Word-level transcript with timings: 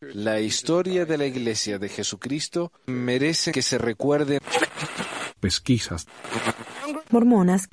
La 0.00 0.40
historia 0.40 1.04
de 1.04 1.18
la 1.18 1.26
Iglesia 1.26 1.78
de 1.78 1.88
Jesucristo 1.88 2.72
merece 2.86 3.52
que 3.52 3.62
se 3.62 3.78
recuerde. 3.78 4.40
Pesquisas. 5.40 6.06
Mormonas. 7.10 7.68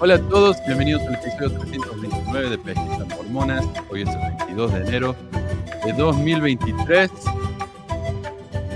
Hola 0.00 0.14
a 0.14 0.28
todos, 0.28 0.56
bienvenidos 0.66 1.02
al 1.02 1.14
episodio 1.14 1.58
329 1.58 2.50
de 2.50 2.58
Pesquisas 2.58 3.08
Mormonas. 3.08 3.66
Hoy 3.90 4.02
es 4.02 4.08
el 4.08 4.20
22 4.38 4.72
de 4.72 4.80
enero 4.80 5.16
de 5.84 5.92
2023. 5.92 7.10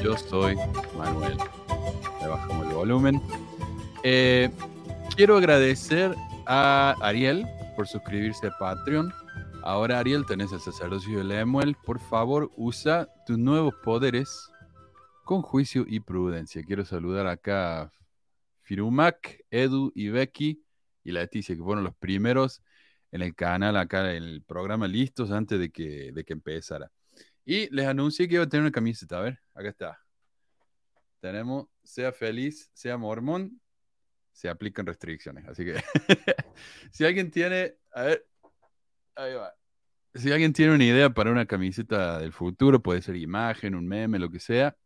Yo 0.03 0.17
soy 0.19 0.57
Manuel. 0.99 1.37
Le 2.21 2.29
bajamos 2.29 2.67
el 2.67 2.75
volumen. 2.75 3.23
Eh, 4.03 4.51
quiero 5.15 5.37
agradecer 5.37 6.15
a 6.47 6.97
Ariel 7.01 7.47
por 7.75 7.87
suscribirse 7.87 8.47
a 8.47 8.59
Patreon. 8.59 9.13
Ahora, 9.63 9.99
Ariel, 9.99 10.27
tenés 10.27 10.53
el 10.53 10.61
sacerdocio 10.61 11.19
de 11.19 11.25
Lemuel. 11.25 11.77
Por 11.85 12.01
favor, 12.01 12.51
usa 12.57 13.09
tus 13.27 13.39
nuevos 13.39 13.75
poderes 13.83 14.51
con 15.25 15.43
juicio 15.43 15.85
y 15.87 16.01
prudencia. 16.01 16.63
Quiero 16.63 16.85
saludar 16.85 17.27
acá 17.27 17.83
a 17.83 17.93
Firumac, 18.63 19.45
Edu 19.51 19.93
y 19.95 20.09
Becky 20.09 20.65
y 21.05 21.13
Leticia, 21.13 21.57
que 21.57 21.63
fueron 21.63 21.85
los 21.85 21.95
primeros 21.97 22.63
en 23.11 23.23
el 23.23 23.35
canal, 23.35 23.77
acá 23.77 24.15
en 24.15 24.25
el 24.25 24.43
programa, 24.43 24.89
listos 24.89 25.31
antes 25.31 25.59
de 25.59 25.71
que, 25.71 26.13
de 26.13 26.25
que 26.25 26.33
empezara. 26.33 26.91
Y 27.45 27.75
les 27.75 27.87
anuncié 27.87 28.29
que 28.29 28.35
iba 28.35 28.45
a 28.45 28.49
tener 28.49 28.63
una 28.63 28.73
camiseta. 28.73 29.19
A 29.19 29.23
ver, 29.23 29.41
acá 29.55 29.69
está. 29.69 30.01
Tenemos, 31.21 31.67
sea 31.85 32.13
feliz, 32.13 32.71
sea 32.75 32.99
mormón, 32.99 33.61
se 34.33 34.49
aplican 34.49 34.87
restricciones. 34.87 35.47
Así 35.47 35.65
que 35.65 35.75
si 36.91 37.05
alguien 37.05 37.31
tiene, 37.31 37.77
a 37.93 38.03
ver, 38.03 38.27
ahí 39.15 39.35
va. 39.35 39.55
Si 40.15 40.31
alguien 40.31 40.53
tiene 40.53 40.75
una 40.75 40.85
idea 40.85 41.11
para 41.11 41.31
una 41.31 41.47
camiseta 41.47 42.19
del 42.19 42.33
futuro, 42.33 42.83
puede 42.83 43.01
ser 43.01 43.17
imagen, 43.17 43.75
un 43.75 43.89
meme, 43.89 44.19
lo 44.19 44.31
que 44.31 44.41
sea, 44.41 44.77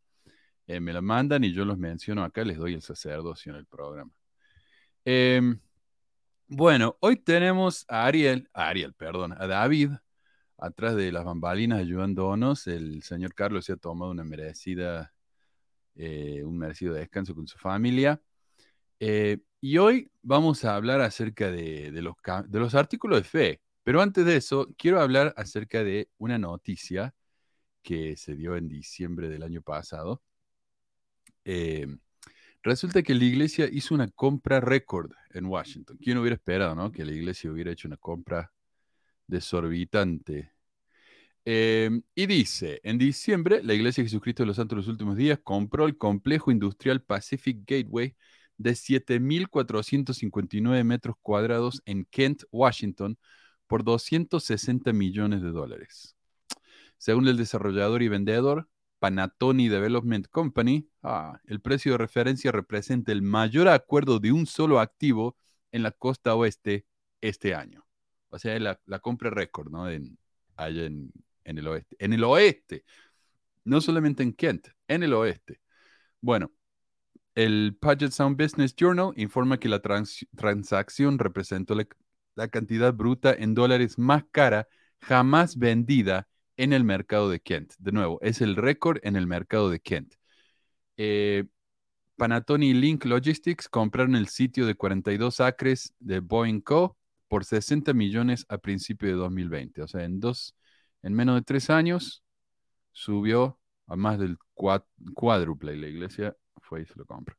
eh, 0.69 0.81
me 0.81 0.93
la 0.93 1.01
mandan 1.01 1.45
y 1.45 1.53
yo 1.53 1.65
los 1.65 1.79
menciono 1.79 2.25
acá, 2.25 2.45
les 2.45 2.59
doy 2.59 2.75
el 2.75 2.83
sacerdocio 2.83 3.53
en 3.53 3.59
el 3.59 3.67
programa. 3.67 4.13
Em, 5.05 5.61
bueno, 6.49 6.97
hoy 7.01 7.17
tenemos 7.17 7.85
a 7.89 8.07
Ariel, 8.07 8.49
a 8.53 8.69
Ariel, 8.69 8.95
perdón, 8.95 9.33
a 9.33 9.47
David, 9.47 9.91
atrás 10.59 10.97
de 10.97 11.13
las 11.13 11.25
bambalinas 11.25 11.81
ayudándonos. 11.81 12.67
El 12.67 13.03
señor 13.03 13.35
Carlos 13.35 13.65
se 13.65 13.73
ha 13.73 13.77
tomado 13.77 14.11
una 14.13 14.25
merecida, 14.25 15.13
eh, 15.97 16.43
un 16.45 16.59
merecido 16.59 16.95
descanso 16.95 17.35
con 17.35 17.47
su 17.49 17.59
familia. 17.59 18.21
Eh, 19.01 19.39
y 19.61 19.79
hoy 19.79 20.11
vamos 20.23 20.65
a 20.65 20.77
hablar 20.77 21.01
acerca 21.01 21.51
de, 21.51 21.91
los, 22.03 22.75
artículos 22.75 23.19
de 23.19 23.25
fe. 23.25 23.61
Pero 23.83 24.01
antes 24.03 24.25
de 24.25 24.37
eso, 24.37 24.69
quiero 24.77 25.01
hablar 25.01 25.35
acerca 25.37 25.85
de 25.85 26.09
una 26.19 26.39
noticia 26.39 27.15
que 27.83 28.17
se 28.17 28.35
dio 28.35 28.57
en 28.57 28.69
diciembre 28.69 29.29
del 29.29 29.43
año 29.43 29.63
pasado. 29.63 30.23
Eh, 31.45 31.87
resulta 32.63 33.03
que 33.03 33.15
la 33.15 33.25
iglesia 33.25 33.69
hizo 33.71 33.95
una 33.95 34.09
compra 34.09 34.61
récord 34.61 35.13
en 35.31 35.47
Washington. 35.47 35.99
¿Quién 36.03 36.19
hubiera 36.19 36.35
esperado 36.37 36.75
no? 36.75 36.91
que 36.91 37.05
la 37.05 37.13
iglesia 37.13 37.51
hubiera 37.51 37.71
hecho 37.71 37.89
una 37.89 37.97
compra 37.97 38.53
desorbitante? 39.27 40.53
Eh, 41.45 41.91
y 42.15 42.27
dice, 42.27 42.81
en 42.83 42.99
diciembre, 42.99 43.63
la 43.63 43.73
Iglesia 43.73 44.03
de 44.03 44.09
Jesucristo 44.09 44.43
de 44.43 44.49
los 44.49 44.57
Santos 44.57 44.77
de 44.77 44.81
los 44.83 44.89
Últimos 44.89 45.17
Días 45.17 45.39
compró 45.45 45.87
el 45.87 45.97
complejo 45.97 46.51
industrial 46.51 47.03
Pacific 47.03 47.59
Gateway 47.65 48.17
de 48.59 48.73
7.459 48.73 50.85
metros 50.85 51.17
cuadrados 51.21 51.83
en 51.85 52.05
Kent, 52.07 52.45
Washington, 52.51 53.19
por 53.67 53.85
260 53.85 54.93
millones 54.93 55.43
de 55.43 55.51
dólares. 55.51 56.17
Según 56.99 57.29
el 57.29 57.37
desarrollador 57.37 58.03
y 58.03 58.09
vendedor 58.09 58.69
Panatoni 58.99 59.69
Development 59.69 60.27
Company, 60.29 60.89
ah, 61.03 61.41
el 61.45 61.61
precio 61.61 61.93
de 61.93 61.99
referencia 61.99 62.53
representa 62.53 63.13
el 63.13 63.23
mayor 63.23 63.69
acuerdo 63.69 64.19
de 64.19 64.33
un 64.33 64.47
solo 64.47 64.81
activo 64.81 65.37
en 65.73 65.83
la 65.83 65.91
costa 65.91 66.35
oeste 66.35 66.87
este 67.21 67.55
año. 67.55 67.87
O 68.31 68.39
sea, 68.39 68.59
la, 68.59 68.99
compra 69.01 69.31
récord, 69.31 69.71
¿no? 69.71 69.91
En, 69.91 70.19
allá 70.57 70.87
en 70.87 71.59
el 71.59 71.67
oeste. 71.67 71.97
En 71.99 72.13
el 72.13 72.25
oeste. 72.25 72.85
No 73.65 73.81
solamente 73.81 74.23
en 74.23 74.33
Kent, 74.33 74.69
en 74.89 75.03
el 75.03 75.13
oeste. 75.13 75.61
Bueno, 76.21 76.53
el 77.37 77.77
Puget 77.79 78.13
Sound 78.13 78.43
Business 78.43 78.75
Journal 78.75 79.13
informa 79.17 79.59
que 79.61 79.69
la 79.69 79.81
transacción 79.81 81.19
representó 81.19 81.75
la, 81.75 82.49
cantidad 82.49 82.93
bruta 82.95 83.33
en 83.33 83.55
dólares 83.55 83.99
más 83.99 84.25
cara 84.33 84.69
jamás 85.01 85.59
vendida 85.59 86.29
en 86.57 86.73
el 86.73 86.83
mercado 86.85 87.29
de 87.29 87.41
Kent. 87.41 87.75
De 87.79 87.93
nuevo, 87.93 88.19
es 88.23 88.41
el 88.41 88.57
récord 88.57 88.99
en 89.03 89.17
el 89.17 89.27
mercado 89.27 89.71
de 89.71 89.81
Kent. 89.81 90.15
Eh, 90.97 91.45
Panatoni 92.17 92.73
Link 92.73 93.05
Logistics 93.05 93.69
compraron 93.69 94.17
el 94.17 94.29
sitio 94.29 94.67
de 94.67 94.75
42 94.75 95.41
acres 95.41 95.95
de 95.99 96.21
Boeing 96.21 96.61
Co. 96.63 96.97
por 97.29 97.45
60 97.45 97.93
millones 97.93 98.47
a 98.49 98.57
principio 98.59 99.09
de 99.11 99.15
2020. 99.15 99.83
O 99.83 99.89
sea, 99.89 100.05
en, 100.05 100.21
dos, 100.21 100.57
en 101.03 101.13
menos 101.13 101.37
de 101.37 101.43
tres 101.43 101.69
años 101.69 102.25
subió 102.93 103.61
a 103.87 103.97
más 103.97 104.19
del 104.19 104.39
cuádruple. 104.55 105.77
La 105.77 105.89
iglesia 105.89 106.35
fue 106.67 106.83
y 106.83 106.87
se 106.87 106.99
lo 106.99 107.07
compra. 107.07 107.37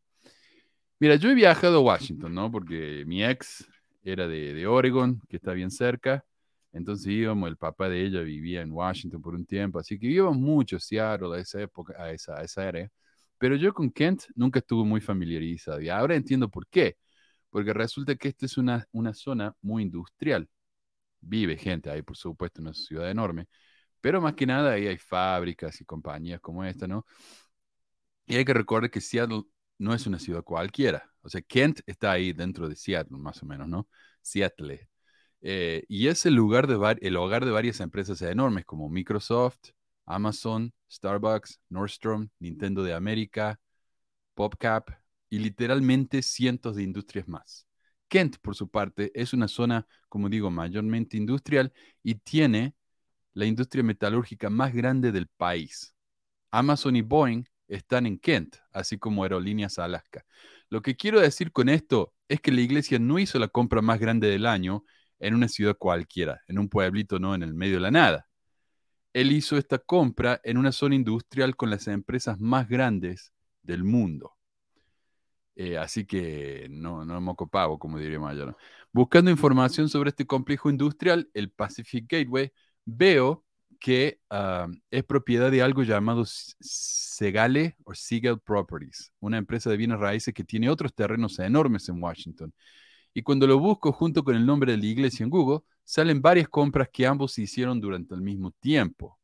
Mira, 0.99 1.15
yo 1.15 1.29
he 1.29 1.35
viajado 1.35 1.77
a 1.77 1.81
Washington, 1.81 2.33
¿no? 2.33 2.51
Porque 2.51 3.03
mi 3.05 3.23
ex 3.23 3.67
era 4.03 4.27
de, 4.27 4.53
de 4.53 4.67
Oregon, 4.67 5.21
que 5.29 5.37
está 5.37 5.53
bien 5.53 5.69
cerca. 5.69 6.25
Entonces 6.73 7.07
íbamos, 7.07 7.49
el 7.49 7.57
papá 7.57 7.89
de 7.89 8.03
ella 8.05 8.21
vivía 8.21 8.61
en 8.61 8.71
Washington 8.71 9.21
por 9.21 9.35
un 9.35 9.45
tiempo, 9.45 9.79
así 9.79 9.97
que 9.99 10.07
íbamos 10.07 10.37
mucho 10.37 10.79
Seattle 10.79 11.35
a 11.35 11.39
esa 11.39 11.61
época, 11.61 11.93
a 12.01 12.11
esa, 12.11 12.39
a 12.39 12.43
esa 12.43 12.67
área. 12.67 12.89
Pero 13.37 13.55
yo 13.55 13.73
con 13.73 13.91
Kent 13.91 14.23
nunca 14.35 14.59
estuve 14.59 14.85
muy 14.87 15.01
familiarizado 15.01 15.81
y 15.81 15.89
ahora 15.89 16.15
entiendo 16.15 16.49
por 16.49 16.67
qué. 16.67 16.97
Porque 17.49 17.73
resulta 17.73 18.15
que 18.15 18.29
esta 18.29 18.45
es 18.45 18.57
una, 18.57 18.85
una 18.91 19.13
zona 19.13 19.55
muy 19.61 19.83
industrial. 19.83 20.49
Vive 21.21 21.57
gente 21.57 21.89
ahí, 21.89 22.01
por 22.01 22.17
supuesto, 22.17 22.61
una 22.61 22.73
ciudad 22.73 23.09
enorme. 23.09 23.47
Pero 24.01 24.21
más 24.21 24.35
que 24.35 24.45
nada 24.45 24.73
ahí 24.73 24.87
hay 24.87 24.97
fábricas 24.97 25.81
y 25.81 25.85
compañías 25.85 26.39
como 26.41 26.63
esta, 26.65 26.87
¿no? 26.87 27.05
Y 28.27 28.35
hay 28.35 28.45
que 28.45 28.53
recordar 28.53 28.91
que 28.91 29.01
Seattle 29.01 29.43
no 29.79 29.93
es 29.93 30.05
una 30.07 30.19
ciudad 30.19 30.43
cualquiera. 30.43 31.09
O 31.21 31.29
sea, 31.29 31.41
Kent 31.41 31.81
está 31.85 32.11
ahí 32.11 32.33
dentro 32.33 32.69
de 32.69 32.75
Seattle, 32.75 33.17
más 33.17 33.41
o 33.43 33.45
menos, 33.45 33.67
¿no? 33.67 33.87
Seattle. 34.21 34.89
Eh, 35.41 35.83
y 35.87 36.07
es 36.07 36.25
el, 36.25 36.35
lugar 36.35 36.67
de 36.67 36.97
el 37.01 37.15
hogar 37.15 37.45
de 37.45 37.51
varias 37.51 37.79
empresas 37.79 38.21
enormes 38.21 38.65
como 38.65 38.89
Microsoft, 38.89 39.69
Amazon, 40.05 40.73
Starbucks, 40.91 41.61
Nordstrom, 41.69 42.29
Nintendo 42.39 42.83
de 42.83 42.93
América, 42.93 43.59
PopCap 44.35 44.89
y 45.29 45.39
literalmente 45.39 46.21
cientos 46.21 46.75
de 46.75 46.83
industrias 46.83 47.27
más. 47.27 47.67
Kent, 48.07 48.37
por 48.41 48.55
su 48.55 48.69
parte, 48.69 49.11
es 49.13 49.33
una 49.33 49.47
zona, 49.47 49.87
como 50.09 50.29
digo, 50.29 50.49
mayormente 50.49 51.17
industrial 51.17 51.73
y 52.03 52.15
tiene 52.15 52.75
la 53.33 53.45
industria 53.45 53.83
metalúrgica 53.83 54.49
más 54.49 54.73
grande 54.73 55.11
del 55.11 55.27
país. 55.27 55.93
Amazon 56.51 56.95
y 56.95 57.01
Boeing 57.01 57.45
están 57.67 58.05
en 58.05 58.19
Kent, 58.19 58.57
así 58.71 58.97
como 58.97 59.23
Aerolíneas 59.23 59.79
Alaska. 59.79 60.25
Lo 60.69 60.81
que 60.81 60.95
quiero 60.95 61.19
decir 61.19 61.51
con 61.51 61.69
esto 61.69 62.13
es 62.27 62.41
que 62.41 62.51
la 62.51 62.61
iglesia 62.61 62.99
no 62.99 63.19
hizo 63.19 63.39
la 63.39 63.47
compra 63.47 63.81
más 63.81 63.99
grande 63.99 64.27
del 64.27 64.45
año 64.45 64.83
en 65.19 65.33
una 65.35 65.47
ciudad 65.47 65.77
cualquiera, 65.77 66.41
en 66.47 66.59
un 66.59 66.69
pueblito, 66.69 67.19
no 67.19 67.35
en 67.35 67.43
el 67.43 67.53
medio 67.53 67.75
de 67.75 67.81
la 67.81 67.91
nada. 67.91 68.27
Él 69.13 69.31
hizo 69.31 69.57
esta 69.57 69.79
compra 69.79 70.39
en 70.43 70.57
una 70.57 70.71
zona 70.71 70.95
industrial 70.95 71.55
con 71.55 71.69
las 71.69 71.87
empresas 71.87 72.39
más 72.39 72.67
grandes 72.67 73.33
del 73.63 73.83
mundo. 73.83 74.37
Eh, 75.55 75.77
así 75.77 76.05
que 76.05 76.67
no, 76.69 77.03
no 77.03 77.19
moco 77.19 77.49
como 77.79 77.97
diría 77.97 78.19
Mayor. 78.19 78.55
Buscando 78.91 79.31
información 79.31 79.89
sobre 79.89 80.09
este 80.11 80.27
complejo 80.27 80.69
industrial, 80.69 81.29
el 81.33 81.49
Pacific 81.49 82.05
Gateway, 82.07 82.51
veo 82.85 83.43
que 83.79 84.19
ah, 84.29 84.67
es 84.91 85.03
propiedad 85.03 85.51
de 85.51 85.61
algo 85.61 85.83
llamado 85.83 86.23
Segale 86.25 87.75
o 87.83 87.93
Seagal 87.93 88.39
Properties, 88.39 89.11
una 89.19 89.37
empresa 89.37 89.69
de 89.69 89.77
bienes 89.77 89.99
raíces 89.99 90.33
que 90.33 90.43
tiene 90.43 90.69
otros 90.69 90.93
terrenos 90.93 91.39
enormes 91.39 91.89
en 91.89 92.01
Washington. 92.01 92.53
Y 93.13 93.23
cuando 93.23 93.47
lo 93.47 93.59
busco 93.59 93.91
junto 93.91 94.23
con 94.23 94.35
el 94.35 94.45
nombre 94.45 94.73
de 94.73 94.77
la 94.77 94.85
iglesia 94.85 95.23
en 95.23 95.29
Google, 95.29 95.61
salen 95.83 96.21
varias 96.21 96.47
compras 96.49 96.89
que 96.91 97.07
ambos 97.07 97.37
hicieron 97.39 97.81
durante 97.81 98.13
el 98.13 98.21
mismo 98.21 98.51
tiempo. 98.59 99.19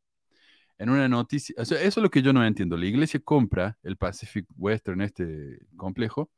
En 0.78 0.90
una 0.90 1.08
noticia, 1.08 1.56
eso 1.58 1.76
es 1.76 1.98
lo 1.98 2.10
que 2.10 2.22
yo 2.22 2.34
no 2.34 2.46
entiendo. 2.46 2.78
La 2.78 2.86
iglesia 2.86 3.20
compra 3.24 3.78
el 3.84 3.98
Pacific 3.98 4.48
Western, 4.58 5.02
este 5.02 5.60
complejo, 5.78 6.32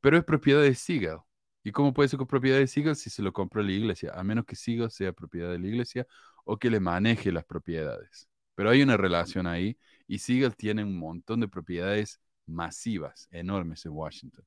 pero 0.00 0.18
es 0.18 0.24
propiedad 0.24 0.62
de 0.62 0.74
Seagal. 0.74 1.20
¿Y 1.64 1.72
cómo 1.72 1.92
puede 1.92 2.08
ser 2.08 2.20
propiedad 2.26 2.58
de 2.58 2.68
Seagal 2.68 2.96
si 2.96 3.10
se 3.10 3.22
lo 3.22 3.32
compró 3.32 3.62
la 3.62 3.72
iglesia? 3.72 4.12
A 4.14 4.22
menos 4.22 4.44
que 4.46 4.54
Seagal 4.56 4.90
sea 4.92 5.12
propiedad 5.12 5.50
de 5.50 5.58
la 5.58 5.66
iglesia 5.66 6.06
o 6.46 6.58
que 6.58 6.70
le 6.70 6.80
maneje 6.80 7.32
las 7.32 7.44
propiedades. 7.44 8.28
Pero 8.54 8.70
hay 8.70 8.82
una 8.82 8.96
relación 8.96 9.46
ahí 9.46 9.76
y 10.06 10.18
Siegel 10.18 10.56
tiene 10.56 10.84
un 10.84 10.98
montón 10.98 11.40
de 11.40 11.48
propiedades 11.48 12.20
masivas, 12.46 13.28
enormes 13.30 13.84
en 13.84 13.92
Washington. 13.92 14.44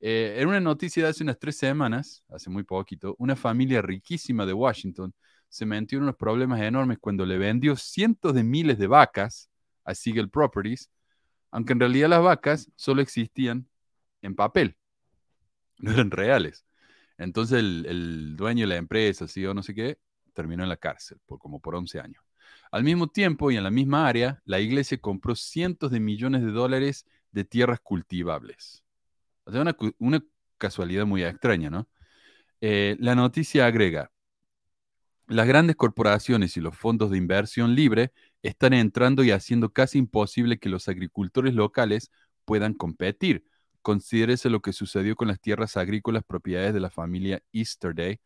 Eh, 0.00 0.36
en 0.38 0.48
una 0.48 0.60
noticia 0.60 1.04
de 1.04 1.10
hace 1.10 1.22
unas 1.22 1.38
tres 1.38 1.58
semanas, 1.58 2.24
hace 2.30 2.48
muy 2.48 2.64
poquito, 2.64 3.14
una 3.18 3.36
familia 3.36 3.82
riquísima 3.82 4.46
de 4.46 4.54
Washington 4.54 5.14
se 5.50 5.66
metió 5.66 5.98
en 5.98 6.04
unos 6.04 6.16
problemas 6.16 6.60
enormes 6.62 6.98
cuando 6.98 7.26
le 7.26 7.36
vendió 7.36 7.76
cientos 7.76 8.34
de 8.34 8.42
miles 8.42 8.78
de 8.78 8.86
vacas 8.86 9.50
a 9.84 9.94
Siegel 9.94 10.30
Properties, 10.30 10.90
aunque 11.50 11.74
en 11.74 11.80
realidad 11.80 12.08
las 12.08 12.22
vacas 12.22 12.70
solo 12.76 13.02
existían 13.02 13.68
en 14.22 14.34
papel, 14.34 14.76
no 15.78 15.92
eran 15.92 16.10
reales. 16.10 16.64
Entonces 17.18 17.58
el, 17.58 18.36
dueño 18.36 18.62
de 18.62 18.68
la 18.68 18.76
empresa, 18.76 19.28
sí 19.28 19.44
o 19.44 19.52
no 19.52 19.62
sé 19.62 19.74
qué, 19.74 19.98
terminó 20.40 20.62
en 20.62 20.70
la 20.70 20.76
cárcel 20.76 21.18
por 21.26 21.38
como 21.38 21.60
por 21.60 21.74
11 21.74 22.00
años. 22.00 22.24
Al 22.72 22.82
mismo 22.82 23.08
tiempo 23.08 23.50
y 23.50 23.56
en 23.56 23.64
la 23.64 23.70
misma 23.70 24.08
área, 24.08 24.40
la 24.44 24.60
iglesia 24.60 24.98
compró 24.98 25.34
cientos 25.34 25.90
de 25.90 26.00
millones 26.00 26.42
de 26.42 26.52
dólares 26.52 27.04
de 27.30 27.44
tierras 27.44 27.80
cultivables. 27.80 28.84
O 29.44 29.52
sea, 29.52 29.60
una, 29.62 29.76
una 29.98 30.24
casualidad 30.58 31.04
muy 31.06 31.24
extraña, 31.24 31.68
¿no? 31.68 31.88
Eh, 32.60 32.96
la 33.00 33.14
noticia 33.14 33.66
agrega, 33.66 34.10
las 35.26 35.46
grandes 35.46 35.76
corporaciones 35.76 36.56
y 36.56 36.60
los 36.60 36.76
fondos 36.76 37.10
de 37.10 37.18
inversión 37.18 37.74
libre 37.74 38.12
están 38.42 38.72
entrando 38.72 39.22
y 39.22 39.30
haciendo 39.30 39.72
casi 39.72 39.98
imposible 39.98 40.58
que 40.58 40.68
los 40.68 40.88
agricultores 40.88 41.54
locales 41.54 42.10
puedan 42.44 42.74
competir. 42.74 43.44
Considérese 43.82 44.50
lo 44.50 44.60
que 44.60 44.72
sucedió 44.72 45.14
con 45.16 45.28
las 45.28 45.40
tierras 45.40 45.76
agrícolas 45.76 46.24
propiedades 46.24 46.74
de 46.74 46.80
la 46.80 46.90
familia 46.90 47.42
Easterday. 47.52 48.20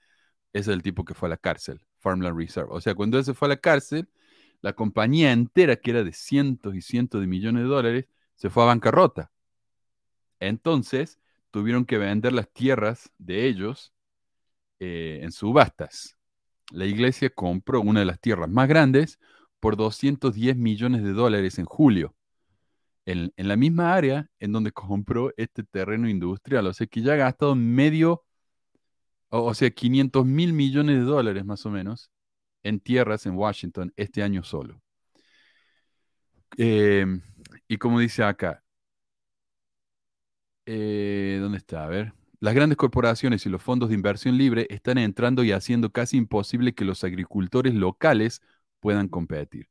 Es 0.52 0.68
el 0.68 0.82
tipo 0.82 1.04
que 1.04 1.14
fue 1.14 1.28
a 1.28 1.30
la 1.30 1.36
cárcel, 1.36 1.82
Farmland 2.04 2.38
Reserve. 2.38 2.68
O 2.70 2.80
sea, 2.80 2.94
cuando 2.94 3.18
él 3.18 3.24
se 3.24 3.34
fue 3.34 3.48
a 3.48 3.50
la 3.50 3.56
cárcel, 3.56 4.08
la 4.60 4.74
compañía 4.74 5.32
entera, 5.32 5.76
que 5.76 5.90
era 5.90 6.04
de 6.04 6.12
cientos 6.12 6.74
y 6.74 6.82
cientos 6.82 7.20
de 7.20 7.26
millones 7.26 7.64
de 7.64 7.68
dólares, 7.68 8.06
se 8.36 8.50
fue 8.50 8.62
a 8.62 8.66
bancarrota. 8.66 9.32
Entonces, 10.40 11.18
tuvieron 11.50 11.84
que 11.86 11.98
vender 11.98 12.32
las 12.32 12.52
tierras 12.52 13.10
de 13.18 13.46
ellos 13.46 13.94
eh, 14.80 15.20
en 15.22 15.32
subastas. 15.32 16.16
La 16.72 16.84
iglesia 16.86 17.30
compró 17.30 17.80
una 17.80 18.00
de 18.00 18.06
las 18.06 18.20
tierras 18.20 18.50
más 18.50 18.68
grandes 18.68 19.18
por 19.60 19.76
210 19.76 20.56
millones 20.56 21.02
de 21.02 21.12
dólares 21.12 21.58
en 21.58 21.64
julio, 21.64 22.14
en, 23.06 23.32
en 23.36 23.48
la 23.48 23.56
misma 23.56 23.94
área 23.94 24.28
en 24.38 24.52
donde 24.52 24.72
compró 24.72 25.32
este 25.36 25.62
terreno 25.62 26.08
industrial. 26.08 26.66
O 26.66 26.72
sea 26.74 26.86
que 26.86 27.02
ya 27.02 27.14
ha 27.14 27.16
gastado 27.16 27.54
medio, 27.54 28.24
o, 29.28 29.54
sea, 29.54 29.70
500 29.70 30.26
mil 30.26 30.52
millones 30.52 30.96
de 30.96 31.02
dólares 31.04 31.44
más 31.44 31.66
o 31.66 31.70
menos 31.70 32.10
en 32.62 32.80
tierras 32.80 33.26
en 33.26 33.36
Washington 33.36 33.92
este 33.96 34.22
año 34.22 34.42
solo. 34.42 34.80
Eh, 36.56 37.06
y 37.68 37.78
como 37.78 38.00
dice 38.00 38.22
acá, 38.22 38.64
eh, 40.66 41.38
¿dónde 41.40 41.58
está? 41.58 41.84
A 41.84 41.88
ver. 41.88 42.12
Las 42.40 42.54
grandes 42.54 42.76
corporaciones 42.76 43.46
y 43.46 43.48
los 43.48 43.62
fondos 43.62 43.88
de 43.88 43.94
inversión 43.94 44.36
libre 44.36 44.66
están 44.70 44.98
entrando 44.98 45.44
y 45.44 45.52
haciendo 45.52 45.90
casi 45.92 46.16
imposible 46.18 46.74
que 46.74 46.84
los 46.84 47.02
agricultores 47.04 47.74
locales 47.74 48.42
puedan 48.80 49.08
competir. 49.08 49.68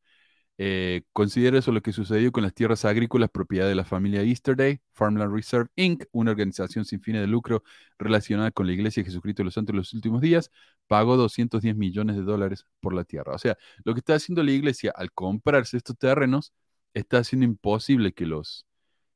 Eh, 0.60 1.02
considera 1.14 1.58
eso 1.58 1.72
lo 1.72 1.82
que 1.82 1.92
sucedió 1.92 2.32
con 2.32 2.44
las 2.44 2.54
tierras 2.54 2.86
agrícolas 2.86 3.30
propiedad 3.32 3.68
de 3.68 3.74
la 3.76 3.86
familia 3.86 4.22
Easterday, 4.22 4.82
Farmland 4.94 5.34
Reserve 5.34 5.70
Inc., 5.76 6.06
una 6.12 6.32
organización 6.32 6.86
sin 6.86 7.02
fines 7.02 7.22
de 7.22 7.28
lucro 7.28 7.64
relacionada 7.98 8.52
con 8.52 8.68
la 8.68 8.74
Iglesia 8.74 9.02
de 9.02 9.06
Jesucristo 9.06 9.42
de 9.42 9.46
los 9.46 9.56
Santos 9.56 9.74
de 9.74 9.78
los 9.78 9.94
últimos 9.94 10.22
días, 10.22 10.52
pagó 10.88 11.18
210 11.18 11.76
millones 11.76 12.16
de 12.16 12.22
dólares 12.24 12.68
por 12.82 12.94
la 12.94 13.04
tierra. 13.04 13.34
O 13.34 13.40
sea, 13.40 13.58
lo 13.84 13.94
que 13.94 14.00
está 14.00 14.16
haciendo 14.16 14.44
la 14.44 14.52
Iglesia 14.52 14.92
al 14.96 15.12
comprarse 15.12 15.78
estos 15.78 15.98
terrenos 15.98 16.54
está 16.94 17.18
haciendo 17.20 17.46
imposible 17.46 18.14
que 18.14 18.26
los, 18.28 18.68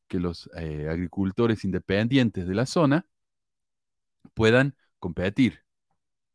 que 0.08 0.20
los 0.20 0.50
eh, 0.58 0.88
agricultores 0.90 1.64
independientes 1.66 2.48
de 2.48 2.56
la 2.56 2.66
zona 2.66 3.06
puedan 4.34 4.76
competir. 5.00 5.67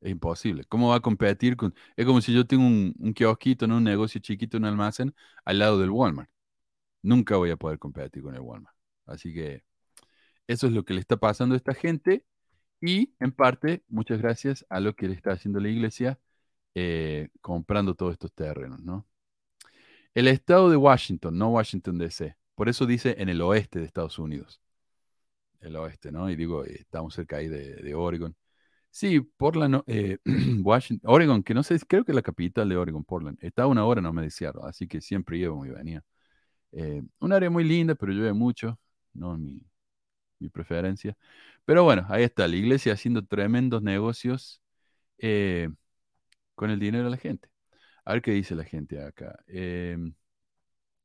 Es 0.02 0.10
imposible. 0.12 0.64
¿Cómo 0.66 0.90
va 0.90 0.96
a 0.96 1.00
competir 1.00 1.56
con...? 1.56 1.75
Es 1.96 2.06
como 2.06 2.20
si 2.20 2.34
yo 2.34 2.46
tengo 2.46 2.66
un, 2.66 2.94
un 3.00 3.14
kiosquito, 3.14 3.66
un 3.66 3.84
negocio 3.84 4.20
chiquito, 4.20 4.58
un 4.58 4.66
almacén, 4.66 5.14
al 5.44 5.60
lado 5.60 5.78
del 5.81 5.90
Walmart. 5.90 6.31
Nunca 7.02 7.37
voy 7.37 7.50
a 7.50 7.56
poder 7.56 7.78
competir 7.78 8.22
con 8.22 8.34
el 8.34 8.40
Walmart. 8.43 8.76
Así 9.06 9.34
que 9.34 9.64
eso 10.49 10.66
es 10.69 10.72
lo 10.75 10.84
que 10.84 10.94
le 10.94 11.00
está 11.00 11.16
pasando 11.19 11.54
a 11.54 11.58
esta 11.58 11.75
gente 11.75 12.26
y 12.81 13.14
en 13.20 13.32
parte, 13.32 13.84
muchas 13.88 14.20
gracias 14.20 14.66
a 14.70 14.81
lo 14.81 14.96
que 14.96 15.08
le 15.08 15.14
está 15.14 15.32
haciendo 15.32 15.60
la 15.60 15.70
iglesia 15.70 16.20
eh, 16.75 17.31
comprando 17.43 17.94
todos 17.96 18.12
estos 18.14 18.32
terrenos, 18.34 18.82
¿no? 18.82 19.06
El 20.14 20.26
estado 20.28 20.70
de 20.70 20.76
Washington, 20.76 21.37
no 21.38 21.50
Washington 21.50 21.98
DC. 21.98 22.37
Por 22.55 22.69
eso 22.69 22.87
dice 22.87 23.14
en 23.19 23.28
el 23.28 23.40
oeste 23.43 23.78
de 23.81 23.87
Estados 23.87 24.19
Unidos. 24.19 24.60
El 25.60 25.76
oeste, 25.76 26.12
¿no? 26.12 26.28
Y 26.31 26.37
digo, 26.37 26.64
eh, 26.64 26.76
estamos 26.81 27.14
cerca 27.14 27.37
ahí 27.37 27.48
de, 27.48 27.76
de 27.76 27.94
Oregon. 27.94 28.37
Sí, 28.94 29.20
Portland, 29.20 29.82
eh, 29.86 30.18
Washington, 30.62 31.10
Oregon, 31.10 31.42
que 31.42 31.54
no 31.54 31.62
sé, 31.62 31.78
creo 31.88 32.04
que 32.04 32.12
es 32.12 32.16
la 32.16 32.20
capital 32.22 32.68
de 32.68 32.76
Oregon, 32.76 33.04
Portland. 33.04 33.38
Está 33.40 33.66
una 33.66 33.84
hora, 33.86 34.02
no 34.02 34.12
me 34.12 34.22
decía, 34.22 34.52
así 34.64 34.86
que 34.86 35.00
siempre 35.00 35.38
llevo 35.38 35.64
y 35.64 35.70
venía. 35.70 36.04
Eh, 36.72 37.02
un 37.20 37.32
área 37.32 37.50
muy 37.50 37.64
linda, 37.64 37.94
pero 37.96 38.12
llueve 38.12 38.32
mucho, 38.34 38.78
no 39.14 39.38
mi, 39.38 39.60
mi 40.40 40.48
preferencia. 40.50 41.16
Pero 41.64 41.84
bueno, 41.84 42.06
ahí 42.10 42.24
está, 42.24 42.48
la 42.48 42.56
iglesia 42.56 42.94
haciendo 42.94 43.24
tremendos 43.26 43.82
negocios 43.82 44.62
eh, 45.18 45.70
con 46.54 46.70
el 46.70 46.80
dinero 46.80 47.04
de 47.06 47.10
la 47.12 47.16
gente. 47.18 47.50
A 48.04 48.14
ver 48.14 48.22
qué 48.22 48.32
dice 48.32 48.54
la 48.56 48.64
gente 48.64 49.02
acá. 49.04 49.38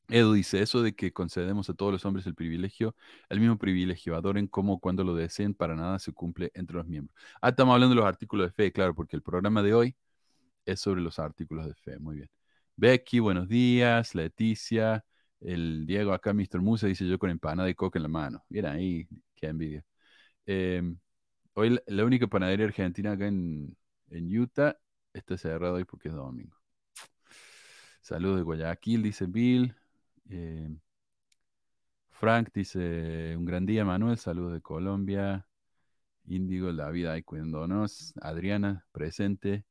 Edu 0.10 0.34
dice, 0.34 0.62
eso 0.62 0.82
de 0.82 0.96
que 0.96 1.12
concedemos 1.12 1.70
a 1.70 1.74
todos 1.74 1.92
los 1.92 2.06
hombres 2.06 2.26
el 2.28 2.36
privilegio, 2.36 2.96
el 3.30 3.40
mismo 3.42 3.58
privilegio, 3.58 4.16
adoren 4.16 4.48
como 4.48 4.80
cuando 4.80 5.04
lo 5.04 5.14
deseen, 5.16 5.54
para 5.54 5.76
nada 5.76 6.00
se 6.00 6.14
cumple 6.14 6.52
entre 6.56 6.78
los 6.78 6.88
miembros. 6.88 7.16
Ah, 7.42 7.50
estamos 7.50 7.74
hablando 7.74 7.94
de 7.94 8.02
los 8.02 8.06
artículos 8.10 8.48
de 8.48 8.54
fe, 8.54 8.72
claro, 8.72 8.96
porque 8.96 9.18
el 9.18 9.22
programa 9.22 9.62
de 9.64 9.74
hoy 9.74 9.96
es 10.66 10.80
sobre 10.82 11.02
los 11.02 11.20
artículos 11.20 11.68
de 11.68 11.74
fe. 11.76 12.00
Muy 12.00 12.18
bien. 12.18 12.30
Becky, 12.76 13.20
buenos 13.20 13.48
días. 13.50 14.16
Leticia, 14.16 15.06
el 15.42 15.86
Diego 15.86 16.14
acá, 16.14 16.34
Mr. 16.34 16.62
Musa, 16.62 16.88
dice 16.88 17.08
yo 17.08 17.20
con 17.20 17.30
empanada 17.30 17.70
y 17.70 17.76
coca 17.76 18.00
en 18.00 18.04
la 18.04 18.10
mano. 18.10 18.46
Bien 18.50 18.66
ahí, 18.68 19.08
qué 19.36 19.48
envidia. 19.48 19.84
Eh, 20.46 20.84
hoy 21.54 21.72
la, 21.72 21.84
la 21.88 22.06
única 22.06 22.28
panadería 22.28 22.66
argentina 22.68 23.14
acá 23.14 23.28
en, 23.28 23.76
en 24.10 24.40
Utah 24.40 24.78
está 25.14 25.38
cerrada 25.38 25.74
hoy 25.74 25.86
porque 25.86 26.10
es 26.10 26.16
domingo. 26.16 26.58
Saludos 28.02 28.38
de 28.38 28.44
Guayaquil, 28.44 29.04
dice 29.04 29.26
Bill. 29.28 29.76
Eh, 30.30 30.70
Frank 32.10 32.50
dice, 32.54 33.36
un 33.38 33.46
gran 33.46 33.66
día, 33.66 33.86
Manuel. 33.86 34.18
Saludos 34.18 34.54
de 34.54 34.62
Colombia. 34.62 35.48
Índigo, 36.26 36.72
la 36.72 36.90
vida 36.90 37.14
ahí 37.14 37.24
cuidándonos. 37.24 38.14
Adriana, 38.22 38.86
presente. 38.92 39.66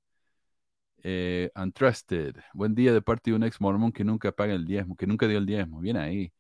Eh, 1.03 1.51
Untrusted, 1.55 2.35
buen 2.53 2.75
día 2.75 2.93
de 2.93 3.01
parte 3.01 3.31
de 3.31 3.37
un 3.37 3.45
ex 3.45 3.61
mormón 3.61 3.93
que 3.93 4.03
nunca 4.05 4.33
paga 4.33 4.55
el 4.55 4.67
diezmo, 4.67 4.97
que 4.97 5.07
nunca 5.07 5.29
dio 5.29 5.39
el 5.39 5.47
diezmo. 5.47 5.81
Bien 5.81 5.97
ahí. 5.97 6.33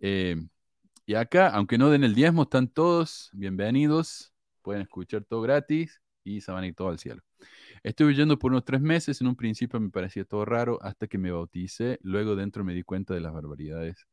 Eh, 0.00 0.36
y 1.06 1.14
acá, 1.14 1.48
aunque 1.50 1.78
no 1.78 1.90
den 1.90 2.04
el 2.04 2.14
diezmo, 2.14 2.42
están 2.44 2.68
todos 2.68 3.30
bienvenidos. 3.32 4.32
Pueden 4.62 4.82
escuchar 4.82 5.24
todo 5.24 5.42
gratis 5.42 6.00
y 6.24 6.40
se 6.40 6.52
van 6.52 6.64
a 6.64 6.66
ir 6.68 6.74
todo 6.74 6.88
al 6.90 6.98
cielo. 6.98 7.22
Estuve 7.82 8.08
huyendo 8.08 8.38
por 8.38 8.52
unos 8.52 8.64
tres 8.64 8.80
meses. 8.80 9.20
En 9.20 9.26
un 9.28 9.36
principio 9.36 9.80
me 9.80 9.90
parecía 9.90 10.24
todo 10.24 10.44
raro 10.44 10.78
hasta 10.82 11.06
que 11.06 11.18
me 11.18 11.30
bauticé. 11.30 11.98
Luego 12.02 12.36
dentro 12.36 12.64
me 12.64 12.74
di 12.74 12.82
cuenta 12.82 13.14
de 13.14 13.20
las 13.20 13.32
barbaridades 13.32 14.06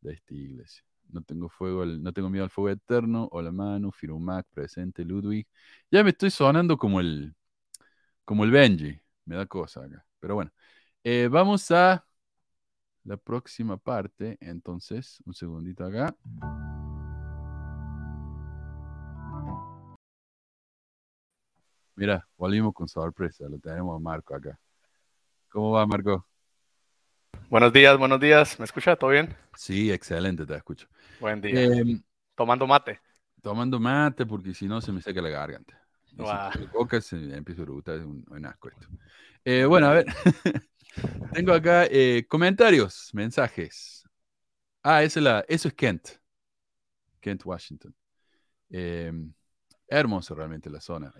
de 0.00 0.12
esta 0.14 0.34
iglesia. 0.34 0.84
No 1.10 1.22
tengo 1.22 1.48
fuego, 1.48 1.84
no 1.84 2.12
tengo 2.12 2.30
miedo 2.30 2.44
al 2.44 2.50
fuego 2.50 2.70
eterno. 2.70 3.28
Hola 3.32 3.52
Manu, 3.52 3.92
Firumac, 3.92 4.46
presente, 4.52 5.04
Ludwig. 5.04 5.46
Ya 5.90 6.02
me 6.02 6.10
estoy 6.10 6.30
sonando 6.30 6.76
como 6.78 7.00
el, 7.00 7.34
como 8.24 8.44
el 8.44 8.50
Benji. 8.50 9.00
Me 9.24 9.36
da 9.36 9.46
cosa 9.46 9.84
acá. 9.84 10.04
Pero 10.20 10.34
bueno, 10.34 10.52
Eh, 11.04 11.28
vamos 11.30 11.70
a 11.72 12.06
la 13.04 13.16
próxima 13.16 13.76
parte. 13.76 14.38
Entonces, 14.40 15.22
un 15.24 15.34
segundito 15.34 15.84
acá. 15.84 16.14
Mira, 21.94 22.26
volvimos 22.36 22.72
con 22.74 22.88
sorpresa. 22.88 23.48
Lo 23.48 23.58
tenemos 23.58 23.96
a 23.96 24.00
Marco 24.00 24.34
acá. 24.34 24.58
¿Cómo 25.50 25.72
va, 25.72 25.86
Marco? 25.86 26.26
Buenos 27.50 27.72
días, 27.72 27.98
buenos 27.98 28.18
días. 28.18 28.58
¿Me 28.58 28.64
escucha? 28.64 28.96
¿Todo 28.96 29.10
bien? 29.10 29.36
Sí, 29.56 29.92
excelente, 29.92 30.46
te 30.46 30.56
escucho. 30.56 30.88
Buen 31.20 31.40
día. 31.40 31.64
Eh, 31.64 32.00
Tomando 32.34 32.66
mate. 32.66 32.98
tomando 33.42 33.78
mate 33.78 34.24
porque 34.24 34.54
si 34.54 34.66
no 34.66 34.80
se 34.80 34.90
me 34.92 35.02
seca 35.02 35.20
la 35.20 35.28
garganta. 35.28 35.78
Tomo 36.16 36.30
coca 36.72 37.00
se 37.00 37.16
empieza 37.34 37.62
a 37.62 37.64
eructar, 37.64 37.96
es 37.96 38.04
un, 38.04 38.24
un 38.28 38.46
asco 38.46 38.68
esto. 38.68 38.86
Eh, 39.44 39.64
bueno, 39.64 39.88
a 39.88 39.94
ver. 39.94 40.06
Tengo 41.32 41.52
acá 41.52 41.86
eh, 41.90 42.26
comentarios, 42.28 43.10
mensajes. 43.12 44.04
Ah, 44.82 45.02
esa 45.02 45.20
es 45.20 45.24
la, 45.24 45.44
eso 45.48 45.68
es 45.68 45.74
Kent. 45.74 46.08
Kent, 47.20 47.44
Washington. 47.44 47.94
Eh, 48.70 49.12
hermoso 49.88 50.34
realmente 50.34 50.70
la 50.70 50.80
zona. 50.80 51.12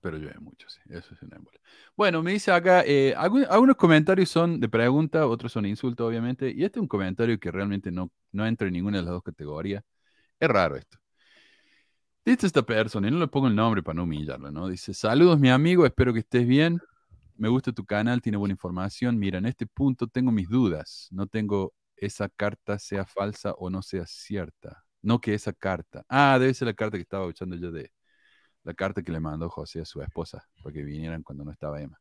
Pero 0.00 0.16
llueve 0.18 0.38
mucho, 0.40 0.68
sí. 0.68 0.80
Eso 0.88 1.14
es 1.14 1.22
una 1.22 1.36
ébola. 1.36 1.58
Bueno, 1.96 2.22
me 2.22 2.32
dice 2.32 2.52
acá, 2.52 2.82
eh, 2.86 3.14
algunos 3.16 3.76
comentarios 3.76 4.28
son 4.30 4.60
de 4.60 4.68
pregunta, 4.68 5.26
otros 5.26 5.52
son 5.52 5.66
insultos, 5.66 6.06
obviamente. 6.06 6.50
Y 6.50 6.64
este 6.64 6.78
es 6.78 6.82
un 6.82 6.88
comentario 6.88 7.38
que 7.38 7.50
realmente 7.50 7.90
no, 7.90 8.10
no 8.32 8.46
entra 8.46 8.66
en 8.66 8.74
ninguna 8.74 8.98
de 8.98 9.04
las 9.04 9.12
dos 9.12 9.22
categorías. 9.22 9.84
Es 10.40 10.48
raro 10.48 10.76
esto. 10.76 10.98
Dice 12.24 12.46
esta 12.46 12.62
persona, 12.62 13.08
y 13.08 13.10
no 13.10 13.18
le 13.18 13.26
pongo 13.26 13.48
el 13.48 13.56
nombre 13.56 13.82
para 13.82 13.96
no 13.96 14.04
humillarla, 14.04 14.50
¿no? 14.52 14.68
Dice, 14.68 14.94
saludos 14.94 15.40
mi 15.40 15.50
amigo, 15.50 15.84
espero 15.86 16.12
que 16.12 16.20
estés 16.20 16.46
bien. 16.46 16.80
Me 17.36 17.48
gusta 17.48 17.72
tu 17.72 17.84
canal, 17.84 18.22
tiene 18.22 18.38
buena 18.38 18.52
información. 18.52 19.18
Mira, 19.18 19.38
en 19.38 19.46
este 19.46 19.66
punto 19.66 20.06
tengo 20.06 20.30
mis 20.30 20.48
dudas. 20.48 21.08
No 21.10 21.26
tengo 21.26 21.74
esa 21.96 22.28
carta 22.28 22.78
sea 22.78 23.04
falsa 23.04 23.52
o 23.54 23.70
no 23.70 23.82
sea 23.82 24.06
cierta. 24.06 24.84
No 25.02 25.20
que 25.20 25.34
esa 25.34 25.52
carta. 25.52 26.04
Ah, 26.08 26.38
debe 26.38 26.54
ser 26.54 26.66
la 26.66 26.74
carta 26.74 26.96
que 26.96 27.02
estaba 27.02 27.24
escuchando 27.24 27.56
yo 27.56 27.72
de 27.72 27.90
la 28.64 28.74
carta 28.74 29.02
que 29.02 29.12
le 29.12 29.20
mandó 29.20 29.48
José 29.48 29.80
a 29.80 29.84
su 29.84 30.02
esposa, 30.02 30.46
para 30.62 30.72
que 30.72 30.82
vinieran 30.82 31.22
cuando 31.22 31.44
no 31.44 31.50
estaba 31.52 31.80
Emma. 31.80 32.00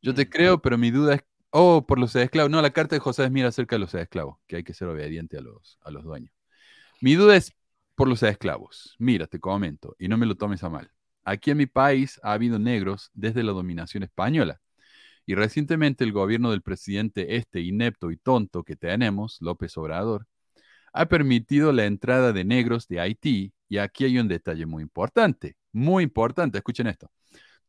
Yo 0.00 0.14
te 0.14 0.28
creo, 0.28 0.60
pero 0.60 0.78
mi 0.78 0.90
duda 0.90 1.14
es, 1.14 1.24
oh, 1.50 1.86
por 1.86 1.98
los 1.98 2.14
esclavos. 2.16 2.50
No, 2.50 2.62
la 2.62 2.70
carta 2.70 2.96
de 2.96 3.00
José 3.00 3.24
es 3.24 3.30
mira 3.30 3.48
acerca 3.48 3.76
de 3.76 3.80
los 3.80 3.94
esclavos, 3.94 4.38
que 4.46 4.56
hay 4.56 4.64
que 4.64 4.74
ser 4.74 4.88
obediente 4.88 5.38
a 5.38 5.40
los, 5.40 5.78
a 5.82 5.90
los 5.90 6.04
dueños. 6.04 6.32
Mi 7.00 7.14
duda 7.14 7.36
es 7.36 7.54
por 7.94 8.08
los 8.08 8.22
esclavos. 8.22 8.94
Mira, 8.98 9.26
te 9.26 9.40
comento, 9.40 9.96
y 9.98 10.08
no 10.08 10.16
me 10.16 10.26
lo 10.26 10.36
tomes 10.36 10.62
a 10.64 10.68
mal. 10.70 10.90
Aquí 11.24 11.50
en 11.50 11.58
mi 11.58 11.66
país 11.66 12.20
ha 12.22 12.32
habido 12.32 12.58
negros 12.58 13.10
desde 13.12 13.42
la 13.42 13.52
dominación 13.52 14.02
española. 14.02 14.60
Y 15.26 15.34
recientemente 15.34 16.04
el 16.04 16.12
gobierno 16.12 16.50
del 16.50 16.62
presidente 16.62 17.36
este 17.36 17.60
inepto 17.60 18.10
y 18.10 18.16
tonto 18.16 18.64
que 18.64 18.76
tenemos, 18.76 19.36
López 19.42 19.76
Obrador, 19.76 20.26
ha 20.92 21.06
permitido 21.06 21.72
la 21.72 21.84
entrada 21.84 22.32
de 22.32 22.44
negros 22.44 22.88
de 22.88 23.00
Haití. 23.00 23.52
Y 23.68 23.78
aquí 23.78 24.04
hay 24.04 24.18
un 24.18 24.28
detalle 24.28 24.66
muy 24.66 24.82
importante, 24.82 25.56
muy 25.72 26.04
importante, 26.04 26.58
escuchen 26.58 26.86
esto. 26.86 27.10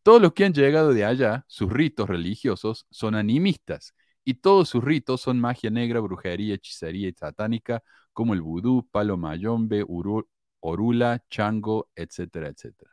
Todos 0.04 0.22
los 0.22 0.34
que 0.34 0.46
han 0.46 0.54
llegado 0.54 0.94
de 0.94 1.06
allá, 1.06 1.46
sus 1.48 1.72
ritos 1.72 2.10
religiosos 2.10 2.86
son 2.90 3.16
animistas 3.16 3.94
y 4.24 4.36
todos 4.36 4.70
sus 4.70 4.84
ritos 4.84 5.22
son 5.22 5.40
magia 5.40 5.70
negra, 5.70 6.00
brujería, 6.00 6.56
hechicería 6.56 7.10
y 7.10 7.14
satánica, 7.14 7.84
como 8.14 8.34
el 8.34 8.42
vudú, 8.42 8.88
palo 8.92 9.18
mayombe, 9.18 9.84
orula, 10.62 11.24
chango, 11.30 11.90
etcétera, 11.96 12.50
etcétera. 12.50 12.92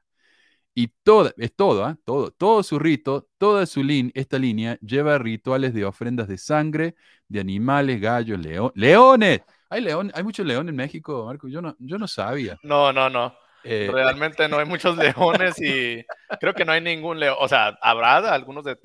Y 0.75 0.89
toda, 1.05 1.33
es 1.39 1.55
todo, 1.55 1.85
¿ah? 1.85 1.99
todo, 2.05 2.31
todo 2.33 2.63
su 2.63 2.79
rito, 2.79 3.29
toda 3.39 3.65
su 3.67 3.83
línea, 3.83 4.13
esta 4.15 4.39
línea 4.39 4.79
lleva 4.81 5.19
rituales 5.19 5.73
de 5.75 5.85
ofrendas 5.87 6.29
de 6.29 6.37
sangre, 6.39 6.97
de 7.29 7.41
animales, 7.41 8.01
gallos, 8.01 8.39
leo- 8.39 8.73
leones. 8.75 9.41
Hay 9.69 9.81
león, 9.81 10.11
hay 10.15 10.23
muchos 10.23 10.47
leones 10.47 10.71
en 10.71 10.77
México, 10.77 11.25
Marco. 11.27 11.49
Yo 11.49 11.61
no, 11.61 11.75
yo 11.79 11.99
no 11.99 12.07
sabía. 12.09 12.57
No, 12.63 12.93
no, 12.93 13.09
no. 13.11 13.37
Eh, 13.65 13.89
Realmente 13.93 14.49
no 14.49 14.59
hay 14.59 14.65
muchos 14.67 14.97
leones 15.53 15.61
y 15.61 16.05
creo 16.39 16.55
que 16.55 16.65
no 16.65 16.73
hay 16.73 16.81
ningún 16.81 17.19
león. 17.19 17.37
O 17.41 17.49
sea, 17.49 17.77
habrá 17.83 18.19
algunos 18.33 18.65
de, 18.65 18.77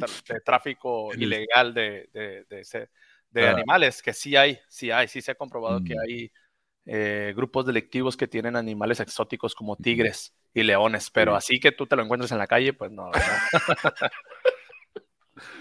tráfico 0.44 1.14
ilegal 1.16 1.74
de, 1.74 2.10
de, 2.14 2.46
de 2.50 2.60
ese- 2.62 2.90
de 3.30 3.48
Ah. 3.48 3.52
animales, 3.52 4.02
que 4.02 4.12
sí 4.12 4.36
hay, 4.36 4.60
sí 4.68 4.90
hay, 4.92 5.08
sí 5.08 5.22
se 5.22 5.32
ha 5.32 5.36
comprobado 5.36 5.82
que 5.84 5.94
Mm. 5.96 6.00
hay 6.00 6.32
eh, 6.88 7.32
grupos 7.36 7.66
delictivos 7.68 8.18
que 8.18 8.28
tienen 8.28 8.56
animales 8.56 9.00
exóticos 9.00 9.54
como 9.54 9.76
tigres 9.78 10.34
y 10.52 10.64
leones, 10.64 11.12
pero 11.12 11.34
Sí. 11.34 11.38
así 11.38 11.60
que 11.60 11.72
tú 11.72 11.86
te 11.86 11.96
lo 11.96 12.02
encuentres 12.02 12.32
en 12.32 12.40
la 12.40 12.48
calle, 12.48 12.74
pues 12.74 12.90
no. 12.92 13.12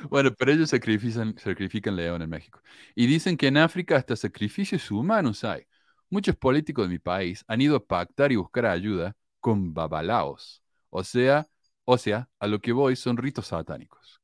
Bueno, 0.08 0.32
pero 0.34 0.52
ellos 0.52 0.70
sacrifican, 0.70 1.36
sacrifican 1.38 1.96
león 1.96 2.22
en 2.22 2.30
México. 2.30 2.60
Y 2.94 3.06
dicen 3.06 3.36
que 3.36 3.48
en 3.48 3.56
África 3.58 3.96
hasta 3.96 4.16
sacrificios 4.16 4.90
humanos 4.90 5.44
hay. 5.44 5.64
Muchos 6.10 6.36
políticos 6.36 6.86
de 6.86 6.90
mi 6.92 6.98
país 6.98 7.44
han 7.48 7.60
ido 7.60 7.76
a 7.76 7.84
pactar 7.86 8.32
y 8.32 8.36
buscar 8.36 8.66
ayuda 8.66 9.16
con 9.40 9.72
babalaos. 9.74 10.62
O 10.90 11.04
sea, 11.04 11.48
o 11.84 11.98
sea, 11.98 12.28
a 12.38 12.46
lo 12.46 12.60
que 12.60 12.72
voy 12.72 12.96
son 12.96 13.16
ritos 13.16 13.48
satánicos. 13.48 14.20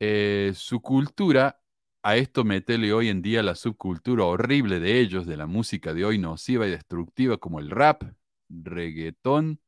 Eh, 0.00 0.52
su 0.54 0.80
cultura, 0.82 1.60
a 2.02 2.16
esto 2.16 2.44
metele 2.44 2.92
hoy 2.92 3.08
en 3.08 3.22
día 3.22 3.42
la 3.42 3.54
subcultura 3.54 4.24
horrible 4.24 4.80
de 4.80 4.98
ellos, 5.00 5.26
de 5.26 5.36
la 5.36 5.46
música 5.46 5.94
de 5.94 6.04
hoy 6.04 6.18
nociva 6.18 6.66
y 6.66 6.70
destructiva 6.70 7.38
como 7.38 7.60
el 7.60 7.70
rap, 7.70 8.02
reggaetón, 8.48 9.60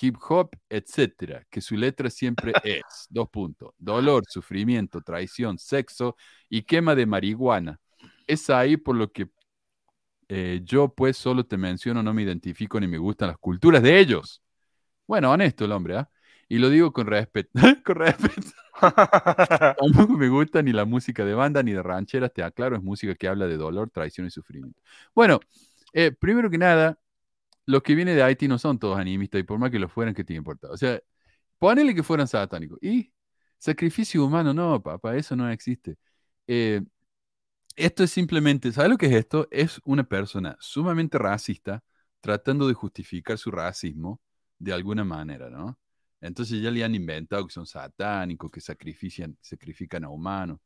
hip 0.00 0.16
hop, 0.28 0.50
etcétera, 0.68 1.46
que 1.50 1.60
su 1.60 1.76
letra 1.76 2.10
siempre 2.10 2.52
es, 2.64 3.06
dos 3.08 3.28
puntos, 3.30 3.74
dolor, 3.78 4.24
sufrimiento, 4.28 5.00
traición, 5.00 5.58
sexo 5.58 6.16
y 6.48 6.62
quema 6.62 6.94
de 6.94 7.06
marihuana. 7.06 7.80
Es 8.26 8.50
ahí 8.50 8.76
por 8.76 8.96
lo 8.96 9.12
que 9.12 9.28
eh, 10.28 10.60
yo 10.64 10.88
pues 10.88 11.16
solo 11.16 11.44
te 11.44 11.56
menciono, 11.56 12.02
no 12.02 12.14
me 12.14 12.22
identifico 12.22 12.80
ni 12.80 12.88
me 12.88 12.98
gustan 12.98 13.28
las 13.28 13.38
culturas 13.38 13.82
de 13.82 13.98
ellos. 13.98 14.42
Bueno, 15.06 15.30
honesto 15.30 15.64
el 15.66 15.72
hombre, 15.72 15.98
¿ah? 15.98 16.10
Y 16.48 16.58
lo 16.58 16.70
digo 16.70 16.92
con 16.92 17.06
respeto, 17.06 17.50
con 17.84 17.96
respeto. 17.96 18.50
Tampoco 19.78 20.14
me 20.14 20.28
gusta 20.28 20.62
ni 20.62 20.72
la 20.72 20.84
música 20.84 21.24
de 21.24 21.34
banda 21.34 21.62
ni 21.62 21.72
de 21.72 21.82
rancheras, 21.82 22.32
te 22.32 22.42
aclaro, 22.42 22.76
es 22.76 22.82
música 22.82 23.14
que 23.14 23.28
habla 23.28 23.46
de 23.46 23.56
dolor, 23.56 23.90
traición 23.90 24.26
y 24.26 24.30
sufrimiento. 24.30 24.80
Bueno, 25.14 25.40
eh, 25.92 26.10
primero 26.12 26.50
que 26.50 26.58
nada, 26.58 26.98
los 27.66 27.82
que 27.82 27.94
vienen 27.94 28.16
de 28.16 28.22
Haití 28.22 28.48
no 28.48 28.58
son 28.58 28.78
todos 28.78 28.98
animistas, 28.98 29.40
y 29.40 29.44
por 29.44 29.58
más 29.58 29.70
que 29.70 29.78
lo 29.78 29.88
fueran, 29.88 30.14
¿qué 30.14 30.24
te 30.24 30.34
importa? 30.34 30.68
O 30.70 30.76
sea, 30.76 31.00
ponele 31.58 31.94
que 31.94 32.02
fueran 32.02 32.28
satánicos. 32.28 32.78
Y 32.82 33.12
sacrificio 33.58 34.24
humano, 34.24 34.54
no, 34.54 34.82
papá, 34.82 35.16
eso 35.16 35.36
no 35.36 35.50
existe. 35.50 35.96
Eh, 36.46 36.82
esto 37.76 38.04
es 38.04 38.10
simplemente, 38.10 38.72
¿sabes 38.72 38.90
lo 38.90 38.98
que 38.98 39.06
es 39.06 39.12
esto? 39.12 39.48
Es 39.50 39.80
una 39.84 40.04
persona 40.04 40.56
sumamente 40.60 41.18
racista 41.18 41.82
tratando 42.20 42.68
de 42.68 42.74
justificar 42.74 43.38
su 43.38 43.50
racismo 43.50 44.20
de 44.58 44.72
alguna 44.72 45.04
manera, 45.04 45.50
¿no? 45.50 45.78
Entonces 46.20 46.62
ya 46.62 46.70
le 46.70 46.84
han 46.84 46.94
inventado 46.94 47.46
que 47.46 47.52
son 47.52 47.66
satánicos, 47.66 48.50
que 48.50 48.60
sacrifican, 48.60 49.36
sacrifican 49.40 50.04
a 50.04 50.08
humanos. 50.10 50.60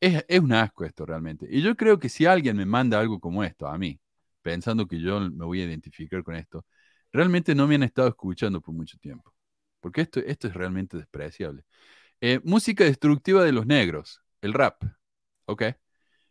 Es, 0.00 0.24
es 0.28 0.40
un 0.40 0.52
asco 0.52 0.84
esto 0.84 1.06
realmente. 1.06 1.46
Y 1.50 1.62
yo 1.62 1.76
creo 1.76 1.98
que 1.98 2.08
si 2.08 2.26
alguien 2.26 2.56
me 2.56 2.66
manda 2.66 3.00
algo 3.00 3.20
como 3.20 3.42
esto 3.44 3.66
a 3.66 3.78
mí, 3.78 4.00
pensando 4.44 4.86
que 4.86 5.00
yo 5.00 5.20
me 5.20 5.46
voy 5.46 5.62
a 5.62 5.64
identificar 5.64 6.22
con 6.22 6.36
esto, 6.36 6.66
realmente 7.12 7.54
no 7.54 7.66
me 7.66 7.76
han 7.76 7.82
estado 7.84 8.08
escuchando 8.08 8.60
por 8.60 8.74
mucho 8.74 8.98
tiempo. 8.98 9.34
Porque 9.80 10.02
esto, 10.02 10.20
esto 10.20 10.48
es 10.48 10.54
realmente 10.54 10.98
despreciable. 10.98 11.64
Eh, 12.20 12.40
música 12.44 12.84
destructiva 12.84 13.44
de 13.44 13.52
los 13.52 13.66
negros, 13.66 14.22
el 14.42 14.52
rap, 14.52 14.84
¿ok? 15.46 15.62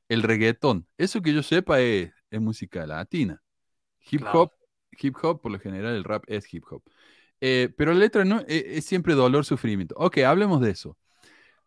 El 0.10 0.24
reggaetón, 0.24 0.88
eso 0.98 1.22
que 1.22 1.34
yo 1.34 1.44
sepa 1.44 1.82
es, 1.82 2.12
es 2.30 2.42
música 2.42 2.86
latina. 2.86 3.42
Hip 4.12 4.22
Claro. 4.22 4.42
hop, 4.42 4.52
hip 5.00 5.16
hop, 5.24 5.42
por 5.42 5.52
lo 5.52 5.60
general 5.60 5.96
el 5.96 6.04
rap 6.04 6.26
es 6.28 6.54
hip 6.54 6.66
hop. 6.70 6.84
Eh, 7.42 7.74
pero 7.78 7.94
la 7.94 8.00
letra 8.00 8.26
no, 8.26 8.42
eh, 8.42 8.66
es 8.78 8.86
siempre 8.86 9.16
dolor, 9.16 9.46
sufrimiento. 9.46 9.96
Ok, 9.98 10.20
hablemos 10.20 10.62
de 10.62 10.72
eso. 10.72 10.98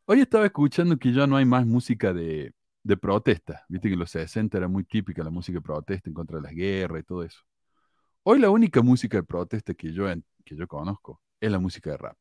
Hoy 0.06 0.20
estaba 0.20 0.46
escuchando 0.46 0.98
que 0.98 1.12
ya 1.12 1.26
no 1.26 1.36
hay 1.36 1.44
más 1.44 1.66
música 1.66 2.14
de, 2.14 2.52
de 2.86 2.96
protesta. 2.96 3.64
Viste 3.68 3.88
que 3.88 3.94
en 3.94 4.00
los 4.00 4.10
60 4.10 4.58
era 4.58 4.68
muy 4.68 4.84
típica 4.84 5.22
la 5.24 5.30
música 5.30 5.58
de 5.58 5.62
protesta 5.62 6.10
en 6.10 6.14
contra 6.14 6.36
de 6.38 6.42
las 6.44 6.52
guerras 6.54 7.00
y 7.02 7.04
todo 7.04 7.22
eso. 7.24 7.40
Hoy 8.24 8.38
la 8.40 8.50
única 8.50 8.82
música 8.82 9.16
de 9.18 9.22
protesta 9.24 9.74
que 9.74 9.92
yo, 9.92 10.06
que 10.44 10.56
yo 10.56 10.66
conozco 10.68 11.20
es 11.40 11.50
la 11.50 11.58
música 11.58 11.90
de 11.90 11.96
rap. 11.98 12.16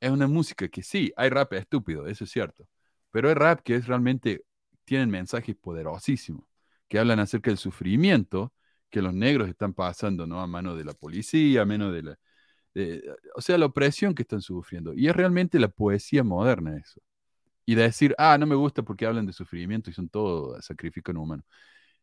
Es 0.00 0.10
una 0.10 0.26
música 0.26 0.68
que 0.68 0.82
sí, 0.82 1.12
hay 1.16 1.30
rap 1.30 1.52
estúpido, 1.54 2.06
eso 2.06 2.24
es 2.24 2.30
cierto. 2.30 2.68
Pero 3.10 3.28
hay 3.28 3.34
rap 3.34 3.60
que 3.62 3.76
es 3.76 3.86
realmente, 3.86 4.44
tienen 4.84 5.10
mensajes 5.10 5.56
poderosísimos, 5.56 6.46
que 6.88 6.98
hablan 6.98 7.20
acerca 7.20 7.50
del 7.50 7.58
sufrimiento 7.58 8.52
que 8.90 9.02
los 9.02 9.14
negros 9.14 9.48
están 9.48 9.74
pasando, 9.74 10.26
¿no? 10.26 10.40
A 10.40 10.46
mano 10.46 10.76
de 10.76 10.84
la 10.84 10.92
policía, 10.94 11.62
a 11.62 11.66
mano 11.66 11.90
de 11.92 12.02
la, 12.02 12.18
de- 12.74 13.02
o 13.36 13.40
sea, 13.42 13.58
la 13.58 13.66
opresión 13.66 14.14
que 14.14 14.22
están 14.22 14.42
sufriendo. 14.42 14.94
Y 14.94 15.08
es 15.08 15.16
realmente 15.16 15.58
la 15.60 15.68
poesía 15.68 16.24
moderna 16.24 16.76
eso. 16.78 17.00
Y 17.66 17.76
decir, 17.76 18.14
ah, 18.18 18.38
no 18.38 18.46
me 18.46 18.56
gusta 18.56 18.82
porque 18.84 19.06
hablan 19.06 19.26
de 19.26 19.34
sufrimiento 19.34 19.90
y 19.90 19.94
son 19.94 20.08
todo 20.10 20.60
sacrifican 20.62 21.16
humano. 21.18 21.44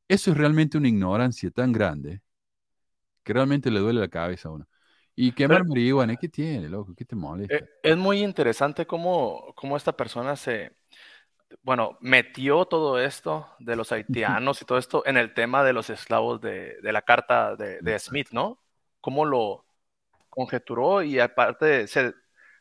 Eso 0.07 0.31
es 0.31 0.37
realmente 0.37 0.77
una 0.77 0.89
ignorancia 0.89 1.51
tan 1.51 1.71
grande 1.73 2.21
que 3.23 3.33
realmente 3.33 3.71
le 3.71 3.79
duele 3.79 3.99
la 4.01 4.09
cabeza 4.09 4.49
a 4.49 4.51
uno. 4.53 4.67
Y 5.15 5.33
quemar 5.33 5.65
marihuana, 5.65 6.17
¿qué 6.17 6.29
tiene, 6.29 6.69
loco? 6.69 6.93
¿Qué 6.95 7.05
te 7.05 7.15
molesta? 7.15 7.57
Eh, 7.57 7.79
Es 7.83 7.97
muy 7.97 8.23
interesante 8.23 8.85
cómo, 8.87 9.53
cómo 9.55 9.77
esta 9.77 9.93
persona 9.95 10.35
se, 10.35 10.75
bueno, 11.63 11.97
metió 12.01 12.65
todo 12.65 12.99
esto 12.99 13.49
de 13.59 13.75
los 13.75 13.91
haitianos 13.93 14.61
y 14.61 14.65
todo 14.65 14.77
esto 14.77 15.03
en 15.07 15.17
el 15.17 15.33
tema 15.33 15.63
de 15.63 15.73
los 15.73 15.89
esclavos 15.89 16.41
de, 16.41 16.77
de 16.81 16.93
la 16.93 17.01
carta 17.03 17.55
de, 17.55 17.81
de 17.81 17.99
Smith, 17.99 18.29
¿no? 18.31 18.61
Cómo 19.01 19.25
lo 19.25 19.65
conjeturó 20.29 21.03
y 21.03 21.19
aparte, 21.19 21.87
se- 21.87 22.13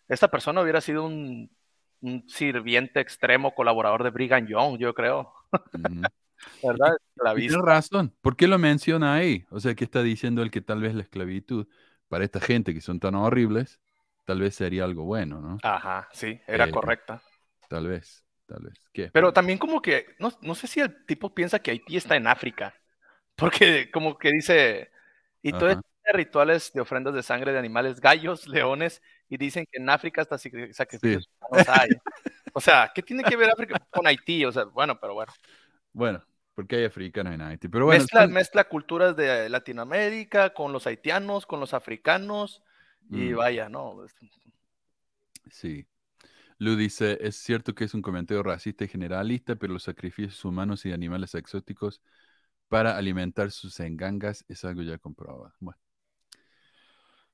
esta 0.08 0.28
persona 0.30 0.62
hubiera 0.62 0.80
sido 0.82 1.04
un, 1.06 1.50
un 2.02 2.28
sirviente 2.28 3.00
extremo, 3.00 3.54
colaborador 3.54 4.04
de 4.04 4.10
Brigham 4.10 4.46
Young, 4.46 4.78
yo 4.78 4.94
creo. 4.94 5.32
¿verdad? 6.62 6.92
Tiene 7.34 7.62
razón. 7.62 8.14
¿Por 8.20 8.36
qué 8.36 8.46
lo 8.48 8.58
menciona 8.58 9.14
ahí? 9.14 9.46
O 9.50 9.60
sea, 9.60 9.74
¿qué 9.74 9.84
está 9.84 10.02
diciendo 10.02 10.42
él 10.42 10.50
que 10.50 10.60
tal 10.60 10.80
vez 10.80 10.94
la 10.94 11.02
esclavitud 11.02 11.66
para 12.08 12.24
esta 12.24 12.40
gente 12.40 12.74
que 12.74 12.80
son 12.80 13.00
tan 13.00 13.14
horribles, 13.14 13.80
tal 14.26 14.40
vez 14.40 14.54
sería 14.54 14.84
algo 14.84 15.04
bueno, 15.04 15.40
¿no? 15.40 15.58
Ajá, 15.62 16.08
sí, 16.12 16.40
era 16.46 16.66
Eh, 16.66 16.72
correcta. 16.72 17.22
Tal 17.68 17.88
vez, 17.88 18.26
tal 18.46 18.64
vez. 18.64 18.74
¿Qué? 18.92 19.10
Pero 19.12 19.32
también 19.32 19.58
como 19.58 19.82
que, 19.82 20.14
no, 20.18 20.30
no 20.42 20.54
sé 20.54 20.66
si 20.66 20.80
el 20.80 21.04
tipo 21.06 21.34
piensa 21.34 21.58
que 21.58 21.70
Haití 21.70 21.96
está 21.96 22.16
en 22.16 22.26
África, 22.26 22.74
porque 23.36 23.90
como 23.90 24.18
que 24.18 24.30
dice, 24.30 24.90
y 25.42 25.52
todo 25.52 25.68
este 25.70 25.82
rituales 26.12 26.72
de 26.72 26.80
ofrendas 26.80 27.14
de 27.14 27.22
sangre 27.22 27.52
de 27.52 27.58
animales, 27.58 28.00
gallos, 28.00 28.46
leones, 28.48 29.02
y 29.32 29.38
dicen 29.38 29.64
que 29.70 29.78
en 29.80 29.88
África 29.88 30.20
hasta 30.20 30.36
sacri- 30.36 30.72
sacrificios 30.74 31.28
humanos 31.40 31.66
hay. 31.70 31.88
O 32.52 32.60
sea, 32.60 32.92
¿qué 32.94 33.02
tiene 33.02 33.22
que 33.24 33.34
ver 33.34 33.48
África 33.56 33.78
con 33.90 34.06
Haití? 34.06 34.44
O 34.44 34.52
sea, 34.52 34.64
bueno, 34.64 35.00
pero 35.00 35.14
bueno. 35.14 35.32
Bueno, 35.94 36.22
Porque 36.54 36.76
hay 36.76 36.84
africanos 36.84 37.32
en 37.32 37.40
Haití. 37.40 37.68
Pero 37.68 37.86
bueno, 37.86 38.00
mezcla, 38.02 38.26
mezcla 38.26 38.64
culturas 38.64 39.16
de 39.16 39.48
Latinoamérica 39.48 40.52
con 40.52 40.70
los 40.70 40.86
haitianos, 40.86 41.46
con 41.46 41.60
los 41.60 41.72
africanos, 41.72 42.62
y 43.10 43.32
Mm. 43.32 43.36
vaya, 43.36 43.68
¿no? 43.70 43.96
Sí. 45.50 45.86
Lu 46.58 46.76
dice, 46.76 47.18
es 47.22 47.36
cierto 47.36 47.74
que 47.74 47.84
es 47.84 47.94
un 47.94 48.02
comentario 48.02 48.42
racista 48.42 48.84
y 48.84 48.88
generalista, 48.88 49.56
pero 49.56 49.72
los 49.72 49.82
sacrificios 49.84 50.44
humanos 50.44 50.84
y 50.84 50.90
de 50.90 50.94
animales 50.94 51.34
exóticos 51.34 52.02
para 52.68 52.96
alimentar 52.98 53.50
sus 53.50 53.80
engangas 53.80 54.44
es 54.48 54.64
algo 54.64 54.82
ya 54.82 54.98
comprobado. 54.98 55.54
Bueno. 55.58 55.78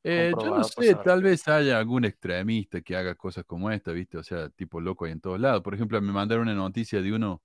Eh, 0.04 0.36
yo 0.38 0.50
no 0.52 0.64
sé, 0.64 0.96
tal 0.96 1.22
vez 1.22 1.46
haya 1.48 1.78
algún 1.78 2.04
extremista 2.04 2.80
que 2.80 2.96
haga 2.96 3.14
cosas 3.14 3.44
como 3.44 3.70
esta, 3.70 3.92
¿viste? 3.92 4.16
O 4.18 4.22
sea, 4.22 4.48
tipo 4.50 4.80
loco 4.80 5.04
ahí 5.04 5.12
en 5.12 5.20
todos 5.20 5.40
lados. 5.40 5.62
Por 5.62 5.74
ejemplo, 5.74 6.00
me 6.00 6.12
mandaron 6.12 6.44
una 6.44 6.54
noticia 6.54 7.02
de 7.02 7.12
uno, 7.12 7.42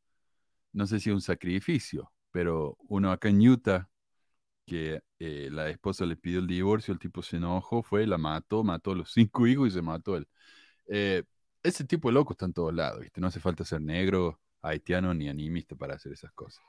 no 0.73 0.87
sé 0.87 0.99
si 0.99 1.11
un 1.11 1.21
sacrificio, 1.21 2.11
pero 2.31 2.77
uno 2.89 3.11
acá 3.11 3.29
en 3.29 3.47
Utah, 3.47 3.89
que 4.65 5.01
eh, 5.19 5.49
la 5.51 5.69
esposa 5.69 6.05
le 6.05 6.15
pidió 6.17 6.39
el 6.39 6.47
divorcio, 6.47 6.93
el 6.93 6.99
tipo 6.99 7.21
se 7.23 7.37
enojó, 7.37 7.83
fue, 7.83 8.07
la 8.07 8.17
mató, 8.17 8.63
mató 8.63 8.91
a 8.91 8.95
los 8.95 9.11
cinco 9.13 9.47
hijos 9.47 9.69
y 9.69 9.71
se 9.71 9.81
mató 9.81 10.17
él. 10.17 10.27
Eh, 10.87 11.23
ese 11.63 11.85
tipo 11.85 12.09
de 12.09 12.13
loco 12.15 12.33
está 12.33 12.45
en 12.45 12.53
todos 12.53 12.73
lados, 12.73 13.01
¿viste? 13.01 13.21
No 13.21 13.27
hace 13.27 13.39
falta 13.39 13.65
ser 13.65 13.81
negro, 13.81 14.39
haitiano 14.61 15.13
ni 15.13 15.29
animista 15.29 15.75
para 15.75 15.95
hacer 15.95 16.13
esas 16.13 16.31
cosas. 16.33 16.63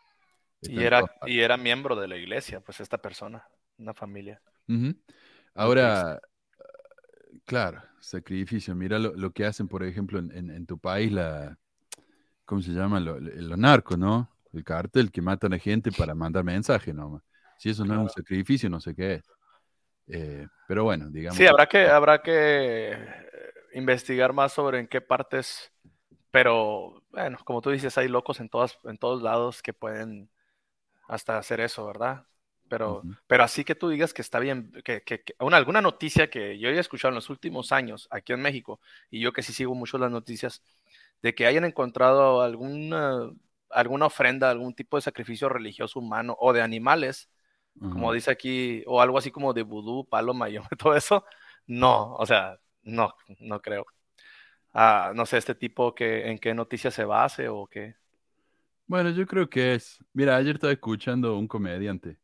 Está 0.63 0.81
Y 0.81 0.85
era, 0.85 1.05
y 1.27 1.41
era 1.41 1.57
miembro 1.57 1.97
de 1.97 2.09
la 2.09 2.17
iglesia, 2.17 2.61
pues 2.61 2.81
esta 2.81 2.99
persona, 2.99 3.47
una 3.79 3.95
familia. 3.95 4.41
Ujú. 4.69 4.95
Ahora, 5.55 6.21
claro, 7.45 7.83
sacrificio. 8.01 8.75
Mira 8.75 8.99
lo, 8.99 9.15
lo 9.15 9.33
que 9.33 9.45
hacen, 9.47 9.69
por 9.69 9.83
ejemplo, 9.85 10.19
en, 10.19 10.31
en- 10.37 10.51
en 10.51 10.67
tu 10.67 10.79
país, 10.79 11.13
la, 11.13 11.59
¿cómo 12.45 12.63
se 12.63 12.73
llama? 12.73 13.01
Lo- 13.01 13.21
lo- 13.21 13.31
los 13.35 13.59
narcos, 13.59 13.99
¿no? 13.99 14.31
El 14.53 14.65
cartel 14.65 15.11
que 15.13 15.23
matan 15.23 15.55
a 15.55 15.59
gente 15.59 15.93
para 15.93 16.15
mandar 16.17 16.45
mensajes, 16.45 16.95
¿no? 16.95 17.23
Si 17.59 17.71
eso 17.71 17.85
no 17.87 17.95
es 17.95 18.01
un 18.01 18.11
sacrificio, 18.11 18.71
no 18.71 18.81
sé 18.81 18.95
qué 18.95 19.15
es. 19.17 19.25
Eh, 20.09 20.49
pero 20.69 20.85
bueno, 20.85 21.11
digamos. 21.11 21.39
Sí, 21.39 21.47
habrá 21.47 21.67
que, 21.67 21.87
habrá 21.89 22.23
que 22.23 22.93
eh, 22.93 23.27
investigar 23.75 24.33
más 24.33 24.53
sobre 24.53 24.79
en 24.81 24.87
qué 24.87 25.01
partes, 25.01 25.73
pero 26.31 27.03
bueno, 27.11 27.39
como 27.45 27.63
tú 27.63 27.71
dices, 27.71 27.97
hay 27.99 28.09
locos 28.09 28.41
en 28.41 28.49
todas, 28.49 28.79
en 28.85 28.99
todos 28.99 29.23
lados 29.23 29.63
que 29.63 29.73
pueden 29.75 30.31
hasta 31.09 31.39
hacer 31.39 31.61
eso, 31.61 31.87
¿verdad? 31.87 32.27
Pero, 32.69 33.07
pero 33.27 33.45
así 33.45 33.65
que 33.65 33.75
tú 33.75 33.89
digas 33.89 34.15
que 34.15 34.23
está 34.23 34.41
bien, 34.41 34.73
que, 34.85 35.03
que- 35.03 35.23
que- 35.23 35.35
una, 35.41 35.57
alguna 35.59 35.81
noticia 35.83 36.31
que 36.31 36.59
yo 36.59 36.69
he 36.71 36.79
escuchado 36.79 37.11
en 37.11 37.17
los 37.17 37.31
últimos 37.31 37.73
años 37.73 38.09
aquí 38.11 38.33
en 38.33 38.43
México, 38.43 38.81
y 39.11 39.21
yo 39.21 39.33
que 39.33 39.43
sí 39.43 39.53
sigo 39.53 39.75
mucho 39.75 39.99
las 39.99 40.11
noticias, 40.11 40.63
de 41.23 41.35
que 41.35 41.47
hayan 41.47 41.65
encontrado 41.65 42.43
alguna, 42.43 43.31
alguna 43.71 44.07
ofrenda, 44.07 44.51
algún 44.51 44.75
tipo 44.75 44.97
de 44.97 45.03
sacrificio 45.03 45.49
religioso 45.49 45.99
humano 46.01 46.37
o 46.41 46.53
de 46.53 46.63
animales, 46.63 47.31
como 47.89 48.13
dice 48.13 48.31
aquí, 48.31 48.83
o 48.87 49.01
algo 49.03 49.19
así 49.19 49.31
como 49.31 49.53
de 49.55 49.63
vudú, 49.63 50.07
palo 50.09 50.35
mayombe, 50.35 50.69
todo 50.79 50.97
eso, 50.97 51.25
no, 51.67 52.15
o 52.17 52.27
sea, 52.27 52.59
no, 52.83 53.15
no 53.41 53.61
creo. 53.63 53.87
Ah, 54.73 55.13
no 55.15 55.27
sé, 55.27 55.39
este 55.39 55.55
tipo 55.55 55.95
que, 55.95 56.31
en 56.31 56.39
qué 56.39 56.55
noticia 56.55 56.91
se 56.91 57.05
base 57.05 57.49
o 57.49 57.67
qué. 57.67 57.97
Bueno, 58.87 59.11
yo 59.11 59.27
creo 59.27 59.49
que 59.49 59.75
es. 59.75 59.99
Mira, 60.13 60.37
ayer 60.37 60.57
estaba 60.57 60.73
escuchando 60.73 61.39
un 61.39 61.49
comediante 61.49 62.19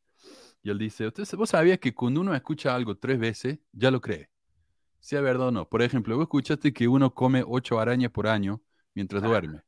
y 0.62 0.70
él 0.70 0.78
dice: 0.78 1.06
¿Usted, 1.06 1.24
¿Vos 1.36 1.50
sabías 1.50 1.78
que 1.78 1.94
cuando 1.94 2.20
uno 2.20 2.34
escucha 2.34 2.74
algo 2.74 2.96
tres 2.96 3.18
veces, 3.18 3.58
ya 3.72 3.90
lo 3.90 4.00
cree? 4.00 4.30
Sea 5.00 5.20
verdad 5.20 5.48
o 5.48 5.50
no. 5.52 5.68
Por 5.68 5.82
ejemplo, 5.82 6.16
vos 6.16 6.24
escuchaste 6.24 6.72
que 6.72 6.88
uno 6.88 7.14
come 7.14 7.42
ocho 7.46 7.80
arañas 7.80 8.10
por 8.10 8.26
año 8.26 8.62
mientras 8.94 9.22
Ah. 9.22 9.28
duerme. 9.28 9.62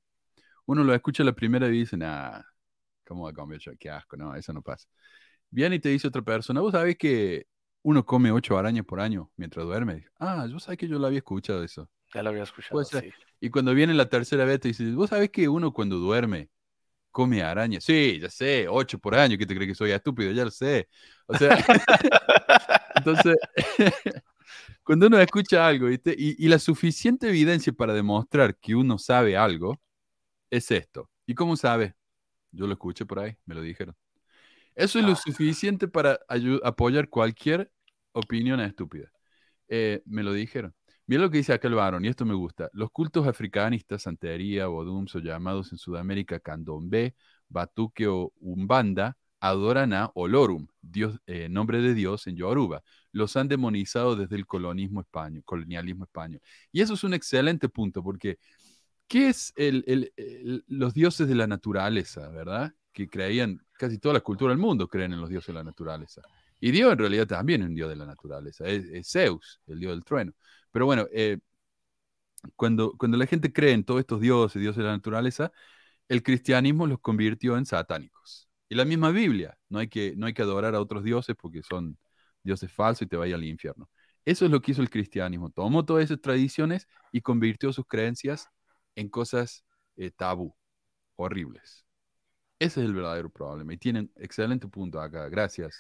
Uno 0.66 0.84
lo 0.84 0.94
escucha 0.94 1.24
la 1.24 1.32
primera 1.32 1.68
y 1.68 1.72
dice: 1.72 1.96
Nah, 1.96 2.40
¿cómo 3.06 3.24
va 3.24 3.30
a 3.30 3.32
comer 3.34 3.56
ocho? 3.56 3.72
Qué 3.78 3.90
asco, 3.90 4.16
no, 4.16 4.34
eso 4.34 4.52
no 4.52 4.62
pasa. 4.62 4.88
Viene 5.50 5.76
y 5.76 5.80
te 5.80 5.88
dice 5.90 6.08
otra 6.08 6.22
persona: 6.22 6.60
¿Vos 6.60 6.72
sabés 6.72 6.96
que 6.96 7.46
uno 7.82 8.04
come 8.04 8.30
ocho 8.32 8.56
arañas 8.58 8.84
por 8.84 9.00
año 9.00 9.30
mientras 9.36 9.64
duerme? 9.66 10.06
Ah, 10.18 10.46
yo 10.50 10.58
sabés 10.60 10.78
que 10.78 10.88
yo 10.88 10.98
lo 10.98 11.06
había 11.06 11.18
escuchado 11.18 11.64
eso. 11.64 11.88
Ya 12.14 12.22
lo 12.22 12.30
había 12.30 12.42
escuchado, 12.42 12.84
sí. 12.84 13.10
Y 13.40 13.50
cuando 13.50 13.74
viene 13.74 13.94
la 13.94 14.08
tercera 14.08 14.44
vez 14.44 14.60
te 14.60 14.68
dice, 14.68 14.92
¿vos 14.92 15.10
sabés 15.10 15.30
que 15.30 15.48
uno 15.48 15.72
cuando 15.72 15.98
duerme 15.98 16.50
come 17.12 17.42
arañas? 17.44 17.84
Sí, 17.84 18.18
ya 18.20 18.30
sé, 18.30 18.68
ocho 18.68 18.98
por 19.00 19.14
año, 19.16 19.38
¿qué 19.38 19.46
te 19.46 19.54
crees 19.56 19.70
que 19.70 19.76
soy 19.76 19.92
estúpido? 19.92 20.32
Ya 20.32 20.44
lo 20.46 20.52
sé. 20.52 20.88
O 21.28 21.34
sea, 21.36 21.56
entonces, 22.94 23.36
cuando 24.84 25.06
uno 25.08 25.20
escucha 25.20 25.66
algo, 25.66 25.88
¿viste? 25.88 26.14
Y, 26.18 26.44
y 26.44 26.48
la 26.48 26.58
suficiente 26.58 27.28
evidencia 27.28 27.72
para 27.72 27.94
demostrar 27.94 28.56
que 28.58 28.74
uno 28.74 28.98
sabe 28.98 29.36
algo 29.36 29.80
es 30.50 30.70
esto. 30.70 31.10
¿Y 31.26 31.34
cómo 31.34 31.56
sabe? 31.56 31.94
Yo 32.52 32.66
lo 32.66 32.74
escuché 32.74 33.06
por 33.06 33.20
ahí, 33.20 33.36
me 33.46 33.54
lo 33.56 33.62
dijeron. 33.62 33.96
Eso 34.74 34.98
es 35.00 35.04
lo 35.06 35.14
Ah. 35.14 35.16
suficiente 35.16 35.88
para 35.88 36.20
apoyar 36.64 37.08
cualquier 37.08 37.72
opinión 38.12 38.60
estúpida. 38.60 39.12
Eh, 39.68 40.02
me 40.06 40.22
lo 40.24 40.32
dijeron. 40.32 40.74
Mira 41.12 41.24
lo 41.24 41.30
que 41.30 41.36
dice 41.36 41.52
acá 41.52 41.68
el 41.68 41.74
varón, 41.74 42.06
y 42.06 42.08
esto 42.08 42.24
me 42.24 42.32
gusta. 42.32 42.70
Los 42.72 42.90
cultos 42.90 43.26
africanistas, 43.26 44.00
santería, 44.00 44.66
bodums 44.68 45.14
o 45.14 45.18
llamados 45.18 45.70
en 45.70 45.76
Sudamérica 45.76 46.40
candombe, 46.40 47.14
batuque 47.50 48.06
o 48.06 48.32
umbanda, 48.40 49.18
adoran 49.38 49.92
a 49.92 50.10
Olorum, 50.14 50.68
Dios, 50.80 51.20
eh, 51.26 51.50
nombre 51.50 51.82
de 51.82 51.92
Dios 51.92 52.26
en 52.28 52.36
Yoruba. 52.36 52.82
Los 53.12 53.36
han 53.36 53.46
demonizado 53.46 54.16
desde 54.16 54.36
el 54.36 54.46
colonismo 54.46 55.02
español, 55.02 55.42
colonialismo 55.44 56.04
español. 56.04 56.40
Y 56.72 56.80
eso 56.80 56.94
es 56.94 57.04
un 57.04 57.12
excelente 57.12 57.68
punto, 57.68 58.02
porque 58.02 58.38
¿qué 59.06 59.28
es 59.28 59.52
el- 59.56 59.84
el- 59.86 60.64
los 60.66 60.94
dioses 60.94 61.28
de 61.28 61.34
la 61.34 61.46
naturaleza, 61.46 62.26
verdad? 62.30 62.72
Que 62.90 63.06
creían, 63.06 63.60
casi 63.74 63.98
toda 63.98 64.14
la 64.14 64.20
cultura 64.20 64.52
del 64.52 64.58
mundo 64.58 64.88
creen 64.88 65.12
en 65.12 65.20
los 65.20 65.28
dioses 65.28 65.48
de 65.48 65.52
la 65.52 65.64
naturaleza. 65.64 66.22
Y 66.62 66.70
Dios 66.70 66.92
en 66.92 66.98
realidad 66.98 67.26
también 67.26 67.62
es 67.62 67.68
un 67.68 67.74
dios 67.74 67.88
de 67.90 67.96
la 67.96 68.06
naturaleza, 68.06 68.64
es, 68.68 69.10
Zeus, 69.10 69.60
el 69.66 69.80
dios 69.80 69.92
del 69.94 70.04
trueno. 70.04 70.32
Pero 70.70 70.86
bueno, 70.86 71.08
eh, 71.12 71.38
cuando, 72.56 72.92
cuando 72.96 73.16
la 73.16 73.26
gente 73.26 73.52
cree 73.52 73.72
en 73.72 73.84
todos 73.84 74.00
estos 74.00 74.20
dioses, 74.20 74.60
dioses 74.60 74.78
de 74.78 74.84
la 74.84 74.92
naturaleza, 74.92 75.52
el 76.08 76.22
cristianismo 76.22 76.86
los 76.86 77.00
convirtió 77.00 77.56
en 77.58 77.66
satánicos. 77.66 78.48
Y 78.68 78.76
la 78.76 78.84
misma 78.84 79.10
Biblia, 79.10 79.58
no 79.70 79.78
hay 79.80 79.88
que, 79.88 80.14
no 80.16 80.26
hay 80.26 80.34
que 80.34 80.42
adorar 80.42 80.74
a 80.74 80.80
otros 80.80 81.04
dioses 81.04 81.36
porque 81.40 81.62
son 81.62 81.98
dioses 82.44 82.72
falsos 82.72 83.02
y 83.06 83.08
te 83.08 83.16
vaya 83.16 83.36
al 83.36 83.44
infierno. 83.44 83.90
Eso 84.24 84.44
es 84.46 84.50
lo 84.52 84.62
que 84.62 84.72
hizo 84.72 84.82
el 84.82 84.90
cristianismo. 84.90 85.50
Tomó 85.50 85.84
todas 85.84 86.04
esas 86.04 86.20
tradiciones 86.20 86.88
y 87.12 87.22
convirtió 87.22 87.72
sus 87.72 87.86
creencias 87.86 88.48
en 88.96 89.08
cosas 89.08 89.64
eh, 89.96 90.10
tabú, 90.12 90.56
horribles. 91.16 91.86
Ese 92.60 92.80
es 92.82 92.86
el 92.86 92.94
verdadero 92.94 93.30
problema. 93.30 93.74
Y 93.74 93.78
tienen 93.78 94.12
excelente 94.16 94.68
punto 94.68 95.00
acá. 95.00 95.28
Gracias. 95.28 95.78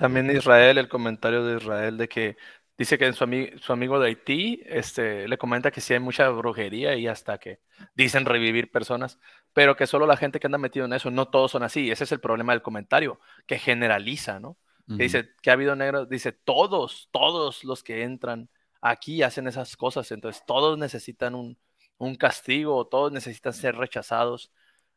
También 0.00 0.30
Israel, 0.30 0.78
el 0.78 0.88
comentario 0.88 1.44
de 1.44 1.58
Israel 1.58 1.98
de 1.98 2.08
que 2.08 2.38
dice 2.78 2.96
que 2.96 3.12
su, 3.12 3.22
ami- 3.26 3.58
su 3.58 3.70
amigo 3.74 4.00
de 4.00 4.08
Haití 4.08 4.62
este, 4.64 5.28
le 5.28 5.36
comenta 5.36 5.70
que 5.70 5.82
sí 5.82 5.92
hay 5.92 6.00
mucha 6.00 6.30
brujería 6.30 6.96
y 6.96 7.06
hasta 7.06 7.36
que 7.36 7.60
dicen 7.94 8.24
revivir 8.24 8.70
personas, 8.70 9.18
pero 9.52 9.76
que 9.76 9.86
solo 9.86 10.06
la 10.06 10.16
gente 10.16 10.40
que 10.40 10.46
anda 10.46 10.56
metido 10.56 10.86
en 10.86 10.94
eso, 10.94 11.10
no 11.10 11.28
todos 11.28 11.50
son 11.50 11.64
así. 11.64 11.90
Ese 11.90 12.04
es 12.04 12.12
el 12.12 12.20
problema 12.20 12.54
del 12.54 12.62
comentario, 12.62 13.20
que 13.46 13.58
generaliza, 13.58 14.40
¿no? 14.40 14.56
Que 14.86 15.02
dice 15.02 15.28
que 15.42 15.50
ha 15.50 15.52
habido 15.52 15.76
negros, 15.76 16.08
dice 16.08 16.32
todos, 16.32 17.10
todos 17.12 17.62
los 17.62 17.82
que 17.82 18.02
entran 18.02 18.48
aquí 18.80 19.22
hacen 19.22 19.46
esas 19.48 19.76
cosas, 19.76 20.10
entonces 20.12 20.42
todos 20.46 20.78
necesitan 20.78 21.34
un, 21.34 21.58
un 21.98 22.14
castigo, 22.14 22.86
todos 22.86 23.12
necesitan 23.12 23.52
ser 23.52 23.76
rechazados. 23.76 24.50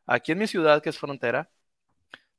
Aquí 0.06 0.32
en 0.32 0.38
mi 0.38 0.46
ciudad, 0.46 0.82
que 0.82 0.88
es 0.88 0.98
frontera, 0.98 1.50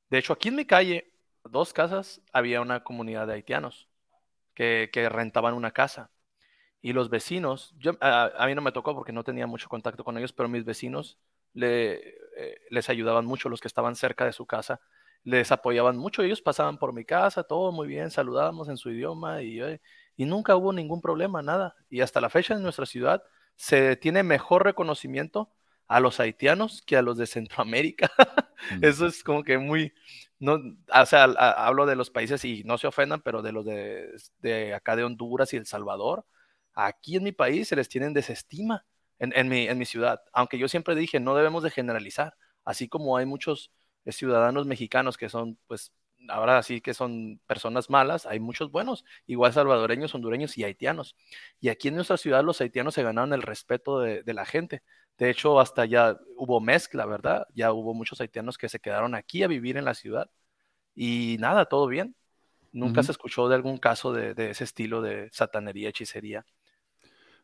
de 0.10 0.18
hecho, 0.18 0.34
aquí 0.34 0.50
en 0.50 0.56
mi 0.56 0.66
calle, 0.66 1.12
dos 1.50 1.74
casas, 1.74 2.22
había 2.34 2.62
una 2.62 2.84
comunidad 2.84 3.28
de 3.28 3.34
haitianos 3.34 3.90
que, 4.54 4.90
que 4.92 5.10
rentaban 5.10 5.54
una 5.54 5.72
casa. 5.72 6.12
Y 6.82 6.94
los 6.94 7.10
vecinos, 7.10 7.74
yo, 7.80 7.94
a, 8.02 8.32
a 8.38 8.48
mí 8.48 8.56
no 8.56 8.62
me 8.62 8.72
tocó 8.72 8.94
porque 8.96 9.12
no 9.12 9.24
tenía 9.24 9.48
mucho 9.48 9.70
contacto 9.70 10.04
con 10.04 10.18
ellos, 10.18 10.34
pero 10.34 10.50
mis 10.50 10.66
vecinos 10.66 11.18
le, 11.54 11.94
eh, 12.38 12.62
les 12.70 12.90
ayudaban 12.90 13.26
mucho, 13.26 13.50
los 13.50 13.62
que 13.62 13.68
estaban 13.68 13.96
cerca 13.96 14.26
de 14.26 14.34
su 14.34 14.46
casa, 14.46 14.82
les 15.24 15.52
apoyaban 15.52 15.98
mucho. 15.98 16.22
Ellos 16.22 16.42
pasaban 16.42 16.78
por 16.78 16.94
mi 16.94 17.06
casa, 17.06 17.44
todo 17.44 17.72
muy 17.72 17.88
bien, 17.88 18.12
saludábamos 18.12 18.70
en 18.70 18.78
su 18.78 18.92
idioma 18.92 19.42
y, 19.42 19.62
eh, 19.62 19.82
y 20.16 20.26
nunca 20.26 20.56
hubo 20.56 20.74
ningún 20.74 21.02
problema, 21.02 21.42
nada. 21.42 21.76
Y 21.90 22.02
hasta 22.02 22.22
la 22.22 22.30
fecha 22.30 22.54
en 22.54 22.62
nuestra 22.62 22.86
ciudad 22.86 23.24
se 23.56 23.96
tiene 23.96 24.24
mejor 24.24 24.64
reconocimiento 24.64 25.52
a 25.88 26.00
los 26.00 26.20
haitianos 26.20 26.82
que 26.86 26.98
a 26.98 27.02
los 27.02 27.18
de 27.18 27.28
Centroamérica. 27.28 28.12
Mm. 28.72 28.84
Eso 28.86 29.06
es 29.06 29.22
como 29.22 29.44
que 29.44 29.60
muy, 29.60 29.94
no, 30.40 30.56
o 30.94 31.06
sea, 31.06 31.26
a- 31.26 31.68
hablo 31.68 31.86
de 31.86 31.96
los 31.96 32.10
países 32.10 32.44
y 32.46 32.64
no 32.64 32.78
se 32.78 32.88
ofendan, 32.88 33.22
pero 33.22 33.42
de 33.42 33.52
los 33.52 33.66
de, 33.66 34.14
de 34.40 34.74
acá 34.74 34.96
de 34.96 35.04
Honduras 35.04 35.54
y 35.54 35.58
El 35.58 35.66
Salvador, 35.66 36.26
aquí 36.74 37.16
en 37.18 37.24
mi 37.24 37.32
país 37.32 37.68
se 37.68 37.76
les 37.76 37.90
tienen 37.90 38.14
desestima 38.14 38.86
en, 39.20 39.32
en 39.36 39.48
mi, 39.50 39.68
en 39.68 39.78
mi 39.78 39.86
ciudad, 39.86 40.22
aunque 40.34 40.58
yo 40.58 40.68
siempre 40.68 40.96
dije, 40.96 41.20
no 41.20 41.36
debemos 41.36 41.64
de 41.64 41.72
generalizar, 41.72 42.36
así 42.66 42.88
como 42.90 43.18
hay 43.18 43.26
muchos 43.26 43.72
eh, 44.06 44.12
ciudadanos 44.12 44.66
mexicanos 44.68 45.18
que 45.18 45.30
son, 45.30 45.58
pues, 45.68 45.94
ahora 46.30 46.62
sí 46.64 46.82
que 46.82 46.94
son 46.94 47.40
personas 47.48 47.90
malas, 47.90 48.26
hay 48.26 48.40
muchos 48.40 48.72
buenos, 48.72 49.06
igual 49.28 49.54
salvadoreños, 49.54 50.14
hondureños 50.16 50.58
y 50.58 50.64
haitianos. 50.64 51.16
Y 51.60 51.70
aquí 51.70 51.88
en 51.90 51.96
nuestra 51.96 52.18
ciudad 52.18 52.44
los 52.44 52.60
haitianos 52.62 52.94
se 52.96 53.04
ganaron 53.04 53.34
el 53.34 53.42
respeto 53.42 54.00
de, 54.00 54.24
de 54.24 54.34
la 54.34 54.46
gente. 54.46 54.82
De 55.18 55.30
hecho, 55.30 55.60
hasta 55.60 55.86
ya 55.86 56.18
hubo 56.38 56.60
mezcla, 56.60 57.06
¿verdad? 57.06 57.48
Ya 57.54 57.72
hubo 57.72 57.94
muchos 57.94 58.20
haitianos 58.22 58.58
que 58.58 58.70
se 58.70 58.80
quedaron 58.80 59.16
aquí 59.16 59.44
a 59.44 59.48
vivir 59.48 59.78
en 59.78 59.86
la 59.86 59.94
ciudad. 59.94 60.30
Y 60.96 61.38
nada, 61.40 61.66
todo 61.66 61.88
bien. 61.88 62.16
Nunca 62.74 63.04
se 63.04 63.12
escuchó 63.14 63.48
de 63.48 63.56
algún 63.56 63.78
caso 63.78 64.12
de, 64.14 64.34
de 64.34 64.52
ese 64.52 64.66
estilo 64.66 65.02
de 65.02 65.30
satanería, 65.32 65.90
hechicería. 65.90 66.46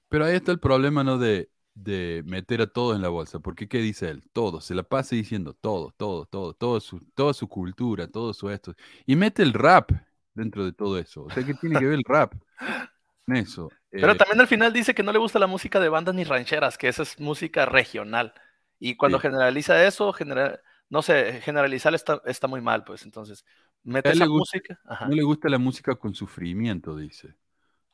Pero 0.10 0.26
ahí 0.26 0.36
está 0.36 0.52
el 0.52 0.60
problema, 0.60 1.04
¿no? 1.04 1.18
De, 1.18 1.50
de 1.74 2.24
meter 2.26 2.62
a 2.62 2.68
todos 2.68 2.96
en 2.96 3.02
la 3.02 3.10
bolsa. 3.10 3.40
Porque 3.40 3.68
¿qué 3.68 3.78
dice 3.80 4.10
él? 4.10 4.24
Todo. 4.34 4.62
Se 4.62 4.76
la 4.76 4.84
pasa 4.84 5.16
diciendo 5.16 5.54
todo, 5.54 5.94
todo, 5.98 6.26
todo, 6.26 6.54
todo 6.54 6.80
su, 6.80 7.00
toda 7.16 7.34
su 7.34 7.48
cultura, 7.48 8.08
todo 8.08 8.34
su 8.34 8.50
esto. 8.50 8.76
Y 9.06 9.16
mete 9.16 9.44
el 9.44 9.54
rap 9.54 9.92
dentro 10.34 10.66
de 10.66 10.74
todo 10.74 10.98
eso. 10.98 11.24
O 11.24 11.30
sea, 11.30 11.44
¿qué 11.46 11.54
tiene 11.54 11.78
que 11.78 11.86
ver 11.86 11.96
el 11.96 12.04
rap 12.06 12.34
en 13.32 13.38
eso? 13.38 13.70
Pero 13.90 14.12
Eh, 14.12 14.16
también 14.16 14.40
al 14.42 14.48
final 14.48 14.72
dice 14.74 14.94
que 14.94 15.04
no 15.04 15.12
le 15.12 15.20
gusta 15.20 15.40
la 15.40 15.48
música 15.48 15.80
de 15.80 15.90
bandas 15.90 16.16
ni 16.16 16.24
rancheras, 16.24 16.78
que 16.78 16.88
esa 16.88 17.04
es 17.04 17.20
música 17.20 17.66
regional. 17.66 18.34
Y 18.80 18.96
cuando 18.96 19.18
Sí. 19.20 19.24
generaliza 19.24 19.84
eso, 19.86 20.12
genera- 20.14 20.60
no 20.90 21.02
sé, 21.02 21.42
generalizar 21.42 21.94
está, 21.96 22.22
está 22.26 22.48
muy 22.48 22.62
mal, 22.62 22.84
pues 22.84 23.04
entonces, 23.04 23.46
mete 23.84 24.10
A 24.10 24.12
esa 24.14 24.26
gusta- 24.26 24.58
música. 24.58 24.80
Ajá. 24.86 25.08
no 25.08 25.16
le 25.16 25.24
gusta 25.24 25.50
la 25.50 25.58
música 25.58 25.96
con 25.96 26.14
sufrimiento, 26.14 26.96
dice. 26.96 27.36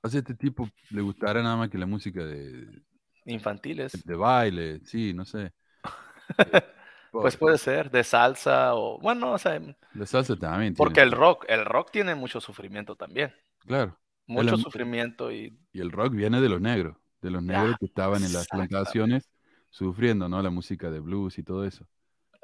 Sea, 0.04 0.19
este 0.19 0.36
tipo 0.36 0.69
le 0.91 1.02
gustará 1.02 1.41
nada 1.43 1.58
más 1.58 1.69
que 1.69 1.78
la 1.78 1.86
música 1.86 2.23
de, 2.23 2.82
Infantiles. 3.26 3.91
de 4.06 4.15
baile, 4.15 4.80
sí, 4.86 5.13
no 5.13 5.26
sé. 5.26 5.52
Pues 7.10 7.36
Pobre. 7.36 7.38
puede 7.39 7.58
ser, 7.58 7.89
de 7.89 8.04
salsa 8.04 8.76
o, 8.76 9.00
bueno, 9.00 9.32
o 9.32 9.38
sea, 9.38 9.60
La 9.93 10.06
salsa 10.06 10.36
también. 10.36 10.73
tiene 10.73 10.78
porque 10.78 11.02
el 11.02 11.12
rock, 11.12 11.45
el 11.47 11.65
rock 11.65 11.89
tiene 11.91 12.15
mucho 12.15 12.39
sufrimiento 12.41 12.95
también. 12.95 13.34
Claro. 13.60 13.97
Mucho 14.27 14.57
sufrimiento 14.57 15.31
y 15.31 15.57
Y 15.71 15.79
el 15.79 15.91
rock 15.91 16.13
viene 16.13 16.41
de 16.41 16.49
los 16.49 16.61
negros, 16.61 16.97
de 17.21 17.31
los 17.31 17.41
negros 17.41 17.73
Ah, 17.73 17.77
que 17.79 17.85
estaban 17.85 18.23
en 18.23 18.33
las 18.33 18.47
plantaciones 18.47 19.29
sufriendo, 19.69 20.27
¿no? 20.29 20.41
La 20.41 20.49
música 20.49 20.89
de 20.89 20.99
blues 20.99 21.37
y 21.37 21.43
todo 21.43 21.65
eso. 21.65 21.87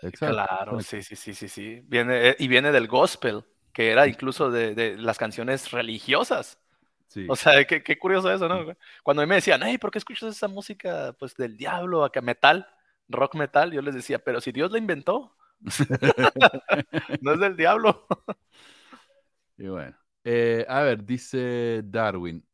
Exacto. 0.01 0.35
claro, 0.35 0.79
sí, 0.81 1.01
sí, 1.01 1.15
sí, 1.15 1.33
sí, 1.33 1.47
sí. 1.47 1.81
Viene, 1.85 2.29
eh, 2.29 2.35
y 2.39 2.47
viene 2.47 2.71
del 2.71 2.87
gospel, 2.87 3.45
que 3.71 3.91
era 3.91 4.07
incluso 4.07 4.51
de, 4.51 4.75
de 4.75 4.97
las 4.97 5.17
canciones 5.17 5.71
religiosas. 5.71 6.59
Sí. 7.07 7.25
O 7.29 7.35
sea, 7.35 7.63
qué, 7.65 7.83
qué 7.83 7.97
curioso 7.97 8.31
eso, 8.31 8.47
¿no? 8.49 8.75
Cuando 9.03 9.21
a 9.21 9.25
mí 9.25 9.29
me 9.29 9.35
decían, 9.35 9.61
hey, 9.63 9.77
¿por 9.77 9.91
qué 9.91 9.99
escuchas 9.99 10.35
esa 10.35 10.47
música 10.47 11.15
pues 11.19 11.35
del 11.35 11.57
diablo, 11.57 12.03
acá 12.03 12.21
metal, 12.21 12.67
rock 13.07 13.35
metal? 13.35 13.71
Yo 13.71 13.81
les 13.81 13.95
decía, 13.95 14.19
pero 14.19 14.41
si 14.41 14.51
Dios 14.51 14.71
la 14.71 14.79
inventó, 14.79 15.35
no 17.21 17.33
es 17.33 17.39
del 17.39 17.55
diablo. 17.55 18.05
Y 19.57 19.67
bueno. 19.67 20.02
Eh, 20.23 20.65
a 20.67 20.81
ver, 20.81 21.03
dice 21.05 21.81
Darwin. 21.85 22.45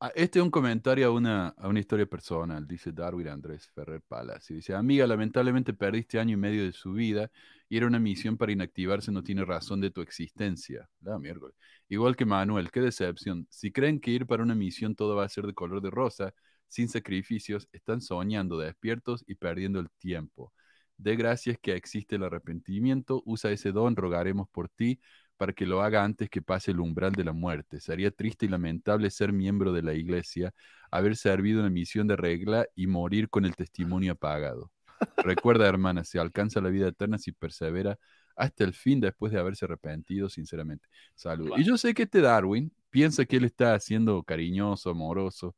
Ah, 0.00 0.10
Este 0.16 0.38
es 0.40 0.44
un 0.44 0.50
comentario 0.50 1.06
a 1.06 1.10
una, 1.12 1.48
a 1.50 1.68
una 1.68 1.78
historia 1.80 2.06
personal, 2.06 2.66
dice 2.66 2.90
Darwin 2.92 3.28
Andrés 3.28 3.68
Ferrer 3.74 4.02
Palacio. 4.02 4.56
Dice, 4.56 4.74
amiga, 4.74 5.06
lamentablemente 5.06 5.72
perdiste 5.74 6.18
año 6.18 6.34
y 6.34 6.36
medio 6.36 6.64
de 6.64 6.72
su 6.72 6.92
vida 6.92 7.30
y 7.68 7.76
era 7.76 7.86
una 7.86 8.00
misión 8.00 8.36
para 8.36 8.50
inactivarse, 8.52 9.12
no 9.12 9.22
tiene 9.22 9.44
razón 9.44 9.80
de 9.80 9.90
tu 9.92 10.00
existencia. 10.00 10.88
La 11.02 11.18
miércoles. 11.18 11.56
Igual 11.88 12.16
que 12.16 12.24
Manuel, 12.26 12.70
qué 12.72 12.80
decepción. 12.80 13.46
Si 13.50 13.70
creen 13.70 14.00
que 14.00 14.10
ir 14.10 14.26
para 14.26 14.42
una 14.42 14.54
misión 14.56 14.96
todo 14.96 15.14
va 15.16 15.24
a 15.24 15.28
ser 15.28 15.46
de 15.46 15.54
color 15.54 15.80
de 15.82 15.90
rosa, 15.90 16.34
sin 16.66 16.88
sacrificios, 16.88 17.68
están 17.72 18.00
soñando 18.00 18.58
despiertos 18.58 19.24
y 19.28 19.36
perdiendo 19.36 19.78
el 19.78 19.90
tiempo. 19.98 20.52
De 20.96 21.16
gracias 21.16 21.58
que 21.60 21.74
existe 21.74 22.16
el 22.16 22.24
arrepentimiento, 22.24 23.22
usa 23.26 23.50
ese 23.52 23.72
don, 23.72 23.94
rogaremos 23.96 24.48
por 24.50 24.68
ti 24.68 25.00
para 25.36 25.52
que 25.52 25.66
lo 25.66 25.82
haga 25.82 26.04
antes 26.04 26.30
que 26.30 26.42
pase 26.42 26.70
el 26.70 26.80
umbral 26.80 27.12
de 27.12 27.24
la 27.24 27.32
muerte. 27.32 27.80
Sería 27.80 28.10
triste 28.10 28.46
y 28.46 28.48
lamentable 28.48 29.10
ser 29.10 29.32
miembro 29.32 29.72
de 29.72 29.82
la 29.82 29.94
iglesia, 29.94 30.54
haber 30.90 31.16
servido 31.16 31.60
una 31.60 31.70
misión 31.70 32.06
de 32.06 32.16
regla 32.16 32.66
y 32.74 32.86
morir 32.86 33.28
con 33.28 33.44
el 33.44 33.56
testimonio 33.56 34.12
apagado. 34.12 34.70
Recuerda, 35.16 35.68
hermana, 35.68 36.04
se 36.04 36.18
alcanza 36.18 36.60
la 36.60 36.68
vida 36.68 36.88
eterna 36.88 37.18
si 37.18 37.32
persevera 37.32 37.98
hasta 38.36 38.64
el 38.64 38.72
fin 38.72 39.00
después 39.00 39.32
de 39.32 39.38
haberse 39.38 39.64
arrepentido 39.64 40.28
sinceramente. 40.28 40.88
Salud. 41.14 41.52
Y 41.56 41.64
yo 41.64 41.76
sé 41.76 41.92
que 41.94 42.04
este 42.04 42.20
Darwin 42.20 42.72
piensa 42.90 43.24
que 43.24 43.36
él 43.36 43.44
está 43.44 43.78
siendo 43.80 44.22
cariñoso, 44.22 44.90
amoroso, 44.90 45.56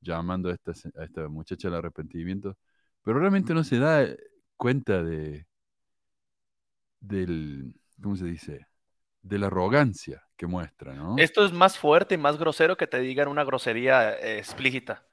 llamando 0.00 0.50
a 0.50 0.54
esta, 0.54 0.72
a 0.98 1.04
esta 1.04 1.28
muchacha 1.28 1.68
al 1.68 1.74
arrepentimiento, 1.74 2.58
pero 3.02 3.18
realmente 3.18 3.54
no 3.54 3.64
se 3.64 3.78
da 3.78 4.06
cuenta 4.56 5.02
de 5.02 5.46
del, 7.00 7.74
¿cómo 8.00 8.16
se 8.16 8.26
dice? 8.26 8.66
De 9.22 9.38
la 9.38 9.46
arrogancia 9.46 10.22
que 10.36 10.46
muestra, 10.46 10.94
¿no? 10.94 11.16
Esto 11.16 11.44
es 11.44 11.52
más 11.52 11.78
fuerte 11.78 12.14
y 12.16 12.18
más 12.18 12.38
grosero 12.38 12.76
que 12.76 12.86
te 12.86 12.98
digan 13.00 13.28
una 13.28 13.44
grosería 13.44 14.12
eh, 14.18 14.38
explícita. 14.38 15.06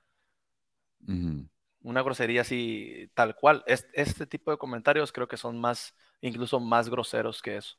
Una 1.82 2.02
grosería 2.02 2.42
así, 2.42 3.10
tal 3.14 3.36
cual. 3.36 3.64
Es- 3.68 3.88
este 3.94 4.26
tipo 4.28 4.52
de 4.52 4.58
comentarios 4.58 5.12
creo 5.12 5.28
que 5.28 5.38
son 5.38 5.60
más, 5.60 5.96
incluso 6.22 6.60
más 6.60 6.90
groseros 6.90 7.42
que 7.42 7.58
eso. 7.58 7.78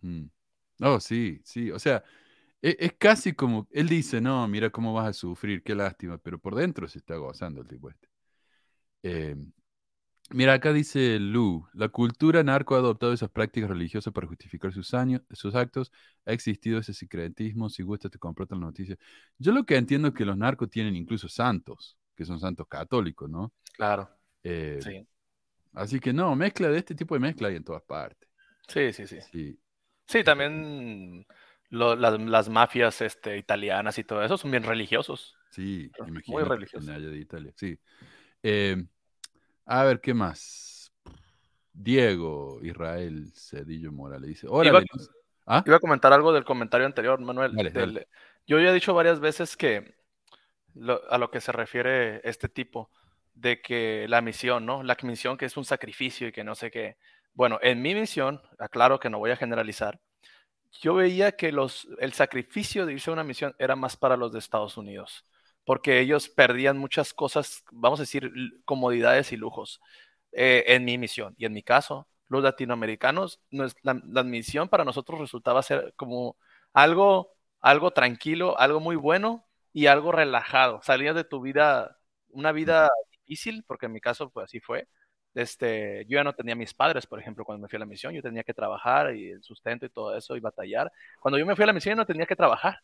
Mm. 0.00 0.24
Oh, 0.82 1.00
sí, 1.00 1.40
sí. 1.44 1.70
O 1.70 1.78
sea, 1.78 2.02
e- 2.62 2.76
es, 2.80 2.94
casi 2.98 3.34
como, 3.34 3.68
él 3.72 3.88
dice, 3.88 4.20
no, 4.20 4.46
mira 4.48 4.70
cómo 4.70 4.94
vas 4.94 5.08
a 5.08 5.12
sufrir, 5.12 5.62
qué 5.62 5.74
lástima, 5.74 6.18
pero 6.18 6.38
por 6.40 6.54
dentro 6.54 6.88
se 6.88 6.98
está 6.98 7.16
gozando 7.16 7.62
el 7.62 7.68
tipo 7.68 7.90
este. 7.90 8.08
Eh, 9.02 9.36
mira, 10.30 10.54
acá 10.54 10.72
dice 10.72 11.18
Lu, 11.18 11.66
la 11.74 11.88
cultura 11.88 12.42
narco 12.42 12.74
ha 12.74 12.78
adoptado 12.78 13.12
esas 13.12 13.30
prácticas 13.30 13.68
religiosas 13.70 14.12
para 14.12 14.26
justificar 14.26 14.72
sus, 14.72 14.94
años, 14.94 15.22
sus 15.32 15.54
actos. 15.54 15.92
Ha 16.26 16.32
existido 16.32 16.78
ese 16.78 16.94
secretismo, 16.94 17.68
si 17.70 17.82
gusta 17.82 18.08
te 18.08 18.18
comparto 18.18 18.54
la 18.54 18.62
noticia. 18.62 18.96
Yo 19.38 19.52
lo 19.52 19.64
que 19.64 19.76
entiendo 19.76 20.08
es 20.08 20.14
que 20.14 20.24
los 20.24 20.36
narcos 20.36 20.70
tienen 20.70 20.96
incluso 20.96 21.28
santos, 21.28 21.96
que 22.16 22.24
son 22.24 22.40
santos 22.40 22.66
católicos, 22.68 23.28
¿no? 23.30 23.52
Claro. 23.76 24.08
Eh, 24.44 24.84
Sí. 24.84 25.06
Así 25.74 26.00
que 26.00 26.12
no, 26.12 26.36
mezcla 26.36 26.68
de 26.70 26.78
este 26.78 26.94
tipo 26.94 27.14
de 27.14 27.20
mezcla 27.20 27.48
hay 27.48 27.56
en 27.56 27.64
todas 27.64 27.82
partes. 27.82 28.28
Sí, 28.68 28.92
sí, 28.92 29.06
sí. 29.06 29.18
Sí. 29.32 29.58
Sí, 30.06 30.24
también 30.24 31.26
lo- 31.70 31.96
las, 31.96 32.20
las 32.20 32.48
mafias 32.48 33.00
este, 33.02 33.38
italianas 33.38 33.98
y 33.98 34.04
todo 34.04 34.22
eso 34.24 34.38
son 34.38 34.50
bien 34.50 34.64
religiosos. 34.64 35.36
Sí, 35.50 35.94
Muy 36.26 36.44
imagínate 36.44 36.54
religioso. 36.54 36.86
en 36.86 36.90
allá 36.90 37.08
de 37.08 37.18
Italia, 37.18 37.52
sí. 37.56 37.78
Eh, 38.42 38.84
a 39.66 39.84
ver, 39.84 40.00
¿qué 40.00 40.14
más? 40.14 40.92
Diego 41.72 42.60
Israel 42.62 43.32
Cedillo 43.34 43.92
Morales 43.92 44.28
dice, 44.28 44.46
sé- 44.98 45.10
¿Ah? 45.46 45.62
Iba 45.66 45.76
a 45.76 45.80
comentar 45.80 46.12
algo 46.12 46.32
del 46.32 46.44
comentario 46.44 46.86
anterior, 46.86 47.20
Manuel. 47.20 47.54
Dale, 47.54 47.70
del- 47.70 47.94
dale. 47.94 48.08
Yo 48.46 48.60
ya 48.60 48.70
he 48.70 48.74
dicho 48.74 48.94
varias 48.94 49.20
veces 49.20 49.56
que 49.56 49.96
lo- 50.74 51.00
a 51.10 51.18
lo 51.18 51.30
que 51.30 51.40
se 51.40 51.52
refiere 51.52 52.20
este 52.28 52.48
tipo, 52.48 52.90
de 53.34 53.60
que 53.62 54.06
la 54.08 54.20
misión, 54.20 54.66
¿no? 54.66 54.82
La 54.82 54.96
misión 55.02 55.36
que 55.38 55.46
es 55.46 55.56
un 55.56 55.64
sacrificio 55.64 56.28
y 56.28 56.32
que 56.32 56.44
no 56.44 56.54
sé 56.54 56.70
qué. 56.70 56.96
Bueno, 57.34 57.58
en 57.62 57.80
mi 57.80 57.94
misión, 57.94 58.42
aclaro 58.58 59.00
que 59.00 59.08
no 59.10 59.18
voy 59.18 59.30
a 59.30 59.36
generalizar, 59.36 59.98
yo 60.80 60.94
veía 60.94 61.32
que 61.32 61.50
los, 61.50 61.88
el 61.98 62.12
sacrificio 62.12 62.84
de 62.86 62.92
irse 62.92 63.10
a 63.10 63.14
una 63.14 63.24
misión 63.24 63.54
era 63.58 63.74
más 63.74 63.96
para 63.96 64.16
los 64.16 64.32
de 64.32 64.38
Estados 64.38 64.76
Unidos, 64.76 65.24
porque 65.64 66.00
ellos 66.00 66.28
perdían 66.28 66.78
muchas 66.78 67.14
cosas, 67.14 67.64
vamos 67.72 68.00
a 68.00 68.02
decir, 68.04 68.32
comodidades 68.64 69.32
y 69.32 69.36
lujos 69.36 69.80
eh, 70.32 70.64
en 70.68 70.84
mi 70.84 70.98
misión. 70.98 71.34
Y 71.38 71.44
en 71.46 71.52
mi 71.52 71.62
caso, 71.62 72.08
los 72.28 72.42
latinoamericanos, 72.42 73.40
nos- 73.50 73.74
la, 73.82 74.00
la 74.06 74.22
misión 74.22 74.68
para 74.68 74.84
nosotros 74.84 75.20
resultaba 75.20 75.62
ser 75.62 75.92
como 75.96 76.36
algo, 76.72 77.32
algo 77.60 77.90
tranquilo, 77.92 78.58
algo 78.58 78.80
muy 78.80 78.96
bueno 78.96 79.46
y 79.72 79.86
algo 79.86 80.12
relajado. 80.12 80.80
Salías 80.82 81.14
de 81.14 81.24
tu 81.24 81.40
vida, 81.40 81.98
una 82.28 82.52
vida 82.52 82.88
difícil, 83.10 83.64
porque 83.66 83.86
en 83.86 83.92
mi 83.92 84.00
caso, 84.00 84.30
pues 84.30 84.44
así 84.44 84.60
fue. 84.60 84.88
Este, 85.34 86.04
yo 86.08 86.16
ya 86.18 86.24
no 86.24 86.34
tenía 86.34 86.54
mis 86.54 86.74
padres, 86.74 87.06
por 87.06 87.18
ejemplo, 87.18 87.44
cuando 87.44 87.62
me 87.62 87.68
fui 87.68 87.76
a 87.76 87.80
la 87.80 87.86
misión, 87.86 88.12
yo 88.12 88.22
tenía 88.22 88.44
que 88.44 88.52
trabajar 88.54 89.14
y 89.16 89.30
el 89.30 89.42
sustento 89.42 89.86
y 89.86 89.88
todo 89.90 90.16
eso 90.16 90.36
y 90.36 90.40
batallar. 90.40 90.92
Cuando 91.20 91.38
yo 91.38 91.46
me 91.46 91.56
fui 91.56 91.62
a 91.64 91.66
la 91.68 91.72
misión, 91.72 91.94
yo 91.94 91.96
no 92.02 92.06
tenía 92.06 92.26
que 92.26 92.36
trabajar. 92.36 92.80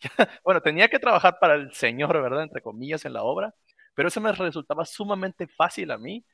bueno, 0.44 0.60
tenía 0.60 0.88
que 0.88 0.98
trabajar 0.98 1.38
para 1.40 1.54
el 1.54 1.72
Señor, 1.72 2.12
¿verdad? 2.22 2.42
Entre 2.42 2.62
comillas, 2.62 3.04
en 3.04 3.12
la 3.12 3.22
obra, 3.22 3.54
pero 3.94 4.08
eso 4.08 4.20
me 4.20 4.32
resultaba 4.32 4.84
sumamente 4.84 5.46
fácil 5.48 5.90
a 5.90 5.98
mí, 5.98 6.24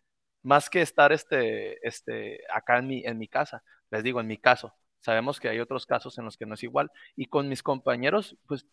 más 0.42 0.70
que 0.70 0.82
estar 0.82 1.12
este, 1.12 1.86
este, 1.86 2.40
acá 2.52 2.78
en 2.78 2.86
mi, 2.88 3.04
en 3.04 3.18
mi 3.18 3.28
casa. 3.28 3.62
Les 3.90 4.02
digo, 4.02 4.20
en 4.20 4.26
mi 4.26 4.38
caso. 4.38 4.72
Sabemos 5.00 5.38
que 5.40 5.48
hay 5.48 5.60
otros 5.60 5.86
casos 5.86 6.18
en 6.18 6.24
los 6.24 6.36
que 6.36 6.46
no 6.46 6.54
es 6.54 6.62
igual. 6.62 6.90
Y 7.16 7.26
con 7.26 7.48
mis 7.48 7.62
compañeros, 7.62 8.36
pues 8.46 8.66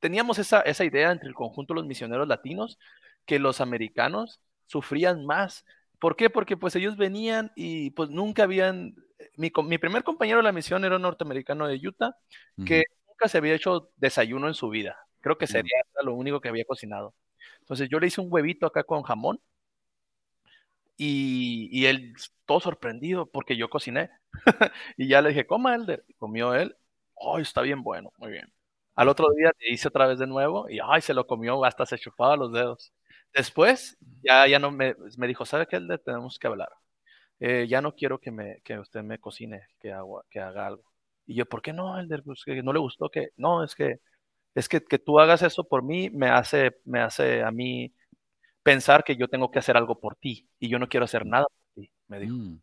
teníamos 0.00 0.38
esa, 0.38 0.60
esa 0.62 0.84
idea 0.84 1.10
entre 1.12 1.28
el 1.28 1.34
conjunto 1.34 1.74
de 1.74 1.80
los 1.80 1.86
misioneros 1.86 2.28
latinos 2.28 2.78
que 3.26 3.38
los 3.38 3.60
americanos 3.60 4.40
sufrían 4.66 5.24
más. 5.26 5.64
¿Por 5.98 6.16
qué? 6.16 6.30
Porque 6.30 6.56
pues 6.56 6.76
ellos 6.76 6.96
venían 6.96 7.52
y 7.56 7.90
pues 7.90 8.10
nunca 8.10 8.44
habían... 8.44 8.94
Mi, 9.36 9.50
co- 9.50 9.62
mi 9.64 9.78
primer 9.78 10.04
compañero 10.04 10.38
de 10.38 10.44
la 10.44 10.52
misión 10.52 10.84
era 10.84 10.96
un 10.96 11.02
norteamericano 11.02 11.66
de 11.66 11.76
Utah 11.86 12.14
que 12.64 12.84
nunca 13.18 13.28
se 13.28 13.38
había 13.38 13.54
hecho 13.54 13.90
desayuno 13.96 14.48
en 14.48 14.54
su 14.54 14.68
vida. 14.70 14.96
Creo 15.20 15.38
que 15.38 15.46
sería 15.46 15.78
lo 16.02 16.14
único 16.14 16.40
que 16.40 16.48
había 16.48 16.64
cocinado. 16.64 17.14
Entonces 17.60 17.88
yo 17.90 18.00
le 18.00 18.06
hice 18.08 18.20
un 18.20 18.28
huevito 18.32 18.66
acá 18.66 18.84
con 18.84 19.02
jamón 19.02 19.40
Y, 20.96 21.68
y 21.72 21.86
él 21.86 22.14
todo 22.46 22.60
sorprendido 22.60 23.26
porque 23.26 23.56
yo 23.56 23.70
cociné. 23.70 24.10
y 24.96 25.08
ya 25.08 25.22
le 25.22 25.30
dije, 25.30 25.46
coma 25.46 25.74
Elder. 25.74 26.04
Comió 26.18 26.54
él. 26.54 26.76
¡Ay, 27.34 27.42
está 27.42 27.62
bien 27.62 27.82
bueno! 27.82 28.12
Muy 28.18 28.30
bien. 28.32 28.52
Al 28.94 29.08
otro 29.08 29.28
día 29.36 29.52
le 29.60 29.72
hice 29.72 29.88
otra 29.88 30.06
vez 30.06 30.18
de 30.18 30.26
nuevo 30.26 30.68
y 30.68 30.78
¡ay, 30.84 31.00
se 31.02 31.14
lo 31.14 31.26
comió! 31.26 31.64
Hasta 31.64 31.86
se 31.86 31.98
chupaba 31.98 32.36
los 32.36 32.52
dedos. 32.52 32.92
Después, 33.34 33.96
ya, 34.22 34.46
ya 34.48 34.58
no 34.58 34.70
me, 34.72 34.94
me 35.16 35.26
dijo, 35.28 35.44
¿sabe 35.46 35.66
qué, 35.66 35.76
Elder? 35.76 36.00
Tenemos 36.00 36.38
que 36.38 36.46
hablar. 36.48 36.70
Eh, 37.40 37.66
ya 37.68 37.82
no 37.82 37.94
quiero 37.94 38.20
que, 38.20 38.30
me, 38.32 38.60
que 38.62 38.78
usted 38.80 39.02
me 39.02 39.18
cocine, 39.20 39.62
que, 39.80 39.92
haga, 39.92 40.22
que 40.30 40.40
haga 40.40 40.66
algo. 40.68 40.84
Y 41.28 41.36
yo, 41.36 41.46
¿por 41.46 41.62
qué 41.62 41.74
no, 41.74 42.00
Elder? 42.00 42.24
Pues 42.24 42.44
que 42.46 42.62
no 42.64 42.74
le 42.74 42.80
gustó 42.80 43.10
que... 43.10 43.30
No, 43.38 43.64
es 43.64 43.76
que 43.76 43.98
es 44.54 44.68
que, 44.68 44.82
que 44.84 44.98
tú 45.00 45.20
hagas 45.20 45.42
eso 45.42 45.64
por 45.64 45.82
mí 45.84 46.10
me 46.10 46.28
hace, 46.30 46.78
me 46.84 47.00
hace 47.00 47.42
a 47.42 47.50
mí 47.52 47.94
pensar 48.62 49.04
que 49.04 49.16
yo 49.16 49.28
tengo 49.28 49.50
que 49.50 49.58
hacer 49.60 49.76
algo 49.76 50.00
por 50.00 50.16
ti 50.16 50.48
y 50.60 50.68
yo 50.68 50.78
no 50.78 50.88
quiero 50.88 51.04
hacer 51.04 51.26
nada 51.26 51.46
por 51.46 51.82
ti, 51.84 51.92
me 52.08 52.20
dijo. 52.20 52.34
Mm, 52.34 52.60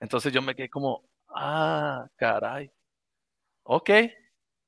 Entonces 0.00 0.32
yo 0.32 0.42
me 0.42 0.54
quedé 0.56 0.70
como, 0.70 1.04
ah, 1.28 2.08
caray, 2.16 2.70
ok. 3.64 3.90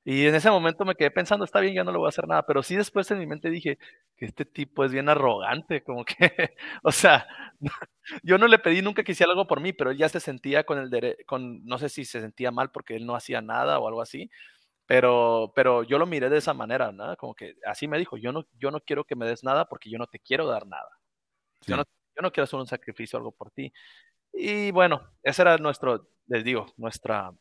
Y 0.05 0.27
en 0.27 0.35
ese 0.35 0.51
momento 0.51 0.85
me 0.85 0.97
quedé 0.97 1.11
pensando, 1.12 1.45
está 1.45 1.61
bien, 1.61 1.75
ya 1.75 1.85
no 1.85 1.93
le 1.93 1.99
voy 1.99 2.07
a 2.07 2.09
hacer 2.09 2.27
nada, 2.27 2.45
pero 2.45 2.62
sí 2.65 2.75
después 2.75 3.09
en 3.12 3.19
mi 3.21 3.27
mente 3.27 3.51
dije 3.51 3.79
que 4.17 4.25
este 4.25 4.45
tipo 4.45 4.85
es 4.85 4.91
bien 4.93 5.09
arrogante, 5.09 5.85
como 5.85 6.05
que, 6.05 6.17
o 6.83 6.91
sea, 6.91 7.27
yo 8.25 8.37
no 8.38 8.49
le 8.49 8.59
pedí 8.59 8.83
nunca 8.83 9.05
que 9.05 9.12
hiciera 9.12 9.31
algo 9.31 9.47
por 9.47 9.61
mí, 9.61 9.73
pero 9.73 9.91
él 9.93 9.99
ya 9.99 10.09
se 10.09 10.19
sentía 10.21 10.65
con 10.65 10.79
el 10.79 10.91
derecho, 10.91 11.23
con, 11.27 11.65
no 11.65 11.79
sé 11.79 11.88
si 11.88 12.05
se 12.05 12.21
sentía 12.21 12.51
mal 12.51 12.71
porque 12.73 12.97
él 12.97 13.07
no 13.07 13.15
hacía 13.15 13.41
nada 13.43 13.79
o 13.79 13.87
algo 13.87 14.03
así, 14.03 14.29
pero, 14.87 15.53
pero 15.57 15.85
yo 15.85 15.99
lo 15.99 16.07
miré 16.07 16.31
de 16.31 16.38
esa 16.38 16.55
manera, 16.55 16.93
¿no? 16.93 17.17
Como 17.17 17.35
que 17.35 17.57
así 17.67 17.88
me 17.88 17.99
dijo, 17.99 18.17
yo 18.17 18.33
no, 18.33 18.47
yo 18.59 18.71
no 18.71 18.81
quiero 18.81 19.05
que 19.05 19.17
me 19.17 19.27
des 19.27 19.45
nada 19.45 19.67
porque 19.69 19.91
yo 19.91 19.99
no 19.99 20.07
te 20.09 20.21
quiero 20.21 20.47
dar 20.49 20.67
nada. 20.67 20.91
Yo, 21.67 21.77
no, 21.77 21.85
yo 21.85 22.23
no 22.23 22.33
quiero 22.33 22.45
hacer 22.45 22.59
un 22.61 22.67
sacrificio, 22.67 23.19
algo 23.19 23.33
por 23.33 23.51
ti. 23.53 23.73
Y 24.33 24.71
bueno, 24.73 25.03
ese 25.23 25.43
era 25.43 25.59
nuestro, 25.59 26.09
les 26.27 26.45
digo, 26.45 26.67
nuestra, 26.79 27.33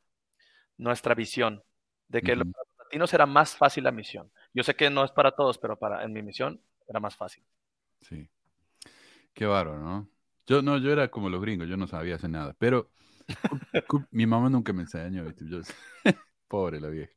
nuestra 0.78 1.15
visión 1.15 1.63
de 2.12 2.24
que 2.24 2.36
los 2.36 2.47
latinos 2.80 3.13
era 3.13 3.26
más 3.26 3.56
fácil 3.58 3.84
la 3.86 3.91
misión. 3.91 4.32
Yo 4.54 4.63
sé 4.63 4.76
que 4.76 4.89
no 4.89 5.04
es 5.06 5.12
para 5.12 5.32
todos, 5.34 5.58
pero 5.58 5.78
para 5.78 6.04
en 6.04 6.13
mi 6.13 6.21
misión 6.24 6.62
era 6.88 7.00
más 7.00 7.15
fácil. 7.15 7.43
Sí. 8.02 8.30
Qué 9.34 9.45
bárbaro, 9.45 9.80
¿no? 9.80 10.10
Yo 10.47 10.62
no, 10.62 10.78
yo 10.78 10.91
era 10.91 11.10
como 11.10 11.30
los 11.30 11.41
gringos, 11.41 11.67
yo 11.69 11.78
no 11.78 11.88
sabía 11.88 12.15
hacer 12.15 12.30
nada. 12.30 12.56
Pero 12.58 12.89
mi 14.12 14.26
mamá 14.26 14.50
nunca 14.50 14.74
me 14.74 14.82
enseñó, 14.84 15.26
¿viste? 15.26 15.45
Yo- 15.47 15.62
pobre 16.47 16.82
la 16.82 16.89
vieja. 16.89 17.13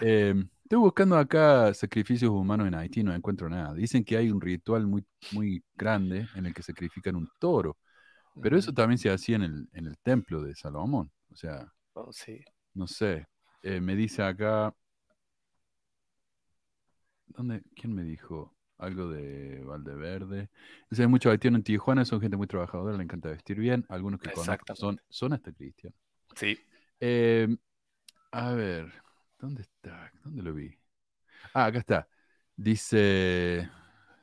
Eh, 0.00 0.34
estoy 0.64 0.78
buscando 0.78 1.16
acá 1.18 1.74
sacrificios 1.74 2.30
humanos 2.30 2.68
en 2.68 2.74
Haití, 2.74 3.02
no 3.04 3.14
encuentro 3.14 3.48
nada. 3.50 3.74
Dicen 3.74 4.04
que 4.04 4.16
hay 4.16 4.30
un 4.30 4.40
ritual 4.40 4.86
muy, 4.86 5.04
muy 5.32 5.64
grande 5.76 6.28
en 6.36 6.46
el 6.46 6.54
que 6.54 6.62
sacrifican 6.62 7.16
un 7.16 7.28
toro, 7.40 7.78
pero 8.40 8.58
eso 8.58 8.72
también 8.74 8.98
se 8.98 9.10
hacía 9.10 9.36
en 9.36 9.42
el, 9.44 9.68
en 9.72 9.86
el 9.86 9.98
templo 9.98 10.42
de 10.42 10.54
Salomón. 10.56 11.10
O 11.30 11.36
sea, 11.36 11.72
Oh, 11.94 12.12
sí. 12.12 12.44
no 12.74 12.86
sé. 12.86 13.26
Eh, 13.68 13.80
me 13.80 13.96
dice 13.96 14.22
acá. 14.22 14.72
¿Dónde? 17.26 17.64
¿Quién 17.74 17.96
me 17.96 18.04
dijo? 18.04 18.54
Algo 18.78 19.08
de 19.08 19.60
Valdeverde. 19.64 20.50
Dice, 20.88 21.02
hay 21.02 21.08
muchos 21.08 21.32
haitianos 21.32 21.58
en 21.58 21.64
Tijuana, 21.64 22.04
son 22.04 22.20
gente 22.20 22.36
muy 22.36 22.46
trabajadora, 22.46 22.96
le 22.96 23.02
encanta 23.02 23.30
vestir 23.30 23.58
bien. 23.58 23.84
Algunos 23.88 24.20
que 24.20 24.30
conozco 24.30 24.76
son, 24.76 25.00
son 25.08 25.32
hasta 25.32 25.50
cristianos. 25.50 25.98
Sí. 26.36 26.56
Eh, 27.00 27.56
a 28.30 28.52
ver, 28.52 28.92
¿dónde 29.36 29.62
está? 29.62 30.12
¿Dónde 30.22 30.44
lo 30.44 30.54
vi? 30.54 30.78
Ah, 31.52 31.64
acá 31.64 31.80
está. 31.80 32.08
Dice 32.54 33.68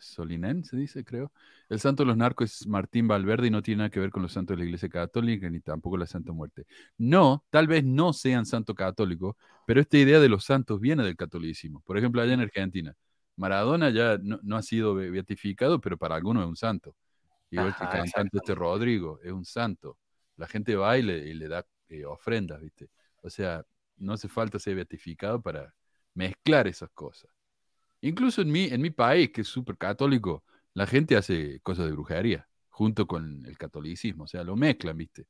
Solinén, 0.05 0.63
se 0.63 0.77
dice, 0.77 1.03
creo. 1.03 1.31
El 1.69 1.79
santo 1.79 2.03
de 2.03 2.07
los 2.07 2.17
narcos 2.17 2.61
es 2.61 2.67
Martín 2.67 3.07
Valverde 3.07 3.47
y 3.47 3.49
no 3.51 3.61
tiene 3.61 3.79
nada 3.79 3.89
que 3.89 3.99
ver 3.99 4.09
con 4.11 4.21
los 4.23 4.31
santos 4.33 4.55
de 4.55 4.59
la 4.63 4.65
Iglesia 4.65 4.89
Católica 4.89 5.49
ni 5.49 5.59
tampoco 5.59 5.97
la 5.97 6.05
Santa 6.07 6.31
Muerte. 6.31 6.65
No, 6.97 7.45
tal 7.49 7.67
vez 7.67 7.83
no 7.83 8.13
sean 8.13 8.45
santo 8.45 8.75
católico, 8.75 9.37
pero 9.65 9.81
esta 9.81 9.97
idea 9.97 10.19
de 10.19 10.29
los 10.29 10.45
santos 10.45 10.79
viene 10.79 11.03
del 11.03 11.15
catolicismo. 11.15 11.81
Por 11.81 11.97
ejemplo, 11.97 12.21
allá 12.21 12.33
en 12.33 12.41
Argentina, 12.41 12.93
Maradona 13.35 13.89
ya 13.89 14.17
no, 14.21 14.39
no 14.43 14.57
ha 14.57 14.61
sido 14.63 14.95
be- 14.95 15.09
beatificado, 15.09 15.79
pero 15.81 15.97
para 15.97 16.15
algunos 16.15 16.43
es 16.43 16.49
un 16.49 16.55
santo. 16.57 16.95
Igual 17.49 17.75
que 17.75 17.83
el 17.85 17.89
Ajá, 17.89 17.89
cantante 17.89 18.37
este 18.37 18.55
Rodrigo, 18.55 19.19
es 19.23 19.31
un 19.31 19.45
santo. 19.45 19.97
La 20.37 20.47
gente 20.47 20.75
va 20.75 20.97
y 20.97 21.03
le, 21.03 21.17
y 21.19 21.33
le 21.33 21.47
da 21.47 21.65
eh, 21.89 22.05
ofrendas, 22.05 22.61
¿viste? 22.61 22.89
O 23.21 23.29
sea, 23.29 23.63
no 23.97 24.13
hace 24.13 24.27
falta 24.27 24.57
ser 24.59 24.75
beatificado 24.75 25.41
para 25.41 25.73
mezclar 26.15 26.67
esas 26.67 26.89
cosas. 26.91 27.29
Incluso 28.03 28.41
en 28.41 28.51
mi, 28.51 28.65
en 28.65 28.81
mi 28.81 28.91
país, 28.91 29.31
que 29.31 29.41
es 29.41 29.47
súper 29.47 29.77
católico, 29.77 30.43
la 30.73 30.87
gente 30.87 31.15
hace 31.17 31.59
cosas 31.61 31.85
de 31.87 31.93
brujería 31.93 32.47
junto 32.69 33.07
con 33.07 33.45
el 33.45 33.57
catolicismo. 33.57 34.25
O 34.25 34.27
sea, 34.27 34.43
lo 34.43 34.55
mezclan, 34.57 34.97
¿viste? 34.97 35.27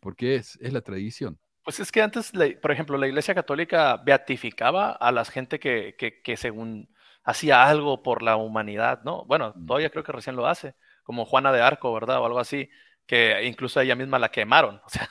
Porque 0.00 0.36
es, 0.36 0.58
es 0.60 0.72
la 0.72 0.82
tradición. 0.82 1.38
Pues 1.62 1.80
es 1.80 1.90
que 1.92 2.02
antes, 2.02 2.32
por 2.60 2.72
ejemplo, 2.72 2.98
la 2.98 3.06
Iglesia 3.08 3.34
Católica 3.34 3.96
beatificaba 3.96 4.92
a 4.92 5.12
la 5.12 5.24
gente 5.24 5.58
que, 5.58 5.96
que, 5.98 6.20
que 6.22 6.36
según 6.36 6.88
hacía 7.24 7.64
algo 7.64 8.02
por 8.02 8.22
la 8.22 8.36
humanidad, 8.36 9.02
¿no? 9.04 9.24
Bueno, 9.24 9.56
Mm. 9.56 9.66
todavía 9.66 9.90
creo 9.90 10.04
que 10.04 10.12
recién 10.12 10.36
lo 10.36 10.46
hace, 10.46 10.74
como 11.04 11.24
Juana 11.24 11.52
de 11.52 11.62
Arco, 11.62 11.92
¿verdad? 11.94 12.20
O 12.20 12.26
algo 12.26 12.38
así, 12.38 12.68
que 13.06 13.44
incluso 13.46 13.80
a 13.80 13.84
ella 13.84 13.96
misma 13.96 14.18
la 14.18 14.30
quemaron. 14.30 14.80
O 14.86 14.90
sea, 14.90 15.08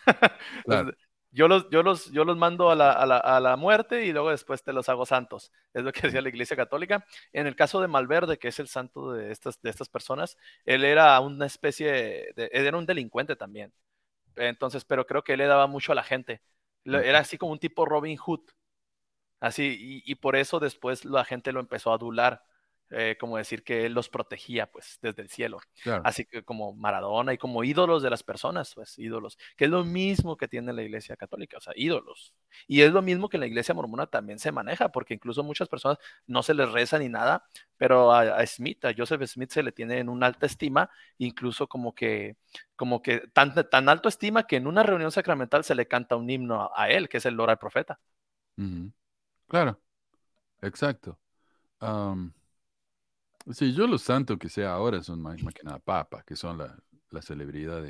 Claro. 0.65 0.93
Yo 1.34 1.48
los, 1.48 1.69
yo 1.72 1.84
los, 1.84 2.12
yo 2.12 2.26
los 2.26 2.38
mando 2.38 2.69
a 2.72 2.76
la, 2.76 2.91
a 2.93 3.06
la, 3.06 3.17
a 3.17 3.39
la 3.39 3.56
muerte 3.58 4.06
y 4.06 4.13
luego 4.13 4.30
después 4.30 4.63
te 4.63 4.72
los 4.74 4.88
hago 4.89 5.06
santos. 5.06 5.52
Es 5.74 5.84
lo 5.84 5.91
que 5.91 6.02
decía 6.04 6.22
la 6.22 6.30
Iglesia 6.30 6.56
Católica. 6.56 7.06
En 7.34 7.48
el 7.48 7.56
caso 7.56 7.82
de 7.82 7.88
Malverde, 7.88 8.38
que 8.38 8.50
es 8.50 8.60
el 8.60 8.67
santo 8.67 9.12
de 9.13 9.32
estas, 9.32 9.62
de 9.62 9.69
estas 9.72 9.89
personas, 9.89 10.38
él 10.65 10.86
era 10.86 11.19
una 11.19 11.46
especie 11.48 11.91
de, 12.36 12.50
era 12.54 12.78
un 12.78 12.86
delincuente 12.86 13.36
también. 13.36 13.74
Entonces, 14.36 14.86
pero 14.86 15.06
creo 15.08 15.24
que 15.24 15.34
él 15.34 15.39
le 15.39 15.48
daba 15.48 15.67
mucho 15.67 15.91
a 15.93 15.96
la 15.96 16.04
gente. 16.04 16.41
Era 16.86 17.19
así 17.19 17.38
como 17.38 17.54
un 17.54 17.60
tipo 17.60 17.86
Robin 17.86 18.17
Hood. 18.17 18.41
Así, 19.39 20.02
y, 20.06 20.12
y 20.12 20.15
por 20.15 20.36
eso 20.36 20.60
después 20.60 21.06
la 21.06 21.26
gente 21.26 21.52
lo 21.52 21.60
empezó 21.60 21.91
a 21.91 21.96
adular, 21.96 22.43
eh, 22.93 23.17
como 23.19 23.38
decir 23.38 23.63
que 23.63 23.86
él 23.86 23.93
los 23.93 24.10
protegía, 24.10 24.71
pues, 24.71 24.99
desde 25.01 25.21
el 25.21 25.29
cielo. 25.29 25.60
Claro. 25.82 26.03
Así 26.06 26.25
que 26.25 26.43
como 26.43 26.73
Maradona 26.73 27.34
y 27.34 27.38
como 27.38 27.63
ídolos 27.63 28.03
de 28.03 28.10
las 28.10 28.23
personas, 28.23 28.73
pues, 28.75 28.97
ídolos, 28.99 29.38
que 29.58 29.65
es 29.65 29.71
lo 29.71 29.84
mismo 29.84 30.38
que 30.38 30.47
tiene 30.47 30.73
la 30.73 30.84
Iglesia 30.84 31.15
Católica, 31.15 31.58
o 31.58 31.62
sea, 31.62 31.73
ídolos. 31.75 32.34
Y 32.67 32.82
es 32.82 32.91
lo 32.91 33.01
mismo 33.01 33.29
que 33.29 33.38
en 33.38 33.41
la 33.41 33.47
Iglesia 33.47 33.73
Mormona 33.73 34.08
también 34.08 34.39
se 34.39 34.51
maneja, 34.51 34.89
porque 34.89 35.13
incluso 35.13 35.43
muchas 35.43 35.67
personas 35.67 35.97
no 36.27 36.43
se 36.43 36.53
les 36.53 36.71
reza 36.71 36.99
ni 36.99 37.10
nada, 37.10 37.45
pero 37.77 38.12
a, 38.13 38.21
a 38.21 38.45
Smith, 38.45 38.86
a 38.86 38.93
Joseph 38.95 39.23
Smith 39.25 39.49
se 39.49 39.63
le 39.63 39.71
tiene 39.71 39.99
en 39.99 40.10
una 40.10 40.27
alta 40.27 40.45
estima, 40.45 40.89
incluso 41.17 41.67
como 41.67 41.93
que, 41.93 42.38
como 42.75 43.01
que 43.01 43.27
tan, 43.34 43.53
tan 43.69 43.89
alto 43.89 44.08
estima 44.08 44.47
que 44.47 44.58
en 44.58 44.67
una 44.67 44.84
reunión 44.84 45.12
sacramental 45.12 45.63
se 45.63 45.75
le 45.75 45.88
canta 45.88 46.15
un 46.15 46.29
himno 46.29 46.62
a, 46.62 46.71
a 46.75 46.89
él, 46.89 47.10
que 47.10 47.17
es 47.17 47.25
el 47.25 47.36
Lora 47.36 47.53
del 47.53 47.60
Profeta. 47.60 47.99
Claro. 49.47 49.79
Exacto. 50.62 51.19
Sí, 53.51 53.73
yo 53.73 53.88
los 53.88 54.01
santos 54.03 54.38
que 54.38 54.49
sea 54.49 54.73
ahora 54.73 55.01
son 55.03 55.21
más, 55.21 55.38
que 55.53 55.63
nada 55.63 55.79
papas, 55.79 56.23
que 56.25 56.36
son 56.36 56.58
la, 56.58 56.77
la 57.10 57.21
celebridad. 57.21 57.84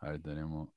A 0.00 0.10
ver, 0.10 0.20
tenemos, 0.20 0.68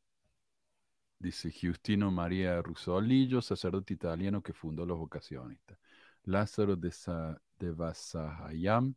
dice 1.19 1.49
Giustino 1.51 2.11
María 2.11 2.61
Rusolillo, 2.61 3.41
sacerdote 3.41 3.93
italiano 3.93 4.41
que 4.41 4.53
fundó 4.53 4.85
los 4.85 4.97
vocacionistas. 4.97 5.77
Lázaro 6.23 6.75
de, 6.75 6.91
Sa- 6.91 7.39
de 7.59 7.71
Vasahayam, 7.71 8.95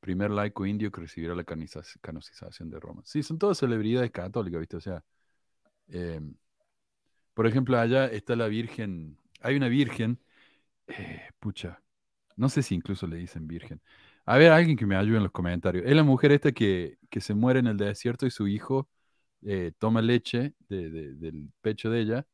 primer 0.00 0.30
laico 0.30 0.66
indio 0.66 0.90
que 0.92 1.02
recibió 1.02 1.34
la 1.34 1.44
canonización 1.44 2.70
de 2.70 2.80
Roma. 2.80 3.02
Sí, 3.04 3.22
son 3.22 3.38
todas 3.38 3.58
celebridades 3.58 4.10
católicas, 4.12 4.60
¿viste? 4.60 4.76
O 4.78 4.80
sea, 4.82 5.04
em, 5.88 6.34
por 7.34 7.46
ejemplo, 7.46 7.78
allá 7.78 8.06
está 8.06 8.36
la 8.36 8.48
Virgen, 8.48 9.18
hay 9.40 9.56
una 9.56 9.68
Virgen, 9.68 10.20
eh, 10.88 11.30
pucha, 11.40 11.82
no 12.40 12.48
sé 12.48 12.62
si 12.62 12.74
incluso 12.74 13.06
le 13.06 13.16
dicen 13.18 13.46
Virgen. 13.48 13.80
A 14.26 14.38
ver, 14.38 14.52
alguien 14.52 14.76
que 14.76 14.86
me 14.86 14.96
ayude 14.96 15.18
en 15.18 15.22
los 15.24 15.32
comentarios. 15.32 15.84
Es 15.86 15.94
la 15.96 16.04
mujer 16.04 16.32
esta 16.32 16.52
que, 16.52 16.98
que 17.10 17.20
se 17.20 17.34
muere 17.34 17.60
en 17.60 17.66
el 17.68 17.76
desierto 17.76 18.26
y 18.26 18.30
su 18.30 18.48
hijo 18.48 18.88
eh, 19.44 19.72
toma 19.78 20.02
leche 20.02 20.54
de- 20.68 20.90
de- 20.90 21.14
del 21.14 21.50
pecho 21.62 21.90
de 21.90 22.00
ella, 22.02 22.26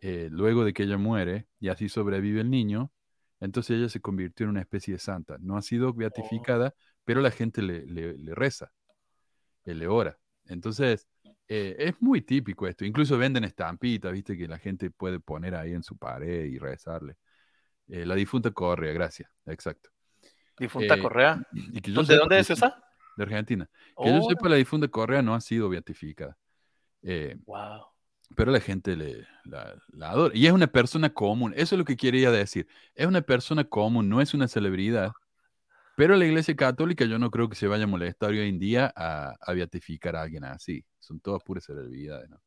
eh, 0.00 0.28
luego 0.30 0.64
de 0.64 0.72
que 0.74 0.84
ella 0.84 0.98
muere, 0.98 1.46
y 1.60 1.68
así 1.68 1.88
sobrevive 1.88 2.40
el 2.42 2.50
niño. 2.50 2.92
Entonces 3.40 3.78
ella 3.78 3.88
se 3.88 4.00
convirtió 4.00 4.44
en 4.44 4.50
una 4.50 4.60
especie 4.62 4.94
de 4.94 5.00
santa. 5.00 5.36
No 5.40 5.56
ha 5.56 5.62
sido 5.62 5.92
beatificada, 5.94 6.74
pero 7.04 7.20
la 7.20 7.30
gente 7.30 7.62
le, 7.62 7.86
le- 7.86 8.16
le 8.18 8.34
reza, 8.34 8.72
eh, 9.64 9.74
le 9.74 9.88
ora. 9.88 10.18
Entonces, 10.46 11.08
eh, 11.48 11.76
es 11.78 12.00
muy 12.00 12.22
típico 12.22 12.66
esto. 12.66 12.84
Incluso 12.84 13.18
venden 13.18 13.44
estampitas, 13.44 14.12
viste, 14.12 14.36
que 14.36 14.48
la 14.48 14.58
gente 14.58 14.90
puede 14.90 15.20
poner 15.20 15.54
ahí 15.54 15.72
en 15.72 15.82
su 15.82 15.96
pared 15.96 16.44
y 16.46 16.58
rezarle. 16.58 17.16
Eh, 17.88 18.04
la 18.06 18.14
difunta 18.14 18.50
Correa, 18.50 18.92
gracias, 18.92 19.30
exacto. 19.46 19.90
Difunta 20.58 20.94
Eh, 20.94 20.98
Correa. 21.02 21.42
Y 21.52 21.80
que 21.80 21.92
yo 21.92 22.00
¿De 22.00 22.06
sepa, 22.06 22.18
dónde 22.20 22.38
es 22.38 22.50
esa? 22.50 22.82
De 23.16 23.22
Argentina. 23.24 23.68
Que 24.02 24.08
yo 24.10 24.22
sepa, 24.28 24.48
la 24.48 24.56
difunta 24.56 24.88
Correa 24.88 25.22
no 25.22 25.34
ha 25.34 25.40
sido 25.40 25.68
beatificada. 25.68 26.36
Eh, 27.02 27.36
wow. 27.44 27.82
pero 28.34 28.50
la 28.50 28.58
gente 28.60 28.96
le, 28.96 29.26
la, 29.44 29.74
la 29.92 30.10
adora. 30.10 30.34
Y 30.36 30.46
es 30.46 30.52
una 30.52 30.66
persona 30.66 31.10
común. 31.10 31.52
Eso 31.56 31.74
es 31.74 31.78
lo 31.78 31.84
que 31.84 31.96
quería 31.96 32.30
decir. 32.30 32.66
Es 32.94 33.06
una 33.06 33.20
persona 33.22 33.64
común, 33.64 34.08
no 34.08 34.20
es 34.20 34.34
una 34.34 34.48
celebridad. 34.48 35.12
Pero 35.96 36.16
la 36.16 36.26
iglesia 36.26 36.54
católica 36.56 37.04
yo 37.06 37.18
no 37.18 37.30
creo 37.30 37.48
que 37.48 37.54
se 37.54 37.66
vaya 37.68 37.84
a 37.84 37.86
molestar 37.86 38.30
hoy 38.30 38.48
en 38.48 38.58
día 38.58 38.92
a, 38.96 39.34
a 39.40 39.52
beatificar 39.54 40.16
a 40.16 40.22
alguien 40.22 40.44
así. 40.44 40.84
Son 40.98 41.20
todas 41.20 41.42
puras 41.44 41.64
celebridades, 41.64 42.28
¿no? 42.28 42.40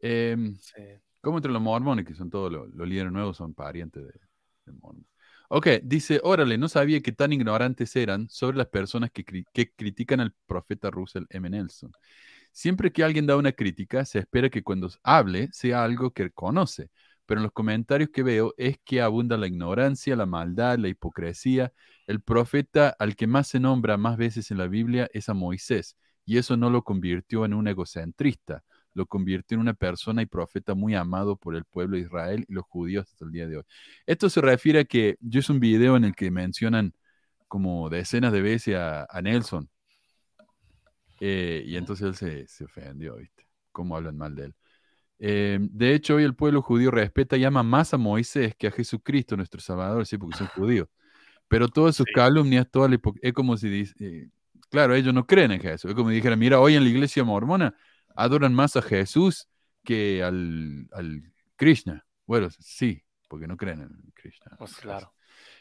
Em, 0.00 0.54
Sí. 0.60 0.82
como 1.20 1.38
entre 1.38 1.52
los 1.52 1.60
mormones, 1.60 2.06
que 2.06 2.14
son 2.14 2.30
todos 2.30 2.50
los, 2.52 2.68
los 2.74 2.88
líderes 2.88 3.12
nuevos, 3.12 3.36
son 3.36 3.52
parientes 3.54 4.04
de. 4.06 4.12
Ok, 5.50 5.66
dice, 5.82 6.20
órale, 6.24 6.58
no 6.58 6.68
sabía 6.68 7.00
que 7.00 7.12
tan 7.12 7.32
ignorantes 7.32 7.96
eran 7.96 8.28
sobre 8.28 8.58
las 8.58 8.66
personas 8.68 9.10
que, 9.10 9.24
cri- 9.24 9.46
que 9.52 9.70
critican 9.72 10.20
al 10.20 10.34
profeta 10.46 10.90
Russell 10.90 11.24
M. 11.30 11.48
Nelson. 11.48 11.90
Siempre 12.52 12.92
que 12.92 13.04
alguien 13.04 13.26
da 13.26 13.36
una 13.36 13.52
crítica, 13.52 14.04
se 14.04 14.18
espera 14.20 14.50
que 14.50 14.62
cuando 14.62 14.90
hable 15.02 15.48
sea 15.52 15.84
algo 15.84 16.12
que 16.12 16.30
conoce, 16.32 16.90
pero 17.26 17.40
en 17.40 17.44
los 17.44 17.52
comentarios 17.52 18.10
que 18.12 18.22
veo 18.22 18.54
es 18.58 18.78
que 18.84 19.00
abunda 19.02 19.36
la 19.38 19.46
ignorancia, 19.46 20.16
la 20.16 20.26
maldad, 20.26 20.78
la 20.78 20.88
hipocresía. 20.88 21.72
El 22.06 22.20
profeta 22.22 22.94
al 22.98 23.16
que 23.16 23.26
más 23.26 23.48
se 23.48 23.60
nombra 23.60 23.96
más 23.98 24.16
veces 24.18 24.50
en 24.50 24.58
la 24.58 24.66
Biblia 24.68 25.08
es 25.12 25.28
a 25.28 25.34
Moisés, 25.34 25.96
y 26.26 26.38
eso 26.38 26.56
no 26.56 26.70
lo 26.70 26.82
convirtió 26.84 27.44
en 27.44 27.54
un 27.54 27.68
egocentrista, 27.68 28.64
lo 28.94 29.06
convirtió 29.06 29.56
en 29.56 29.60
una 29.62 29.74
persona 29.74 30.22
y 30.22 30.26
profeta 30.26 30.74
muy 30.74 30.94
amado 30.94 31.36
por 31.36 31.54
el 31.56 31.64
pueblo 31.64 31.96
de 31.96 32.02
Israel 32.04 32.44
y 32.48 32.52
los 32.54 32.64
judíos 32.66 33.06
hasta 33.10 33.24
el 33.24 33.32
día 33.32 33.46
de 33.48 33.58
hoy. 33.58 33.64
Esto 34.06 34.28
se 34.30 34.40
refiere 34.40 34.80
a 34.80 34.84
que 34.84 35.16
yo 35.20 35.40
hice 35.40 35.52
un 35.52 35.60
video 35.60 35.96
en 35.96 36.04
el 36.04 36.14
que 36.16 36.30
mencionan 36.30 36.92
como 37.48 37.88
decenas 37.90 38.32
de 38.32 38.42
veces 38.42 38.76
a, 38.76 39.06
a 39.10 39.22
Nelson. 39.22 39.68
Eh, 41.20 41.62
y 41.66 41.76
entonces 41.76 42.06
él 42.06 42.14
se, 42.14 42.46
se 42.48 42.64
ofendió, 42.64 43.16
¿viste? 43.16 43.46
¿Cómo 43.72 43.96
hablan 43.96 44.16
mal 44.16 44.34
de 44.34 44.46
él? 44.46 44.54
Eh, 45.20 45.58
de 45.60 45.94
hecho, 45.94 46.16
hoy 46.16 46.24
el 46.24 46.34
pueblo 46.36 46.62
judío 46.62 46.90
respeta 46.90 47.36
y 47.36 47.44
ama 47.44 47.62
más 47.62 47.92
a 47.94 47.98
Moisés 47.98 48.54
que 48.56 48.68
a 48.68 48.70
Jesucristo, 48.70 49.36
nuestro 49.36 49.60
Salvador, 49.60 50.06
sí, 50.06 50.16
porque 50.18 50.36
son 50.38 50.48
judíos. 50.48 50.88
Pero 51.48 51.68
todas 51.68 51.96
sus 51.96 52.06
Sí. 52.06 52.12
calumnias, 52.14 52.70
toda 52.70 52.88
la 52.88 52.98
es 53.22 53.32
como 53.32 53.56
si 53.56 53.68
dice, 53.68 53.94
eh, 54.00 54.28
claro, 54.70 54.94
ellos 54.94 55.14
no 55.14 55.26
creen 55.26 55.52
en 55.52 55.60
Jesús. 55.60 55.90
Es 55.90 55.96
como 55.96 56.10
si 56.10 56.16
dijeran, 56.16 56.38
mira, 56.38 56.60
hoy 56.60 56.76
en 56.76 56.84
la 56.84 56.90
iglesia 56.90 57.24
mormona 57.24 57.74
adoran 58.18 58.52
más 58.52 58.76
a 58.76 58.82
Jesús 58.82 59.48
que 59.84 60.22
al, 60.22 60.88
al 60.92 61.22
Krishna. 61.56 62.04
Bueno, 62.26 62.48
sí, 62.50 63.02
porque 63.28 63.46
no 63.46 63.56
creen 63.56 63.82
en 63.82 64.12
Krishna. 64.14 64.56
Pues 64.58 64.74
claro. 64.76 65.14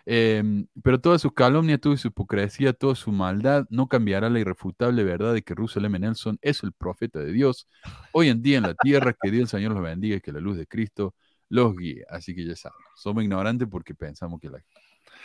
Eh, 0.06 0.41
pero 0.82 1.00
todas 1.00 1.22
sus 1.22 1.34
calumnias, 1.34 1.80
toda 1.80 1.98
su 1.98 2.08
hipocresía, 2.08 2.74
toda 2.74 2.96
su 2.96 3.12
maldad 3.12 3.65
no 3.70 3.88
cambiará 3.88 4.30
la 4.30 4.39
irrefutable 4.39 5.04
verdad 5.04 5.34
de 5.34 5.43
que 5.43 5.54
Russell 5.54 5.86
M. 5.86 6.00
Nelson 6.00 6.39
es 6.41 6.63
el 6.63 6.72
profeta 6.74 7.20
de 7.20 7.32
Dios 7.32 7.67
hoy 8.12 8.30
en 8.30 8.41
día 8.41 8.58
en 8.58 8.63
la 8.63 8.74
tierra. 8.74 9.13
Que 9.22 9.30
Dios 9.30 9.43
el 9.43 9.48
Señor 9.50 9.74
los 9.74 9.84
bendiga 9.84 10.15
y 10.15 10.22
que 10.22 10.32
la 10.32 10.39
luz 10.39 10.58
de 10.58 10.65
Cristo 10.65 11.13
los 11.50 11.76
guíe. 11.76 12.06
Así 12.10 12.34
que 12.34 12.46
ya 12.46 12.56
saben, 12.56 12.80
somos 12.96 13.24
ignorantes 13.24 13.67
porque 13.70 13.93
pensamos 13.93 14.39
que 14.41 14.50
la- 14.50 14.63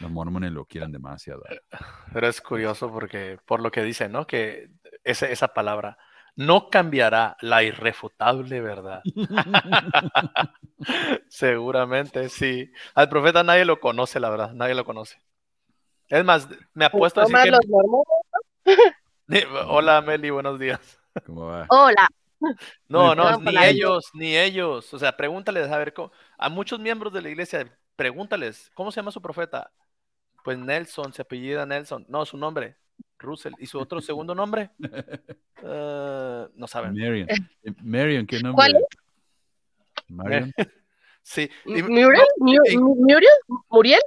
los 0.00 0.10
mormones 0.10 0.52
lo 0.52 0.64
quieran 0.64 0.90
demasiado. 0.92 1.42
Pero 2.12 2.26
es 2.26 2.40
curioso 2.40 2.90
porque, 2.92 3.38
por 3.46 3.60
lo 3.60 3.70
que 3.70 3.82
dice, 3.82 4.08
¿no? 4.08 4.26
Que 4.26 4.70
ese- 5.04 5.32
esa 5.32 5.48
palabra 5.48 5.96
no 6.36 6.70
cambiará 6.70 7.36
la 7.40 7.62
irrefutable 7.62 8.60
verdad. 8.60 9.02
Seguramente 11.28 12.28
sí. 12.28 12.70
Al 12.94 13.08
profeta 13.08 13.42
nadie 13.42 13.64
lo 13.64 13.80
conoce, 13.80 14.20
la 14.20 14.30
verdad, 14.30 14.52
nadie 14.52 14.74
lo 14.74 14.84
conoce. 14.84 15.20
Es 16.08 16.24
más, 16.24 16.48
me 16.74 16.84
apuesto 16.84 17.20
a 17.20 17.24
decir 17.24 17.38
que... 17.42 17.50
los 17.50 17.66
mormones. 17.66 18.06
Hola, 19.68 20.00
Meli, 20.02 20.30
buenos 20.30 20.58
días. 20.58 21.00
¿Cómo 21.24 21.46
va? 21.46 21.66
Hola. 21.70 22.08
No, 22.88 23.14
no, 23.14 23.38
ni 23.38 23.56
ellos, 23.56 24.10
ni 24.14 24.36
ellos. 24.36 24.92
O 24.92 24.98
sea, 24.98 25.16
pregúntales, 25.16 25.70
a 25.70 25.78
ver, 25.78 25.94
¿cómo- 25.94 26.12
a 26.36 26.48
muchos 26.48 26.80
miembros 26.80 27.12
de 27.12 27.22
la 27.22 27.30
iglesia, 27.30 27.78
pregúntales, 27.96 28.70
¿cómo 28.74 28.90
se 28.90 28.96
llama 29.00 29.12
su 29.12 29.22
profeta? 29.22 29.70
Pues 30.44 30.58
Nelson, 30.58 31.12
se 31.12 31.22
apellida 31.22 31.64
Nelson. 31.66 32.04
No, 32.08 32.26
su 32.26 32.36
nombre, 32.36 32.76
Russell. 33.18 33.52
¿Y 33.58 33.66
su 33.66 33.78
otro 33.78 34.00
segundo 34.00 34.34
nombre? 34.34 34.70
Eh, 35.64 36.48
no 36.56 36.66
saben. 36.66 36.92
Marion. 36.92 37.28
Eh, 37.30 37.72
Marion, 37.84 38.26
¿qué 38.26 38.40
nombre? 38.40 38.54
¿Cuál 38.56 38.84
Marion. 40.08 40.52
Sí. 41.22 41.48
y- 41.66 41.82
¿Muriel? 41.84 42.26
¿Muriel? 42.38 43.30
¿Muriel? 43.70 44.00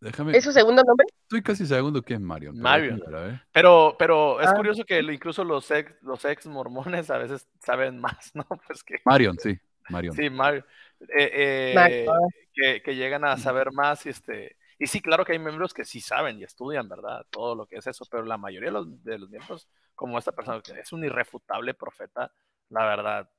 Déjame, 0.00 0.36
¿Es 0.36 0.44
su 0.44 0.52
segundo 0.52 0.80
nombre? 0.84 1.06
estoy 1.22 1.42
casi 1.42 1.66
seguro 1.66 2.00
que 2.02 2.14
es 2.14 2.20
Marion. 2.20 2.54
pero 2.54 2.62
Marion. 2.62 3.00
déjame. 3.04 3.42
Pero, 3.50 3.96
pero 3.98 4.40
es 4.40 4.46
Ah. 4.46 4.54
curioso 4.54 4.84
que 4.84 5.00
incluso 5.00 5.42
los 5.42 5.68
ex, 5.72 5.92
los 6.02 6.24
ex 6.24 6.46
mormones 6.46 7.10
a 7.10 7.18
veces 7.18 7.48
saben 7.60 7.98
más, 7.98 8.30
¿no? 8.34 8.46
Pues 8.68 8.84
que 8.84 9.00
Marion, 9.04 9.36
sí. 9.40 9.58
Marion. 9.88 10.14
sí, 10.14 10.30
Mario. 10.30 10.64
Eh, 11.00 11.30
eh, 11.32 11.72
Mario. 11.74 12.12
que, 12.54 12.80
que 12.82 12.94
llegan 12.94 13.24
a 13.24 13.36
saber 13.38 13.72
más 13.72 14.06
y 14.06 14.10
este. 14.10 14.56
Y 14.78 14.86
sí, 14.86 15.00
claro 15.00 15.24
que 15.24 15.32
hay 15.32 15.38
miembros 15.38 15.74
que 15.74 15.84
sí 15.84 16.00
saben 16.00 16.38
y 16.38 16.44
estudian, 16.44 16.88
¿verdad? 16.88 17.26
Todo 17.30 17.54
lo 17.54 17.66
que 17.66 17.76
es 17.76 17.86
eso, 17.86 18.06
pero 18.10 18.24
la 18.24 18.38
mayoría 18.38 18.68
de 18.68 18.72
los, 18.72 19.04
de 19.04 19.18
los 19.18 19.28
miembros, 19.28 19.68
como 19.94 20.18
esta 20.18 20.32
persona, 20.32 20.60
que 20.60 20.78
es 20.78 20.92
un 20.92 21.04
irrefutable 21.04 21.74
profeta, 21.74 22.32
la 22.68 22.84
verdad, 22.84 23.30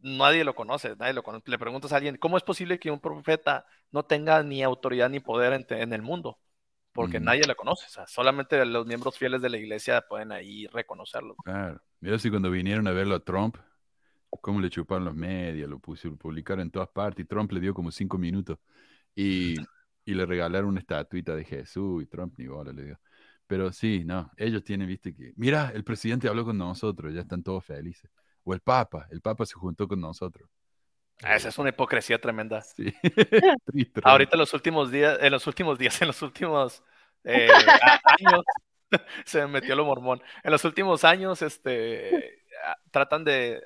nadie 0.00 0.42
lo 0.42 0.54
conoce, 0.54 0.96
nadie 0.96 1.12
lo 1.12 1.22
conoce. 1.22 1.48
Le 1.48 1.58
preguntas 1.58 1.92
a 1.92 1.96
alguien, 1.96 2.16
¿cómo 2.16 2.36
es 2.36 2.42
posible 2.42 2.80
que 2.80 2.90
un 2.90 2.98
profeta 2.98 3.66
no 3.92 4.04
tenga 4.04 4.42
ni 4.42 4.62
autoridad 4.62 5.08
ni 5.10 5.20
poder 5.20 5.52
en, 5.52 5.66
en 5.68 5.92
el 5.92 6.02
mundo? 6.02 6.38
Porque 6.92 7.18
nadie 7.18 7.44
lo 7.44 7.56
conoce, 7.56 7.86
o 7.86 7.88
sea, 7.88 8.06
solamente 8.06 8.64
los 8.64 8.86
miembros 8.86 9.18
fieles 9.18 9.42
de 9.42 9.50
la 9.50 9.56
iglesia 9.56 10.00
pueden 10.02 10.30
ahí 10.30 10.68
reconocerlo. 10.68 11.34
Claro. 11.44 11.80
Mira 11.98 12.20
si 12.20 12.30
cuando 12.30 12.52
vinieron 12.52 12.86
a 12.86 12.92
verlo 12.92 13.16
a 13.16 13.20
Trump, 13.20 13.56
cómo 14.40 14.60
le 14.60 14.70
chuparon 14.70 15.04
los 15.04 15.14
medios, 15.14 15.68
lo 15.68 15.80
pusieron, 15.80 16.16
publicaron 16.16 16.62
en 16.62 16.70
todas 16.70 16.88
partes 16.88 17.24
y 17.24 17.26
Trump 17.26 17.50
le 17.50 17.60
dio 17.60 17.74
como 17.74 17.90
cinco 17.90 18.16
minutos 18.16 18.58
y, 19.16 19.56
y 20.04 20.14
le 20.14 20.26
regalaron 20.26 20.70
una 20.70 20.80
estatuita 20.80 21.34
de 21.34 21.44
Jesús 21.44 22.02
y 22.02 22.06
Trump 22.06 22.34
ni 22.38 22.46
bola 22.46 22.72
le 22.72 22.84
dio. 22.84 23.00
Pero 23.46 23.72
sí, 23.72 24.04
no, 24.04 24.30
ellos 24.36 24.64
tienen, 24.64 24.88
viste 24.88 25.14
que, 25.14 25.32
mira, 25.36 25.70
el 25.74 25.84
presidente 25.84 26.28
habló 26.28 26.44
con 26.44 26.56
nosotros, 26.58 27.12
ya 27.14 27.20
están 27.20 27.42
todos 27.42 27.64
felices. 27.64 28.10
O 28.42 28.54
el 28.54 28.60
Papa, 28.60 29.06
el 29.10 29.20
Papa 29.20 29.46
se 29.46 29.54
juntó 29.54 29.86
con 29.88 30.00
nosotros. 30.00 30.48
Ah, 31.22 31.36
Esa 31.36 31.48
es 31.48 31.58
una 31.58 31.68
hipocresía 31.70 32.20
tremenda. 32.20 32.62
Sí. 32.62 32.92
Triste, 33.64 34.00
Ahorita 34.04 34.34
en 34.36 34.40
los 34.40 34.52
últimos 34.54 34.90
días, 34.90 35.18
en 35.20 35.32
los 35.32 35.46
últimos 35.46 35.78
días, 35.78 36.00
en 36.02 36.08
los 36.08 36.22
últimos 36.22 36.82
eh, 37.24 37.48
a- 37.82 38.00
años, 38.18 38.44
se 39.24 39.40
me 39.40 39.46
metió 39.46 39.76
lo 39.76 39.84
mormón. 39.84 40.20
En 40.42 40.50
los 40.50 40.64
últimos 40.64 41.04
años, 41.04 41.42
este, 41.42 42.42
tratan 42.90 43.24
de 43.24 43.62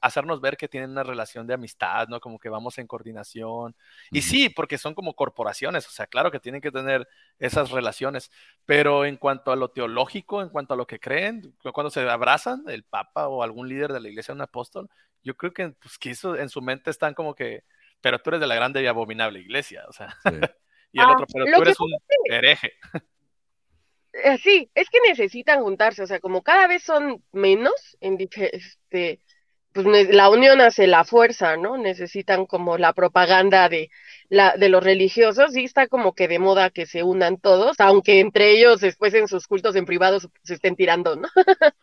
hacernos 0.00 0.40
ver 0.40 0.56
que 0.56 0.68
tienen 0.68 0.90
una 0.90 1.02
relación 1.02 1.46
de 1.46 1.54
amistad, 1.54 2.08
¿no? 2.08 2.20
Como 2.20 2.38
que 2.38 2.48
vamos 2.48 2.78
en 2.78 2.86
coordinación. 2.86 3.74
Y 4.10 4.22
sí, 4.22 4.48
porque 4.48 4.78
son 4.78 4.94
como 4.94 5.14
corporaciones, 5.14 5.86
o 5.86 5.90
sea, 5.90 6.06
claro 6.06 6.30
que 6.30 6.40
tienen 6.40 6.60
que 6.60 6.70
tener 6.72 7.08
esas 7.38 7.70
relaciones, 7.70 8.30
pero 8.64 9.04
en 9.04 9.16
cuanto 9.16 9.52
a 9.52 9.56
lo 9.56 9.70
teológico, 9.70 10.42
en 10.42 10.48
cuanto 10.48 10.74
a 10.74 10.76
lo 10.76 10.86
que 10.86 11.00
creen, 11.00 11.54
cu- 11.62 11.72
cuando 11.72 11.90
se 11.90 12.08
abrazan, 12.08 12.64
el 12.68 12.84
Papa 12.84 13.28
o 13.28 13.42
algún 13.42 13.68
líder 13.68 13.92
de 13.92 14.00
la 14.00 14.08
iglesia, 14.08 14.34
un 14.34 14.40
apóstol, 14.42 14.88
yo 15.22 15.36
creo 15.36 15.52
que, 15.52 15.68
pues, 15.70 15.98
que 15.98 16.10
eso 16.10 16.36
en 16.36 16.48
su 16.48 16.62
mente 16.62 16.90
están 16.90 17.14
como 17.14 17.34
que, 17.34 17.64
pero 18.00 18.18
tú 18.20 18.30
eres 18.30 18.40
de 18.40 18.46
la 18.46 18.54
grande 18.54 18.82
y 18.82 18.86
abominable 18.86 19.40
iglesia, 19.40 19.84
o 19.88 19.92
sea, 19.92 20.16
Sí. 20.22 20.30
y 20.92 21.00
el 21.00 21.04
Ah, 21.06 21.12
otro, 21.12 21.26
pero 21.32 21.46
tú 21.56 21.62
eres 21.62 21.78
un 21.80 21.90
hereje. 22.24 22.72
Eh, 24.12 24.38
sí, 24.38 24.70
es 24.74 24.88
que 24.90 24.98
necesitan 25.08 25.62
juntarse, 25.62 26.02
o 26.02 26.06
sea, 26.06 26.18
como 26.20 26.42
cada 26.42 26.66
vez 26.66 26.82
son 26.82 27.22
menos, 27.32 27.96
en 28.00 28.18
este, 28.20 29.20
pues 29.72 29.86
la 30.12 30.28
unión 30.30 30.60
hace 30.60 30.86
la 30.86 31.04
fuerza, 31.04 31.56
¿no? 31.56 31.76
Necesitan 31.78 32.46
como 32.46 32.76
la 32.78 32.92
propaganda 32.92 33.68
de 33.68 33.90
la 34.28 34.56
de 34.56 34.68
los 34.68 34.82
religiosos, 34.82 35.56
y 35.56 35.64
está 35.64 35.86
como 35.88 36.14
que 36.14 36.28
de 36.28 36.38
moda 36.38 36.70
que 36.70 36.86
se 36.86 37.02
unan 37.02 37.38
todos, 37.38 37.78
aunque 37.80 38.20
entre 38.20 38.50
ellos 38.52 38.80
después 38.80 39.14
en 39.14 39.28
sus 39.28 39.46
cultos 39.46 39.76
en 39.76 39.84
privado 39.86 40.18
se 40.42 40.54
estén 40.54 40.76
tirando, 40.76 41.16
¿no? 41.16 41.28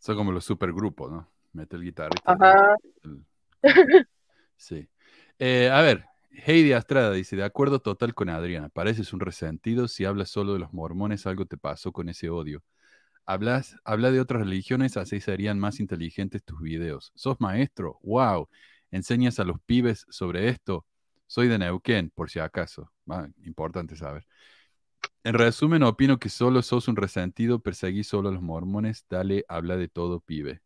Son 0.00 0.16
como 0.16 0.32
los 0.32 0.44
supergrupos, 0.44 1.10
¿no? 1.10 1.28
Mete 1.52 1.76
el 1.76 1.82
guitarrista. 1.82 2.32
Ajá. 2.32 2.74
el- 3.04 4.06
Sí. 4.56 4.88
Eh, 5.38 5.70
a 5.72 5.80
ver, 5.80 6.04
Heidi 6.30 6.72
Astrada 6.72 7.12
dice, 7.12 7.34
de 7.36 7.44
acuerdo 7.44 7.80
total 7.80 8.14
con 8.14 8.28
Adriana, 8.28 8.68
pareces 8.68 9.12
un 9.12 9.20
resentido 9.20 9.88
si 9.88 10.04
hablas 10.04 10.30
solo 10.30 10.52
de 10.52 10.58
los 10.58 10.72
mormones, 10.72 11.26
algo 11.26 11.46
te 11.46 11.56
pasó 11.56 11.92
con 11.92 12.08
ese 12.08 12.28
odio. 12.30 12.62
Hablas, 13.26 13.76
habla 13.84 14.10
de 14.10 14.20
otras 14.20 14.42
religiones, 14.42 14.96
así 14.96 15.20
serían 15.20 15.58
más 15.58 15.80
inteligentes 15.80 16.42
tus 16.42 16.60
videos. 16.60 17.12
¿Sos 17.14 17.40
maestro? 17.40 17.98
¡Wow! 18.02 18.48
¿Enseñas 18.90 19.38
a 19.38 19.44
los 19.44 19.60
pibes 19.60 20.06
sobre 20.10 20.48
esto? 20.48 20.86
Soy 21.26 21.48
de 21.48 21.58
Neuquén, 21.58 22.10
por 22.10 22.28
si 22.30 22.40
acaso. 22.40 22.90
Ah, 23.08 23.28
importante 23.44 23.96
saber. 23.96 24.26
En 25.22 25.34
resumen, 25.34 25.82
opino 25.82 26.18
que 26.18 26.28
solo 26.28 26.62
sos 26.62 26.88
un 26.88 26.96
resentido, 26.96 27.60
perseguís 27.60 28.08
solo 28.08 28.30
a 28.30 28.32
los 28.32 28.42
mormones, 28.42 29.04
dale, 29.08 29.44
habla 29.48 29.76
de 29.76 29.88
todo, 29.88 30.20
pibe. 30.20 30.62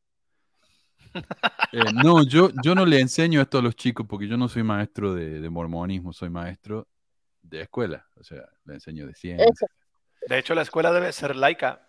Eh, 1.73 1.85
no, 1.93 2.25
yo, 2.25 2.51
yo 2.63 2.75
no 2.75 2.87
le 2.87 3.01
enseño 3.01 3.41
esto 3.41 3.59
a 3.59 3.63
los 3.63 3.75
chicos 3.75 4.07
porque 4.09 4.29
yo 4.29 4.37
no 4.37 4.49
soy 4.49 4.63
maestro 4.63 5.13
de, 5.13 5.41
de 5.41 5.51
mormonismo, 5.51 6.13
soy 6.13 6.31
maestro 6.31 6.89
de 7.43 7.63
escuela, 7.63 8.07
o 8.15 8.25
sea, 8.25 8.49
le 8.65 8.75
enseño 8.75 9.07
de 9.07 9.15
ciencia. 9.15 9.69
De 10.29 10.39
hecho, 10.39 10.55
la 10.55 10.63
escuela 10.63 10.93
debe 10.93 11.13
ser 11.13 11.37
laica. 11.37 11.89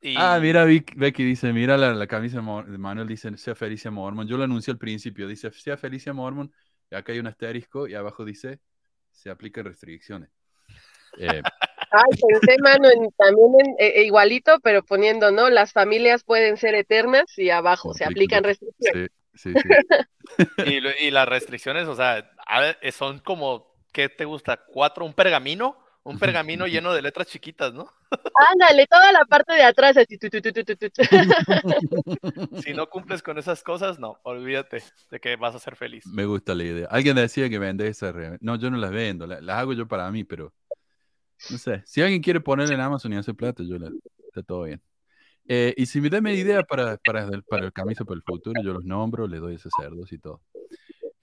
Y, 0.00 0.16
Ah, 0.16 0.38
mira, 0.40 0.64
Vic- 0.64 0.94
Becky 0.96 1.24
dice, 1.24 1.52
mira 1.52 1.76
la, 1.76 1.92
la 1.94 2.06
camisa 2.06 2.36
de 2.36 2.78
Manuel, 2.78 3.08
dice, 3.08 3.36
sea 3.36 3.54
Felicia 3.54 3.90
Mormon. 3.90 4.26
Yo 4.28 4.36
lo 4.36 4.44
anuncié 4.44 4.72
al 4.72 4.78
principio, 4.78 5.26
dice, 5.26 5.50
sea 5.50 5.76
Felicia 5.76 6.12
Mormon, 6.12 6.52
y 6.90 6.94
acá 6.94 7.12
hay 7.12 7.18
un 7.18 7.26
asterisco 7.26 7.88
y 7.88 7.94
abajo 7.94 8.24
dice, 8.24 8.60
se 9.10 9.30
aplican 9.30 9.64
restricciones. 9.64 10.30
Eh, 11.18 11.42
Ay, 11.90 12.16
pensé, 12.20 12.56
mano, 12.60 12.88
en, 12.90 13.10
también 13.12 13.52
en, 13.60 13.76
eh, 13.78 14.04
igualito, 14.04 14.58
pero 14.60 14.82
poniendo, 14.84 15.30
¿no? 15.30 15.48
Las 15.50 15.72
familias 15.72 16.24
pueden 16.24 16.56
ser 16.56 16.74
eternas 16.74 17.24
y 17.38 17.50
abajo 17.50 17.92
se 17.94 18.04
aplican 18.04 18.42
restricciones. 18.42 19.10
Sí, 19.34 19.56
sí, 19.56 19.56
sí. 19.56 19.68
Y, 20.66 21.06
y 21.06 21.10
las 21.10 21.28
restricciones, 21.28 21.86
o 21.86 21.94
sea, 21.94 22.30
eh, 22.82 22.92
son 22.92 23.18
como, 23.20 23.76
¿qué 23.92 24.08
te 24.08 24.24
gusta? 24.24 24.56
¿Cuatro? 24.66 25.04
¿Un 25.04 25.12
pergamino? 25.14 25.76
Un 26.04 26.18
pergamino 26.18 26.66
lleno 26.66 26.92
de 26.92 27.00
letras 27.00 27.26
chiquitas, 27.28 27.72
¿no? 27.72 27.90
Ándale, 28.52 28.86
toda 28.86 29.10
la 29.10 29.24
parte 29.24 29.54
de 29.54 29.62
atrás, 29.62 29.96
así, 29.96 30.18
tu, 30.18 30.28
tu, 30.28 30.40
tu, 30.42 30.52
tu, 30.52 30.62
tu, 30.64 30.76
tu. 30.76 30.90
Si 32.62 32.74
no 32.74 32.88
cumples 32.88 33.22
con 33.22 33.38
esas 33.38 33.62
cosas, 33.62 33.98
no, 33.98 34.18
olvídate 34.22 34.82
de 35.10 35.18
que 35.20 35.36
vas 35.36 35.54
a 35.54 35.58
ser 35.58 35.76
feliz. 35.76 36.06
Me 36.06 36.26
gusta 36.26 36.54
la 36.54 36.64
idea. 36.64 36.88
Alguien 36.90 37.16
decía 37.16 37.48
que 37.48 37.58
vende 37.58 37.88
esas. 37.88 38.14
No, 38.40 38.56
yo 38.56 38.70
no 38.70 38.76
las 38.76 38.90
vendo, 38.90 39.26
la- 39.26 39.40
las, 39.40 39.56
hago 39.58 39.72
yo 39.72 39.88
para 39.88 40.10
mí, 40.10 40.24
pero 40.24 40.52
no 41.50 41.56
sé. 41.58 41.82
Si 41.86 42.02
alguien 42.02 42.20
quiere 42.22 42.40
poner 42.40 42.70
en 42.70 42.80
Amazon 42.80 43.12
y 43.14 43.16
hacer 43.16 43.34
plata, 43.34 43.62
yo 43.66 43.78
la, 43.78 43.90
está 44.28 44.42
todo 44.42 44.64
bien. 44.64 44.82
Eh, 45.48 45.74
y 45.76 45.86
si 45.86 46.00
me 46.00 46.10
dan 46.10 46.20
una 46.20 46.32
idea 46.32 46.62
para, 46.62 46.98
para, 46.98 47.24
el- 47.24 47.42
para 47.44 47.64
el 47.66 47.72
camisa 47.72 48.04
para 48.04 48.16
el 48.16 48.22
futuro, 48.22 48.60
yo 48.62 48.74
los 48.74 48.84
nombro, 48.84 49.26
le 49.26 49.38
doy 49.38 49.54
esos 49.54 49.72
cerdos 49.78 50.12
y 50.12 50.18
todo. 50.18 50.42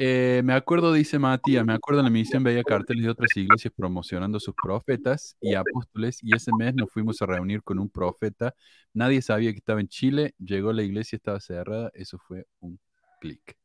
Eh, 0.04 0.42
me 0.44 0.54
acuerdo, 0.54 0.94
dice 0.94 1.20
Matías, 1.20 1.64
me 1.64 1.74
acuerdo 1.74 2.00
en 2.00 2.06
la 2.06 2.10
misión 2.10 2.44
veía 2.44 2.64
carteles 2.64 3.04
de 3.04 3.12
otras 3.12 3.30
iglesias 3.38 3.72
promocionando 3.78 4.40
sus 4.40 4.56
profetas 4.56 5.38
y 5.40 5.54
apóstoles 5.54 6.18
y 6.24 6.36
ese 6.36 6.50
mes 6.58 6.74
nos 6.74 6.90
fuimos 6.92 7.22
a 7.22 7.28
reunir 7.28 7.62
con 7.62 7.78
un 7.78 7.88
profeta. 7.88 8.56
Nadie 8.94 9.22
sabía 9.22 9.52
que 9.52 9.60
estaba 9.60 9.80
en 9.80 9.88
Chile, 9.88 10.34
llegó 10.40 10.74
la 10.74 10.82
iglesia, 10.82 11.18
estaba 11.18 11.40
cerrada, 11.40 11.92
eso 11.94 12.18
fue 12.18 12.48
un 12.62 12.80
clic. 13.20 13.56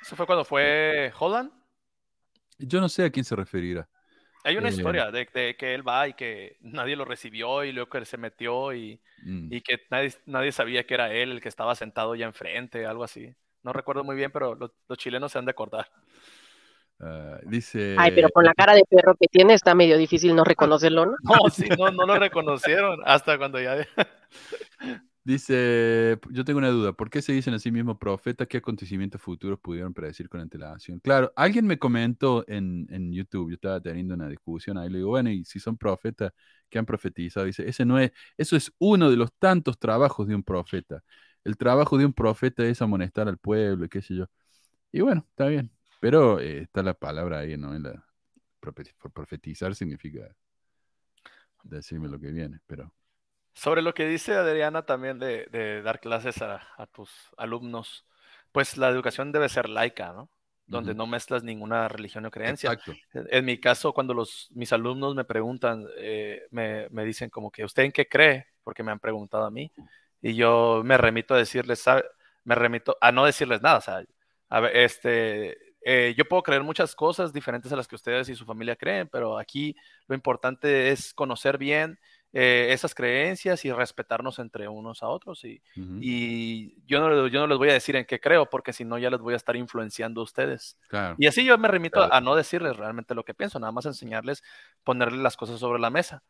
Eso 0.00 0.14
fue 0.14 0.26
cuando 0.26 0.44
fue 0.44 1.12
Holland. 1.18 1.50
Yo 2.58 2.80
no 2.80 2.88
sé 2.88 3.04
a 3.06 3.10
quién 3.10 3.24
se 3.24 3.34
referirá. 3.34 3.88
Hay 4.44 4.56
una 4.56 4.68
Eh. 4.68 4.74
historia 4.74 5.10
de, 5.10 5.26
de 5.34 5.56
que 5.56 5.74
él 5.74 5.86
va 5.86 6.06
y 6.06 6.14
que 6.14 6.56
nadie 6.60 6.94
lo 6.94 7.04
recibió 7.04 7.64
y 7.64 7.72
luego 7.72 7.90
que 7.90 7.98
él 7.98 8.06
se 8.06 8.16
metió 8.16 8.72
y, 8.74 9.00
Mm. 9.24 9.52
y 9.52 9.60
que 9.62 9.78
nadie, 9.90 10.12
nadie 10.26 10.52
sabía 10.52 10.86
que 10.86 10.94
era 10.94 11.12
él 11.12 11.32
el 11.32 11.40
que 11.40 11.48
estaba 11.48 11.74
sentado 11.74 12.14
ya 12.14 12.26
enfrente, 12.26 12.86
algo 12.86 13.02
así. 13.02 13.34
No 13.64 13.72
recuerdo 13.72 14.04
muy 14.04 14.14
bien, 14.14 14.30
pero 14.30 14.54
los, 14.54 14.70
los 14.88 14.98
chilenos 14.98 15.32
se 15.32 15.38
han 15.38 15.46
de 15.46 15.50
acordar. 15.50 15.86
Ah, 17.00 17.40
dice. 17.44 17.96
Ay, 17.98 18.12
pero 18.14 18.28
con 18.28 18.44
la 18.44 18.54
cara 18.54 18.74
de 18.74 18.84
perro 18.88 19.16
que 19.18 19.26
tiene 19.26 19.54
está 19.54 19.74
medio 19.74 19.98
difícil 19.98 20.36
no 20.36 20.44
reconocerlo, 20.44 21.06
¿no? 21.06 21.12
No, 21.22 21.50
sí, 21.50 21.66
no, 21.76 21.90
no 21.90 22.06
lo 22.06 22.18
reconocieron 22.18 23.00
hasta 23.04 23.36
cuando 23.38 23.60
ya... 23.60 23.76
Dice, 25.26 26.18
yo 26.32 26.44
tengo 26.44 26.58
una 26.58 26.68
duda, 26.68 26.92
¿por 26.92 27.08
qué 27.08 27.22
se 27.22 27.32
dicen 27.32 27.54
a 27.54 27.58
sí 27.58 27.72
mismos 27.72 27.96
profetas? 27.96 28.46
¿Qué 28.46 28.58
acontecimientos 28.58 29.22
futuros 29.22 29.58
pudieron 29.58 29.94
predecir 29.94 30.28
con 30.28 30.42
antelación? 30.42 31.00
Claro, 31.00 31.32
alguien 31.34 31.66
me 31.66 31.78
comentó 31.78 32.44
en, 32.46 32.86
en 32.90 33.10
YouTube, 33.10 33.48
yo 33.48 33.54
estaba 33.54 33.80
teniendo 33.80 34.12
una 34.12 34.28
discusión 34.28 34.76
ahí, 34.76 34.90
le 34.90 34.98
digo, 34.98 35.08
bueno, 35.08 35.30
y 35.30 35.42
si 35.46 35.60
son 35.60 35.78
profetas, 35.78 36.30
¿qué 36.68 36.78
han 36.78 36.84
profetizado? 36.84 37.46
Dice, 37.46 37.66
ese 37.66 37.86
no 37.86 37.98
es, 37.98 38.12
eso 38.36 38.54
es 38.54 38.70
uno 38.78 39.10
de 39.10 39.16
los 39.16 39.32
tantos 39.38 39.78
trabajos 39.78 40.28
de 40.28 40.34
un 40.34 40.42
profeta. 40.42 41.02
El 41.44 41.56
trabajo 41.56 41.98
de 41.98 42.06
un 42.06 42.12
profeta 42.14 42.64
es 42.64 42.82
amonestar 42.82 43.28
al 43.28 43.38
pueblo, 43.38 43.84
y 43.86 43.88
qué 43.88 44.02
sé 44.02 44.14
yo. 44.16 44.26
Y 44.92 45.02
bueno, 45.02 45.26
está 45.30 45.46
bien, 45.48 45.70
pero 46.00 46.40
eh, 46.40 46.60
está 46.62 46.82
la 46.82 46.94
palabra 46.94 47.40
ahí, 47.40 47.56
¿no? 47.58 47.74
En 47.74 47.84
la, 47.84 48.04
profe- 48.60 48.94
profetizar 49.12 49.74
significa 49.74 50.34
decirme 51.64 52.08
lo 52.08 52.18
que 52.20 52.30
viene, 52.30 52.60
pero... 52.66 52.92
Sobre 53.54 53.82
lo 53.82 53.94
que 53.94 54.06
dice 54.06 54.34
Adriana 54.34 54.84
también 54.84 55.18
de, 55.18 55.46
de 55.46 55.80
dar 55.82 56.00
clases 56.00 56.42
a, 56.42 56.60
a 56.76 56.86
tus 56.86 57.10
alumnos, 57.36 58.04
pues 58.50 58.76
la 58.76 58.88
educación 58.88 59.30
debe 59.30 59.48
ser 59.48 59.68
laica, 59.68 60.12
¿no? 60.12 60.28
Donde 60.66 60.94
no 60.94 61.06
mezclas 61.06 61.44
ninguna 61.44 61.88
religión 61.88 62.24
o 62.26 62.30
creencia. 62.30 62.70
Exacto. 62.70 62.92
En 63.12 63.26
en 63.30 63.44
mi 63.44 63.60
caso, 63.60 63.92
cuando 63.92 64.12
los, 64.12 64.48
mis 64.54 64.72
alumnos 64.72 65.14
me 65.14 65.24
preguntan, 65.24 65.86
eh, 65.98 66.42
me, 66.50 66.88
me 66.90 67.04
dicen 67.04 67.30
como 67.30 67.50
que, 67.50 67.64
¿usted 67.64 67.84
en 67.84 67.92
qué 67.92 68.08
cree? 68.08 68.46
Porque 68.64 68.82
me 68.82 68.90
han 68.90 68.98
preguntado 68.98 69.44
a 69.44 69.50
mí. 69.50 69.70
Y 70.26 70.34
yo 70.36 70.80
me 70.84 70.96
remito 70.96 71.34
a 71.34 71.38
decirles, 71.38 71.80
¿sabe? 71.80 72.02
Me 72.44 72.54
remito 72.54 72.96
a 73.02 73.12
no 73.12 73.26
decirles 73.26 73.60
nada. 73.60 73.76
O 73.76 73.80
sea, 73.82 74.02
a 74.48 74.60
ver, 74.60 74.74
este, 74.74 75.58
eh, 75.84 76.14
yo 76.16 76.24
puedo 76.24 76.42
creer 76.42 76.62
muchas 76.62 76.94
cosas 76.96 77.30
diferentes 77.34 77.70
a 77.72 77.76
las 77.76 77.86
que 77.86 77.94
ustedes 77.94 78.30
y 78.30 78.34
su 78.34 78.46
familia 78.46 78.74
creen, 78.74 79.06
pero 79.12 79.36
aquí 79.38 79.76
lo 80.06 80.14
importante 80.14 80.88
es 80.90 81.12
conocer 81.12 81.58
bien 81.58 81.98
eh, 82.32 82.68
esas 82.70 82.94
creencias 82.94 83.66
y 83.66 83.70
respetarnos 83.70 84.38
entre 84.38 84.66
unos 84.66 85.02
a 85.02 85.08
otros. 85.08 85.44
Y, 85.44 85.60
Ujú. 85.76 85.98
y 86.00 86.74
yo, 86.86 87.00
no, 87.00 87.26
yo 87.28 87.40
no 87.40 87.46
les 87.46 87.58
voy 87.58 87.68
a 87.68 87.74
decir 87.74 87.94
en 87.94 88.06
qué 88.06 88.18
creo, 88.18 88.48
porque 88.48 88.72
si 88.72 88.82
no 88.86 88.96
ya 88.96 89.10
les 89.10 89.20
voy 89.20 89.34
a 89.34 89.36
estar 89.36 89.56
influenciando 89.56 90.22
a 90.22 90.24
ustedes. 90.24 90.78
Claro. 90.88 91.16
Y 91.18 91.26
así 91.26 91.44
yo 91.44 91.58
me 91.58 91.68
remito 91.68 91.98
Claro. 92.00 92.14
a 92.14 92.20
no 92.22 92.34
decirles 92.34 92.78
realmente 92.78 93.14
lo 93.14 93.24
que 93.26 93.34
pienso, 93.34 93.58
nada 93.60 93.72
más 93.72 93.84
enseñarles, 93.84 94.42
ponerles 94.84 95.20
las 95.20 95.36
cosas 95.36 95.60
sobre 95.60 95.80
la 95.80 95.90
mesa. 95.90 96.22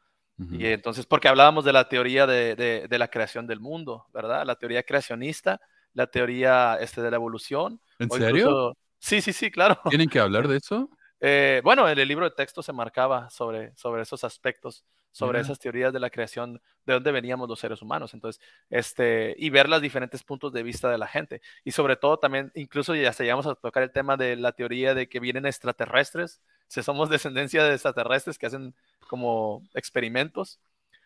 Y 0.50 0.66
entonces, 0.66 1.06
porque 1.06 1.28
hablábamos 1.28 1.64
de 1.64 1.72
la 1.72 1.88
teoría 1.88 2.26
de, 2.26 2.56
de- 2.56 2.88
de 2.88 2.98
la 2.98 3.08
creación 3.08 3.46
del 3.46 3.60
mundo, 3.60 4.06
¿verdad? 4.12 4.44
La 4.44 4.56
teoría 4.56 4.82
creacionista, 4.82 5.60
la 5.92 6.08
teoría 6.08 6.76
este, 6.80 7.02
de 7.02 7.10
la 7.10 7.16
evolución. 7.16 7.80
¿En 8.00 8.10
serio? 8.10 8.36
incluso- 8.46 8.76
Sí, 8.98 9.20
sí, 9.20 9.32
sí, 9.32 9.50
claro. 9.50 9.78
¿Tienen 9.90 10.08
que 10.08 10.18
hablar 10.18 10.48
de 10.48 10.56
eso? 10.56 10.90
Eh, 11.20 11.60
bueno, 11.62 11.88
en 11.88 11.98
el 11.98 12.08
libro 12.08 12.24
de 12.24 12.34
texto 12.34 12.62
se 12.62 12.72
marcaba 12.72 13.30
sobre, 13.30 13.74
sobre 13.76 14.02
esos 14.02 14.24
aspectos, 14.24 14.84
sobre 15.12 15.38
esas 15.42 15.58
teorías 15.60 15.92
de 15.92 16.00
la 16.00 16.10
creación, 16.10 16.60
de 16.84 16.92
dónde 16.94 17.12
veníamos 17.12 17.48
los 17.48 17.60
seres 17.60 17.80
humanos. 17.80 18.12
Entonces, 18.14 18.42
este, 18.68 19.34
y 19.38 19.48
ver 19.50 19.68
los 19.68 19.80
diferentes 19.80 20.24
puntos 20.24 20.52
de 20.52 20.64
vista 20.64 20.90
de 20.90 20.98
la 20.98 21.06
gente. 21.06 21.40
Y 21.62 21.70
sobre 21.70 21.94
todo 21.96 22.18
también, 22.18 22.50
incluso 22.56 22.94
ya 22.96 23.12
llegamos 23.12 23.46
a 23.46 23.54
tocar 23.54 23.84
el 23.84 23.92
tema 23.92 24.16
de 24.16 24.34
la 24.36 24.50
teoría 24.52 24.94
de 24.94 25.08
que 25.08 25.20
vienen 25.20 25.46
extraterrestres, 25.46 26.42
si 26.68 26.82
somos 26.82 27.10
descendencia 27.10 27.64
de 27.64 27.74
extraterrestres 27.74 28.38
que 28.38 28.46
hacen 28.46 28.74
como 29.08 29.62
experimentos. 29.74 30.60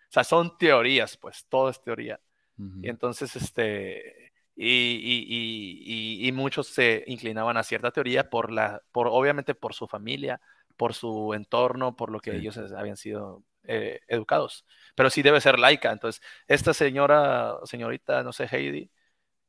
O 0.09 0.12
sea, 0.12 0.24
son 0.24 0.56
teorías, 0.59 1.16
pues, 1.16 1.46
todo 1.48 1.68
es 1.70 1.82
teoría. 1.82 2.20
Y 2.82 2.88
entonces, 2.88 3.36
este, 3.36 4.32
y, 4.56 4.66
y- 4.66 5.26
y- 5.28 6.24
y- 6.24 6.28
y 6.28 6.32
muchos 6.32 6.68
se 6.68 7.04
inclinaban 7.06 7.56
a 7.56 7.62
cierta 7.62 7.90
teoría 7.92 8.30
por 8.30 8.50
la, 8.52 8.82
por, 8.92 9.09
obviamente 9.09 9.54
por 9.54 9.74
su 9.74 9.86
familia, 9.86 10.40
por 10.76 10.94
su 10.94 11.34
entorno, 11.34 11.96
por 11.96 12.11
lo 12.11 12.20
que 12.20 12.32
Sí. 12.32 12.36
ellos 12.38 12.59
habían 12.59 12.96
sido 12.96 13.44
eh, 13.70 14.00
educados. 14.09 14.64
Pero 14.94 15.11
sí 15.11 15.20
debe 15.22 15.40
ser 15.42 15.59
laica. 15.59 15.92
Entonces, 15.92 16.22
esta 16.46 16.72
señora, 16.74 17.56
señorita, 17.64 18.22
no 18.22 18.32
sé, 18.32 18.48
Heidi, 18.50 18.90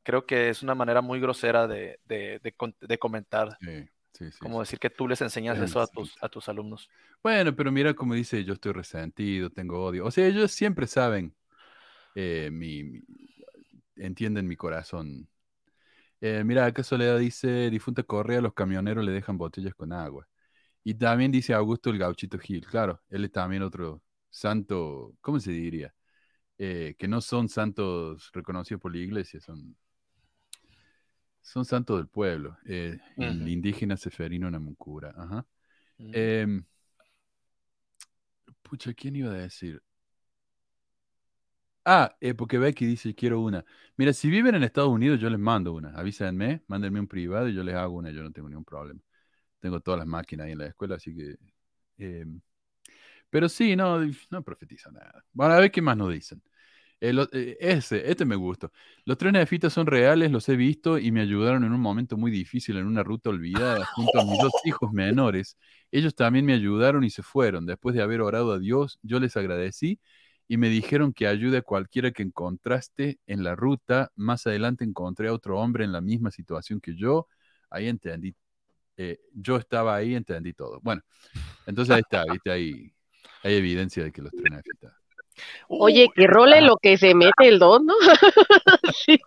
creo 0.04 0.26
que 0.26 0.50
es 0.50 0.64
una 0.64 0.76
manera 0.76 1.02
muy 1.02 1.20
grosera 1.22 1.68
de, 1.68 2.00
de- 2.06 2.40
de 2.40 2.52
con- 2.54 2.76
de 2.82 2.98
comentar, 3.00 3.58
Sí, 3.62 3.90
sí, 4.20 4.32
sí, 4.32 4.46
como 4.46 4.60
decir 4.62 4.80
que 4.80 4.90
tú 4.90 5.08
les 5.08 5.22
enseñas 5.22 5.60
eso 5.62 5.82
a 5.82 5.88
tus, 5.88 6.18
a 6.22 6.30
tus 6.30 6.50
alumnos. 6.50 6.92
Bueno, 7.22 7.54
pero 7.56 7.72
mira 7.72 7.94
como 7.94 8.14
dice, 8.14 8.44
yo 8.46 8.54
estoy 8.54 8.72
resentido, 8.74 9.50
tengo 9.50 9.84
odio. 9.84 10.06
O 10.06 10.12
sea, 10.12 10.26
ellos 10.28 10.52
siempre 10.52 10.88
saben, 10.88 11.36
eh, 12.16 12.50
mi, 12.52 12.84
mi- 12.84 13.04
entienden 13.98 14.48
mi 14.48 14.56
corazón. 14.58 15.30
Eh, 16.22 16.44
mira, 16.46 16.66
acá 16.66 16.84
Soledad 16.84 17.20
dice, 17.20 17.70
difunta 17.72 18.04
Correa, 18.04 18.42
los 18.42 18.54
camioneros 18.54 19.06
le 19.06 19.12
dejan 19.14 19.38
botellas 19.38 19.76
con 19.76 19.94
agua. 19.94 20.28
Y 20.84 20.96
también 20.96 21.32
dice 21.32 21.54
Augusto 21.54 21.90
el 21.92 22.00
Gauchito 22.00 22.40
Gil, 22.40 22.66
claro, 22.68 23.02
él 23.10 23.26
es 23.26 23.32
también 23.32 23.64
otro 23.64 24.02
santo, 24.30 25.16
¿cómo 25.22 25.40
se 25.40 25.52
diría? 25.54 25.94
Eh, 26.58 26.96
que 26.98 27.08
no 27.08 27.22
son 27.22 27.50
santos 27.50 28.32
reconocidos 28.34 28.82
por 28.82 28.94
la 28.94 29.00
iglesia, 29.00 29.40
son, 29.42 29.76
son 31.42 31.66
santos 31.66 31.98
del 31.98 32.08
pueblo. 32.08 32.58
Eh, 32.66 33.00
El 33.18 33.48
indígena 33.48 33.98
Seferino 33.98 34.50
Namuncura, 34.50 35.14
ajá. 35.18 35.46
Mm. 35.98 36.12
Em, 36.14 36.64
pucha, 38.62 38.94
¿quién 38.94 39.16
iba 39.16 39.32
a 39.32 39.34
decir? 39.34 39.82
Ah, 41.86 42.16
eh, 42.22 42.34
porque 42.36 42.58
Becky 42.60 42.86
dice, 42.86 43.16
quiero 43.16 43.40
una. 43.42 43.66
Mira, 43.98 44.14
si 44.14 44.30
viven 44.30 44.54
en 44.56 44.64
Estados 44.64 44.90
Unidos, 44.90 45.20
yo 45.20 45.30
les 45.30 45.40
mando 45.40 45.74
una. 45.74 45.90
Avísenme, 45.98 46.62
mándenme 46.68 47.00
un 47.00 47.08
privado 47.08 47.48
y 47.48 47.56
yo 47.56 47.64
les 47.64 47.76
hago 47.76 47.96
una. 47.96 48.12
Yo 48.12 48.22
no 48.22 48.32
tengo 48.32 48.48
ningún 48.50 48.66
problema. 48.66 49.00
Tengo 49.60 49.80
todas 49.82 50.00
las 50.00 50.08
máquinas 50.08 50.46
ahí 50.46 50.54
en 50.54 50.60
la 50.60 50.68
escuela, 50.68 50.96
así 50.96 51.16
que... 51.16 51.36
em, 51.98 52.42
pero 53.30 53.50
sí, 53.50 53.76
no, 53.76 54.00
no 54.32 54.44
profetiza 54.44 54.92
nada. 54.92 55.24
Bueno, 55.34 55.54
a 55.56 55.60
ver 55.60 55.72
qué 55.72 55.82
más 55.82 55.98
nos 55.98 56.12
dicen. 56.14 56.42
Eh, 57.02 57.58
ese, 57.60 58.10
este 58.12 58.26
me 58.26 58.36
gusta. 58.36 58.70
Los 59.06 59.18
tres 59.18 59.32
nefitas 59.32 59.72
son 59.72 59.88
reales, 59.88 60.32
los 60.32 60.50
he 60.50 60.56
visto 60.58 60.98
y 60.98 61.12
me 61.12 61.22
ayudaron 61.22 61.64
en 61.64 61.72
un 61.72 61.80
momento 61.80 62.18
muy 62.18 62.30
difícil 62.32 62.78
en 62.78 62.88
una 62.88 63.04
ruta 63.04 63.30
olvidada 63.30 63.86
junto 63.86 64.20
a 64.20 64.26
mis 64.26 64.38
dos 64.40 64.52
hijos 64.66 64.92
menores. 64.92 65.58
Ellos 65.92 66.14
también 66.16 66.46
me 66.46 66.54
ayudaron 66.54 67.04
y 67.04 67.10
se 67.10 67.24
fueron. 67.24 67.66
Después 67.66 67.96
de 67.96 68.02
haber 68.02 68.22
orado 68.22 68.52
a 68.54 68.60
Dios, 68.60 69.00
yo 69.02 69.20
les 69.20 69.38
agradecí 69.38 70.00
y 70.48 70.58
me 70.58 70.70
dijeron 70.70 71.14
que 71.14 71.28
ayude 71.28 71.58
a 71.58 71.62
cualquiera 71.62 72.12
que 72.12 72.24
encontraste 72.24 73.20
en 73.28 73.44
la 73.44 73.56
ruta. 73.56 74.12
Más 74.16 74.46
adelante 74.48 74.84
encontré 74.84 75.30
a 75.30 75.34
otro 75.34 75.60
hombre 75.60 75.86
en 75.86 75.94
la 75.94 76.02
misma 76.02 76.32
situación 76.32 76.82
que 76.82 76.96
yo. 76.96 77.28
Ahí 77.70 77.88
entendí. 77.88 78.36
eh, 78.98 79.20
yo 79.34 79.58
estaba 79.58 79.96
ahí, 79.96 80.16
entendí 80.16 80.54
todo. 80.54 80.80
Bueno, 80.82 81.02
entonces 81.66 81.96
ahí 81.96 82.02
está, 82.02 82.26
viste, 82.32 82.52
ahí 82.52 82.92
hay 83.44 83.56
evidencia 83.56 84.04
de 84.04 84.12
que 84.12 84.22
los 84.22 84.32
tres 84.32 84.52
nefitas. 84.52 84.99
Oye, 85.68 86.04
Uy, 86.08 86.14
que 86.16 86.28
role 86.28 86.62
lo 86.62 86.78
que 86.78 86.98
se 86.98 87.14
mete 87.16 87.48
el 87.48 87.60
don, 87.60 87.86
¿no? 87.86 87.94
Sí. 89.06 89.20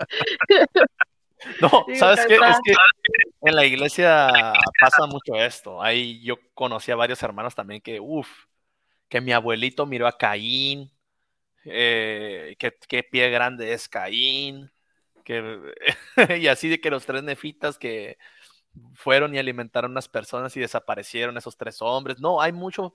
No, 1.61 1.85
Sí, 1.89 1.97
¿sabes 1.97 2.25
qué? 2.27 2.35
está- 2.35 2.51
Es 2.51 2.59
que 2.65 2.73
en 3.43 3.57
la 3.57 3.65
iglesia 3.65 4.53
pasa 4.81 5.07
mucho 5.07 5.35
esto. 5.35 5.83
Ahí 5.83 6.23
yo 6.23 6.37
conocí 6.55 6.91
a 6.93 6.97
varios 6.97 7.23
hermanos 7.23 7.55
también 7.55 7.81
que, 7.81 8.01
uff, 8.01 8.29
que 9.09 9.21
mi 9.21 9.33
abuelito 9.33 9.87
miró 9.87 10.07
a 10.07 10.17
Caín, 10.17 10.91
eh, 11.65 12.57
que 12.59 12.75
qué 12.89 13.03
pie 13.03 13.31
grande 13.31 13.73
es 13.73 13.89
Caín, 13.89 14.71
que, 15.25 15.59
y 16.41 16.49
así 16.49 16.69
de 16.69 16.81
que 16.81 16.91
los 16.91 17.07
tres 17.07 17.23
nefitas 17.23 17.79
que 17.79 18.19
fueron 18.95 19.35
y 19.35 19.39
alimentaron 19.39 19.91
a 19.91 19.95
unas 19.95 20.09
personas 20.09 20.57
y 20.57 20.61
desaparecieron 20.61 21.37
esos 21.37 21.57
tres 21.57 21.83
hombres. 21.83 22.21
No, 22.21 22.41
hay 22.41 22.53
mucho, 22.53 22.95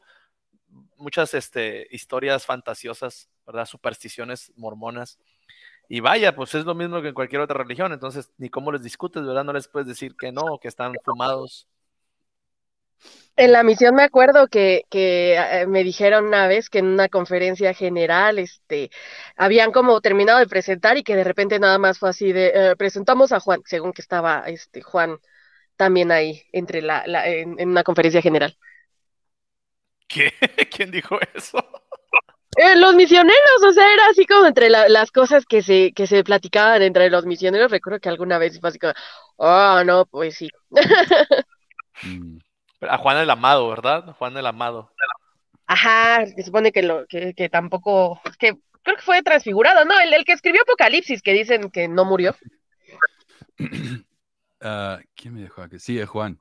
muchas 0.98 1.34
este, 1.34 1.88
historias 1.92 2.46
fantasiosas, 2.46 3.30
¿verdad? 3.46 3.66
Supersticiones 3.66 4.52
mormonas. 4.56 5.20
Y 5.90 6.02
vaya, 6.02 6.36
pues 6.36 6.54
es 6.56 6.66
lo 6.66 6.76
mismo 6.76 7.02
que 7.02 7.10
en 7.10 7.14
cualquier 7.14 7.42
otra 7.42 7.58
religión, 7.58 7.94
entonces 7.94 8.32
ni 8.38 8.50
cómo 8.50 8.72
les 8.72 8.84
discutes, 8.84 9.26
¿verdad? 9.26 9.46
No 9.46 9.54
les 9.54 9.68
puedes 9.68 9.88
decir 9.88 10.16
que 10.18 10.32
no, 10.32 10.60
que 10.62 10.68
están 10.68 10.94
fumados. 11.04 11.68
En 13.38 13.52
la 13.52 13.64
misión 13.64 13.96
me 13.96 14.04
acuerdo 14.04 14.48
que, 14.48 14.84
que 14.90 15.36
eh, 15.36 15.68
me 15.68 15.84
dijeron 15.84 16.26
una 16.26 16.48
vez 16.48 16.70
que 16.70 16.80
en 16.80 16.88
una 16.88 17.08
conferencia 17.08 17.74
general, 17.74 18.40
este, 18.40 18.90
habían 19.36 19.72
como 19.72 20.02
terminado 20.02 20.40
de 20.40 20.48
presentar 20.48 20.98
y 20.98 21.04
que 21.04 21.16
de 21.16 21.24
repente 21.24 21.60
nada 21.60 21.78
más 21.78 22.00
fue 22.00 22.10
así 22.10 22.34
de, 22.34 22.52
eh, 22.54 22.76
presentamos 22.76 23.32
a 23.32 23.40
Juan, 23.40 23.62
según 23.66 23.94
que 23.94 24.02
estaba 24.02 24.44
este 24.48 24.82
Juan 24.82 25.20
también 25.76 26.12
ahí, 26.12 26.44
entre 26.52 26.82
la, 26.82 27.04
en 27.06 27.70
una 27.70 27.84
conferencia 27.84 28.22
general. 28.22 28.58
¿Qué? 30.08 30.34
¿Quién 30.72 30.92
dijo 30.92 31.18
eso? 31.34 31.58
Eh, 32.58 32.76
los 32.78 32.96
misioneros, 32.96 33.64
o 33.68 33.72
sea, 33.72 33.94
era 33.94 34.08
así 34.10 34.26
como 34.26 34.48
entre 34.48 34.70
la- 34.70 34.90
las 34.90 35.12
cosas 35.12 35.46
que 35.46 35.62
se, 35.62 35.92
que 35.94 36.08
se 36.08 36.24
platicaban 36.24 36.82
entre 36.82 37.10
los 37.10 37.26
misioneros. 37.26 37.70
Recuerdo 37.72 38.00
que 38.00 38.10
alguna 38.10 38.38
vez 38.40 38.60
fue 38.60 38.70
así 38.70 38.80
como, 38.80 38.94
oh, 39.38 39.84
no, 39.86 40.06
pues 40.06 40.36
sí. 40.36 40.50
Mm. 42.04 42.38
A 42.82 42.98
Juan 43.00 43.18
el 43.18 43.30
Amado, 43.30 43.68
¿verdad? 43.70 44.16
Juan 44.18 44.38
el 44.38 44.46
Amado. 44.46 44.92
Ajá, 45.66 46.26
se 46.26 46.44
supone 46.44 46.72
que, 46.72 46.84
lo, 46.84 47.06
que, 47.08 47.34
que 47.34 47.50
tampoco, 47.50 48.22
que 48.40 48.54
creo 48.84 48.96
que 48.96 49.02
fue 49.02 49.22
transfigurado, 49.24 49.84
¿no? 49.84 50.00
El, 50.00 50.14
el 50.14 50.24
que 50.24 50.34
escribió 50.34 50.62
Apocalipsis, 50.62 51.22
que 51.22 51.34
dicen 51.34 51.70
que 51.72 51.88
no 51.88 52.06
murió. 52.06 52.36
Ah, 54.60 55.00
¿Quién 55.16 55.36
me 55.36 55.42
dejó 55.42 55.62
aquí? 55.62 55.78
Sí, 55.78 56.00
es 56.00 56.10
Juan. 56.10 56.40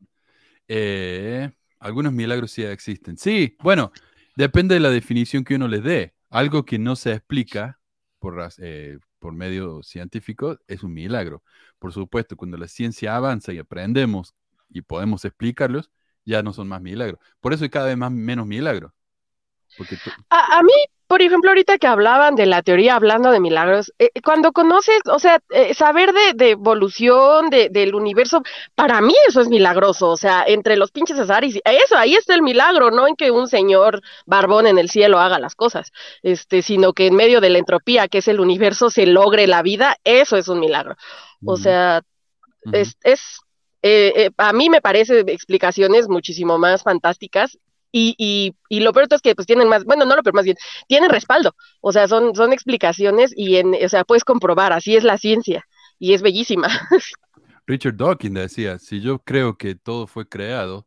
Eh, 0.69 1.51
algunos 1.87 2.13
milagros 2.13 2.51
sí 2.51 2.63
existen. 2.63 3.17
Sí, 3.17 3.57
bueno, 3.63 3.93
depende 4.37 4.75
de 4.75 4.81
la 4.81 4.91
definición 4.91 5.45
que 5.45 5.55
uno 5.55 5.69
les 5.69 5.83
dé. 5.83 6.15
Algo 6.31 6.65
que 6.65 6.79
no 6.79 6.97
se 6.97 7.13
explica 7.13 7.81
por, 8.19 8.49
eh, 8.59 8.99
por 9.19 9.33
medio 9.33 9.83
científico 9.83 10.59
es 10.67 10.83
un 10.83 10.93
milagro. 10.93 11.43
Por 11.79 11.93
supuesto, 11.93 12.37
cuando 12.37 12.57
la 12.57 12.69
ciencia 12.69 13.17
avanza 13.17 13.53
y 13.53 13.59
aprendemos 13.59 14.35
y 14.69 14.83
podemos 14.83 15.25
explicarlos, 15.25 15.91
ya 16.25 16.43
no 16.43 16.53
son 16.53 16.69
más 16.69 16.83
milagros. 16.83 17.21
Por 17.41 17.53
eso 17.53 17.65
hay 17.65 17.71
cada 17.71 17.87
vez 17.87 17.97
más 17.97 18.11
menos 18.13 18.47
milagros. 18.47 18.93
Porque 19.77 19.97
tú- 19.97 20.11
A, 20.31 20.59
a 20.59 20.63
mí, 20.63 20.73
por 21.07 21.23
ejemplo, 21.23 21.51
ahorita 21.51 21.79
que 21.79 21.87
hablaban 21.87 22.35
de 22.35 22.47
la 22.47 22.63
teoría, 22.63 22.97
hablando 22.97 23.31
de 23.31 23.39
milagros, 23.41 23.93
eh, 23.99 24.11
cuando 24.25 24.53
conoces, 24.53 25.01
o 25.07 25.19
sea, 25.19 25.39
eh, 25.51 25.75
saber 25.75 26.13
de, 26.13 26.33
de 26.35 26.51
evolución, 26.51 27.49
de, 27.51 27.69
del 27.69 27.95
universo, 27.95 28.43
para 28.75 29.01
mí 29.01 29.15
eso 29.29 29.41
es 29.41 29.49
milagroso, 29.49 30.09
o 30.11 30.17
sea, 30.17 30.43
entre 30.47 30.77
los 30.77 30.91
pinches 30.91 31.19
azares, 31.19 31.57
eso, 31.65 31.97
ahí 31.97 32.15
está 32.15 32.35
el 32.35 32.43
milagro, 32.43 32.91
no 32.91 33.07
en 33.07 33.15
que 33.17 33.31
un 33.31 33.47
señor 33.49 34.01
barbón 34.25 34.67
en 34.67 34.79
el 34.79 34.91
cielo 34.91 35.21
haga 35.21 35.39
las 35.39 35.55
cosas, 35.55 35.93
este, 36.23 36.63
sino 36.63 36.93
que 36.93 37.07
en 37.07 37.15
medio 37.15 37.41
de 37.41 37.51
la 37.51 37.59
entropía, 37.59 38.09
que 38.09 38.19
es 38.19 38.29
el 38.29 38.41
universo, 38.41 38.91
se 38.91 39.07
logre 39.07 39.47
la 39.47 39.63
vida, 39.63 39.97
eso 40.05 40.37
es 40.37 40.49
un 40.49 40.59
milagro. 40.61 40.97
O 41.45 41.57
sea, 41.57 42.03
es, 42.73 42.97
es 43.05 43.39
eh, 43.83 44.13
eh, 44.17 44.31
a 44.39 44.53
mí 44.53 44.69
me 44.71 44.81
parece 44.81 45.21
explicaciones 45.21 46.09
muchísimo 46.09 46.59
más 46.59 46.83
fantásticas 46.83 47.59
y, 47.97 48.15
y, 48.19 48.55
y 48.69 48.81
lo 48.81 48.93
peor 48.93 49.07
es 49.11 49.23
que 49.23 49.35
pues 49.35 49.47
tienen 49.47 49.69
más, 49.69 49.85
bueno, 49.85 50.05
no 50.05 50.17
lo 50.17 50.23
peor, 50.23 50.35
más 50.35 50.45
bien, 50.45 50.57
tienen 50.89 51.11
respaldo, 51.11 51.55
o 51.81 51.93
sea, 51.93 52.09
son, 52.09 52.35
son 52.35 52.53
explicaciones 52.53 53.33
y 53.37 53.57
en, 53.57 53.75
o 53.85 53.89
sea, 53.89 54.05
puedes 54.05 54.25
comprobar, 54.25 54.73
así 54.73 54.97
es 54.97 55.05
la 55.05 55.19
ciencia 55.19 55.65
y 55.99 56.15
es 56.15 56.23
bellísima. 56.23 56.69
Richard 57.67 57.97
Dawkins 57.97 58.35
decía, 58.35 58.79
si 58.79 59.01
yo 59.01 59.19
creo 59.21 59.57
que 59.59 59.75
todo 59.75 60.07
fue 60.07 60.29
creado, 60.29 60.87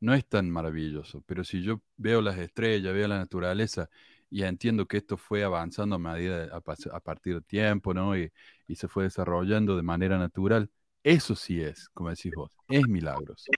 no 0.00 0.14
es 0.14 0.26
tan 0.28 0.50
maravilloso, 0.50 1.22
pero 1.26 1.44
si 1.44 1.62
yo 1.62 1.82
veo 1.96 2.20
las 2.22 2.38
estrellas, 2.38 2.94
veo 2.94 3.08
la 3.08 3.18
naturaleza 3.18 3.90
y 4.30 4.42
entiendo 4.44 4.86
que 4.86 4.98
esto 4.98 5.16
fue 5.16 5.44
avanzando 5.44 5.96
a, 5.96 5.98
medida, 5.98 6.48
a, 6.52 6.96
a 6.96 7.00
partir 7.00 7.34
del 7.34 7.44
tiempo, 7.44 7.94
¿no? 7.94 8.16
Y, 8.18 8.32
y 8.68 8.76
se 8.76 8.88
fue 8.88 9.04
desarrollando 9.04 9.76
de 9.76 9.82
manera 9.82 10.18
natural, 10.18 10.70
eso 11.02 11.34
sí 11.36 11.62
es, 11.62 11.88
como 11.90 12.10
decís 12.10 12.32
vos, 12.34 12.52
es 12.68 12.86
milagros. 12.88 13.52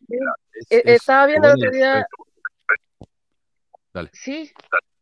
Es- 0.55 0.69
Eh, 0.71 0.83
es 0.85 0.99
Estaba 0.99 1.27
viendo 1.27 1.49
el 1.49 1.55
otro 1.55 1.71
Dale. 3.97 4.11
sí, 4.13 4.53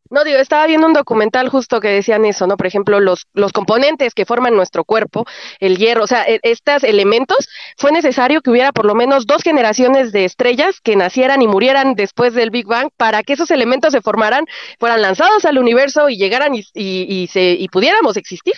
no 0.09 0.23
digo, 0.23 0.39
estaba 0.39 0.67
viendo 0.69 0.87
un 0.87 0.93
documental 0.93 1.49
justo 1.49 1.81
que 1.81 1.89
decían 1.89 2.25
eso, 2.25 2.47
¿no? 2.47 2.57
Por 2.57 2.69
ejemplo, 2.69 3.01
los, 3.01 3.27
los 3.33 3.51
componentes 3.53 4.15
que 4.15 4.25
forman 4.25 4.55
nuestro 4.55 4.85
cuerpo, 4.85 5.27
el 5.59 5.79
hierro, 5.79 6.05
o 6.05 6.07
sea, 6.07 6.23
e- 6.25 6.39
estos 6.45 6.85
elementos, 6.85 7.49
fue 7.77 7.91
necesario 7.91 8.41
que 8.41 8.51
hubiera 8.51 8.71
por 8.71 8.85
lo 8.85 8.95
menos 8.95 9.27
dos 9.27 9.43
generaciones 9.43 10.13
de 10.13 10.25
estrellas 10.25 10.81
que 10.81 10.95
nacieran 10.95 11.43
y 11.43 11.49
murieran 11.49 11.95
después 11.95 12.35
del 12.35 12.51
Big 12.51 12.67
Bang 12.67 12.91
para 12.97 13.25
que 13.25 13.33
esos 13.33 13.51
elementos 13.51 13.93
se 13.93 14.03
formaran, 14.03 14.45
fueran 14.79 15.03
lanzados 15.03 15.45
al 15.47 15.59
universo 15.59 16.09
y 16.09 16.17
llegaran 16.17 16.55
y, 16.55 16.61
y, 16.75 17.07
y 17.09 17.27
se, 17.27 17.53
y 17.53 17.67
pudiéramos 17.69 18.17
existir. 18.17 18.55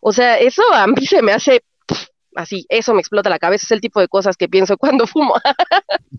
O 0.00 0.12
sea, 0.12 0.38
eso 0.38 0.62
a 0.72 0.86
mí 0.86 1.04
se 1.06 1.22
me 1.22 1.32
hace 1.32 1.62
así, 2.36 2.64
eso 2.68 2.94
me 2.94 3.00
explota 3.00 3.28
la 3.28 3.40
cabeza, 3.40 3.66
es 3.66 3.72
el 3.72 3.80
tipo 3.80 3.98
de 3.98 4.08
cosas 4.08 4.36
que 4.36 4.48
pienso 4.48 4.76
cuando 4.76 5.08
fumo. 5.08 5.34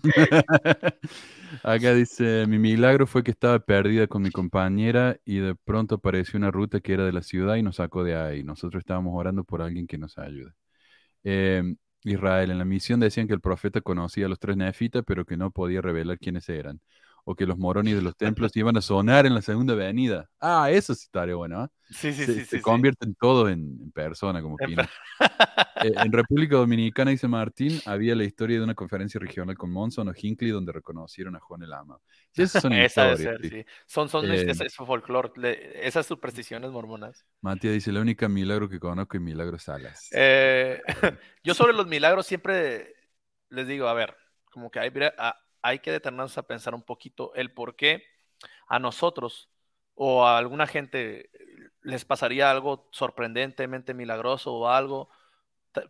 Acá 1.61 1.93
dice, 1.93 2.45
mi 2.47 2.57
milagro 2.59 3.05
fue 3.07 3.23
que 3.23 3.31
estaba 3.31 3.59
perdida 3.59 4.07
con 4.07 4.21
mi 4.21 4.31
compañera 4.31 5.17
y 5.25 5.37
de 5.39 5.55
pronto 5.55 5.95
apareció 5.95 6.37
una 6.37 6.51
ruta 6.51 6.79
que 6.79 6.93
era 6.93 7.05
de 7.05 7.11
la 7.13 7.21
ciudad 7.21 7.55
y 7.55 7.63
nos 7.63 7.77
sacó 7.77 8.03
de 8.03 8.15
ahí. 8.15 8.43
Nosotros 8.43 8.81
estábamos 8.81 9.13
orando 9.15 9.43
por 9.43 9.61
alguien 9.61 9.85
que 9.87 9.97
nos 9.97 10.17
ayude. 10.17 10.51
Eh, 11.23 11.63
Israel, 12.03 12.51
en 12.51 12.59
la 12.59 12.65
misión 12.65 12.99
decían 12.99 13.27
que 13.27 13.33
el 13.33 13.41
profeta 13.41 13.81
conocía 13.81 14.27
a 14.27 14.29
los 14.29 14.39
tres 14.39 14.57
nefitas, 14.57 15.03
pero 15.07 15.25
que 15.25 15.37
no 15.37 15.51
podía 15.51 15.81
revelar 15.81 16.19
quiénes 16.19 16.49
eran. 16.49 16.81
O 17.25 17.35
que 17.35 17.45
los 17.45 17.57
moronis 17.57 17.95
de 17.95 18.01
los 18.01 18.17
templos 18.17 18.55
iban 18.57 18.75
a 18.77 18.81
sonar 18.81 19.25
en 19.25 19.33
la 19.33 19.41
segunda 19.41 19.75
venida. 19.75 20.29
Ah, 20.41 20.69
eso 20.69 20.93
sí 20.93 21.03
estaría 21.05 21.35
bueno, 21.35 21.61
¿ah? 21.61 21.71
Sí, 21.89 22.11
sí, 22.11 22.25
se, 22.25 22.33
sí, 22.33 22.45
se 22.45 22.61
convierten 22.61 23.15
todos 23.15 23.49
en, 23.51 23.77
en 23.81 23.91
persona, 23.91 24.41
como 24.41 24.57
En 24.59 24.67
Pino. 24.67 24.83
Eh, 25.83 25.91
en 25.95 26.11
República 26.11 26.55
Dominicana, 26.57 27.11
dice 27.11 27.27
Martín, 27.27 27.79
había 27.85 28.15
la 28.15 28.23
historia 28.23 28.57
de 28.57 28.63
una 28.63 28.73
conferencia 28.75 29.19
regional 29.19 29.55
con 29.57 29.71
Monson 29.71 30.09
o 30.09 30.13
Hinckley 30.15 30.51
donde 30.51 30.71
reconocieron 30.71 31.35
a 31.35 31.39
Juan 31.39 31.63
el 31.63 31.73
Ama. 31.73 31.97
Sí, 32.31 32.41
esas 32.41 32.61
son 32.61 32.73
Esa 32.73 33.03
debe 33.03 33.13
historias. 33.13 33.51
ser. 33.51 33.65
Son, 33.85 34.09
son, 34.09 34.31
Eh, 34.31 34.45
ese 34.49 34.65
es 34.65 34.73
su 34.73 34.85
folclore, 34.85 35.31
esas 35.87 36.05
supersticiones 36.05 36.71
mormonas. 36.71 37.25
Matías 37.41 37.73
dice, 37.73 37.91
la 37.91 38.01
única 38.01 38.27
milagro 38.27 38.67
que 38.67 38.79
conozco 38.79 39.17
es 39.17 39.23
Milagro 39.23 39.59
Salas. 39.59 40.09
Eh, 40.11 40.81
yo 41.43 41.53
sobre 41.53 41.73
los 41.73 41.87
milagros 41.87 42.25
siempre 42.25 42.95
les 43.49 43.67
digo, 43.67 43.87
a 43.87 43.93
ver, 43.93 44.15
como 44.51 44.71
que 44.71 44.79
hay, 44.79 44.91
hay 45.63 45.79
que 45.79 45.91
detenernos 45.91 46.37
a 46.37 46.43
pensar 46.43 46.75
un 46.75 46.83
poquito 46.83 47.33
el 47.33 47.51
por 47.51 47.75
qué 47.75 48.03
a 48.67 48.79
nosotros 48.79 49.49
o 49.95 50.25
a 50.25 50.37
alguna 50.37 50.67
gente 50.67 51.31
les 51.81 52.05
pasaría 52.05 52.51
algo 52.51 52.89
sorprendentemente 52.91 53.93
milagroso 53.93 54.53
o 54.53 54.67
algo. 54.69 55.09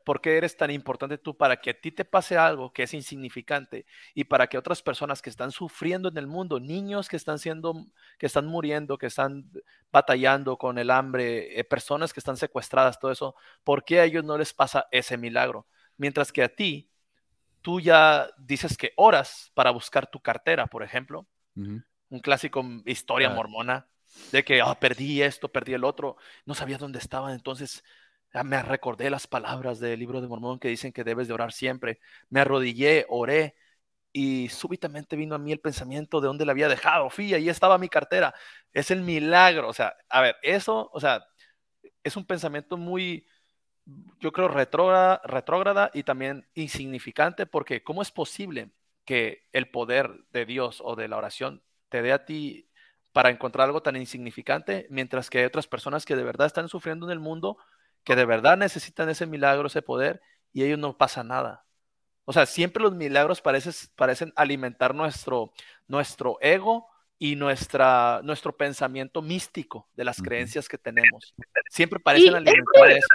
¿Por 0.05 0.21
qué 0.21 0.38
eres 0.38 0.55
tan 0.55 0.71
importante 0.71 1.17
tú 1.17 1.36
para 1.36 1.59
que 1.59 1.71
a 1.71 1.82
ti 1.82 1.91
te 1.91 2.05
pase 2.05 2.38
algo 2.38 2.71
que 2.71 2.84
es 2.84 2.93
insignificante 2.93 3.86
y 4.13 4.24
para 4.24 4.47
que 4.47 4.57
otras 4.57 4.82
personas 4.82 5.21
que 5.21 5.30
están 5.30 5.51
sufriendo 5.51 6.07
en 6.07 6.17
el 6.17 6.28
mundo, 6.28 6.59
niños 6.59 7.09
que 7.09 7.17
están 7.17 7.38
siendo, 7.38 7.74
que 8.17 8.28
están 8.28 8.45
muriendo, 8.45 8.97
que 8.97 9.07
están 9.07 9.51
batallando 9.91 10.57
con 10.57 10.78
el 10.78 10.89
hambre, 10.89 11.59
eh, 11.59 11.63
personas 11.65 12.13
que 12.13 12.21
están 12.21 12.38
secuestradas, 12.38 12.97
todo 12.97 13.11
eso, 13.11 13.36
¿por 13.65 13.84
qué 13.84 13.99
a 13.99 14.05
ellos 14.05 14.24
no 14.24 14.38
les 14.38 14.53
pasa 14.53 14.88
ese 14.91 15.17
milagro? 15.17 15.67
Mientras 15.97 16.32
que 16.32 16.43
a 16.43 16.49
ti, 16.49 16.93
tú 17.64 17.82
ya 17.82 18.30
dices 18.39 18.78
que 18.78 18.93
oras 18.97 19.51
para 19.55 19.72
buscar 19.72 20.07
tu 20.11 20.22
cartera, 20.22 20.68
por 20.68 20.84
ejemplo, 20.84 21.28
un 22.09 22.20
clásico 22.20 22.61
m- 22.61 22.82
historia 22.86 23.30
mormona, 23.30 23.88
de 24.32 24.43
que 24.43 24.61
"Ah, 24.61 24.80
perdí 24.80 25.22
esto, 25.22 25.51
perdí 25.51 25.74
el 25.74 25.84
otro, 25.84 26.18
no 26.45 26.55
sabía 26.55 26.78
dónde 26.78 26.99
estaban, 26.99 27.34
entonces 27.34 27.84
ah, 28.34 28.43
me 28.43 28.61
recordé 28.64 29.09
las 29.09 29.28
palabras 29.28 29.80
del 29.80 29.99
libro 29.99 30.22
de 30.22 30.28
Mormón 30.28 30.59
que 30.59 30.68
dicen 30.70 30.91
que 30.93 31.03
debes 31.03 31.28
de 31.28 31.34
orar 31.36 31.51
siempre. 31.53 31.99
Me 32.30 32.39
arrodillé, 32.41 33.05
oré 33.09 33.55
y 34.14 34.49
súbitamente 34.49 35.16
vino 35.18 35.36
a 35.36 35.39
mí 35.39 35.51
el 35.51 35.59
pensamiento 35.61 36.22
de 36.22 36.28
dónde 36.28 36.45
la 36.45 36.51
había 36.53 36.68
dejado. 36.70 37.09
Fui, 37.11 37.34
ahí 37.34 37.49
estaba 37.49 37.78
mi 37.80 37.89
cartera. 37.89 38.34
Es 38.74 38.91
el 38.91 39.01
milagro. 39.01 39.70
O 39.70 39.74
sea, 39.74 39.95
a 40.09 40.22
ver, 40.22 40.38
eso, 40.43 40.89
o 40.93 40.99
sea, 40.99 41.24
es 42.03 42.16
un 42.18 42.26
pensamiento 42.26 42.78
muy, 42.78 43.28
yo 44.20 44.32
creo, 44.32 44.48
retrógrada, 44.48 45.22
retrógrada 45.26 45.92
y 45.94 46.04
también 46.04 46.48
insignificante, 46.54 47.46
porque 47.46 47.84
¿cómo 47.84 48.02
es 48.02 48.12
posible 48.12 48.72
que 49.06 49.48
el 49.52 49.70
poder 49.70 50.12
de 50.32 50.46
Dios 50.46 50.82
o 50.84 50.96
de 50.96 51.08
la 51.08 51.18
oración 51.18 51.62
te 51.90 52.02
dé 52.02 52.14
a 52.14 52.26
ti 52.26 52.70
para 53.12 53.30
encontrar 53.30 53.68
algo 53.68 53.84
tan 53.84 53.96
insignificante, 53.96 54.88
mientras 54.90 55.30
que 55.30 55.40
hay 55.40 55.46
otras 55.46 55.68
personas 55.68 56.06
que 56.06 56.16
de 56.16 56.24
verdad 56.24 56.48
están 56.48 56.70
sufriendo 56.70 57.06
en 57.06 57.12
el 57.12 57.20
mundo, 57.20 57.58
que 58.04 58.16
de 58.16 58.26
verdad 58.26 58.58
necesitan 58.58 59.10
ese 59.10 59.26
milagro, 59.26 59.68
ese 59.68 59.82
poder, 59.82 60.22
y 60.52 60.64
a 60.64 60.66
ellos 60.66 60.80
no 60.80 60.98
pasa 60.98 61.24
nada? 61.24 61.66
O 62.26 62.34
sea, 62.34 62.46
siempre 62.46 62.82
los 62.82 62.94
milagros 62.94 63.42
parecen, 63.42 63.74
parecen 63.96 64.34
alimentar 64.36 64.96
nuestro, 64.96 65.52
nuestro 65.88 66.38
ego 66.42 66.88
y 67.20 67.36
nuestra, 67.36 68.22
nuestro 68.24 68.56
pensamiento 68.56 69.22
místico 69.22 69.90
de 69.96 70.06
las 70.06 70.22
creencias 70.22 70.68
que 70.68 70.78
tenemos. 70.78 71.36
Siempre 71.70 72.00
parecen 72.00 72.36
alimentar 72.36 72.92
eso. 72.92 73.08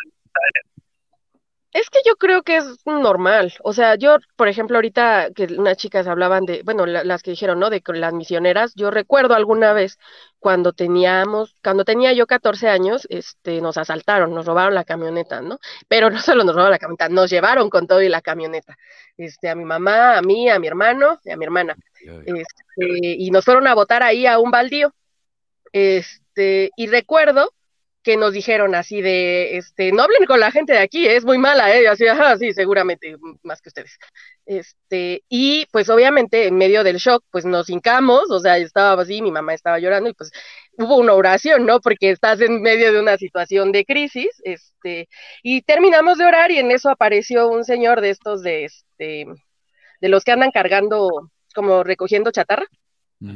Es 1.73 1.91
que 1.91 1.99
yo 2.05 2.17
creo 2.17 2.43
que 2.43 2.57
es 2.57 2.65
normal. 2.87 3.53
O 3.63 3.75
sea, 3.75 3.95
yo, 3.95 4.17
por 4.37 4.49
ejemplo, 4.49 4.79
ahorita 4.79 5.29
que 5.35 5.45
unas 5.59 5.77
chicas 5.77 6.07
hablaban 6.07 6.47
de, 6.47 6.63
bueno, 6.65 6.87
la- 6.87 7.05
las 7.05 7.23
que 7.23 7.31
dijeron, 7.33 7.61
¿no? 7.61 7.69
De 7.69 7.83
las 7.95 8.13
misioneras, 8.15 8.73
yo 8.75 8.91
recuerdo 8.91 9.35
alguna 9.35 9.75
vez 9.75 9.99
cuando 10.39 10.73
teníamos, 10.73 11.55
cuando 11.63 11.85
tenía 11.85 12.13
yo 12.15 12.27
14 12.27 12.69
años, 12.69 13.07
este, 13.11 13.61
nos 13.61 13.77
asaltaron, 13.77 14.35
nos 14.35 14.47
robaron 14.47 14.75
la 14.75 14.85
camioneta, 14.85 15.43
¿no? 15.43 15.59
Pero 15.89 16.09
no 16.11 16.21
solo 16.21 16.43
nos 16.43 16.55
robaron 16.55 16.73
la 16.73 16.79
camioneta, 16.79 17.09
nos 17.11 17.31
llevaron 17.31 17.69
con 17.69 17.87
todo 17.87 18.01
y 18.03 18.09
la 18.09 18.23
camioneta. 18.23 18.77
Este, 19.19 19.51
a 19.51 19.55
mi 19.55 19.65
mamá, 19.65 20.17
a 20.17 20.23
mí, 20.23 20.49
a 20.49 20.59
mi 20.59 20.67
hermano 20.69 21.21
y 21.23 21.31
a 21.31 21.37
mi 21.37 21.45
hermana. 21.45 21.77
Este, 22.25 22.45
y 23.19 23.31
nos 23.31 23.45
fueron 23.45 23.67
a 23.69 23.75
votar 23.75 24.03
ahí 24.03 24.27
a 24.27 24.39
un 24.39 24.51
baldío. 24.51 24.95
Este, 25.73 26.71
y 26.77 26.87
recuerdo 26.87 27.53
que 28.09 28.17
nos 28.17 28.33
dijeron 28.33 28.75
así 28.75 29.03
de, 29.03 29.59
este, 29.59 29.93
no 29.93 30.03
hablen 30.05 30.25
con 30.25 30.41
la 30.41 30.51
gente 30.51 30.73
de 30.73 30.79
aquí, 30.79 31.07
es 31.07 31.27
muy 31.27 31.37
mala, 31.37 31.77
¿eh? 31.77 31.87
Así, 31.89 32.07
ajá, 32.07 32.39
sí, 32.39 32.55
seguramente, 32.55 33.19
más 33.43 33.61
que 33.61 33.69
ustedes. 33.69 33.99
Este, 34.47 35.25
y 35.29 35.67
pues 35.73 35.91
obviamente 35.91 36.47
en 36.47 36.57
medio 36.57 36.85
del 36.85 36.97
shock, 36.97 37.23
pues 37.31 37.45
nos 37.45 37.69
hincamos, 37.69 38.31
o 38.31 38.41
sea, 38.41 38.57
estaba 38.57 39.03
así, 39.03 39.21
mi 39.21 39.31
mamá 39.31 39.53
estaba 39.53 39.79
llorando 39.79 40.09
y 40.09 40.15
pues 40.15 40.31
hubo 40.79 40.97
una 40.97 41.13
oración, 41.13 41.67
¿no? 41.67 41.81
Porque 41.81 42.09
estás 42.09 42.41
en 42.41 42.63
medio 42.63 42.95
de 42.95 43.01
una 43.01 43.19
situación 43.19 43.73
de 43.73 43.85
crisis, 43.85 44.41
este, 44.43 45.11
y 45.43 45.61
terminamos 45.61 46.17
de 46.17 46.25
orar 46.25 46.51
y 46.51 46.61
en 46.61 46.71
eso 46.71 46.89
apareció 46.89 47.49
un 47.49 47.63
señor 47.63 48.01
de 48.01 48.09
estos 48.09 48.43
de, 48.43 48.65
este, 48.65 49.27
de 50.01 50.09
los 50.09 50.25
que 50.25 50.33
andan 50.33 50.51
cargando, 50.51 51.31
como 51.55 51.85
recogiendo 51.85 52.31
chatarra 52.31 52.69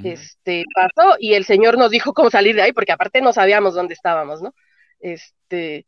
Este, 0.04 0.64
pasó 0.74 1.16
y 1.18 1.34
el 1.34 1.44
señor 1.44 1.76
nos 1.76 1.90
dijo 1.90 2.12
cómo 2.12 2.30
salir 2.30 2.54
de 2.54 2.62
ahí, 2.62 2.72
porque 2.72 2.92
aparte 2.92 3.20
no 3.20 3.32
sabíamos 3.32 3.74
dónde 3.74 3.94
estábamos, 3.94 4.40
¿no? 4.40 4.54
Este, 5.00 5.86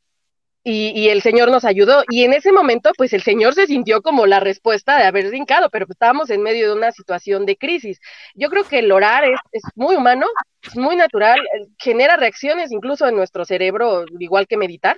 y, 0.64 0.88
y 0.98 1.10
el 1.10 1.22
señor 1.22 1.50
nos 1.50 1.64
ayudó, 1.64 2.02
y 2.08 2.24
en 2.24 2.32
ese 2.32 2.50
momento, 2.50 2.90
pues 2.96 3.12
el 3.12 3.22
señor 3.22 3.54
se 3.54 3.66
sintió 3.66 4.02
como 4.02 4.26
la 4.26 4.40
respuesta 4.40 4.98
de 4.98 5.04
haber 5.04 5.28
brincado, 5.28 5.68
pero 5.70 5.86
pues, 5.86 5.94
estábamos 5.94 6.30
en 6.30 6.42
medio 6.42 6.68
de 6.68 6.76
una 6.76 6.90
situación 6.90 7.46
de 7.46 7.56
crisis. 7.56 8.00
Yo 8.34 8.48
creo 8.48 8.64
que 8.64 8.80
el 8.80 8.90
orar 8.90 9.24
es, 9.24 9.38
es 9.52 9.62
muy 9.76 9.94
humano, 9.94 10.26
es 10.62 10.74
muy 10.76 10.96
natural, 10.96 11.38
eh, 11.40 11.66
genera 11.78 12.16
reacciones 12.16 12.72
incluso 12.72 13.06
en 13.06 13.14
nuestro 13.14 13.44
cerebro, 13.44 14.06
igual 14.18 14.46
que 14.48 14.56
meditar 14.56 14.96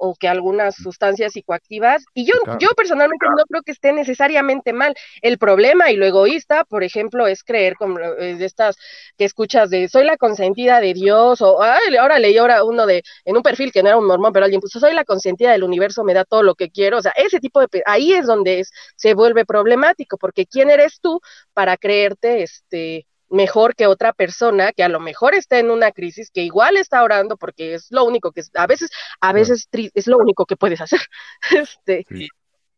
o 0.00 0.14
que 0.14 0.28
algunas 0.28 0.74
sustancias 0.76 1.32
psicoactivas. 1.34 2.04
Y 2.14 2.24
yo, 2.24 2.32
Claro. 2.44 2.58
yo 2.58 2.68
personalmente 2.76 3.26
no 3.36 3.44
creo 3.44 3.62
que 3.62 3.72
esté 3.72 3.92
necesariamente 3.92 4.72
mal. 4.72 4.94
El 5.20 5.38
problema 5.38 5.90
y 5.90 5.96
lo 5.96 6.06
egoísta, 6.06 6.64
por 6.64 6.82
ejemplo, 6.82 7.26
es 7.26 7.44
creer 7.44 7.74
como 7.76 7.98
eh, 8.00 8.36
de 8.36 8.44
estas 8.44 8.76
que 9.18 9.26
escuchas 9.26 9.68
de 9.70 9.88
soy 9.88 10.04
la 10.04 10.16
consentida 10.16 10.80
de 10.80 10.94
Dios, 10.94 11.42
o 11.42 11.62
ay, 11.62 11.96
ahora 11.96 12.18
leí 12.18 12.36
ahora 12.38 12.64
uno 12.64 12.86
de, 12.86 13.02
en 13.24 13.36
un 13.36 13.42
perfil 13.42 13.72
que 13.72 13.82
no 13.82 13.88
era 13.90 13.98
un 13.98 14.06
mormón, 14.06 14.32
pero 14.32 14.44
alguien 14.44 14.60
puso 14.62 14.80
soy 14.80 14.94
la 14.94 15.04
consentida 15.04 15.52
del 15.52 15.64
universo, 15.64 16.02
me 16.04 16.14
da 16.14 16.24
todo 16.24 16.42
lo 16.42 16.54
que 16.54 16.70
quiero. 16.70 16.98
O 16.98 17.02
sea, 17.02 17.12
ese 17.16 17.38
tipo 17.38 17.60
de, 17.60 17.82
ahí 17.86 18.14
es 18.14 18.26
donde 18.26 18.60
es, 18.60 18.70
se 18.96 19.14
vuelve 19.14 19.44
problemático, 19.44 20.16
porque 20.16 20.46
¿quién 20.46 20.70
eres 20.70 21.00
tú 21.00 21.20
para 21.52 21.76
creerte 21.76 22.42
este 22.42 23.06
mejor 23.30 23.74
que 23.76 23.86
otra 23.86 24.12
persona 24.12 24.72
que 24.72 24.82
a 24.82 24.88
lo 24.88 25.00
mejor 25.00 25.34
está 25.34 25.58
en 25.58 25.70
una 25.70 25.92
crisis, 25.92 26.30
que 26.30 26.42
igual 26.42 26.76
está 26.76 27.02
orando 27.02 27.36
porque 27.36 27.74
es 27.74 27.86
lo 27.90 28.04
único 28.04 28.32
que 28.32 28.40
es- 28.40 28.50
a 28.54 28.66
veces, 28.66 28.90
a 29.20 29.32
veces 29.32 29.68
es 29.72 30.06
lo 30.06 30.18
único 30.18 30.46
que 30.46 30.56
puedes 30.56 30.80
hacer. 30.80 31.00
Este, 31.68 32.04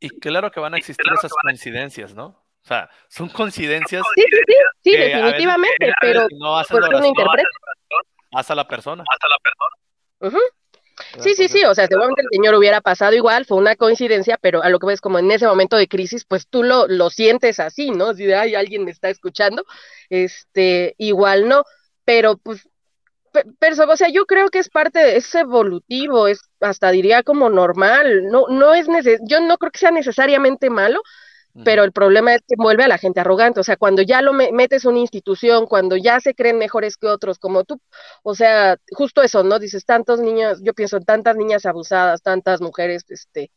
Y 0.00 0.08
claro 0.20 0.50
que 0.50 0.60
van 0.60 0.74
a 0.74 0.78
existir 0.78 1.06
esas 1.12 1.32
coincidencias, 1.42 2.14
¿no? 2.14 2.26
O 2.26 2.66
sea, 2.68 2.88
son 3.08 3.28
coincidencias 3.28 4.02
sí, 4.14 4.22
sí, 4.22 4.36
sí, 4.46 4.54
sí, 4.84 4.90
veces- 4.96 5.14
definitivamente, 5.16 5.92
pero 6.00 6.26
no 6.38 6.54
pues 6.68 6.80
la 6.80 6.88
uno 6.88 6.96
oración, 6.98 7.06
interpreta. 7.06 7.48
haz 8.32 8.50
a 8.50 8.54
la 8.54 8.68
persona. 8.68 9.04
Ujú. 10.20 10.38
Sí, 11.18 11.34
sí, 11.34 11.48
sí, 11.48 11.64
o 11.64 11.74
sea, 11.74 11.86
seguramente 11.86 12.22
el 12.22 12.28
señor 12.32 12.54
hubiera 12.54 12.80
pasado 12.80 13.14
igual, 13.14 13.44
fue 13.44 13.58
una 13.58 13.76
coincidencia, 13.76 14.38
pero 14.40 14.62
a 14.62 14.68
lo 14.70 14.78
que 14.78 14.86
ves 14.86 15.00
como 15.00 15.18
en 15.18 15.30
ese 15.30 15.46
momento 15.46 15.76
de 15.76 15.88
crisis, 15.88 16.24
pues 16.24 16.46
tú 16.48 16.62
lo, 16.62 16.86
lo 16.88 17.10
sientes 17.10 17.60
así, 17.60 17.90
¿no? 17.90 18.08
Así 18.10 18.24
de, 18.26 18.34
ay, 18.34 18.54
alguien 18.54 18.84
me 18.84 18.90
está 18.90 19.08
escuchando, 19.10 19.64
este, 20.10 20.94
igual 20.98 21.48
no, 21.48 21.64
pero 22.04 22.36
pues, 22.38 22.68
pe- 23.32 23.44
pero, 23.58 23.90
o 23.90 23.96
sea, 23.96 24.08
yo 24.10 24.26
creo 24.26 24.48
que 24.50 24.58
es 24.60 24.68
parte, 24.70 24.98
de, 25.00 25.16
es 25.16 25.34
evolutivo, 25.34 26.28
es 26.28 26.40
hasta 26.60 26.90
diría 26.90 27.22
como 27.22 27.50
normal, 27.50 28.26
no, 28.30 28.46
no 28.48 28.74
es 28.74 28.88
neces 28.88 29.20
yo 29.26 29.40
no 29.40 29.58
creo 29.58 29.72
que 29.72 29.78
sea 29.80 29.90
necesariamente 29.90 30.70
malo, 30.70 31.02
pero 31.64 31.84
el 31.84 31.92
problema 31.92 32.34
es 32.34 32.40
que 32.48 32.54
vuelve 32.56 32.84
a 32.84 32.88
la 32.88 32.98
gente 32.98 33.20
arrogante, 33.20 33.60
o 33.60 33.62
sea, 33.62 33.76
cuando 33.76 34.00
ya 34.02 34.22
lo 34.22 34.32
me- 34.32 34.52
metes 34.52 34.84
una 34.84 34.98
institución, 34.98 35.66
cuando 35.66 35.96
ya 35.96 36.18
se 36.20 36.34
creen 36.34 36.58
mejores 36.58 36.96
que 36.96 37.06
otros, 37.08 37.38
como 37.38 37.64
tú, 37.64 37.80
o 38.22 38.34
sea, 38.34 38.78
justo 38.90 39.22
eso, 39.22 39.42
¿no? 39.44 39.58
Dices, 39.58 39.84
tantos 39.84 40.20
niños, 40.20 40.60
yo 40.62 40.72
pienso 40.74 40.96
en 40.96 41.04
tantas 41.04 41.36
niñas 41.36 41.66
abusadas, 41.66 42.22
tantas 42.22 42.60
mujeres, 42.60 43.04
este, 43.10 43.50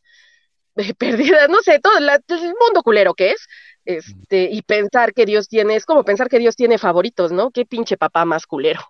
perdidas, 0.98 1.48
no 1.48 1.62
sé, 1.62 1.78
todo 1.80 1.98
la- 2.00 2.16
el 2.28 2.54
mundo 2.60 2.82
culero 2.84 3.14
que 3.14 3.30
es, 3.30 3.46
este, 3.84 4.48
y 4.50 4.62
pensar 4.62 5.14
que 5.14 5.24
Dios 5.24 5.48
tiene, 5.48 5.76
es 5.76 5.86
como 5.86 6.04
pensar 6.04 6.28
que 6.28 6.38
Dios 6.38 6.56
tiene 6.56 6.76
favoritos, 6.76 7.32
¿no? 7.32 7.50
Qué 7.50 7.64
pinche 7.64 7.96
papá 7.96 8.24
más 8.24 8.46
culero. 8.46 8.80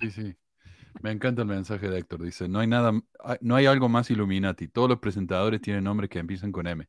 Sí, 0.00 0.10
sí. 0.10 0.34
Me 1.02 1.10
encanta 1.10 1.42
el 1.42 1.48
mensaje 1.48 1.88
de 1.88 1.98
Héctor. 1.98 2.22
Dice, 2.22 2.48
no 2.48 2.60
hay 2.60 2.66
nada, 2.66 2.92
no 3.40 3.56
hay 3.56 3.66
algo 3.66 3.88
más 3.88 4.10
Illuminati. 4.10 4.68
Todos 4.68 4.88
los 4.88 4.98
presentadores 5.00 5.60
tienen 5.60 5.84
nombres 5.84 6.08
que 6.08 6.18
empiezan 6.18 6.52
con 6.52 6.66
M. 6.66 6.88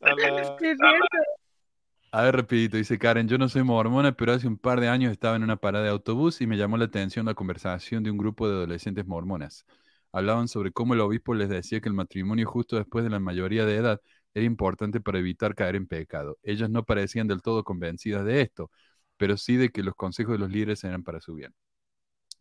Cierto. 0.00 1.40
A 2.12 2.22
ver, 2.22 2.36
rapidito, 2.36 2.76
dice 2.76 2.98
Karen, 2.98 3.28
yo 3.28 3.38
no 3.38 3.48
soy 3.48 3.62
mormona, 3.62 4.12
pero 4.12 4.32
hace 4.32 4.48
un 4.48 4.58
par 4.58 4.80
de 4.80 4.88
años 4.88 5.12
estaba 5.12 5.36
en 5.36 5.44
una 5.44 5.56
parada 5.56 5.84
de 5.84 5.90
autobús 5.90 6.40
y 6.40 6.46
me 6.48 6.56
llamó 6.56 6.76
la 6.76 6.86
atención 6.86 7.26
la 7.26 7.34
conversación 7.34 8.02
de 8.02 8.10
un 8.10 8.18
grupo 8.18 8.48
de 8.48 8.54
adolescentes 8.56 9.06
mormonas. 9.06 9.64
Hablaban 10.12 10.48
sobre 10.48 10.72
cómo 10.72 10.94
el 10.94 11.00
obispo 11.00 11.34
les 11.34 11.48
decía 11.48 11.80
que 11.80 11.88
el 11.88 11.94
matrimonio 11.94 12.48
justo 12.48 12.76
después 12.76 13.04
de 13.04 13.10
la 13.10 13.20
mayoría 13.20 13.64
de 13.64 13.76
edad 13.76 14.00
era 14.34 14.44
importante 14.44 15.00
para 15.00 15.20
evitar 15.20 15.54
caer 15.54 15.76
en 15.76 15.86
pecado. 15.86 16.36
Ellas 16.42 16.68
no 16.68 16.84
parecían 16.84 17.28
del 17.28 17.42
todo 17.42 17.62
convencidas 17.62 18.24
de 18.24 18.40
esto, 18.40 18.72
pero 19.16 19.36
sí 19.36 19.56
de 19.56 19.70
que 19.70 19.84
los 19.84 19.94
consejos 19.94 20.32
de 20.32 20.38
los 20.38 20.50
líderes 20.50 20.82
eran 20.82 21.04
para 21.04 21.20
su 21.20 21.34
bien. 21.34 21.54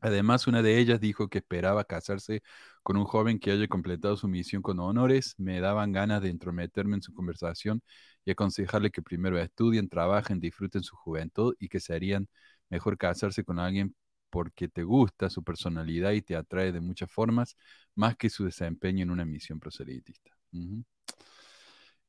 Además, 0.02 0.48
una 0.48 0.62
de 0.62 0.78
ellas 0.80 1.00
dijo 1.00 1.28
que 1.30 1.40
esperaba 1.40 1.84
casarse 1.84 2.42
con 2.84 2.98
un 2.98 3.06
joven 3.06 3.40
que 3.40 3.52
haya 3.52 3.68
completado 3.68 4.16
su 4.18 4.28
misión 4.28 4.62
con 4.62 4.80
honores. 4.80 5.36
Me 5.38 5.60
daban 5.60 5.92
ganas 5.92 6.22
de 6.22 6.30
entrometerme 6.30 6.96
en 6.96 7.02
su 7.02 7.14
conversación 7.14 7.82
y 8.26 8.32
aconsejarle 8.32 8.92
que 8.92 9.02
primero 9.02 9.38
estudien, 9.40 9.90
trabajen, 9.90 10.40
disfruten 10.40 10.84
su 10.84 10.96
juventud 10.96 11.56
y 11.60 11.68
que 11.70 11.80
serían 11.80 12.28
mejor 12.70 12.98
casarse 12.98 13.44
con 13.44 13.60
alguien 13.60 13.96
porque 14.30 14.68
te 14.68 14.84
gusta 14.84 15.30
su 15.30 15.44
personalidad 15.44 16.12
y 16.12 16.22
te 16.22 16.36
atrae 16.36 16.72
de 16.72 16.82
muchas 16.82 17.12
formas, 17.12 17.58
más 17.96 18.16
que 18.16 18.30
su 18.30 18.46
desempeño 18.46 19.04
en 19.04 19.12
una 19.12 19.26
misión 19.26 19.60
proselitista. 19.60 20.32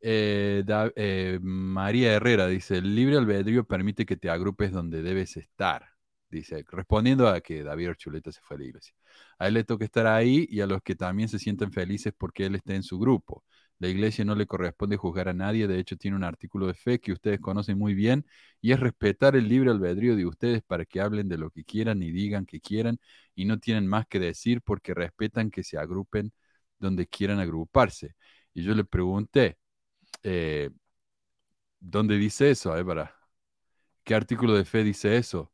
Eh, 0.03 0.65
eh, 0.97 1.39
María 1.43 2.13
Herrera 2.15 2.47
dice, 2.47 2.79
el 2.79 2.95
libre 2.95 3.17
albedrío 3.17 3.65
permite 3.65 4.07
que 4.07 4.17
te 4.17 4.31
agrupes 4.31 4.73
donde 4.73 5.03
debes 5.03 5.37
estar. 5.37 6.00
Dice, 6.31 6.65
respondiendo 6.71 7.29
a 7.29 7.41
que 7.41 7.63
David 7.65 7.89
Archuleta 7.89 8.31
se 8.31 8.41
fue 8.43 8.57
a 8.57 8.61
la 8.61 8.65
iglesia. 8.67 8.95
A 9.39 9.49
él 9.49 9.55
le 9.55 9.65
toca 9.65 9.85
estar 9.85 10.07
ahí 10.07 10.47
y 10.49 10.61
a 10.61 10.67
los 10.67 10.81
que 10.83 10.95
también 10.95 11.29
se 11.29 11.41
sienten 11.41 11.73
felices 11.73 12.13
porque 12.17 12.47
él 12.47 12.55
está 12.55 12.75
en 12.75 12.85
su 12.85 12.99
grupo. 13.01 13.45
La 13.79 13.89
iglesia 13.89 14.25
no 14.25 14.35
le 14.37 14.47
corresponde 14.47 14.97
juzgar 14.97 15.29
a 15.29 15.33
nadie, 15.33 15.67
de 15.67 15.79
hecho 15.81 15.97
tiene 15.97 16.17
un 16.17 16.23
artículo 16.25 16.67
de 16.69 16.75
fe 16.75 17.01
que 17.01 17.13
ustedes 17.13 17.41
conocen 17.41 17.79
muy 17.79 17.95
bien 17.95 18.27
y 18.61 18.73
es 18.73 18.79
respetar 18.81 19.35
el 19.37 19.49
libre 19.49 19.71
albedrío 19.71 20.15
de 20.17 20.27
ustedes 20.27 20.63
para 20.63 20.85
que 20.85 21.01
hablen 21.01 21.29
de 21.29 21.39
lo 21.39 21.51
que 21.51 21.65
quieran 21.65 22.03
y 22.03 22.13
digan 22.13 22.47
que 22.47 22.61
quieran 22.61 23.01
y 23.35 23.47
no 23.47 23.59
tienen 23.59 23.87
más 23.89 24.07
que 24.07 24.21
decir 24.21 24.61
porque 24.63 24.95
respetan 24.95 25.51
que 25.51 25.65
se 25.65 25.79
agrupen 25.79 26.33
donde 26.79 27.07
quieran 27.09 27.41
agruparse. 27.41 28.15
Y 28.55 28.63
yo 28.63 28.75
le 28.75 28.85
pregunté, 28.85 29.59
eh, 30.25 30.71
¿dónde 31.81 32.17
dice 32.19 32.51
eso? 32.51 32.73
¿Qué 34.05 34.15
artículo 34.15 34.55
de 34.55 34.65
fe 34.67 34.85
dice 34.85 35.17
eso? 35.17 35.51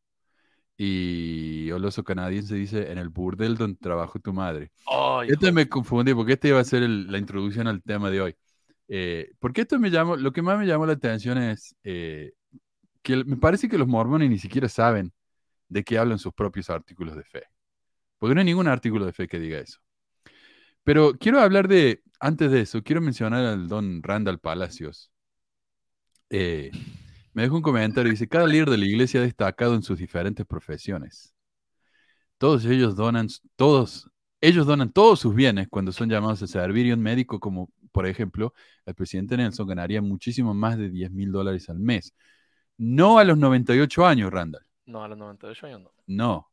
Y 0.76 1.70
Oloso 1.70 2.04
Canadiense 2.04 2.54
dice, 2.54 2.90
en 2.92 2.98
el 2.98 3.08
burdel 3.08 3.56
donde 3.56 3.78
trabajó 3.78 4.18
tu 4.18 4.32
madre. 4.32 4.70
Oh, 4.86 5.22
Este 5.22 5.50
me 5.52 5.68
confundí 5.68 6.12
porque 6.14 6.34
este 6.34 6.48
iba 6.48 6.60
a 6.60 6.64
ser 6.64 6.82
el- 6.82 7.10
la 7.10 7.18
introducción 7.18 7.66
al 7.66 7.82
tema 7.82 8.10
de 8.10 8.20
hoy. 8.20 8.36
Eh, 8.88 9.32
porque 9.38 9.62
esto 9.62 9.78
me 9.78 9.90
llamó, 9.90 10.16
lo 10.16 10.32
que 10.32 10.42
más 10.42 10.58
me 10.58 10.66
llamó 10.66 10.86
la 10.86 10.92
atención 10.92 11.38
es 11.38 11.74
eh, 11.82 12.32
que 13.02 13.14
el- 13.14 13.24
me 13.26 13.36
parece 13.36 13.68
que 13.68 13.78
los 13.78 13.88
mormones 13.88 14.28
ni 14.30 14.38
siquiera 14.38 14.68
saben 14.68 15.12
de 15.68 15.82
qué 15.82 15.98
hablan 15.98 16.18
sus 16.18 16.32
propios 16.34 16.68
artículos 16.70 17.16
de 17.16 17.24
fe. 17.24 17.44
Porque 18.18 18.34
no 18.34 18.40
hay 18.40 18.44
ningún 18.46 18.68
artículo 18.68 19.06
de 19.06 19.12
fe 19.12 19.26
que 19.26 19.38
diga 19.40 19.58
eso. 19.58 19.78
Pero 20.84 21.14
quiero 21.18 21.40
hablar 21.40 21.68
de, 21.68 22.02
antes 22.20 22.50
de 22.50 22.60
eso, 22.60 22.82
quiero 22.82 23.00
mencionar 23.00 23.44
al 23.44 23.66
don 23.66 24.02
Randall 24.02 24.38
Palacios. 24.38 25.10
Eh, 26.30 26.70
me 27.36 27.42
dejó 27.42 27.56
un 27.56 27.62
comentario, 27.62 28.10
dice, 28.10 28.26
cada 28.26 28.46
líder 28.46 28.70
de 28.70 28.78
la 28.78 28.86
iglesia 28.86 29.20
ha 29.20 29.22
destacado 29.22 29.74
en 29.74 29.82
sus 29.82 29.98
diferentes 29.98 30.46
profesiones. 30.46 31.34
Todos 32.38 32.64
ellos 32.64 32.96
donan, 32.96 33.28
todos, 33.56 34.10
ellos 34.40 34.66
donan 34.66 34.90
todos 34.90 35.20
sus 35.20 35.34
bienes 35.34 35.68
cuando 35.68 35.92
son 35.92 36.08
llamados 36.08 36.42
a 36.42 36.46
servir 36.46 36.86
y 36.86 36.92
un 36.92 37.02
médico 37.02 37.38
como 37.38 37.70
por 37.92 38.06
ejemplo, 38.06 38.54
el 38.86 38.94
presidente 38.94 39.36
Nelson 39.36 39.66
ganaría 39.66 40.00
muchísimo 40.00 40.54
más 40.54 40.78
de 40.78 40.88
10 40.88 41.10
mil 41.10 41.30
dólares 41.30 41.68
al 41.68 41.78
mes. 41.78 42.14
No 42.78 43.18
a 43.18 43.24
los 43.24 43.36
98 43.36 44.06
años, 44.06 44.32
Randall. 44.32 44.64
No, 44.86 45.04
a 45.04 45.08
los 45.08 45.18
98 45.18 45.66
años 45.66 45.82
no. 45.82 45.90
No. 46.06 46.50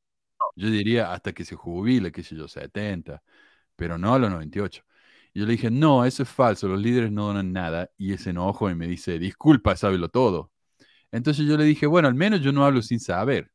Yo 0.58 0.70
diría 0.70 1.14
hasta 1.14 1.32
que 1.32 1.46
se 1.46 1.56
jubile, 1.56 2.12
qué 2.12 2.24
sé 2.24 2.36
yo, 2.36 2.50
70, 2.50 3.24
pero 3.78 3.98
no 3.98 4.14
a 4.14 4.20
los 4.20 4.30
98. 4.32 4.84
Y 5.34 5.40
yo 5.40 5.46
le 5.46 5.54
dije, 5.54 5.72
no, 5.72 6.04
eso 6.04 6.24
es 6.24 6.30
falso, 6.30 6.68
los 6.68 6.82
líderes 6.82 7.10
no 7.10 7.28
donan 7.28 7.54
nada. 7.54 7.90
Y 7.98 8.12
ese 8.12 8.32
enojo 8.32 8.70
y 8.70 8.76
me 8.76 8.88
dice, 8.88 9.18
disculpa, 9.18 9.78
sábelo 9.78 10.10
todo. 10.10 10.53
Entonces 11.14 11.46
yo 11.46 11.56
le 11.58 11.64
dije, 11.64 11.86
bueno, 11.86 12.08
al 12.08 12.16
menos 12.16 12.42
yo 12.42 12.52
no 12.52 12.66
hablo 12.66 12.82
sin 12.82 13.00
saber. 13.00 13.52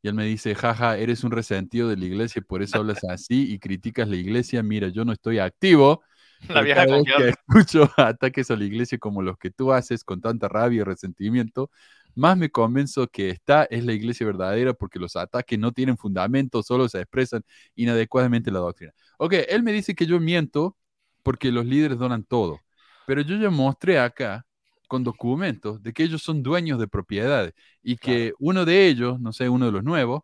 Y 0.00 0.08
él 0.08 0.14
me 0.14 0.24
dice, 0.24 0.54
jaja, 0.54 0.96
eres 0.96 1.22
un 1.22 1.30
resentido 1.30 1.90
de 1.90 1.96
la 1.96 2.06
iglesia 2.06 2.40
por 2.40 2.62
eso 2.62 2.78
hablas 2.78 3.04
así 3.04 3.52
y 3.52 3.58
criticas 3.58 4.08
la 4.08 4.16
iglesia. 4.16 4.62
Mira, 4.62 4.88
yo 4.88 5.04
no 5.04 5.12
estoy 5.12 5.38
activo. 5.38 6.02
La 6.48 6.62
vieja 6.62 6.86
cada 6.86 6.98
vez 6.98 7.04
que 7.16 7.28
escucho 7.30 7.90
ataques 7.96 8.50
a 8.50 8.56
la 8.56 8.64
iglesia 8.64 8.96
como 8.96 9.22
los 9.22 9.36
que 9.36 9.50
tú 9.50 9.72
haces 9.72 10.04
con 10.04 10.20
tanta 10.20 10.46
rabia 10.46 10.80
y 10.80 10.84
resentimiento, 10.84 11.68
más 12.14 12.38
me 12.38 12.48
convenzo 12.48 13.08
que 13.08 13.30
esta 13.30 13.64
es 13.64 13.84
la 13.84 13.92
iglesia 13.92 14.24
verdadera 14.24 14.72
porque 14.72 15.00
los 15.00 15.16
ataques 15.16 15.58
no 15.58 15.72
tienen 15.72 15.98
fundamento, 15.98 16.62
solo 16.62 16.88
se 16.88 17.00
expresan 17.00 17.42
inadecuadamente 17.74 18.52
la 18.52 18.60
doctrina. 18.60 18.92
Ok, 19.18 19.34
él 19.48 19.64
me 19.64 19.72
dice 19.72 19.96
que 19.96 20.06
yo 20.06 20.20
miento 20.20 20.76
porque 21.24 21.50
los 21.50 21.66
líderes 21.66 21.98
donan 21.98 22.22
todo, 22.22 22.60
pero 23.04 23.20
yo 23.20 23.36
ya 23.36 23.50
mostré 23.50 23.98
acá 23.98 24.46
con 24.88 25.04
documentos 25.04 25.82
de 25.82 25.92
que 25.94 26.04
ellos 26.04 26.22
son 26.22 26.42
dueños 26.42 26.80
de 26.80 26.88
propiedades 26.88 27.54
y 27.82 27.96
que 27.98 28.34
uno 28.40 28.64
de 28.66 28.88
ellos, 28.88 29.20
no 29.20 29.32
sé, 29.34 29.48
uno 29.50 29.66
de 29.66 29.72
los 29.72 29.84
nuevos, 29.84 30.22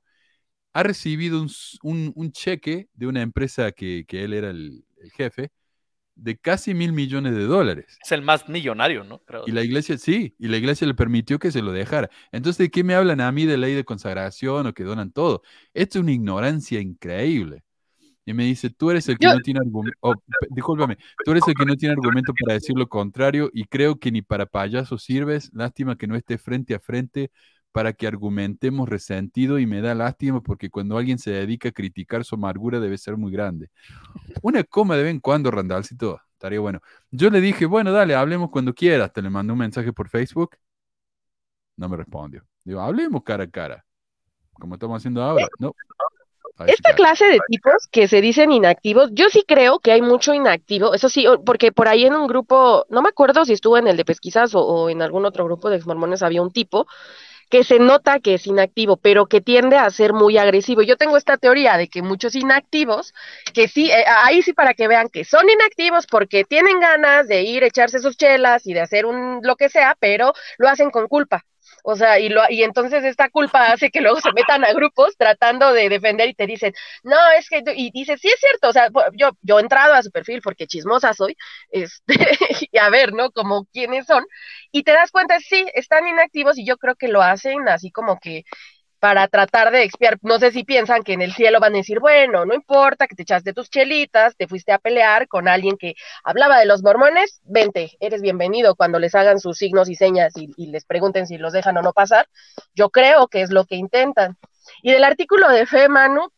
ha 0.72 0.82
recibido 0.82 1.40
un, 1.40 1.46
s- 1.46 1.78
un- 1.82 2.12
un 2.16 2.32
cheque 2.32 2.88
de 2.94 3.06
una 3.06 3.22
empresa 3.22 3.72
que, 3.72 4.04
que 4.08 4.24
él 4.24 4.32
era 4.34 4.50
el, 4.50 4.84
el 4.98 5.10
jefe 5.12 5.52
de 6.16 6.38
casi 6.38 6.74
mil 6.74 6.92
millones 6.92 7.34
de 7.34 7.44
dólares. 7.44 7.98
Es 8.02 8.12
el 8.12 8.22
más 8.22 8.48
millonario, 8.48 9.02
¿no? 9.04 9.18
Creo. 9.24 9.46
Y 9.46 9.52
la 9.52 9.62
iglesia, 9.62 9.98
sí, 9.98 10.34
y 10.38 10.48
la 10.48 10.56
iglesia 10.56 10.86
le 10.86 10.94
permitió 10.94 11.38
que 11.38 11.52
se 11.52 11.60
lo 11.60 11.72
dejara. 11.72 12.08
Entonces, 12.32 12.58
¿de 12.58 12.70
qué 12.70 12.82
me 12.82 12.94
hablan 12.94 13.20
a 13.20 13.30
mí 13.30 13.44
de 13.44 13.58
ley 13.58 13.74
de 13.74 13.84
consagración 13.84 14.66
o 14.66 14.72
que 14.72 14.84
donan 14.84 15.12
todo? 15.12 15.42
Esto 15.74 15.98
es 15.98 16.02
una 16.02 16.12
ignorancia 16.12 16.80
increíble. 16.80 17.62
Y 18.27 18.33
me 18.33 18.45
dice, 18.45 18.70
tú 18.70 18.91
eres 18.91 19.09
el 19.09 19.18
que 19.18 19.27
Yo- 19.27 19.35
no 19.35 19.41
tiene 19.41 19.61
argumento, 19.61 19.99
discúlpame, 20.51 20.97
tú 21.25 21.33
eres 21.33 21.47
el 21.47 21.55
que 21.55 21.66
no 21.66 21.77
tiene 21.77 21.93
argumento 21.93 22.33
para 22.35 22.55
decir 22.55 22.77
lo 22.77 22.89
contrario 22.89 23.51
y 23.53 23.64
creo 23.64 23.99
que 23.99 24.11
ni 24.11 24.22
para 24.22 24.47
payaso 24.47 24.97
sirves. 24.99 25.51
Lástima 25.53 25.97
que 25.97 26.07
no 26.07 26.16
esté 26.16 26.39
frente 26.39 26.75
a 26.75 26.81
frente 26.81 27.31
para 27.72 27.93
que 27.93 28.07
argumentemos 28.07 28.89
resentido 28.89 29.59
y 29.59 29.66
me 29.66 29.81
da 29.81 29.95
lástima 29.95 30.41
porque 30.43 30.70
cuando 30.70 30.97
alguien 30.97 31.18
se 31.18 31.33
dedica 31.33 31.68
a 31.68 31.72
criticar 31.72 32.25
su 32.25 32.37
amargura 32.37 32.81
debe 32.81 32.97
ser 32.97 33.16
muy 33.16 33.33
grande. 33.33 33.68
Una 34.43 34.62
coma 34.64 34.97
de 34.97 35.03
vez 35.05 35.11
en 35.12 35.20
cuando, 35.20 35.51
Randallcito, 35.51 36.20
estaría 36.33 36.61
bueno. 36.61 36.81
Yo 37.11 37.31
le 37.31 37.41
dije, 37.41 37.66
bueno, 37.66 37.93
dale, 37.93 38.14
hablemos 38.14 38.51
cuando 38.51 38.75
quieras. 38.75 39.12
Te 39.12 39.22
le 39.22 39.31
mandé 39.31 39.53
un 39.53 39.59
mensaje 39.59 39.93
por 39.93 40.09
Facebook. 40.09 40.57
No 41.77 41.89
me 41.89 41.97
respondió. 41.97 42.47
Digo, 42.64 42.81
hablemos 42.81 43.22
cara 43.22 43.45
a 43.45 43.51
cara. 43.51 43.85
Como 44.53 44.75
estamos 44.75 44.99
haciendo 44.99 45.22
ahora. 45.22 45.49
No. 45.59 45.75
Esta 46.66 46.94
clase 46.94 47.26
de 47.26 47.40
tipos 47.46 47.88
que 47.90 48.09
se 48.09 48.20
dicen 48.20 48.50
inactivos, 48.50 49.11
yo 49.12 49.28
sí 49.28 49.44
creo 49.46 49.80
que 49.80 49.92
hay 49.92 50.00
mucho 50.00 50.32
inactivo, 50.32 50.94
eso 50.94 51.09
sí, 51.11 51.26
porque 51.44 51.72
por 51.72 51.88
ahí 51.88 52.07
en 52.07 52.14
un 52.14 52.26
grupo, 52.26 52.86
no 52.88 53.02
me 53.02 53.11
acuerdo 53.11 53.44
si 53.44 53.52
estuvo 53.52 53.76
en 53.76 53.86
el 53.86 53.96
de 53.98 54.05
pesquisas 54.05 54.55
o, 54.55 54.61
o 54.61 54.88
en 54.88 55.02
algún 55.02 55.26
otro 55.26 55.44
grupo 55.44 55.68
de 55.68 55.76
exmormones 55.76 56.22
había 56.22 56.40
un 56.40 56.52
tipo 56.52 56.86
que 57.50 57.64
se 57.64 57.78
nota 57.78 58.20
que 58.20 58.34
es 58.34 58.46
inactivo, 58.46 58.96
pero 58.96 59.26
que 59.26 59.40
tiende 59.40 59.76
a 59.76 59.90
ser 59.90 60.12
muy 60.12 60.38
agresivo. 60.38 60.82
Yo 60.82 60.96
tengo 60.96 61.16
esta 61.16 61.36
teoría 61.36 61.76
de 61.76 61.88
que 61.88 62.02
muchos 62.02 62.34
inactivos, 62.34 63.14
que 63.52 63.68
sí, 63.68 63.90
eh, 63.90 64.05
ahí 64.07 64.42
sí 64.42 64.52
para 64.52 64.74
que 64.74 64.88
vean 64.88 65.09
que 65.09 65.24
son 65.24 65.48
inactivos 65.48 66.07
porque 66.07 66.44
tienen 66.44 66.80
ganas 66.80 67.28
de 67.28 67.42
ir 67.42 67.62
a 67.64 67.68
echarse 67.68 67.98
sus 68.00 68.16
chelas 68.16 68.66
y 68.66 68.74
de 68.74 68.80
hacer 68.80 69.07
un 69.07 69.40
lo 69.42 69.57
que 69.57 69.68
sea, 69.68 69.96
pero 70.00 70.32
lo 70.59 70.68
hacen 70.68 70.90
con 70.90 71.09
culpa. 71.09 71.44
O 71.87 71.97
sea, 71.97 72.18
y, 72.18 72.30
lo, 72.30 72.41
y 72.49 72.62
entonces 72.62 73.05
esta 73.05 73.28
culpa 73.28 73.70
hace 73.72 73.91
que 73.91 74.01
luego 74.01 74.18
se 74.20 74.32
metan 74.32 74.64
a 74.64 74.72
grupos 74.72 75.16
tratando 75.18 75.72
de 75.74 75.91
defender 75.91 76.28
y 76.30 76.35
te 76.35 76.47
dicen, 76.47 76.72
no, 77.03 77.16
es 77.39 77.49
que, 77.51 77.62
y 77.76 77.91
dices, 77.91 78.20
sí 78.22 78.28
es 78.28 78.41
cierto, 78.41 78.68
o 78.70 78.72
sea, 78.72 78.89
yo, 79.14 79.30
yo 79.43 79.59
he 79.59 79.62
entrado 79.62 79.93
a 79.95 80.03
su 80.03 80.11
perfil 80.11 80.41
porque 80.43 80.66
chismosa 80.66 81.12
soy, 81.12 81.37
este, 81.70 82.14
y 82.72 82.78
a 82.78 82.89
ver, 82.89 83.12
¿no? 83.12 83.30
Como 83.32 83.66
quiénes 83.66 84.07
son, 84.07 84.24
y 84.72 84.82
te 84.82 84.93
das 84.93 85.11
cuenta, 85.11 85.39
sí, 85.41 85.66
están 85.74 86.09
inactivos 86.09 86.57
y 86.59 86.64
yo 86.66 86.76
creo 86.78 86.95
que 86.97 87.09
lo 87.09 87.20
hacen 87.22 87.68
así 87.68 87.91
como 87.91 88.18
que 88.18 88.45
para 89.05 89.28
tratar 89.28 89.70
de 89.70 89.82
expiar, 89.82 90.16
no 90.22 90.38
sé 90.38 90.50
si 90.50 90.64
piensan 90.64 91.02
que 91.02 91.12
en 91.12 91.20
el 91.20 91.34
cielo 91.34 91.61
van 91.61 91.74
a 91.74 91.76
decir, 91.76 92.00
bueno, 92.00 92.46
no 92.46 92.55
importa 92.55 93.07
que 93.07 93.14
te 93.14 93.24
echaste 93.24 93.52
tus 93.52 93.68
chelitas, 93.68 94.34
te 94.34 94.48
fuiste 94.48 94.72
a 94.72 94.78
pelear 94.78 95.28
con 95.28 95.46
alguien 95.46 95.76
que 95.76 95.92
hablaba 96.22 96.59
de 96.59 96.64
los 96.64 96.82
mormones, 96.82 97.42
vente, 97.44 97.98
eres 98.00 98.22
bienvenido 98.22 98.76
cuando 98.76 98.98
les 98.98 99.14
hagan 99.14 99.40
sus 99.40 99.59
signos 99.59 99.90
y 99.90 99.94
señas 99.94 100.32
y, 100.38 100.48
y 100.57 100.68
les 100.68 100.86
pregunten 100.86 101.26
si 101.26 101.36
los 101.36 101.52
dejan 101.52 101.76
o 101.76 101.82
no 101.82 101.92
pasar. 101.92 102.28
Yo 102.74 102.88
creo 102.88 103.28
que 103.28 103.42
es 103.42 103.50
lo 103.50 103.66
que 103.66 103.76
intentan. 103.76 104.38
Y 104.80 104.92
del 104.92 105.05
artículo 105.05 105.50
de 105.50 105.66
fe, 105.66 105.90
Manu, 105.90 106.30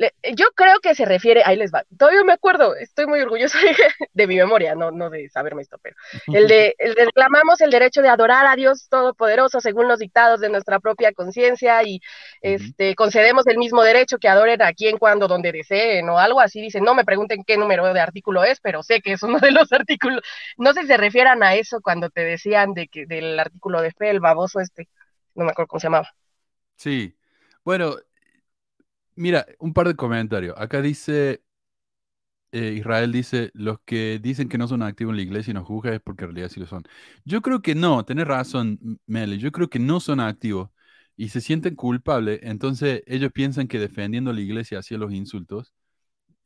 le- 0.00 0.14
yo 0.36 0.46
creo 0.54 0.80
que 0.80 0.94
se 0.94 1.04
refiere, 1.04 1.42
ahí 1.44 1.56
les 1.56 1.72
va, 1.72 1.84
todavía 1.98 2.24
me 2.24 2.32
acuerdo, 2.32 2.74
estoy 2.76 3.06
muy 3.06 3.20
orgullosa 3.20 3.58
de, 3.60 3.76
de 4.12 4.26
mi 4.26 4.36
memoria, 4.36 4.74
no, 4.74 4.90
no 4.90 5.10
de 5.10 5.28
saberme 5.28 5.62
esto, 5.62 5.78
pero 5.82 5.96
el 6.30 6.48
de, 6.48 6.74
el 6.78 6.94
de 6.94 7.04
reclamamos 7.06 7.60
el 7.60 7.70
derecho 7.70 8.02
de 8.02 8.08
adorar 8.08 8.46
a 8.46 8.56
Dios 8.56 8.88
Todopoderoso 8.88 9.60
según 9.60 9.88
los 9.88 9.98
dictados 10.00 10.40
de 10.40 10.48
nuestra 10.50 10.80
propia 10.80 11.12
conciencia 11.12 11.82
y 11.84 12.00
este, 12.40 12.94
concedemos 12.94 13.46
el 13.46 13.58
mismo 13.58 13.82
derecho 13.82 14.18
que 14.18 14.28
adoren 14.28 14.62
a 14.62 14.72
quien, 14.72 14.98
cuando, 14.98 15.28
donde 15.28 15.52
deseen 15.52 16.08
o 16.08 16.18
algo 16.18 16.40
así. 16.40 16.60
Dicen, 16.60 16.84
no 16.84 16.94
me 16.94 17.04
pregunten 17.04 17.44
qué 17.44 17.56
número 17.56 17.92
de 17.92 18.00
artículo 18.00 18.44
es, 18.44 18.60
pero 18.60 18.82
sé 18.82 19.00
que 19.00 19.12
es 19.12 19.22
uno 19.22 19.38
de 19.38 19.50
los 19.52 19.72
artículos. 19.72 20.20
No 20.56 20.72
sé 20.72 20.82
si 20.82 20.86
se 20.88 20.96
refieran 20.96 21.42
a 21.42 21.54
eso 21.54 21.80
cuando 21.82 22.10
te 22.10 22.24
decían 22.24 22.74
de 22.74 22.88
que 22.88 23.06
del 23.06 23.38
artículo 23.38 23.82
de 23.82 23.92
fe, 23.92 24.10
el 24.10 24.20
baboso 24.20 24.60
este, 24.60 24.88
no 25.34 25.44
me 25.44 25.50
acuerdo 25.52 25.68
cómo 25.68 25.80
se 25.80 25.86
llamaba. 25.86 26.08
Sí. 26.76 27.16
Bueno, 27.64 27.96
mira, 29.20 29.46
un 29.58 29.72
par 29.72 29.86
de 29.88 29.96
comentarios. 29.96 30.54
Acá 30.58 30.82
dice, 30.82 31.42
eh, 32.52 32.74
Israel 32.76 33.12
dice, 33.12 33.50
los 33.54 33.78
que 33.84 34.18
dicen 34.20 34.48
que 34.48 34.58
no 34.58 34.66
son 34.66 34.82
activos 34.82 35.12
en 35.12 35.16
la 35.16 35.22
iglesia 35.22 35.52
y 35.52 35.54
nos 35.54 35.66
juzgan 35.66 35.94
es 35.94 36.00
porque 36.00 36.24
en 36.24 36.30
realidad 36.30 36.48
sí 36.48 36.60
lo 36.60 36.66
son. 36.66 36.82
Yo 37.24 37.42
creo 37.42 37.62
que 37.62 37.74
no, 37.74 38.04
tenés 38.04 38.26
razón, 38.26 38.78
M- 38.82 38.96
Meli, 39.06 39.38
yo 39.38 39.52
creo 39.52 39.68
que 39.70 39.78
no 39.78 40.00
son 40.00 40.20
activos 40.20 40.70
y 41.16 41.28
se 41.28 41.40
sienten 41.40 41.76
culpables, 41.76 42.40
entonces 42.42 43.02
ellos 43.06 43.30
piensan 43.32 43.68
que 43.68 43.78
defendiendo 43.78 44.30
a 44.30 44.34
la 44.34 44.40
iglesia 44.40 44.78
hacia 44.80 44.98
los 44.98 45.12
insultos, 45.12 45.72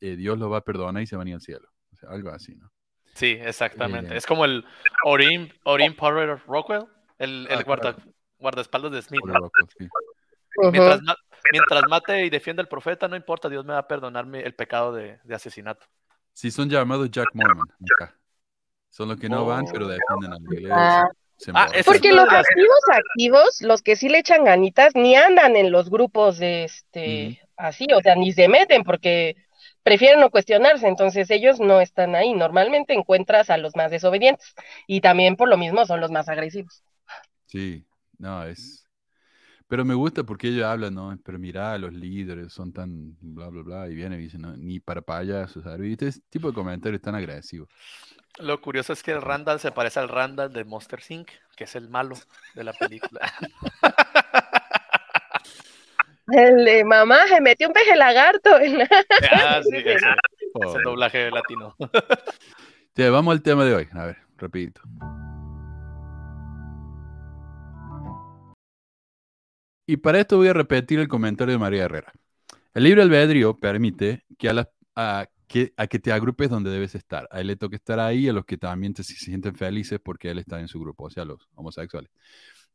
eh, 0.01 0.15
Dios 0.15 0.37
los 0.39 0.51
va 0.51 0.57
a 0.57 0.63
perdonar 0.65 1.03
y 1.03 1.07
se 1.07 1.15
van 1.15 1.27
a 1.27 1.29
ir 1.31 1.35
al 1.35 1.41
cielo. 1.41 1.69
O 1.93 1.95
sea, 1.95 2.09
algo 2.09 2.29
así, 2.29 2.55
¿no? 2.55 2.71
Sí, 3.15 3.37
exactamente. 3.41 4.13
Eh, 4.13 4.17
es 4.17 4.25
como 4.25 4.45
el 4.45 4.65
Orin, 5.05 5.51
Orin 5.63 5.95
Power 5.95 6.39
Rockwell, 6.47 6.85
el, 7.17 7.47
el 7.49 7.59
Ah, 7.59 7.63
guarda, 7.63 7.93
claro. 7.93 8.13
guardaespaldas 8.39 8.91
de 8.91 9.01
Smith. 9.01 9.23
Ma- 9.23 11.15
mientras 11.51 11.83
mate 11.89 12.25
y 12.25 12.29
defienda 12.29 12.61
al 12.61 12.67
profeta, 12.67 13.07
no 13.07 13.15
importa, 13.15 13.49
Dios 13.49 13.65
me 13.65 13.73
va 13.73 13.79
a 13.79 13.87
perdonarme 13.87 14.41
el 14.41 14.55
pecado 14.55 14.93
de, 14.93 15.19
de 15.23 15.35
asesinato. 15.35 15.85
Sí, 16.33 16.51
son 16.51 16.69
llamados 16.69 17.09
Jack 17.11 17.29
Mormon 17.33 17.67
acá. 17.93 18.15
Son 18.89 19.09
los 19.09 19.19
que 19.19 19.29
no 19.29 19.45
van, 19.45 19.65
pero 19.71 19.87
defienden 19.87 20.33
a 20.33 20.37
la 20.39 20.53
iglesia. 20.53 21.01
Ah. 21.01 21.09
Ah, 21.53 21.67
Porque 21.85 22.13
los 22.13 22.29
activos 22.29 22.79
activos, 22.91 23.61
los 23.61 23.81
que 23.81 23.95
sí 23.95 24.09
le 24.09 24.19
echan 24.19 24.45
ganitas, 24.45 24.95
ni 24.95 25.15
andan 25.15 25.55
en 25.55 25.71
los 25.71 25.89
grupos 25.89 26.37
de 26.37 26.63
este 26.63 27.41
así, 27.57 27.87
o 27.93 28.01
sea, 28.01 28.15
ni 28.15 28.31
se 28.31 28.47
meten 28.47 28.83
porque 28.83 29.35
prefieren 29.83 30.19
no 30.19 30.29
cuestionarse, 30.29 30.87
entonces 30.87 31.29
ellos 31.29 31.59
no 31.59 31.81
están 31.81 32.15
ahí. 32.15 32.33
Normalmente 32.33 32.93
encuentras 32.93 33.49
a 33.49 33.57
los 33.57 33.75
más 33.75 33.91
desobedientes 33.91 34.55
y 34.87 35.01
también 35.01 35.35
por 35.35 35.49
lo 35.49 35.57
mismo 35.57 35.85
son 35.85 35.99
los 35.99 36.09
más 36.09 36.29
agresivos. 36.29 36.83
Sí, 37.45 37.85
no, 38.17 38.45
es. 38.45 38.84
Pero 39.67 39.83
me 39.83 39.95
gusta 39.95 40.23
porque 40.23 40.49
ellos 40.49 40.63
hablan, 40.65 40.93
¿no? 40.93 41.17
Pero 41.23 41.39
mira, 41.39 41.75
los 41.79 41.91
líderes 41.91 42.53
son 42.53 42.71
tan 42.71 43.17
bla, 43.19 43.47
bla, 43.49 43.63
bla, 43.63 43.89
y 43.89 43.95
vienen 43.95 44.19
y 44.19 44.23
dicen, 44.23 44.41
no, 44.41 44.55
ni 44.55 44.79
para 44.79 45.01
payasos. 45.01 45.65
Ese 45.65 46.21
tipo 46.29 46.49
de 46.49 46.53
comentarios 46.53 47.01
tan 47.01 47.15
agresivos. 47.15 47.67
Lo 48.37 48.61
curioso 48.61 48.93
es 48.93 49.01
que 49.01 49.11
el 49.11 49.21
Randall 49.21 49.59
se 49.59 49.71
parece 49.71 49.99
al 49.99 50.09
Randall 50.09 50.53
de 50.53 50.65
Monster 50.65 50.99
Inc., 51.09 51.29
que 51.55 51.63
es 51.63 51.75
el 51.75 51.89
malo 51.89 52.15
de 52.53 52.63
la 52.63 52.73
película. 52.73 53.21
El 56.27 56.65
de 56.65 56.83
mamá 56.83 57.27
se 57.27 57.39
metió 57.39 57.67
un 57.67 57.73
peje 57.73 57.95
lagarto. 57.95 58.59
en 58.59 58.79
la- 58.79 58.89
ah, 59.31 59.61
sí, 59.69 59.75
ese, 59.77 59.93
ese 59.93 60.05
Pobre. 60.53 60.83
doblaje 60.83 61.29
latino. 61.31 61.75
Vamos 62.97 63.31
al 63.31 63.41
tema 63.43 63.63
de 63.63 63.75
hoy. 63.75 63.87
A 63.93 64.05
ver, 64.05 64.17
rapidito. 64.37 64.81
Y 69.85 69.97
para 69.97 70.19
esto 70.19 70.37
voy 70.37 70.47
a 70.47 70.53
repetir 70.53 70.99
el 70.99 71.07
comentario 71.07 71.53
de 71.53 71.59
María 71.59 71.83
Herrera. 71.83 72.11
El 72.73 72.83
libre 72.85 73.01
albedrío 73.03 73.57
permite 73.57 74.25
que 74.37 74.49
a, 74.95 75.27
que 75.89 75.99
te 75.99 76.11
agrupes 76.13 76.49
donde 76.49 76.71
debes 76.71 76.95
estar. 76.95 77.27
A 77.31 77.41
él 77.41 77.47
le 77.47 77.55
toca 77.57 77.75
estar 77.77 77.99
ahí, 77.99 78.27
a 78.29 78.33
los 78.33 78.45
que 78.45 78.57
también 78.57 78.93
te, 78.93 79.03
se 79.03 79.15
sienten 79.15 79.55
felices 79.55 79.99
porque 80.03 80.31
él 80.31 80.39
está 80.39 80.59
en 80.59 80.67
su 80.67 80.79
grupo, 80.79 81.05
o 81.05 81.09
sea, 81.09 81.25
los 81.25 81.49
homosexuales. 81.55 82.11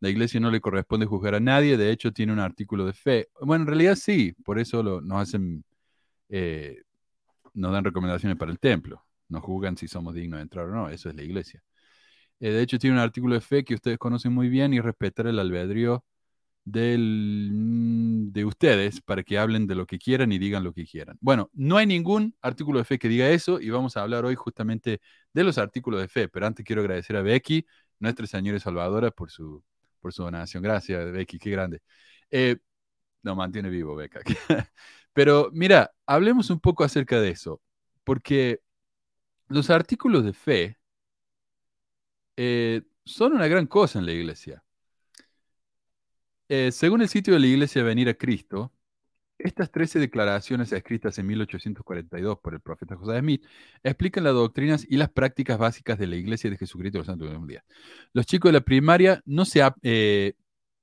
La 0.01 0.11
iglesia 0.11 0.41
no 0.41 0.51
le 0.51 0.61
corresponde 0.61 1.07
juzgar 1.07 1.35
a 1.37 1.41
nadie, 1.41 1.77
de 1.79 1.91
hecho 1.93 2.13
tiene 2.13 2.33
un 2.33 2.41
artículo 2.41 2.87
de 2.87 2.95
fe. 2.95 3.29
Bueno, 3.43 3.65
en 3.65 3.69
realidad 3.69 3.97
sí, 3.97 4.33
por 4.45 4.59
eso 4.59 4.83
lo- 4.83 5.01
nos 5.03 5.23
hacen, 5.23 5.65
eh, 6.31 6.83
nos 7.55 7.73
dan 7.73 7.85
recomendaciones 7.85 8.39
para 8.39 8.53
el 8.53 8.59
templo. 8.61 9.05
nos 9.29 9.43
juzgan 9.45 9.77
si 9.77 9.89
somos 9.89 10.15
dignos 10.15 10.39
de 10.39 10.43
entrar 10.43 10.67
o 10.67 10.73
no, 10.75 10.89
eso 10.91 11.09
es 11.11 11.17
la 11.17 11.23
iglesia. 11.23 11.63
Eh, 12.41 12.51
de 12.51 12.63
hecho, 12.63 12.79
tiene 12.79 12.97
un 12.97 13.03
artículo 13.03 13.35
de 13.35 13.41
fe 13.41 13.65
que 13.65 13.75
ustedes 13.75 13.99
conocen 13.99 14.33
muy 14.33 14.49
bien 14.49 14.73
y 14.75 14.81
respetar 14.81 15.27
el 15.27 15.39
albedrío 15.39 16.05
mm, 16.73 18.33
de 18.33 18.45
ustedes 18.45 19.01
para 19.01 19.23
que 19.23 19.39
hablen 19.39 19.66
de 19.66 19.75
lo 19.75 19.87
que 19.87 19.99
quieran 19.99 20.33
y 20.33 20.39
digan 20.39 20.64
lo 20.64 20.73
que 20.73 20.85
quieran. 20.87 21.16
Bueno, 21.21 21.51
no 21.55 21.77
hay 21.77 21.87
ningún 21.87 22.35
artículo 22.43 22.79
de 22.79 22.85
fe 22.85 22.99
que 22.99 23.09
diga 23.09 23.29
eso 23.29 23.61
y 23.61 23.71
vamos 23.71 23.97
a 23.97 24.03
hablar 24.03 24.25
hoy 24.25 24.35
justamente 24.35 25.01
de 25.33 25.45
los 25.45 25.59
artículos 25.59 26.01
de 26.01 26.09
fe, 26.09 26.29
pero 26.29 26.47
antes 26.47 26.64
quiero 26.64 26.83
agradecer 26.83 27.16
a 27.16 27.23
Becky, 27.23 27.66
nuestra 27.99 28.27
señora 28.27 28.59
salvadora, 28.61 29.11
por 29.11 29.31
su, 29.31 29.62
por 30.01 30.12
su 30.12 30.23
donación. 30.23 30.62
Gracias, 30.62 31.12
Becky, 31.12 31.39
qué 31.39 31.51
grande. 31.51 31.83
Eh, 32.31 32.57
no, 33.23 33.35
mantiene 33.37 33.71
vivo, 33.71 33.95
Beca. 33.97 34.21
pero 35.12 35.51
mira, 35.53 35.93
hablemos 36.07 36.51
un 36.51 36.61
poco 36.61 36.85
acerca 36.85 37.21
de 37.21 37.31
eso, 37.31 37.61
porque 38.05 38.61
los 39.49 39.71
artículos 39.71 40.25
de 40.25 40.33
fe 40.33 40.79
eh, 42.37 42.83
son 43.05 43.33
una 43.35 43.47
gran 43.49 43.66
cosa 43.66 43.99
en 43.99 44.07
la 44.07 44.12
iglesia. 44.12 44.62
Eh, 46.53 46.72
según 46.72 47.01
el 47.01 47.09
sitio 47.09 47.34
de 47.34 47.38
la 47.38 47.46
iglesia 47.46 47.84
Venir 47.84 48.09
a 48.09 48.14
Cristo, 48.14 48.72
estas 49.38 49.70
13 49.70 50.01
declaraciones 50.01 50.72
escritas 50.72 51.16
en 51.18 51.28
1842 51.28 52.40
por 52.40 52.55
el 52.55 52.61
profeta 52.61 52.96
José 52.96 53.20
Smith 53.20 53.46
explican 53.84 54.24
las 54.24 54.34
doctrinas 54.34 54.84
y 54.88 54.96
las 54.96 55.11
prácticas 55.11 55.59
básicas 55.59 55.96
de 55.98 56.09
la 56.09 56.16
iglesia 56.16 56.51
de 56.51 56.59
Jesucristo 56.59 56.98
de 56.98 57.01
los 57.01 57.07
Santos 57.07 57.28
de 57.28 57.34
los 57.34 57.46
Días. 57.46 57.64
Los 58.12 58.26
chicos 58.26 58.51
de 58.51 58.55
la 58.55 58.62
primaria 58.62 59.22
no 59.26 59.44
se, 59.44 59.62
eh, 59.82 60.34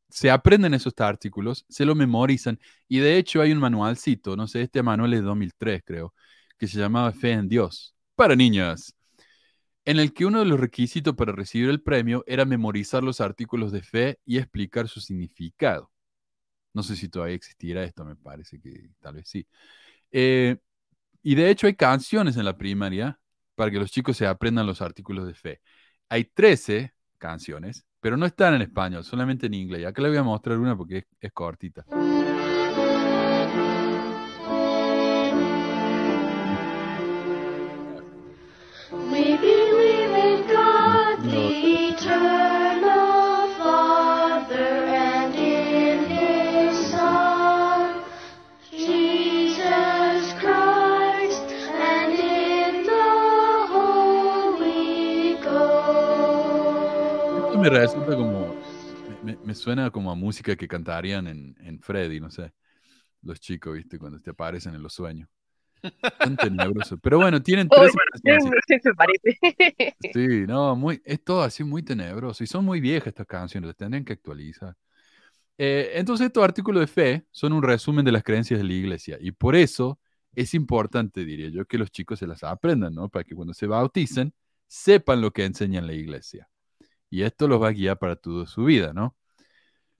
se 0.09 0.31
aprenden 0.31 0.73
esos 0.73 0.93
artículos, 0.99 1.65
se 1.69 1.85
lo 1.85 1.95
memorizan 1.95 2.59
y 2.87 2.99
de 2.99 3.17
hecho 3.17 3.41
hay 3.41 3.51
un 3.51 3.59
manualcito, 3.59 4.37
no 4.37 4.47
sé, 4.47 4.61
este 4.63 4.81
manual 4.83 5.13
es 5.15 5.19
de 5.19 5.25
2003 5.25 5.83
creo, 5.85 6.13
que 6.57 6.67
se 6.67 6.79
llamaba 6.79 7.11
Fe 7.11 7.33
en 7.33 7.49
Dios, 7.49 7.95
para 8.15 8.37
niñas 8.37 8.96
en 9.87 9.99
el 9.99 10.13
que 10.13 10.25
uno 10.25 10.39
de 10.39 10.45
los 10.45 10.59
requisitos 10.59 11.15
para 11.15 11.31
recibir 11.31 11.69
el 11.69 11.81
premio 11.81 12.21
era 12.27 12.43
memorizar 12.43 13.03
los 13.03 13.21
artículos 13.21 13.71
de 13.71 13.81
fe 13.81 14.19
y 14.25 14.37
explicar 14.37 14.89
su 14.89 14.99
significado. 14.99 15.89
No 16.73 16.83
sé 16.83 16.97
si 16.97 17.07
todavía 17.07 17.35
existirá 17.35 17.85
esto, 17.85 18.03
me 18.03 18.17
parece 18.17 18.59
que 18.59 18.89
tal 18.99 19.15
vez 19.15 19.29
sí. 19.29 19.47
Eh, 20.11 20.57
y 21.23 21.35
de 21.35 21.49
hecho 21.49 21.67
hay 21.67 21.75
canciones 21.75 22.35
en 22.35 22.43
la 22.43 22.57
primaria 22.57 23.17
para 23.55 23.71
que 23.71 23.79
los 23.79 23.89
chicos 23.89 24.17
se 24.17 24.27
aprendan 24.27 24.67
los 24.67 24.81
artículos 24.81 25.25
de 25.25 25.33
fe. 25.33 25.61
Hay 26.09 26.25
13 26.25 26.93
canciones, 27.17 27.85
pero 28.01 28.17
no 28.17 28.25
están 28.25 28.55
en 28.55 28.63
español, 28.63 29.05
solamente 29.05 29.45
en 29.45 29.53
inglés. 29.53 29.85
Acá 29.85 30.01
le 30.01 30.09
voy 30.09 30.17
a 30.17 30.23
mostrar 30.23 30.57
una 30.57 30.75
porque 30.75 31.05
es 31.21 31.31
cortita. 31.31 31.85
Me 57.71 57.79
resulta 57.79 58.15
como. 58.15 58.55
Me, 59.43 59.55
suena 59.55 59.89
como 59.89 60.11
a 60.11 60.15
música 60.15 60.55
que 60.55 60.67
cantarían 60.67 61.27
en, 61.27 61.55
en, 61.59 61.79
Freddy, 61.79 62.19
no 62.19 62.29
sé. 62.29 62.53
Los 63.21 63.39
chicos, 63.39 63.75
¿viste? 63.75 63.97
Cuando 63.97 64.19
te 64.19 64.31
aparecen 64.31 64.75
en 64.75 64.83
los 64.83 64.93
sueños. 64.93 65.27
Tan 66.19 66.37
tenebroso. 66.37 66.97
Pero 66.97 67.17
bueno, 67.17 67.41
tienen 67.41 67.67
tres. 67.67 67.93
Sí, 70.13 70.45
no, 70.47 70.75
muy, 70.75 71.01
es 71.05 71.23
todo 71.23 71.41
así 71.41 71.63
muy 71.63 71.83
tenebroso. 71.83 72.43
Y 72.43 72.47
son 72.47 72.65
muy 72.65 72.79
viejas 72.79 73.07
estas 73.07 73.27
canciones, 73.27 73.67
las 73.67 73.75
tendrían 73.75 74.05
que 74.05 74.13
actualizar. 74.13 74.75
Eh, 75.57 75.91
entonces, 75.95 76.27
estos 76.27 76.43
artículos 76.43 76.81
de 76.81 76.87
fe 76.87 77.25
son 77.31 77.53
un 77.53 77.63
resumen 77.63 78.05
de 78.05 78.11
las 78.11 78.23
creencias 78.23 78.59
de 78.59 78.65
la 78.65 78.73
iglesia. 78.73 79.17
Y 79.19 79.31
por 79.31 79.55
eso 79.55 79.99
es 80.35 80.53
importante, 80.53 81.25
diría 81.25 81.49
yo, 81.49 81.65
que 81.65 81.77
los 81.77 81.91
chicos 81.91 82.19
se 82.19 82.27
las 82.27 82.43
aprendan, 82.43 82.93
¿no? 82.93 83.09
Para 83.09 83.23
que 83.23 83.35
cuando 83.35 83.53
se 83.53 83.65
bauticen, 83.65 84.33
sepan 84.67 85.21
lo 85.21 85.31
que 85.31 85.45
enseña 85.45 85.81
la 85.81 85.93
iglesia 85.93 86.47
y 87.09 87.23
esto 87.23 87.47
los 87.47 87.61
va 87.61 87.69
a 87.69 87.71
guiar 87.71 87.97
para 87.99 88.15
toda 88.15 88.45
su 88.47 88.65
vida, 88.65 88.93
¿no? 88.93 89.15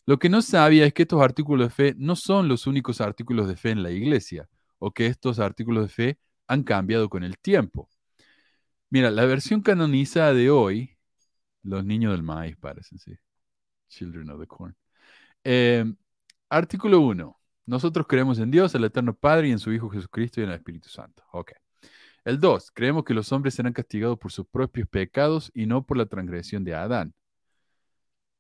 Lo 0.06 0.20
que 0.20 0.30
no 0.30 0.42
sabía 0.42 0.86
es 0.86 0.94
que 0.94 1.04
estos 1.04 1.22
artículos 1.22 1.68
de 1.68 1.74
fe 1.74 1.96
no 1.98 2.16
son 2.16 2.48
los 2.48 2.68
únicos 2.68 3.02
artículos 3.02 3.48
de 3.48 3.58
fe 3.58 3.72
en 3.72 3.84
la 3.84 3.92
iglesia, 3.92 4.50
o 4.80 4.92
que 4.92 5.08
estos 5.08 5.40
artículos 5.40 5.84
de 5.84 5.90
fe 5.90 6.20
han 6.48 6.64
cambiado 6.64 7.10
con 7.10 7.24
el 7.24 7.38
tiempo. 7.40 7.90
Mira, 8.90 9.12
la 9.12 9.26
versión 9.26 9.62
canonizada 9.62 10.34
de 10.34 10.50
hoy, 10.50 10.98
los 11.64 11.84
niños 11.86 12.14
del 12.14 12.24
maíz 12.24 12.56
parecen, 12.58 13.00
sí. 13.00 13.18
Children 13.90 14.30
of 14.32 14.40
the 14.42 14.48
corn. 14.48 14.76
Eh, 15.44 15.86
artículo 16.50 17.02
1. 17.02 17.38
Nosotros 17.66 18.08
creemos 18.08 18.40
en 18.40 18.52
Dios, 18.52 18.74
el 18.76 18.86
Eterno 18.86 19.14
Padre, 19.14 19.50
y 19.50 19.52
en 19.52 19.60
su 19.60 19.74
Hijo 19.74 19.90
Jesucristo 19.90 20.40
y 20.40 20.46
en 20.46 20.52
el 20.52 20.56
Espíritu 20.56 20.90
Santo. 20.90 21.24
Ok. 21.34 21.52
El 22.28 22.42
2. 22.42 22.72
Creemos 22.74 23.06
que 23.06 23.14
los 23.14 23.32
hombres 23.32 23.54
serán 23.54 23.72
castigados 23.72 24.20
por 24.20 24.34
sus 24.34 24.46
propios 24.46 24.86
pecados 24.90 25.50
y 25.54 25.66
no 25.66 25.86
por 25.86 25.96
la 25.96 26.08
transgresión 26.08 26.66
de 26.66 26.76
Adán. 26.76 27.14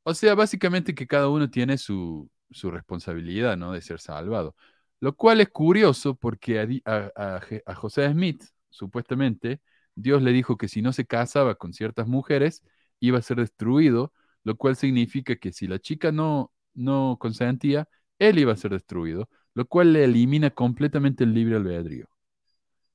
O 0.03 0.13
sea, 0.13 0.35
básicamente 0.35 0.93
que 0.93 1.07
cada 1.07 1.29
uno 1.29 1.49
tiene 1.49 1.77
su, 1.77 2.29
responsabilidad, 2.63 3.55
¿no? 3.55 3.71
De 3.71 3.81
ser 3.81 4.01
salvado. 4.01 4.57
Lo 4.99 5.15
cual 5.15 5.39
es 5.39 5.47
curioso 5.47 6.15
porque 6.15 6.81
a, 6.85 7.39
a, 7.65 7.75
José 7.75 8.11
Smith, 8.11 8.43
supuestamente, 8.69 9.61
Dios 9.95 10.21
le 10.21 10.33
dijo 10.33 10.57
que 10.57 10.67
si 10.67 10.81
no 10.81 10.91
se 10.91 11.05
casaba 11.05 11.55
con 11.55 11.71
ciertas 11.71 12.07
mujeres, 12.07 12.63
iba 12.99 13.19
a 13.19 13.21
ser 13.21 13.37
destruido, 13.37 14.11
lo 14.43 14.57
cual 14.57 14.75
significa 14.75 15.37
que 15.37 15.53
si 15.53 15.65
la 15.65 15.79
chica 15.79 16.11
no, 16.11 16.51
no 16.73 17.15
consentía, 17.21 17.87
él 18.19 18.37
iba 18.37 18.51
a 18.51 18.57
ser 18.57 18.71
destruido, 18.71 19.29
lo 19.53 19.65
cual 19.65 19.93
le 19.93 20.03
elimina 20.03 20.49
completamente 20.49 21.23
el 21.23 21.33
libre 21.33 21.55
albedrío. 21.55 22.09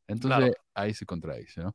Entonces 0.07 0.55
ahí 0.75 0.95
se 0.95 1.07
contradice, 1.07 1.61
¿no? 1.61 1.75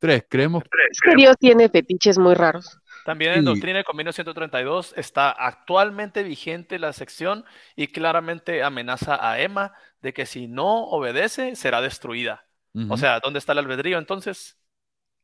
Tres, 0.00 0.24
creemos 0.30 0.64
que 1.02 1.14
Dios 1.14 1.36
tiene 1.38 1.68
fetiches 1.68 2.18
muy 2.18 2.34
raros. 2.34 2.78
También 3.04 3.34
en 3.34 3.44
Doctrina 3.44 3.78
de 3.78 3.84
Convenio 3.84 4.12
132 4.12 4.94
está 4.96 5.30
actualmente 5.30 6.22
vigente 6.22 6.78
la 6.78 6.94
sección 6.94 7.44
y 7.76 7.88
claramente 7.88 8.62
amenaza 8.62 9.18
a 9.20 9.40
Emma 9.40 9.74
de 10.00 10.14
que 10.14 10.24
si 10.24 10.48
no 10.48 10.84
obedece 10.84 11.54
será 11.54 11.82
destruida. 11.82 12.46
O 12.88 12.96
sea, 12.96 13.20
¿dónde 13.20 13.40
está 13.40 13.52
el 13.52 13.58
albedrío 13.58 13.98
entonces? 13.98 14.58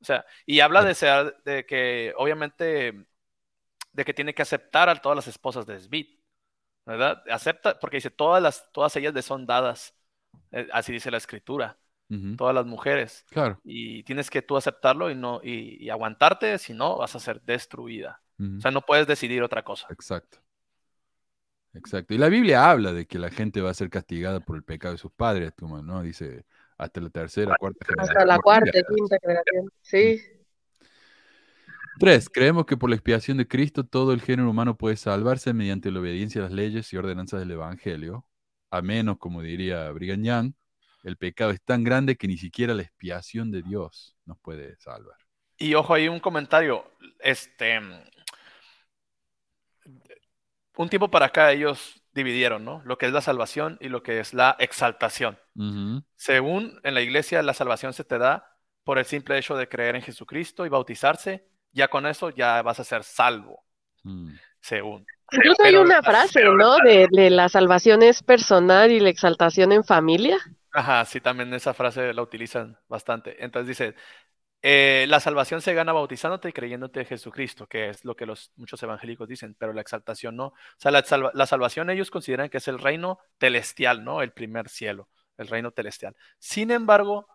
O 0.01 0.05
sea, 0.05 0.26
y 0.44 0.61
habla 0.61 0.82
de, 0.82 0.94
ser, 0.94 1.36
de 1.44 1.64
que 1.64 2.12
obviamente 2.16 3.07
de 3.92 4.05
que 4.05 4.12
tiene 4.12 4.34
que 4.34 4.42
aceptar 4.42 4.90
a 4.90 4.97
todas 4.97 5.16
las 5.16 5.28
esposas 5.28 5.64
de 5.64 5.78
Smith, 5.78 6.20
¿verdad? 6.84 7.22
Acepta 7.30 7.78
porque 7.78 7.97
dice 7.97 8.11
todas 8.11 8.42
las 8.42 8.70
todas 8.72 8.94
ellas 8.97 9.14
le 9.14 9.22
son 9.22 9.47
dadas, 9.47 9.94
eh, 10.51 10.68
así 10.70 10.92
dice 10.92 11.11
la 11.11 11.16
escritura 11.16 11.78
todas 12.36 12.54
las 12.54 12.66
mujeres. 12.66 13.24
Claro. 13.30 13.61
Y 13.64 14.02
tienes 14.04 14.30
que 14.30 14.42
tú 14.42 14.57
aceptarlo 14.57 15.11
y, 15.11 15.14
no, 15.14 15.40
y, 15.42 15.88
aguantarte, 15.90 16.59
si 16.59 16.72
no, 16.72 16.98
vas 16.98 17.14
a 17.16 17.20
ser 17.20 17.42
destruida. 17.42 18.22
O 18.38 18.61
sea, 18.61 18.70
no 18.70 18.82
puedes 18.82 19.07
decidir 19.07 19.42
otra 19.42 19.62
cosa. 19.62 19.86
Exacto. 19.90 20.38
Exacto. 21.72 22.14
Y 22.14 22.18
la 22.18 22.28
Biblia 22.28 22.70
habla 22.70 22.92
de 22.92 23.07
que 23.07 23.18
la 23.18 23.30
gente 23.30 23.61
va 23.61 23.70
a 23.70 23.74
ser 23.74 23.90
castigada 23.90 24.40
por 24.40 24.57
el 24.57 24.62
pecado 24.62 24.92
de 24.92 24.98
sus 24.98 25.12
padres, 25.12 25.52
como, 25.59 25.82
¿no? 25.82 26.02
Dice 26.02 26.44
hasta 26.78 27.00
la 27.00 27.11
tercera, 27.11 27.54
cuarta 27.59 27.86
generación. 27.86 28.16
Hasta 28.16 28.26
la 28.26 28.38
cuarta, 28.38 28.70
quinta 28.72 29.16
generación. 29.20 29.70
Sí. 29.82 30.20
Tres, 31.98 32.28
creemos 32.28 32.66
que 32.66 32.76
por 32.76 32.90
la 32.90 32.96
expiación 32.96 33.38
de 33.38 33.48
Cristo 33.48 33.84
todo 33.84 34.12
el 34.12 34.20
género 34.20 34.50
humano 34.50 34.76
puede 34.76 34.96
salvarse 34.96 35.54
mediante 35.54 35.90
la 35.90 36.00
obediencia 36.00 36.42
a 36.42 36.44
las 36.44 36.52
leyes 36.52 36.92
y 36.92 36.96
ordenanzas 36.96 37.40
del 37.40 37.52
Evangelio, 37.52 38.26
a 38.70 38.82
menos, 38.82 39.16
como 39.18 39.40
diría 39.40 39.90
Brigham 39.92 40.22
Young, 40.22 40.52
el 41.07 41.16
pecado 41.16 41.52
es 41.52 41.62
tan 41.62 41.84
grande 41.84 42.16
que 42.16 42.26
ni 42.26 42.36
siquiera 42.36 42.74
la 42.74 42.82
expiación 42.82 43.52
de 43.52 43.62
Dios 43.62 44.16
nos 44.24 44.38
puede 44.40 44.76
salvar. 44.76 45.16
Y 45.57 45.74
ojo, 45.74 45.94
hay 45.94 46.09
un 46.09 46.18
comentario. 46.18 46.84
Este, 47.20 47.80
un 50.76 50.88
tiempo 50.88 51.09
para 51.09 51.26
acá 51.26 51.52
ellos 51.52 52.02
dividieron, 52.12 52.64
¿no? 52.64 52.82
Lo 52.84 52.98
que 52.98 53.07
es 53.07 53.12
la 53.12 53.20
salvación 53.20 53.78
y 53.80 53.88
lo 53.88 54.02
que 54.02 54.18
es 54.18 54.34
la 54.34 54.57
exaltación. 54.59 55.38
Según 56.16 56.80
en 56.82 56.94
la 56.94 57.02
iglesia, 57.02 57.40
la 57.42 57.54
salvación 57.54 57.92
se 57.92 58.02
te 58.02 58.18
da 58.18 58.57
por 58.82 58.98
el 58.98 59.04
simple 59.04 59.38
hecho 59.38 59.57
de 59.57 59.68
creer 59.68 59.94
en 59.94 60.02
Jesucristo 60.02 60.66
y 60.66 60.70
bautizarse. 60.70 61.46
Ya 61.70 61.86
con 61.86 62.04
eso 62.07 62.30
ya 62.30 62.62
vas 62.62 62.80
a 62.80 62.84
ser 62.84 63.04
salvo. 63.04 63.64
Mm. 64.02 64.32
Según. 64.61 65.07
Incluso 65.30 65.62
hay 65.62 65.76
una 65.76 66.02
frase, 66.02 66.42
¿no? 66.44 66.78
De, 66.78 67.07
de, 67.12 67.30
la 67.30 67.48
salvación 67.48 68.02
es 68.02 68.24
personal 68.24 68.90
y 68.90 68.98
la 68.98 69.11
exaltación 69.11 69.70
en 69.70 69.84
familia. 69.84 70.38
Ajá, 70.77 71.05
sí, 71.07 71.20
también 71.22 71.53
esa 71.55 71.72
frase 71.72 72.12
la 72.12 72.20
utilizan 72.22 72.79
bastante. 72.87 73.43
Entonces 73.43 73.68
dice, 73.68 73.95
eh, 74.62 75.07
la 75.09 75.20
salvación 75.20 75.62
se 75.62 75.74
gana 75.74 75.93
bautizándote 75.93 76.51
y 76.51 76.53
creyéndote 76.53 77.01
en 77.01 77.07
Jesucristo, 77.07 77.66
que 77.68 77.91
es 77.91 78.05
lo 78.05 78.16
que 78.16 78.27
los 78.27 78.53
muchos 78.57 78.83
evangélicos 78.83 79.29
dicen, 79.29 79.57
pero 79.59 79.72
la 79.72 79.83
exaltación 79.83 80.37
no. 80.37 80.49
O 80.49 80.55
sea, 80.79 80.91
la, 80.93 81.05
la, 81.35 81.47
salvación 81.47 81.91
ellos 81.91 82.11
consideran 82.11 82.51
que 82.51 82.59
es 82.59 82.68
el 82.68 82.79
reino 82.79 83.20
celestial, 83.41 84.05
¿no? 84.05 84.22
El 84.22 84.33
primer 84.33 84.68
cielo, 84.68 85.09
el 85.39 85.49
reino 85.49 85.72
celestial. 85.72 86.16
Sin 86.39 86.70
embargo, 86.70 87.29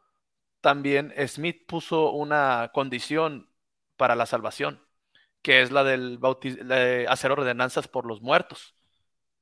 también 0.62 1.14
Smith 1.28 1.66
puso 1.68 2.12
una 2.12 2.72
condición 2.74 3.50
para 3.98 4.16
la 4.16 4.26
salvación, 4.28 4.86
que 5.44 5.62
es 5.62 5.72
la 5.72 5.84
del 5.84 6.20
de 6.20 7.08
hacer 7.10 7.32
ordenanzas 7.32 7.88
por 7.88 8.06
los 8.08 8.22
muertos, 8.22 8.76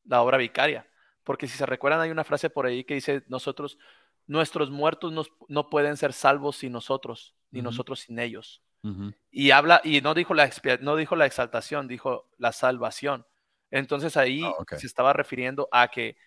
la 0.05 0.21
obra 0.23 0.37
vicaria. 0.37 0.88
Porque 1.29 1.45
si 1.45 1.59
se 1.59 1.67
recuerdan, 1.67 2.01
hay 2.01 2.09
una 2.09 2.23
frase 2.23 2.49
por 2.49 2.65
ahí 2.65 2.83
que 2.83 2.95
dice, 2.95 3.21
nosotros, 3.27 3.77
nuestros 4.25 4.71
muertos 4.71 5.13
no 5.47 5.69
pueden 5.69 5.95
ser 5.95 6.11
salvos 6.11 6.55
sin 6.55 6.71
nosotros, 6.71 7.35
ni 7.51 7.61
nosotros 7.61 7.99
sin 7.99 8.17
ellos. 8.17 8.63
Y 9.29 9.51
habla, 9.51 9.79
y 9.83 10.01
no 10.01 10.15
dijo, 10.15 10.33
la, 10.33 10.49
no 10.81 10.95
dijo 10.95 11.15
la 11.15 11.27
exaltación, 11.27 11.87
dijo 11.87 12.27
la 12.39 12.51
salvación. 12.51 13.27
Entonces 13.69 14.17
ahí 14.17 14.41
ah, 14.43 14.55
se 14.75 14.87
estaba 14.87 15.13
refiriendo 15.13 15.69
a 15.71 15.89
que 15.89 16.17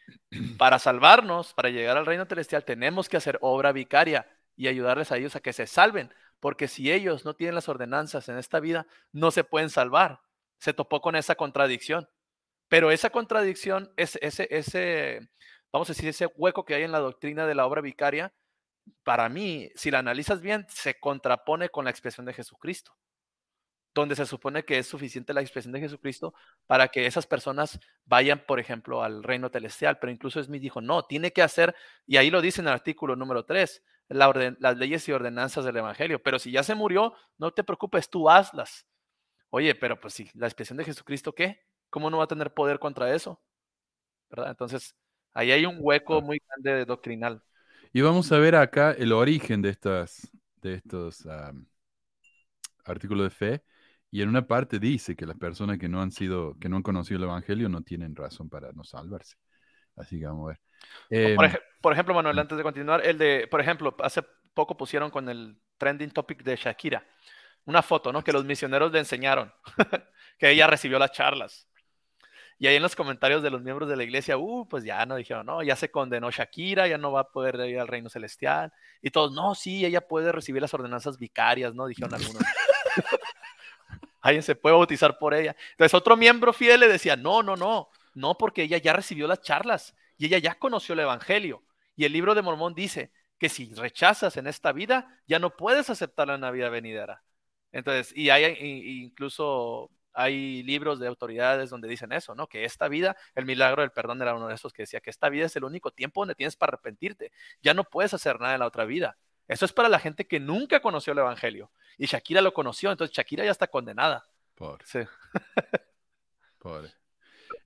para 0.57 0.79
salvarnos, 0.79 1.53
para 1.53 1.71
llegar 1.71 1.97
al 1.97 2.07
reino 2.07 2.25
celestial, 2.25 2.65
tenemos 2.65 3.09
que 3.09 3.17
hacer 3.17 3.39
obra 3.41 3.73
vicaria 3.73 4.29
y 4.55 4.69
ayudarles 4.69 5.11
a 5.11 5.17
ellos 5.17 5.35
a 5.35 5.41
que 5.41 5.53
se 5.53 5.67
salven, 5.67 6.15
porque 6.39 6.69
si 6.69 6.93
ellos 6.93 7.25
no 7.25 7.35
tienen 7.35 7.57
las 7.57 7.69
ordenanzas 7.69 8.29
en 8.29 8.39
esta 8.39 8.61
vida, 8.61 8.87
no 9.11 9.33
se 9.33 9.43
pueden 9.43 9.69
salvar. 9.69 10.21
Se 10.59 10.73
topó 10.73 11.01
con 11.01 11.17
esa 11.17 11.35
contradicción. 11.35 12.09
Pero 12.73 12.91
esa 12.91 13.11
contradicción, 13.11 13.93
ese, 13.99 14.19
ese, 14.23 14.49
ese, 14.51 15.29
vamos 15.71 15.91
a 15.91 15.93
decir, 15.93 16.09
ese 16.09 16.25
hueco 16.25 16.65
que 16.65 16.75
hay 16.75 16.85
en 16.85 16.93
la 16.93 17.01
doctrina 17.01 17.47
de 17.47 17.55
la 17.55 17.67
obra 17.67 17.83
vicaria, 17.83 18.33
para 19.03 19.29
mí, 19.29 19.69
si 19.75 19.91
la 19.91 19.99
analizas 19.99 20.41
bien, 20.41 20.65
se 20.71 20.99
contrapone 20.99 21.69
con 21.69 21.85
la 21.85 21.91
expresión 21.91 22.25
de 22.25 22.33
Jesucristo, 22.33 22.97
donde 23.93 24.17
se 24.17 24.25
supone 24.25 24.65
que 24.65 24.79
es 24.79 24.87
suficiente 24.87 25.35
la 25.35 25.43
expresión 25.43 25.75
de 25.75 25.81
Jesucristo 25.81 26.33
para 26.67 26.89
que 26.89 27.05
esas 27.05 27.27
personas 27.27 27.79
vayan, 28.07 28.43
por 28.47 28.59
ejemplo, 28.59 29.03
al 29.03 29.23
reino 29.23 29.51
celestial. 29.51 29.99
Pero 30.01 30.11
incluso 30.11 30.43
Smith 30.43 30.63
dijo, 30.63 30.81
no, 30.81 31.03
tiene 31.05 31.31
que 31.31 31.43
hacer, 31.43 31.77
y 32.07 32.17
ahí 32.17 32.31
lo 32.31 32.41
dice 32.41 32.63
en 32.63 32.69
el 32.69 32.73
artículo 32.73 33.17
número 33.17 33.45
3, 33.45 33.83
las 34.09 34.79
leyes 34.79 35.07
y 35.11 35.13
ordenanzas 35.13 35.67
del 35.67 35.77
Evangelio. 35.77 36.23
Pero 36.23 36.39
si 36.39 36.51
ya 36.51 36.63
se 36.63 36.75
murió, 36.75 37.13
no 37.37 37.51
te 37.51 37.65
preocupes, 37.65 38.09
tú 38.09 38.31
hazlas. 38.31 38.87
Oye, 39.51 39.75
pero 39.75 40.01
pues 40.01 40.15
sí, 40.15 40.31
la 40.33 40.47
expresión 40.47 40.79
de 40.79 40.85
Jesucristo, 40.85 41.35
¿qué? 41.35 41.61
¿Cómo 41.93 42.09
no 42.09 42.17
va 42.17 42.25
a 42.25 42.27
tener 42.27 42.55
poder 42.55 42.79
contra 42.79 43.15
eso? 43.15 43.39
¿Verdad? 44.31 44.49
Entonces, 44.49 44.97
ahí 45.35 45.53
hay 45.53 45.67
un 45.67 45.77
hueco 45.79 46.23
muy 46.23 46.41
grande 46.49 46.87
doctrinal. 46.87 47.43
Y 47.93 48.01
vamos 48.01 48.33
a 48.33 48.39
ver 48.39 48.57
acá 48.57 48.93
el 48.93 49.13
origen 49.13 49.61
de, 49.61 49.69
estas, 49.69 50.33
de 50.63 50.73
estos 50.73 51.29
artículos 52.87 53.25
de 53.25 53.31
fe. 53.31 53.63
Y 54.11 54.23
en 54.23 54.31
una 54.31 54.47
parte 54.47 54.79
dice 54.79 55.15
que 55.15 55.27
las 55.27 55.37
personas 55.37 55.77
que 55.77 55.87
no 55.87 56.01
han 56.01 56.13
sido, 56.13 56.57
que 56.59 56.71
no 56.71 56.77
han 56.77 56.83
conocido 56.83 57.19
el 57.19 57.25
Evangelio 57.25 57.69
no 57.69 57.83
tienen 57.83 58.17
razón 58.17 58.49
para 58.49 58.73
no 58.73 58.85
salvarse. 58.85 59.37
Así 59.95 60.19
que 60.19 60.25
vamos 60.25 60.45
a 60.45 60.49
ver. 60.49 60.61
Em, 61.11 61.37
por, 61.83 61.93
ejemplo, 61.93 62.15
Manuel, 62.15 62.39
antes 62.39 62.57
de 62.57 62.65
continuar, 62.65 63.05
el 63.05 63.19
de, 63.19 63.47
por 63.51 63.61
ejemplo, 63.61 63.95
hace 64.01 64.23
poco 64.55 64.79
pusieron 64.79 65.11
con 65.11 65.29
el 65.29 65.61
trending 65.77 66.11
topic 66.11 66.43
de 66.43 66.57
Shakira 66.57 67.07
una 67.65 67.83
foto, 67.83 68.13
¿no? 68.13 68.25
Que 68.25 68.33
los 68.33 68.45
misioneros 68.45 68.93
le 68.93 68.99
enseñaron, 68.99 69.53
que 70.39 70.51
ella 70.51 70.67
recibió 70.67 70.99
las 70.99 71.13
charlas. 71.13 71.69
Y 72.63 72.69
ahí 72.69 72.77
en 72.77 72.83
los 72.83 72.95
comentarios 72.95 73.43
de 73.43 73.51
los 73.51 73.61
miembros 73.61 73.89
de 73.89 73.97
la 73.97 74.05
iglesia, 74.05 74.39
uh, 74.39 74.69
pues 74.69 74.85
ya 74.85 75.05
no 75.05 75.17
dijeron, 75.17 75.45
no, 75.45 75.65
ya 75.65 75.75
se 75.75 75.91
condenó 75.91 76.31
Shakira, 76.31 76.87
ya 76.87 76.97
no 76.97 77.11
va 77.11 77.23
a 77.23 77.29
poder 77.29 77.57
ir 77.69 77.81
al 77.81 77.89
reino 77.89 78.09
celestial. 78.09 78.73
Y 79.03 79.11
todos, 79.11 79.33
no, 79.33 79.57
sí, 79.57 79.85
ella 79.85 80.01
puede 80.07 80.31
recibir 80.31 80.63
las 80.63 80.73
ordenanzas 80.73 81.19
vicarias, 81.19 81.75
¿no? 81.75 81.89
Dijeron 81.89 82.15
algunos. 82.15 82.41
Alguien 84.21 84.45
se 84.45 84.55
puede 84.55 84.77
bautizar 84.77 85.19
por 85.19 85.35
ella. 85.35 85.57
Entonces 85.73 85.93
otro 85.93 86.17
miembro 86.17 86.53
fiel 86.53 86.79
le 86.79 86.87
decía, 86.87 87.17
no, 87.17 87.43
no, 87.43 87.57
no, 87.57 87.89
no, 88.15 88.39
porque 88.39 88.63
ella 88.63 88.79
ya 88.79 88.93
recibió 88.93 89.27
las 89.27 89.43
charlas 89.43 89.97
y 90.17 90.27
ella 90.27 90.39
ya 90.39 90.55
conoció 90.55 90.93
el 90.93 91.01
Evangelio. 91.01 91.65
Y 91.97 92.05
el 92.05 92.13
libro 92.13 92.33
de 92.33 92.43
Mormón 92.43 92.75
dice 92.75 93.11
que 93.39 93.49
si 93.49 93.75
rechazas 93.75 94.37
en 94.37 94.47
esta 94.47 94.71
vida, 94.71 95.21
ya 95.27 95.41
no 95.41 95.57
puedes 95.57 95.91
aceptar 95.91 96.29
la 96.29 96.39
Navidad 96.39 96.71
venidera. 96.71 97.25
Entonces, 97.73 98.17
y 98.17 98.31
hay 98.31 98.57
incluso 99.03 99.91
hay 100.15 100.63
libros 100.63 100.99
de 100.99 101.09
autoridades 101.09 101.71
donde 101.71 101.89
dicen 101.89 102.13
eso, 102.13 102.35
¿no? 102.35 102.47
Que 102.47 102.65
esta 102.65 102.89
vida, 102.89 103.17
el 103.35 103.45
milagro 103.45 103.83
del 103.83 103.91
perdón 103.91 104.21
era 104.21 104.35
uno 104.35 104.49
de 104.49 104.55
esos 104.55 104.73
que 104.73 104.83
decía 104.83 105.01
que 105.01 105.11
esta 105.11 105.29
vida 105.29 105.47
es 105.47 105.57
el 105.57 105.65
único 105.65 105.91
tiempo 105.91 106.21
donde 106.21 106.35
tienes 106.35 106.57
para 106.57 106.71
arrepentirte. 106.71 107.33
Ya 107.63 107.75
no 107.75 107.85
puedes 107.85 108.15
hacer 108.15 108.41
nada 108.41 108.55
en 108.55 108.61
la 108.61 108.67
otra 108.67 108.85
vida. 108.85 109.17
Eso 109.49 109.65
es 109.65 109.73
para 109.73 109.89
la 109.89 109.99
gente 109.99 110.27
que 110.27 110.41
nunca 110.41 110.81
conoció 110.81 111.13
el 111.13 111.19
Evangelio. 111.19 111.71
Y 111.99 112.07
Shakira 112.07 112.41
lo 112.41 112.55
conoció, 112.55 112.91
entonces 112.91 113.15
Shakira 113.15 113.45
ya 113.45 113.51
está 113.51 113.67
condenada. 113.67 114.25
Pobre. 114.55 114.85
Sí. 114.87 115.01
Pobre. 116.59 116.93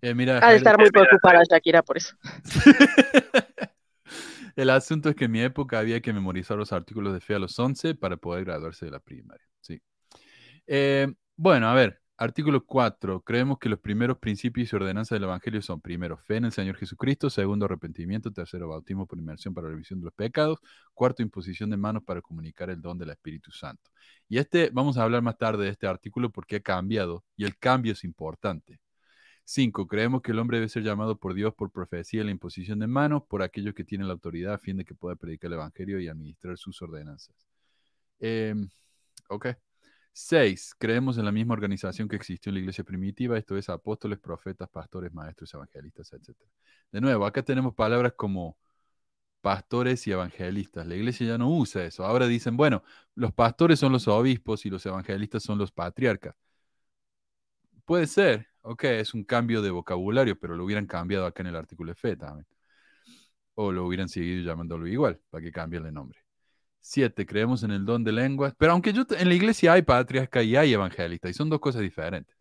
Eh, 0.00 0.14
mira, 0.14 0.38
ha 0.42 0.50
de 0.50 0.56
estar 0.56 0.78
muy 0.78 0.90
preocupada 0.90 1.42
Shakira 1.48 1.82
por 1.82 1.96
eso. 1.96 2.16
el 4.56 4.70
asunto 4.70 5.10
es 5.10 5.16
que 5.16 5.26
en 5.26 5.32
mi 5.32 5.42
época 5.42 5.78
había 5.78 6.00
que 6.00 6.12
memorizar 6.12 6.56
los 6.56 6.72
artículos 6.72 7.12
de 7.12 7.20
fe 7.20 7.34
a 7.34 7.38
los 7.38 7.58
11 7.58 7.94
para 7.94 8.16
poder 8.16 8.44
graduarse 8.44 8.86
de 8.86 8.90
la 8.90 9.00
primaria. 9.00 9.46
Sí. 9.60 9.80
Eh, 10.66 11.06
bueno, 11.36 11.68
a 11.68 11.74
ver, 11.74 12.00
Artículo 12.18 12.64
4. 12.64 13.20
Creemos 13.22 13.58
que 13.58 13.68
los 13.68 13.78
primeros 13.78 14.16
principios 14.16 14.72
y 14.72 14.76
ordenanzas 14.76 15.16
del 15.16 15.24
Evangelio 15.24 15.60
son, 15.60 15.82
primero, 15.82 16.16
fe 16.16 16.36
en 16.36 16.46
el 16.46 16.52
Señor 16.52 16.76
Jesucristo, 16.76 17.28
segundo, 17.28 17.66
arrepentimiento, 17.66 18.32
tercero, 18.32 18.68
bautismo 18.68 19.06
por 19.06 19.18
inmersión 19.18 19.52
para 19.52 19.66
la 19.66 19.72
revisión 19.72 20.00
de 20.00 20.06
los 20.06 20.14
pecados, 20.14 20.58
cuarto, 20.94 21.22
imposición 21.22 21.68
de 21.68 21.76
manos 21.76 22.02
para 22.04 22.22
comunicar 22.22 22.70
el 22.70 22.80
don 22.80 22.96
del 22.96 23.10
Espíritu 23.10 23.50
Santo. 23.52 23.90
Y 24.30 24.38
este, 24.38 24.70
vamos 24.72 24.96
a 24.96 25.02
hablar 25.02 25.20
más 25.20 25.36
tarde 25.36 25.64
de 25.64 25.70
este 25.70 25.86
artículo 25.86 26.30
porque 26.30 26.56
ha 26.56 26.60
cambiado 26.60 27.22
y 27.36 27.44
el 27.44 27.58
cambio 27.58 27.92
es 27.92 28.02
importante. 28.02 28.80
5. 29.44 29.86
Creemos 29.86 30.22
que 30.22 30.32
el 30.32 30.38
hombre 30.38 30.56
debe 30.56 30.70
ser 30.70 30.84
llamado 30.84 31.18
por 31.18 31.34
Dios 31.34 31.54
por 31.54 31.70
profecía 31.70 32.22
y 32.22 32.24
la 32.24 32.30
imposición 32.30 32.78
de 32.78 32.86
manos 32.86 33.24
por 33.28 33.42
aquellos 33.42 33.74
que 33.74 33.84
tienen 33.84 34.08
la 34.08 34.14
autoridad 34.14 34.54
a 34.54 34.58
fin 34.58 34.78
de 34.78 34.86
que 34.86 34.94
pueda 34.94 35.16
predicar 35.16 35.48
el 35.48 35.54
Evangelio 35.54 36.00
y 36.00 36.08
administrar 36.08 36.56
sus 36.56 36.80
ordenanzas. 36.80 37.36
Em, 38.18 38.70
ok. 39.28 39.48
Seis, 40.18 40.74
creemos 40.78 41.18
en 41.18 41.26
la 41.26 41.30
misma 41.32 41.52
organización 41.52 42.08
que 42.08 42.16
existió 42.16 42.48
en 42.48 42.54
la 42.54 42.60
iglesia 42.60 42.82
primitiva, 42.84 43.36
esto 43.36 43.54
es 43.58 43.68
apóstoles, 43.68 44.18
profetas, 44.18 44.66
pastores, 44.70 45.12
maestros, 45.12 45.52
evangelistas, 45.52 46.10
etc. 46.14 46.34
De 46.90 47.00
nuevo, 47.02 47.26
acá 47.26 47.42
tenemos 47.42 47.74
palabras 47.74 48.14
como 48.16 48.56
pastores 49.42 50.06
y 50.06 50.12
evangelistas. 50.12 50.86
La 50.86 50.96
iglesia 50.96 51.26
ya 51.28 51.38
no 51.38 51.50
usa 51.50 51.84
eso. 51.84 52.04
Ahora 52.06 52.26
dicen, 52.28 52.56
bueno, 52.56 52.82
los 53.14 53.32
pastores 53.34 53.78
son 53.80 53.92
los 53.92 54.08
obispos 54.08 54.66
y 54.66 54.70
los 54.70 54.86
evangelistas 54.86 55.42
son 55.42 55.58
los 55.58 55.72
patriarcas. 55.72 56.34
Puede 57.84 58.06
ser, 58.06 58.48
ok, 58.62 58.84
es 58.84 59.14
un 59.14 59.24
cambio 59.24 59.62
de 59.62 59.70
vocabulario, 59.70 60.38
pero 60.38 60.56
lo 60.56 60.64
hubieran 60.64 60.86
cambiado 60.86 61.26
acá 61.26 61.42
en 61.42 61.48
el 61.48 61.56
artículo 61.56 61.92
de 61.92 61.96
fe 61.96 62.16
también. 62.16 62.46
O 63.54 63.72
lo 63.72 63.84
hubieran 63.86 64.08
seguido 64.08 64.42
llamándolo 64.44 64.86
igual, 64.86 65.20
para 65.30 65.42
que 65.44 65.52
cambie 65.52 65.78
el 65.80 65.92
nombre. 65.92 66.25
Siete, 66.88 67.26
creemos 67.26 67.64
en 67.64 67.72
el 67.72 67.84
don 67.84 68.04
de 68.04 68.12
lenguas. 68.12 68.54
Pero 68.56 68.70
aunque 68.70 68.92
yo 68.92 69.04
en 69.10 69.28
la 69.28 69.34
iglesia 69.34 69.72
hay 69.72 69.82
patriarca 69.82 70.40
y 70.40 70.54
hay 70.54 70.72
evangelista, 70.72 71.28
y 71.28 71.34
son 71.34 71.50
dos 71.50 71.58
cosas 71.58 71.82
diferentes. 71.82 72.36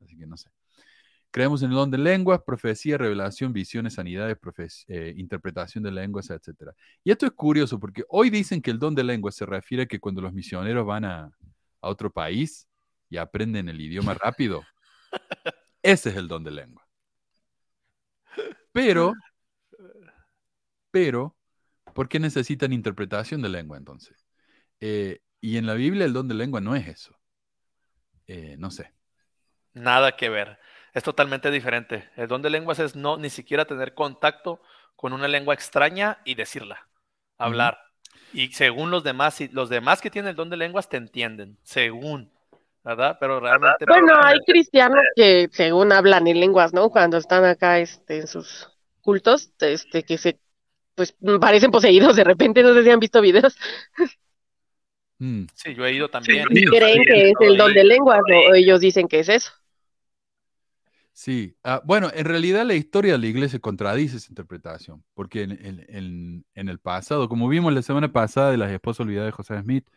Así 0.00 0.16
que 0.16 0.26
no 0.26 0.38
sé. 0.38 0.48
Creemos 1.30 1.62
en 1.62 1.68
el 1.70 1.76
don 1.76 1.90
de 1.90 1.98
lenguas, 1.98 2.40
profecía, 2.42 2.96
revelación, 2.96 3.52
visiones, 3.52 3.94
sanidades, 3.94 4.38
eh, 4.88 5.12
interpretación 5.18 5.84
de 5.84 5.92
lenguas, 5.92 6.30
etc. 6.30 6.72
Y 7.04 7.10
esto 7.10 7.26
es 7.26 7.32
curioso 7.32 7.78
porque 7.78 8.02
hoy 8.08 8.30
dicen 8.30 8.62
que 8.62 8.70
el 8.70 8.78
don 8.78 8.94
de 8.94 9.04
lenguas 9.04 9.34
se 9.34 9.44
refiere 9.44 9.82
a 9.82 9.86
que 9.86 10.00
cuando 10.00 10.22
los 10.22 10.32
misioneros 10.32 10.86
van 10.86 11.04
a, 11.04 11.30
a 11.82 11.88
otro 11.88 12.10
país 12.10 12.66
y 13.10 13.18
aprenden 13.18 13.68
el 13.68 13.78
idioma 13.78 14.14
rápido, 14.14 14.64
ese 15.82 16.08
es 16.08 16.16
el 16.16 16.28
don 16.28 16.42
de 16.44 16.50
lengua. 16.52 16.88
Pero, 18.72 19.12
pero, 20.90 21.35
¿Por 21.96 22.10
qué 22.10 22.20
necesitan 22.20 22.74
interpretación 22.74 23.40
de 23.40 23.48
lengua 23.48 23.78
entonces? 23.78 24.26
Eh, 24.80 25.22
y 25.40 25.56
en 25.56 25.64
la 25.64 25.72
Biblia 25.72 26.04
el 26.04 26.12
don 26.12 26.28
de 26.28 26.34
lengua 26.34 26.60
no 26.60 26.76
es 26.76 26.86
eso. 26.86 27.18
Eh, 28.26 28.54
no 28.58 28.70
sé. 28.70 28.92
Nada 29.72 30.14
que 30.14 30.28
ver. 30.28 30.58
Es 30.92 31.02
totalmente 31.02 31.50
diferente. 31.50 32.10
El 32.14 32.28
don 32.28 32.42
de 32.42 32.50
lenguas 32.50 32.80
es 32.80 32.96
no 32.96 33.16
ni 33.16 33.30
siquiera 33.30 33.64
tener 33.64 33.94
contacto 33.94 34.60
con 34.94 35.14
una 35.14 35.26
lengua 35.26 35.54
extraña 35.54 36.18
y 36.26 36.34
decirla, 36.34 36.86
hablar. 37.38 37.78
Y 38.34 38.48
según 38.48 38.90
los 38.90 39.02
demás, 39.02 39.40
los 39.52 39.70
demás 39.70 40.02
que 40.02 40.10
tienen 40.10 40.28
el 40.28 40.36
don 40.36 40.50
de 40.50 40.58
lenguas 40.58 40.90
te 40.90 40.98
entienden, 40.98 41.56
según, 41.62 42.30
¿verdad? 42.84 43.16
Pero 43.18 43.40
realmente. 43.40 43.86
Bueno, 43.88 44.12
hay 44.22 44.38
cristianos 44.40 45.00
que 45.14 45.48
según 45.50 45.92
hablan 45.92 46.26
en 46.26 46.40
lenguas, 46.40 46.74
¿no? 46.74 46.90
Cuando 46.90 47.16
están 47.16 47.46
acá 47.46 47.78
este, 47.78 48.18
en 48.18 48.26
sus 48.26 48.70
cultos, 49.00 49.50
este, 49.60 50.02
que 50.02 50.18
se 50.18 50.38
pues 50.96 51.14
parecen 51.40 51.70
poseídos 51.70 52.16
de 52.16 52.24
repente, 52.24 52.62
no 52.62 52.74
sé 52.74 52.82
si 52.82 52.90
han 52.90 52.98
visto 52.98 53.20
videos. 53.20 53.56
Mm. 55.18 55.44
Sí, 55.54 55.74
yo 55.74 55.86
he 55.86 55.92
ido 55.92 56.08
también. 56.08 56.46
creen 56.46 57.02
que 57.04 57.30
es 57.30 57.34
el 57.40 57.56
don 57.56 57.72
de 57.72 57.84
lenguas 57.84 58.20
o 58.20 58.54
ellos 58.54 58.80
dicen 58.80 59.06
que 59.06 59.20
es 59.20 59.28
eso. 59.28 59.50
Sí, 61.12 61.56
ah, 61.64 61.80
bueno, 61.82 62.10
en 62.12 62.26
realidad 62.26 62.66
la 62.66 62.74
historia 62.74 63.12
de 63.12 63.18
la 63.18 63.26
iglesia 63.26 63.58
contradice 63.58 64.18
esa 64.18 64.30
interpretación, 64.30 65.02
porque 65.14 65.44
en, 65.44 66.44
el 66.54 66.78
pasado, 66.78 67.30
como 67.30 67.48
vimos 67.48 67.72
la 67.72 67.80
semana 67.80 68.12
pasada 68.12 68.50
de 68.50 68.58
las 68.58 68.70
esposas 68.70 69.00
olvidadas 69.00 69.28
de 69.28 69.32
José 69.32 69.58
Smith, 69.62 69.88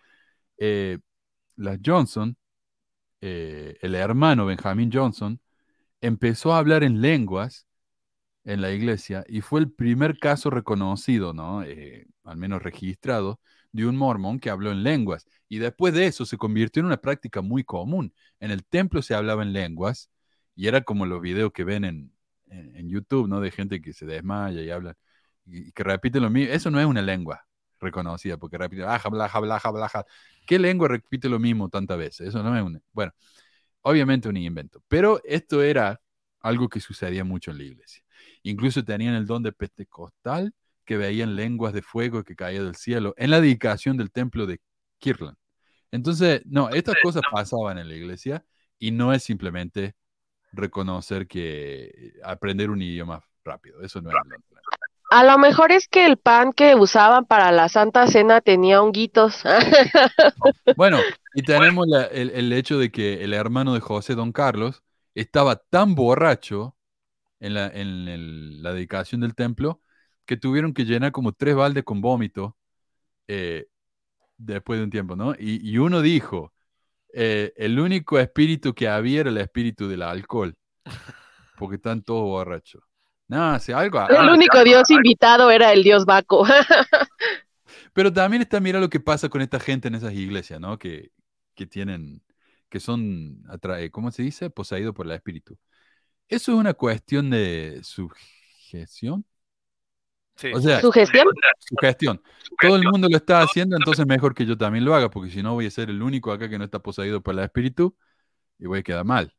eh, 0.58 1.00
las 1.58 1.80
Johnson, 1.86 2.38
eh, 3.20 3.78
el 3.82 3.96
hermano 3.96 4.46
Benjamin 4.46 4.92
Johnson, 4.94 5.42
empezó 6.00 6.54
a 6.54 6.60
hablar 6.60 6.86
en 6.86 7.02
lenguas 7.02 7.68
en 8.50 8.62
la 8.62 8.72
iglesia 8.72 9.24
y 9.28 9.42
fue 9.42 9.60
el 9.60 9.72
primer 9.72 10.18
caso 10.20 10.50
reconocido, 10.50 11.34
¿no? 11.34 11.64
Eh, 11.64 12.08
al 12.24 12.38
menos 12.38 12.64
registrado, 12.64 13.40
de 13.72 13.86
un 13.86 13.96
mormón 13.96 14.40
que 14.40 14.50
habló 14.50 14.72
en 14.72 14.84
lenguas. 14.84 15.28
Y 15.48 15.60
después 15.60 15.94
de 15.94 16.08
eso 16.08 16.26
se 16.26 16.38
convirtió 16.38 16.82
en 16.82 16.88
una 16.88 16.98
práctica 16.98 17.42
muy 17.42 17.64
común. 17.64 18.14
En 18.40 18.52
el 18.52 18.66
templo 18.66 19.02
se 19.04 19.14
hablaba 19.14 19.44
en 19.44 19.54
lenguas 19.54 20.10
y 20.56 20.68
era 20.68 20.82
como 20.82 21.06
los 21.06 21.22
videos 21.22 21.52
que 21.54 21.64
ven 21.64 21.86
en, 21.86 22.12
en, 22.50 22.90
YouTube, 22.90 23.28
¿no? 23.28 23.40
De 23.42 23.52
gente 23.52 23.82
que 23.82 23.94
se 23.94 24.06
desmaya 24.06 24.62
y 24.62 24.72
habla 24.72 24.98
y, 25.46 25.72
que 25.72 25.84
repite 25.84 26.20
lo 26.20 26.30
mismo. 26.30 26.54
Eso 26.54 26.72
no 26.72 26.80
es 26.80 26.86
una 26.88 27.02
lengua 27.04 27.46
reconocida, 27.80 28.38
porque 28.38 28.58
repite, 28.58 28.84
baja, 28.84 29.10
blaja, 29.10 29.40
blaja, 29.40 29.72
blaja. 29.72 30.06
¿Qué 30.48 30.60
lengua 30.60 30.88
repite 30.88 31.30
lo 31.30 31.40
mismo 31.40 31.70
tantas 31.70 31.98
veces? 31.98 32.30
Eso 32.30 32.44
no 32.44 32.56
es 32.58 32.64
una. 32.64 32.82
Bueno, 32.94 33.14
obviamente 33.82 34.30
un 34.30 34.38
invento. 34.38 34.84
Pero 34.88 35.22
esto 35.26 35.62
era 35.64 36.02
algo 36.42 36.70
que 36.70 36.80
sucedía 36.80 37.24
mucho 37.24 37.52
en 37.52 37.58
la 37.60 37.64
iglesia. 37.66 38.04
Incluso 38.44 38.84
tenían 38.84 39.16
el 39.16 39.26
don 39.26 39.44
de 39.44 39.52
pentecostal 39.52 40.54
que 40.86 40.98
veían 40.98 41.36
lenguas 41.36 41.74
de 41.74 41.82
fuego 41.82 42.24
que 42.24 42.36
caían 42.36 42.66
del 42.66 42.76
cielo 42.76 43.14
en 43.18 43.32
la 43.32 43.42
dedicación 43.42 43.98
del 43.98 44.12
templo 44.12 44.46
de 44.48 44.60
Kirtland. 45.00 45.38
Entonces, 45.92 46.42
no, 46.46 46.70
estas 46.70 46.96
cosas 47.02 47.24
pasaban 47.32 47.78
en 47.78 47.88
la 47.88 47.96
iglesia 47.96 48.44
y 48.80 48.92
no 48.92 49.14
es 49.14 49.24
simplemente 49.24 49.96
reconocer 50.52 51.28
que 51.28 52.14
aprender 52.24 52.70
un 52.70 52.82
idioma 52.82 53.24
rápido. 53.44 53.82
Eso 53.82 54.02
no 54.02 54.10
es. 54.12 54.16
A 55.12 55.24
lo 55.24 55.40
mejor 55.40 55.72
es 55.72 55.88
que 55.88 56.06
el 56.06 56.18
pan 56.18 56.54
que 56.54 56.76
usaban 56.76 57.26
para 57.26 57.52
la 57.52 57.68
Santa 57.70 58.08
Cena 58.08 58.42
tenía 58.42 58.82
honguitos. 58.82 59.44
Bueno, 60.76 61.00
y 61.34 61.42
tenemos 61.44 61.88
la- 61.88 62.06
el, 62.06 62.30
el 62.32 62.54
hecho 62.54 62.78
de 62.80 62.92
que 62.92 63.24
el 63.24 63.34
hermano 63.34 63.74
de 63.74 63.80
José, 63.80 64.16
don 64.16 64.32
Carlos, 64.32 64.84
estaba 65.16 65.58
tan 65.58 65.96
borracho 65.96 66.76
en 67.40 67.54
la, 67.54 67.68
en 67.68 68.08
el- 68.08 68.64
la 68.64 68.74
dedicación 68.74 69.22
del 69.22 69.36
templo 69.36 69.82
que 70.26 70.38
tuvieron 70.38 70.74
que 70.74 70.86
llenar 70.86 71.12
como 71.12 71.34
tres 71.34 71.56
baldes 71.56 71.84
con 71.84 72.02
vómito 72.02 72.58
eh, 73.28 73.68
después 74.38 74.80
de 74.80 74.86
un 74.86 74.92
tiempo, 74.92 75.16
¿no? 75.16 75.34
Y, 75.40 75.60
y 75.70 75.78
uno 75.78 76.02
dijo, 76.02 76.54
eh, 77.14 77.54
el 77.58 77.80
único 77.80 78.20
espíritu 78.20 78.74
que 78.74 78.88
había 78.88 79.22
era 79.22 79.30
el 79.30 79.38
espíritu 79.38 79.88
del 79.88 80.04
alcohol, 80.04 80.56
porque 81.58 81.76
están 81.76 82.02
todos 82.04 82.24
borrachos. 82.24 82.84
No, 83.28 83.60
si 83.60 83.72
algo... 83.72 84.00
El 84.10 84.16
ah, 84.18 84.34
único 84.34 84.64
dios 84.64 84.90
invitado 84.90 85.52
era 85.52 85.72
el 85.72 85.84
dios 85.84 86.06
Baco. 86.06 86.46
Pero 87.94 88.12
también 88.12 88.42
está, 88.42 88.60
mira 88.60 88.80
lo 88.80 88.90
que 88.90 89.00
pasa 89.00 89.30
con 89.30 89.42
esta 89.42 89.60
gente 89.60 89.88
en 89.88 89.96
esas 89.96 90.14
iglesias, 90.14 90.60
¿no? 90.60 90.80
Que, 90.80 91.12
que 91.56 91.68
tienen, 91.68 92.24
que 92.70 92.80
son, 92.80 93.44
atrae, 93.50 93.92
¿cómo 93.92 94.12
se 94.12 94.24
dice? 94.24 94.50
Poseídos 94.50 94.96
por 94.96 95.06
el 95.06 95.12
espíritu. 95.12 95.58
Eso 96.30 96.52
es 96.54 96.58
una 96.58 96.74
cuestión 96.74 97.30
de 97.30 97.80
sugestión. 97.84 99.26
Sí. 100.36 100.52
O 100.54 100.62
sea, 100.62 100.80
Sugestión. 100.80 101.28
sugestión. 101.60 102.22
Todo 102.62 102.78
el 102.78 102.84
mundo 102.84 103.10
lo 103.10 103.18
está 103.18 103.42
haciendo, 103.42 103.76
entonces 103.76 104.06
mejor 104.06 104.34
que 104.34 104.46
yo 104.46 104.58
también 104.58 104.86
lo 104.86 104.96
haga, 104.96 105.10
porque 105.10 105.30
si 105.32 105.44
no 105.44 105.54
voy 105.54 105.66
a 105.66 105.72
ser 105.72 105.90
el 105.90 106.02
único 106.02 106.32
acá 106.32 106.48
que 106.50 106.58
no 106.58 106.64
está 106.64 106.80
poseído 106.80 107.22
por 107.22 107.34
el 107.34 107.40
espíritu 107.42 107.96
y 108.60 108.68
voy 108.68 108.80
a 108.80 108.84
quedar 108.84 109.06
mal. 109.06 109.34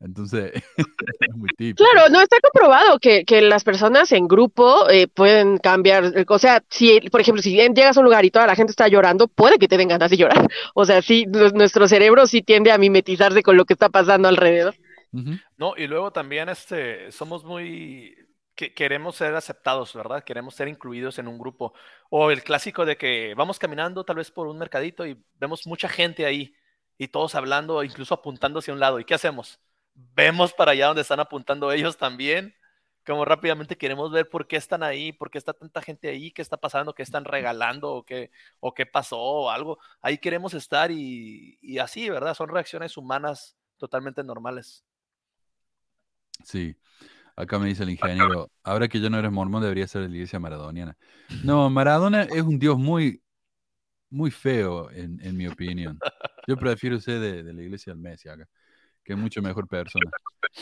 Entonces, 0.00 0.52
es 1.20 1.36
muy 1.36 1.48
típico. 1.56 1.84
Claro, 1.90 2.10
no 2.10 2.20
está 2.22 2.38
comprobado 2.42 2.98
que, 3.00 3.24
que 3.24 3.42
las 3.42 3.64
personas 3.64 4.12
en 4.12 4.28
grupo 4.28 4.88
eh, 4.90 5.08
pueden 5.08 5.58
cambiar. 5.58 6.12
O 6.28 6.38
sea, 6.38 6.62
si, 6.70 7.00
por 7.10 7.20
ejemplo, 7.20 7.42
si 7.42 7.52
llegas 7.54 7.96
a 7.96 8.00
un 8.00 8.06
lugar 8.06 8.24
y 8.24 8.30
toda 8.30 8.46
la 8.46 8.56
gente 8.56 8.70
está 8.72 8.88
llorando, 8.88 9.28
puede 9.28 9.58
que 9.58 9.68
te 9.68 9.78
den 9.78 9.88
ganas 9.88 10.10
de 10.10 10.16
llorar. 10.18 10.48
O 10.74 10.84
sea, 10.86 11.02
sí, 11.02 11.26
nu- 11.26 11.50
nuestro 11.50 11.88
cerebro 11.88 12.26
sí 12.26 12.42
tiende 12.42 12.72
a 12.72 12.78
mimetizarse 12.78 13.42
con 13.42 13.56
lo 13.56 13.64
que 13.64 13.74
está 13.74 13.88
pasando 13.90 14.28
alrededor. 14.28 14.74
No, 15.56 15.74
y 15.76 15.86
luego 15.86 16.12
también 16.12 16.48
este, 16.48 17.10
somos 17.12 17.44
muy, 17.44 18.16
que 18.54 18.74
queremos 18.74 19.16
ser 19.16 19.34
aceptados, 19.34 19.94
¿verdad? 19.94 20.22
Queremos 20.22 20.54
ser 20.54 20.68
incluidos 20.68 21.18
en 21.18 21.28
un 21.28 21.38
grupo. 21.38 21.72
O 22.10 22.30
el 22.30 22.42
clásico 22.42 22.84
de 22.84 22.96
que 22.96 23.34
vamos 23.34 23.58
caminando 23.58 24.04
tal 24.04 24.16
vez 24.16 24.30
por 24.30 24.46
un 24.46 24.58
mercadito 24.58 25.06
y 25.06 25.22
vemos 25.34 25.66
mucha 25.66 25.88
gente 25.88 26.26
ahí 26.26 26.54
y 26.98 27.08
todos 27.08 27.34
hablando, 27.34 27.82
incluso 27.82 28.14
apuntando 28.14 28.58
hacia 28.58 28.74
un 28.74 28.80
lado. 28.80 29.00
¿Y 29.00 29.04
qué 29.04 29.14
hacemos? 29.14 29.60
Vemos 29.94 30.52
para 30.52 30.72
allá 30.72 30.88
donde 30.88 31.02
están 31.02 31.20
apuntando 31.20 31.72
ellos 31.72 31.96
también. 31.96 32.54
Como 33.06 33.24
rápidamente 33.24 33.78
queremos 33.78 34.12
ver 34.12 34.28
por 34.28 34.46
qué 34.46 34.56
están 34.56 34.82
ahí, 34.82 35.12
por 35.12 35.30
qué 35.30 35.38
está 35.38 35.54
tanta 35.54 35.80
gente 35.82 36.08
ahí, 36.08 36.30
qué 36.30 36.42
está 36.42 36.58
pasando, 36.58 36.94
qué 36.94 37.02
están 37.02 37.24
regalando 37.24 37.92
o 37.94 38.04
qué, 38.04 38.30
o 38.60 38.74
qué 38.74 38.84
pasó 38.86 39.18
o 39.18 39.50
algo. 39.50 39.78
Ahí 40.02 40.18
queremos 40.18 40.52
estar 40.54 40.90
y 40.90 41.78
así, 41.80 42.10
¿verdad? 42.10 42.34
Son 42.34 42.50
reacciones 42.50 42.96
humanas 42.98 43.56
totalmente 43.78 44.22
normales. 44.22 44.84
Sí. 46.44 46.76
Acá 47.36 47.58
me 47.58 47.68
dice 47.68 47.84
el 47.84 47.90
ingeniero, 47.90 48.50
ahora 48.64 48.88
que 48.88 49.00
ya 49.00 49.10
no 49.10 49.18
eres 49.18 49.32
mormón, 49.32 49.62
debería 49.62 49.86
ser 49.88 50.02
de 50.02 50.08
la 50.08 50.14
iglesia 50.16 50.38
maradoniana. 50.40 50.96
No, 51.42 51.70
Maradona 51.70 52.24
es 52.24 52.42
un 52.42 52.58
dios 52.58 52.78
muy, 52.78 53.22
muy 54.10 54.30
feo, 54.30 54.90
en, 54.90 55.20
en 55.22 55.36
mi 55.36 55.46
opinión. 55.48 55.98
Yo 56.46 56.56
prefiero 56.58 57.00
ser 57.00 57.20
de, 57.20 57.42
de 57.42 57.52
la 57.54 57.62
iglesia 57.62 57.92
del 57.92 58.02
Messi 58.02 58.28
acá, 58.28 58.48
que 59.04 59.14
es 59.14 59.18
mucho 59.18 59.42
mejor 59.42 59.68
persona, 59.68 60.10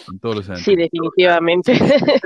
en 0.08 0.18
todos 0.20 0.36
los 0.36 0.46
Sí, 0.46 0.76
sentidos. 0.76 0.90
definitivamente. 0.90 1.72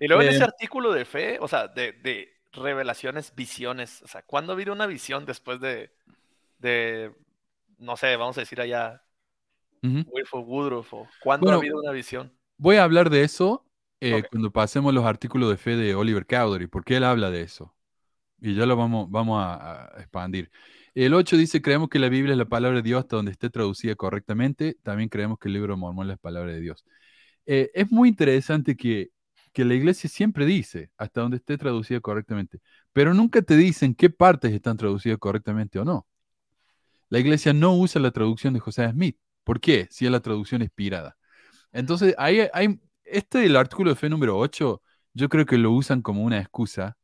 Y 0.00 0.08
luego 0.08 0.22
en 0.22 0.28
Eh, 0.28 0.30
ese 0.30 0.44
artículo 0.44 0.92
de 0.92 1.04
fe, 1.04 1.38
o 1.40 1.48
sea, 1.48 1.68
de, 1.68 1.92
de 1.92 2.28
revelaciones, 2.52 3.34
visiones, 3.34 4.02
o 4.02 4.08
sea, 4.08 4.22
¿cuándo 4.22 4.52
ha 4.52 4.54
habido 4.54 4.72
una 4.72 4.86
visión 4.86 5.26
después 5.26 5.60
de, 5.60 5.92
de, 6.58 7.12
no 7.78 7.96
sé, 7.96 8.16
vamos 8.16 8.38
a 8.38 8.42
decir 8.42 8.60
allá, 8.60 9.02
Ujú. 9.82 10.04
Wilford 10.10 10.44
Woodruff, 10.44 10.92
cuándo 11.22 11.46
Bueno, 11.46 11.58
ha 11.58 11.60
habido 11.60 11.80
una 11.80 11.92
visión? 11.92 12.32
Voy 12.58 12.76
a 12.76 12.84
hablar 12.84 13.10
de 13.10 13.22
eso 13.22 13.64
eh, 14.00 14.22
cuando 14.30 14.50
pasemos 14.50 14.92
los 14.92 15.04
artículos 15.04 15.50
de 15.50 15.56
fe 15.56 15.76
de 15.76 15.94
Oliver 15.94 16.26
Cowdery, 16.26 16.66
porque 16.66 16.96
él 16.96 17.04
habla 17.04 17.30
de 17.30 17.42
eso. 17.42 17.74
Y 18.40 18.54
ya 18.54 18.66
lo 18.66 18.76
vamos, 18.76 19.10
vamos 19.10 19.42
a, 19.42 19.84
a 19.96 20.00
expandir. 20.00 20.50
El 20.94 21.14
8 21.14 21.36
dice, 21.36 21.62
creemos 21.62 21.88
que 21.88 21.98
la 21.98 22.08
Biblia 22.08 22.32
es 22.32 22.38
la 22.38 22.46
palabra 22.46 22.78
de 22.78 22.82
Dios 22.82 23.00
hasta 23.00 23.16
donde 23.16 23.32
esté 23.32 23.50
traducida 23.50 23.94
correctamente. 23.94 24.76
También 24.82 25.08
creemos 25.08 25.38
que 25.38 25.48
el 25.48 25.54
libro 25.54 25.74
de 25.74 25.80
Mormón 25.80 26.06
es 26.06 26.10
la 26.10 26.16
palabra 26.16 26.52
de 26.52 26.60
Dios. 26.60 26.84
Eh, 27.46 27.70
es 27.74 27.90
muy 27.90 28.08
interesante 28.08 28.76
que, 28.76 29.10
que 29.52 29.64
la 29.64 29.74
iglesia 29.74 30.08
siempre 30.08 30.46
dice 30.46 30.90
hasta 30.96 31.20
donde 31.22 31.38
esté 31.38 31.58
traducida 31.58 32.00
correctamente, 32.00 32.60
pero 32.92 33.14
nunca 33.14 33.42
te 33.42 33.56
dicen 33.56 33.94
qué 33.94 34.10
partes 34.10 34.52
están 34.52 34.76
traducidas 34.76 35.18
correctamente 35.18 35.78
o 35.78 35.84
no. 35.84 36.06
La 37.08 37.18
iglesia 37.18 37.52
no 37.52 37.76
usa 37.76 38.00
la 38.00 38.10
traducción 38.10 38.54
de 38.54 38.60
José 38.60 38.88
Smith. 38.90 39.16
¿Por 39.44 39.60
qué? 39.60 39.88
Si 39.90 40.06
es 40.06 40.12
la 40.12 40.20
traducción 40.20 40.62
inspirada. 40.62 41.16
Entonces, 41.72 42.14
ahí 42.18 42.42
hay, 42.54 42.80
este 43.04 43.38
del 43.40 43.56
artículo 43.56 43.90
de 43.90 43.96
fe 43.96 44.08
número 44.10 44.38
8, 44.38 44.82
yo 45.14 45.28
creo 45.28 45.46
que 45.46 45.58
lo 45.58 45.72
usan 45.72 46.02
como 46.02 46.24
una 46.24 46.40
excusa 46.40 46.98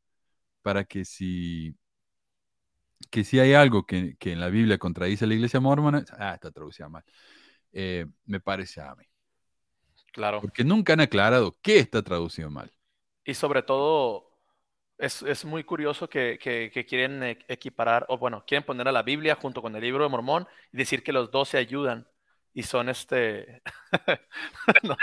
para 0.62 0.84
que 0.84 1.05
si, 1.05 1.76
que 3.11 3.24
si 3.24 3.39
hay 3.39 3.55
algo 3.55 3.87
que, 3.87 4.16
que 4.18 4.32
en 4.32 4.41
la 4.41 4.49
Biblia 4.49 4.78
contradice 4.78 5.24
a 5.24 5.28
la 5.28 5.34
iglesia 5.34 5.61
mormona, 5.61 6.05
ah, 6.18 6.34
está 6.34 6.51
traducida 6.51 6.89
mal. 6.89 7.05
Eh, 7.72 8.07
me 8.26 8.41
parece 8.41 8.80
a 8.80 8.95
mí. 8.97 9.05
Claro. 10.12 10.41
Porque 10.41 10.64
nunca 10.64 10.95
han 10.95 11.01
aclarado 11.01 11.57
qué 11.62 11.78
está 11.78 12.03
traducido 12.03 12.51
mal. 12.51 12.72
Y 13.24 13.34
sobre 13.34 13.62
todo, 13.62 14.30
es, 14.99 15.22
es 15.22 15.45
muy 15.45 15.64
curioso 15.64 16.09
que, 16.09 16.39
que- 16.41 16.70
que 16.72 16.87
quieren 16.87 17.22
e- 17.22 17.39
equiparar, 17.49 18.07
o 18.09 18.18
bueno, 18.18 18.45
quieren 18.47 18.64
poner 18.66 18.89
a 18.89 18.93
la 18.93 19.03
Biblia 19.03 19.37
junto 19.37 19.62
con 19.62 19.74
el 19.76 19.82
libro 19.82 20.05
de 20.05 20.11
Mormón 20.11 20.49
y 20.72 20.78
decir 20.78 21.03
que 21.05 21.12
los 21.12 21.30
dos 21.30 21.49
se 21.51 21.59
ayudan. 21.59 22.09
Y 22.57 22.62
son 22.62 22.88
este... 22.88 23.61
No, 24.83 24.96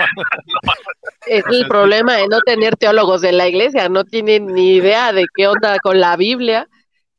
Es 1.27 1.43
el 1.51 1.67
problema 1.67 2.15
de 2.15 2.27
no 2.27 2.41
tener 2.41 2.75
teólogos 2.75 3.23
en 3.23 3.37
la 3.37 3.47
iglesia, 3.47 3.89
no 3.89 4.03
tienen 4.05 4.47
ni 4.47 4.73
idea 4.73 5.13
de 5.13 5.25
qué 5.35 5.47
onda 5.47 5.77
con 5.77 5.99
la 5.99 6.17
Biblia. 6.17 6.67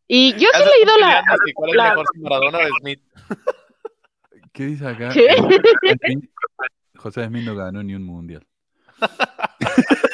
Y 0.09 0.33
yo 0.33 0.49
sí 0.53 0.61
he 0.63 0.79
leído 0.79 0.99
la... 0.99 1.23
¿Cuál 1.55 1.71
es 1.71 1.77
la- 1.77 1.89
mejor, 1.91 2.07
si 2.13 2.21
Maradona 2.21 2.59
o 2.59 2.79
Smith? 2.81 3.01
¿Qué 4.53 4.65
dice 4.67 4.89
acá? 4.89 5.13
José 6.97 7.27
Smith 7.27 7.45
no 7.45 7.55
ganó 7.55 7.85
ni 7.85 7.95
un 7.95 8.03
mundial. 8.03 8.45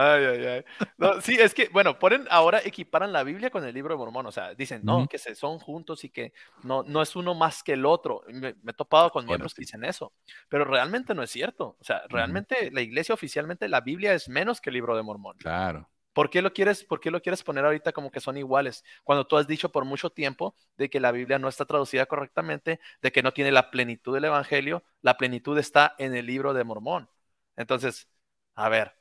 Ay, 0.00 0.24
ay, 0.26 0.46
ay. 0.46 0.64
No, 0.96 1.20
sí, 1.20 1.36
es 1.40 1.52
que, 1.52 1.68
bueno, 1.70 1.98
ponen 1.98 2.24
ahora, 2.30 2.60
equiparan 2.64 3.12
la 3.12 3.24
Biblia 3.24 3.50
con 3.50 3.64
el 3.64 3.74
libro 3.74 3.94
de 3.94 3.98
Mormón. 3.98 4.26
O 4.26 4.30
sea, 4.30 4.54
dicen, 4.54 4.82
no, 4.84 5.08
que 5.08 5.18
se 5.18 5.34
son 5.34 5.58
juntos 5.58 6.04
y 6.04 6.10
que 6.10 6.32
no, 6.62 6.84
no 6.84 7.02
es 7.02 7.16
uno 7.16 7.34
más 7.34 7.64
que 7.64 7.72
el 7.72 7.84
otro. 7.84 8.22
Me, 8.28 8.54
me 8.62 8.70
he 8.70 8.74
topado 8.74 9.10
con 9.10 9.26
miembros 9.26 9.54
que 9.54 9.62
dicen 9.62 9.84
eso. 9.84 10.12
Pero 10.48 10.64
realmente 10.64 11.16
no 11.16 11.24
es 11.24 11.30
cierto. 11.30 11.76
O 11.80 11.84
sea, 11.84 12.02
realmente 12.08 12.70
la 12.70 12.80
iglesia 12.80 13.12
oficialmente, 13.12 13.68
la 13.68 13.80
Biblia 13.80 14.14
es 14.14 14.28
menos 14.28 14.60
que 14.60 14.70
el 14.70 14.74
libro 14.74 14.96
de 14.96 15.02
Mormón. 15.02 15.36
Claro. 15.38 15.90
¿Por 16.12 16.30
qué 16.30 16.42
lo 16.42 16.52
quieres, 16.52 16.84
por 16.84 17.00
qué 17.00 17.10
lo 17.10 17.20
quieres 17.20 17.42
poner 17.42 17.64
ahorita 17.64 17.90
como 17.92 18.12
que 18.12 18.20
son 18.20 18.36
iguales? 18.36 18.84
Cuando 19.02 19.26
tú 19.26 19.36
has 19.36 19.48
dicho 19.48 19.72
por 19.72 19.84
mucho 19.84 20.10
tiempo 20.10 20.54
de 20.76 20.88
que 20.90 21.00
la 21.00 21.10
Biblia 21.10 21.40
no 21.40 21.48
está 21.48 21.64
traducida 21.64 22.06
correctamente, 22.06 22.78
de 23.02 23.10
que 23.10 23.22
no 23.24 23.32
tiene 23.32 23.50
la 23.50 23.72
plenitud 23.72 24.14
del 24.14 24.26
Evangelio, 24.26 24.84
la 25.02 25.16
plenitud 25.16 25.58
está 25.58 25.96
en 25.98 26.14
el 26.14 26.26
libro 26.26 26.54
de 26.54 26.62
Mormón. 26.62 27.10
Entonces, 27.56 28.08
a 28.54 28.68
ver, 28.68 28.94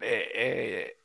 eh, 0.00 0.28
eh, 0.34 0.96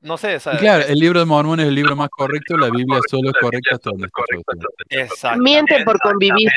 no 0.00 0.16
sé, 0.16 0.38
claro, 0.58 0.84
el 0.86 0.98
libro 0.98 1.18
de 1.20 1.26
Mormón 1.26 1.60
es 1.60 1.66
el 1.66 1.74
libro 1.74 1.96
más 1.96 2.08
correcto, 2.10 2.56
la 2.56 2.70
Biblia 2.70 3.00
solo 3.08 3.30
es 3.30 3.34
correcta 3.40 3.74
hasta 3.74 3.90
donde 3.90 4.06
está. 4.06 5.36
Mienten 5.36 5.84
por 5.84 5.98
convivir. 6.00 6.50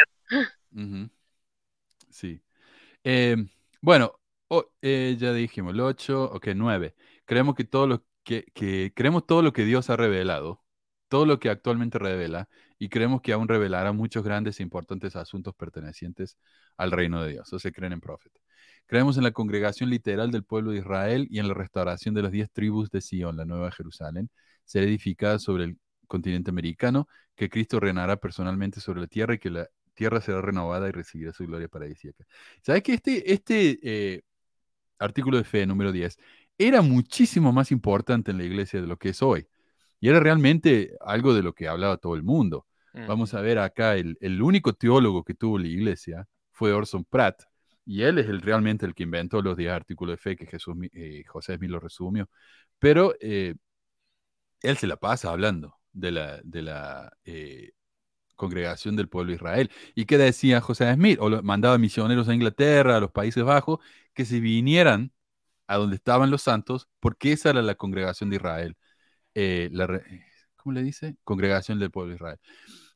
Sí. 2.10 2.42
Eh, 3.04 3.38
bueno, 3.82 4.20
o- 4.50 4.72
eh, 4.82 5.16
ya 5.18 5.34
dijimos, 5.34 5.74
el 5.74 5.80
8, 5.80 6.26
ok, 6.34 6.48
9. 6.56 6.96
Creemos 7.26 7.56
que 7.56 7.64
todos 7.64 7.88
los 7.88 8.02
que, 8.24 8.46
que 8.54 8.92
creemos 8.96 9.26
todo 9.26 9.42
lo 9.42 9.54
que 9.54 9.64
Dios 9.66 9.90
ha 9.90 9.96
revelado, 9.96 10.64
todo 11.08 11.26
lo 11.26 11.40
que 11.40 11.50
actualmente 11.50 11.98
revela, 11.98 12.50
y 12.78 12.90
creemos 12.90 13.22
que 13.22 13.34
aún 13.34 13.48
revelará 13.48 13.92
muchos 13.94 14.24
grandes 14.24 14.60
e 14.60 14.64
importantes 14.64 15.16
asuntos 15.16 15.56
pertenecientes 15.56 16.38
al 16.78 16.92
reino 16.92 17.24
de 17.24 17.32
Dios. 17.34 17.52
O 17.54 17.60
se 17.60 17.72
creen 17.72 17.94
en 17.94 18.02
profeta. 18.02 18.40
Creemos 18.90 19.18
en 19.18 19.24
la 19.24 19.30
congregación 19.32 19.92
literal 19.92 20.32
del 20.32 20.44
pueblo 20.44 20.72
de 20.72 20.80
Israel 20.80 21.28
y 21.30 21.38
en 21.38 21.48
la 21.48 21.54
restauración 21.54 22.16
de 22.16 22.24
las 22.24 22.32
diez 22.32 22.50
tribus 22.52 22.90
de 22.90 23.02
Sion, 23.02 23.38
la 23.38 23.46
Nueva 23.46 23.70
Jerusalén, 23.70 24.32
será 24.66 24.88
edificada 24.88 25.38
sobre 25.38 25.66
el 25.66 25.78
continente 26.08 26.50
americano, 26.50 27.08
que 27.36 27.50
Cristo 27.50 27.80
reinará 27.80 28.18
personalmente 28.18 28.80
sobre 28.80 29.02
la 29.02 29.06
tierra 29.06 29.36
y 29.36 29.38
que 29.38 29.52
la 29.52 29.68
tierra 29.94 30.22
será 30.22 30.42
renovada 30.42 30.90
y 30.90 30.92
recibirá 30.92 31.32
su 31.32 31.46
gloria 31.46 31.68
paradisíaca. 31.68 32.26
¿Sabes 32.64 32.82
que 32.82 32.96
este, 32.96 33.32
este 33.32 33.80
eh, 33.84 34.22
artículo 34.98 35.38
de 35.38 35.44
fe 35.44 35.68
número 35.68 35.92
10 35.92 36.18
era 36.58 36.82
muchísimo 36.82 37.54
más 37.54 37.72
importante 37.72 38.32
en 38.32 38.40
la 38.40 38.44
iglesia 38.44 38.82
de 38.82 38.88
lo 38.88 38.98
que 38.98 39.10
es 39.10 39.22
hoy? 39.22 39.46
Y 40.00 40.10
era 40.10 40.20
realmente 40.20 40.98
algo 41.02 41.36
de 41.36 41.44
lo 41.44 41.54
que 41.54 41.68
hablaba 41.68 41.98
todo 41.98 42.16
el 42.16 42.24
mundo. 42.24 42.66
Vamos 43.08 43.36
a 43.36 43.42
ver 43.42 43.60
acá, 43.60 43.98
el, 43.98 44.18
el, 44.20 44.42
único 44.42 44.74
teólogo 44.74 45.24
que 45.24 45.36
tuvo 45.36 45.60
la 45.60 45.68
iglesia 45.68 46.28
fue 46.52 46.74
Orson 46.74 47.06
Pratt, 47.06 47.44
y 47.90 48.04
él 48.04 48.20
es 48.20 48.28
el, 48.30 48.42
realmente 48.42 48.86
el 48.86 48.94
que 48.94 49.04
inventó 49.04 49.42
los 49.42 49.58
10 49.58 49.72
artículos 49.72 50.14
de 50.14 50.18
fe 50.18 50.36
que 50.36 50.46
Jesús, 50.46 50.76
eh, 50.94 51.24
José 51.28 51.58
Smith 51.58 51.72
lo 51.72 51.80
resumió. 51.80 52.30
Pero 52.80 53.16
eh, 53.20 53.56
él 54.62 54.78
se 54.78 54.88
la 54.88 54.98
pasa 54.98 55.32
hablando 55.32 55.80
de 55.92 56.12
la, 56.12 56.40
de 56.44 56.62
la 56.62 57.12
eh, 57.26 57.72
congregación 58.36 58.96
del 58.96 59.10
pueblo 59.10 59.32
de 59.32 59.38
Israel. 59.38 59.72
¿Y 59.96 60.06
qué 60.06 60.20
decía 60.20 60.62
José 60.62 60.94
Smith? 60.94 61.18
O 61.20 61.42
mandaba 61.44 61.80
misioneros 61.80 62.30
a 62.30 62.36
Inglaterra, 62.36 62.98
a 62.98 63.00
los 63.00 63.12
Países 63.12 63.44
Bajos, 63.44 63.80
que 64.14 64.26
se 64.26 64.40
vinieran 64.40 65.12
a 65.68 65.78
donde 65.78 65.96
estaban 65.96 66.32
los 66.32 66.44
santos, 66.44 66.90
porque 67.00 67.34
esa 67.34 67.52
era 67.52 67.64
la 67.64 67.76
congregación 67.76 68.30
de 68.30 68.36
Israel. 68.38 68.78
¿Cómo 70.58 70.74
le 70.74 70.84
dice? 70.84 71.18
Congregación 71.24 71.80
del 71.80 71.92
pueblo 71.92 72.12
de 72.12 72.16
Israel. 72.18 72.40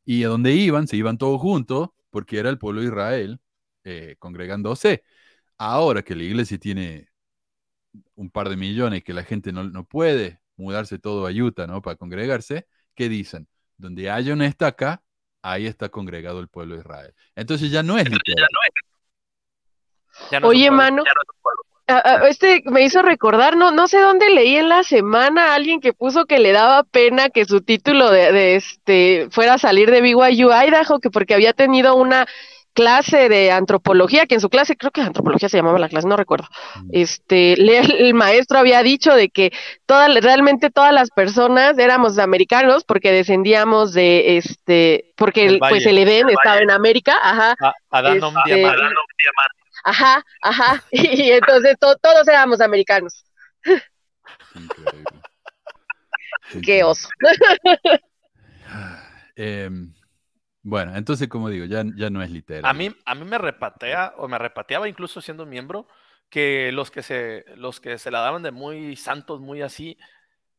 Y 0.06 0.24
a 0.24 0.28
donde 0.30 0.54
iban, 0.54 0.88
se 0.88 0.98
iban 0.98 1.18
todos 1.18 1.42
juntos, 1.42 1.90
porque 2.12 2.38
era 2.40 2.50
el 2.50 2.60
pueblo 2.60 2.82
de 2.82 2.88
Israel 2.88 3.40
eh, 3.84 4.16
congregándose. 4.20 5.04
Ahora 5.58 6.02
que 6.02 6.16
la 6.16 6.24
iglesia 6.24 6.58
tiene 6.58 7.10
un 8.16 8.30
par 8.30 8.50
de 8.50 8.58
millones, 8.58 9.04
que 9.04 9.14
la 9.14 9.24
gente 9.24 9.52
no, 9.52 9.64
no 9.64 9.86
puede 9.86 10.40
mudarse 10.56 11.00
todo 11.00 11.28
a 11.28 11.32
Utah, 11.32 11.68
¿no? 11.68 11.82
Para 11.82 11.96
congregarse, 11.96 12.68
¿qué 12.96 13.10
dicen? 13.10 13.48
Donde 13.78 14.10
haya 14.10 14.34
una 14.34 14.48
estaca, 14.48 15.04
ahí 15.42 15.68
está 15.68 15.90
congregado 15.90 16.40
el 16.40 16.48
pueblo 16.48 16.76
de 16.76 16.82
Israel. 16.82 17.14
Entonces 17.36 17.72
ya 17.72 17.84
no 17.84 17.98
es 17.98 18.10
literal. 18.10 18.48
Oye, 20.44 20.72
mano, 20.72 21.04
este 22.30 22.64
me 22.66 22.84
hizo 22.84 23.02
recordar, 23.02 23.58
no, 23.58 23.72
no 23.72 23.88
sé 23.88 24.00
dónde 24.00 24.30
leí 24.30 24.56
en 24.56 24.70
la 24.70 24.84
semana 24.84 25.54
alguien 25.54 25.82
que 25.82 25.92
puso 25.92 26.26
que 26.26 26.40
le 26.40 26.52
daba 26.52 26.84
pena 26.84 27.30
que 27.30 27.46
su 27.46 27.62
título 27.62 28.10
de, 28.10 28.32
de 28.32 28.56
este 28.56 29.28
fuera 29.32 29.56
a 29.56 29.58
salir 29.58 29.92
de 29.92 30.02
BYU 30.02 30.50
Idaho, 30.52 31.00
que 31.00 31.10
porque 31.10 31.34
había 31.34 31.54
tenido 31.54 31.96
una 31.96 32.26
clase 32.74 33.30
de 33.30 33.52
antropología, 33.52 34.26
que 34.26 34.36
en 34.36 34.42
su 34.42 34.50
clase, 34.50 34.76
creo 34.76 34.92
que 34.92 35.02
antropología 35.02 35.50
se 35.50 35.58
llamaba 35.58 35.80
la 35.80 35.90
clase, 35.90 36.08
no 36.08 36.18
recuerdo, 36.18 36.48
mm. 36.76 36.90
este, 36.92 37.54
el 37.54 38.14
maestro 38.14 38.60
había 38.60 38.84
dicho 38.84 39.16
de 39.16 39.30
que 39.30 39.52
todas, 39.86 40.14
realmente 40.22 40.70
todas 40.70 40.94
las 40.94 41.10
personas 41.12 41.78
éramos 41.78 42.18
americanos 42.18 42.84
porque 42.84 43.12
descendíamos 43.12 43.94
de, 43.94 44.38
este, 44.38 45.14
porque 45.16 45.46
el, 45.46 45.60
pues 45.60 45.86
el 45.86 45.98
Edén 45.98 46.30
estaba 46.30 46.60
en 46.60 46.72
América, 46.72 47.18
ajá. 47.22 47.56
Adán 47.90 48.20
este, 48.48 48.66
Ajá, 49.86 50.24
ajá, 50.42 50.84
y, 50.92 51.32
entonces 51.32 51.76
todos 51.80 52.28
éramos 52.28 52.62
americanos. 52.62 53.26
Qué 56.64 56.84
oso. 56.84 57.10
eh, 59.36 59.70
bueno, 60.64 60.96
entonces, 60.96 61.28
como 61.28 61.50
digo, 61.50 61.66
ya, 61.66 61.84
ya 61.96 62.10
no 62.10 62.24
es 62.24 62.32
literal. 62.32 62.66
A 62.66 62.74
mí, 62.74 62.96
a 63.06 63.16
mí 63.16 63.26
me 63.26 63.38
repatea, 63.38 64.14
o 64.18 64.28
me 64.28 64.38
repateaba 64.38 64.88
incluso 64.88 65.22
siendo 65.22 65.46
miembro, 65.46 65.88
que 66.30 66.72
los 66.72 66.90
que 66.90 67.04
se, 67.04 67.46
los 67.56 67.80
que 67.80 67.98
se 67.98 68.10
la 68.10 68.22
daban 68.22 68.44
de 68.44 68.52
muy 68.52 68.96
santos, 68.96 69.42
muy 69.42 69.62
así, 69.62 69.98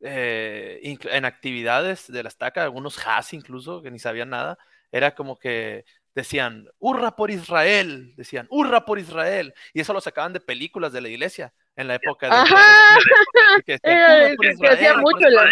eh, 0.01 0.79
en 0.83 1.25
actividades 1.25 2.13
de 2.13 2.23
la 2.23 2.29
estaca, 2.29 2.63
algunos 2.63 3.05
has 3.07 3.33
incluso, 3.33 3.83
que 3.83 3.91
ni 3.91 3.99
sabían 3.99 4.29
nada, 4.29 4.59
era 4.93 5.15
como 5.15 5.39
que 5.39 5.87
decían, 6.15 6.69
hurra 6.79 7.17
por 7.17 7.31
Israel, 7.31 8.13
decían, 8.17 8.47
hurra 8.51 8.85
por 8.85 8.99
Israel, 8.99 9.55
y 9.73 9.81
eso 9.81 9.93
lo 9.93 10.01
sacaban 10.01 10.33
de 10.33 10.41
películas 10.41 10.93
de 10.93 11.01
la 11.01 11.09
iglesia 11.09 11.53
en 11.77 11.89
la 11.89 11.95
época 11.97 12.29
de... 12.29 13.67
que, 13.67 13.75
hacía 14.69 14.97
mucho 14.99 15.29
la 15.29 15.49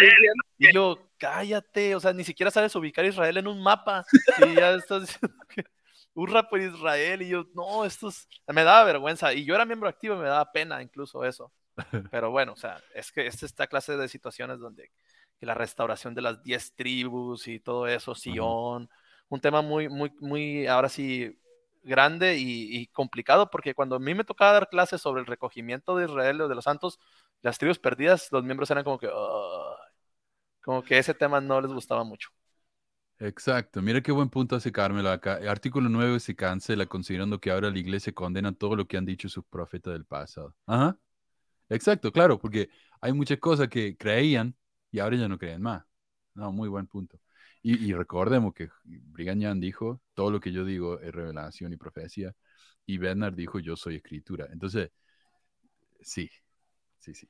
Y 0.57 0.73
yo, 0.73 0.97
cállate, 1.23 1.95
o 1.95 2.01
sea, 2.01 2.11
ni 2.11 2.25
siquiera 2.25 2.51
sabes 2.51 2.75
ubicar 2.75 3.05
Israel 3.05 3.37
en 3.37 3.47
un 3.47 3.63
mapa. 3.63 4.05
Y 4.45 4.55
ya 4.55 4.73
estás 4.73 5.01
diciendo 5.03 5.37
que 5.47 5.63
hurra 6.13 6.49
por 6.49 6.59
Israel. 6.59 7.21
Y 7.21 7.29
yo, 7.29 7.45
no, 7.55 7.85
esto 7.85 8.09
es... 8.09 8.27
me 8.47 8.65
daba 8.65 8.83
vergüenza. 8.83 9.33
Y 9.33 9.45
yo 9.45 9.55
era 9.55 9.63
miembro 9.63 9.87
activo 9.87 10.15
y 10.15 10.17
me 10.17 10.27
daba 10.27 10.51
pena 10.51 10.81
incluso 10.81 11.23
eso. 11.23 11.53
Pero 12.11 12.29
bueno, 12.29 12.51
o 12.51 12.55
sea, 12.57 12.81
es 12.93 13.13
que 13.13 13.25
es 13.25 13.41
esta 13.41 13.67
clase 13.67 13.95
de 13.95 14.09
situaciones 14.09 14.59
donde 14.59 14.91
que 15.39 15.45
la 15.45 15.53
restauración 15.53 16.13
de 16.13 16.23
las 16.23 16.43
diez 16.43 16.73
tribus 16.75 17.47
y 17.47 17.61
todo 17.61 17.87
eso, 17.87 18.15
Sion, 18.15 18.89
un 19.29 19.39
tema 19.39 19.61
muy, 19.61 19.87
muy, 19.87 20.11
muy, 20.19 20.67
ahora 20.67 20.89
sí, 20.89 21.39
grande 21.83 22.35
y, 22.37 22.87
complicado, 22.87 23.49
porque 23.49 23.73
cuando 23.73 23.95
a 23.95 23.99
mí 23.99 24.13
me 24.13 24.23
tocaba 24.25 24.53
dar 24.53 24.69
clases 24.69 25.01
sobre 25.01 25.21
el 25.21 25.27
recogimiento 25.27 25.95
de 25.95 26.05
Israel 26.05 26.41
o 26.41 26.47
de 26.49 26.55
los 26.55 26.65
santos, 26.65 26.99
las 27.41 27.57
tribus 27.57 27.79
perdidas, 27.79 28.29
los 28.31 28.43
miembros 28.43 28.71
eran 28.71 28.83
como 28.83 28.99
que, 28.99 29.09
como 30.63 30.81
que 30.83 30.97
ese 30.97 31.13
tema 31.13 31.39
no 31.41 31.61
les 31.61 31.71
gustaba 31.71 32.03
mucho. 32.03 32.29
Exacto, 33.19 33.81
mira 33.81 34.01
qué 34.01 34.11
buen 34.11 34.29
punto 34.29 34.55
hace 34.55 34.71
Carmelo 34.71 35.09
acá. 35.09 35.39
Artículo 35.47 35.87
9 35.87 36.19
se 36.19 36.35
cancela 36.35 36.85
considerando 36.85 37.39
que 37.39 37.51
ahora 37.51 37.69
la 37.69 37.77
iglesia 37.77 38.11
condena 38.13 38.51
todo 38.51 38.75
lo 38.75 38.87
que 38.87 38.97
han 38.97 39.05
dicho 39.05 39.29
sus 39.29 39.45
profetas 39.45 39.93
del 39.93 40.05
pasado. 40.05 40.55
Ajá. 40.65 40.97
Exacto, 41.69 42.11
claro, 42.11 42.39
porque 42.39 42.69
hay 43.01 43.13
muchas 43.13 43.39
cosas 43.39 43.67
que 43.67 43.95
creían 43.95 44.55
y 44.91 44.99
ahora 44.99 45.17
ya 45.17 45.27
no 45.27 45.37
creen 45.37 45.61
más. 45.61 45.83
No, 46.33 46.51
muy 46.51 46.69
buen 46.69 46.87
punto. 46.87 47.19
Y, 47.61 47.93
recordemos 47.93 48.53
que 48.53 48.69
Brigham 48.83 49.59
dijo, 49.59 50.01
todo 50.13 50.31
lo 50.31 50.39
que 50.41 50.51
yo 50.51 50.65
digo 50.65 50.99
es 50.99 51.13
revelación 51.13 51.71
y 51.71 51.77
profecía, 51.77 52.35
y 52.85 52.97
Bernard 52.97 53.35
dijo, 53.35 53.59
yo 53.59 53.77
soy 53.77 53.95
escritura. 53.95 54.47
Entonces, 54.51 54.91
sí, 56.01 56.29
sí, 56.99 57.13
sí. 57.13 57.29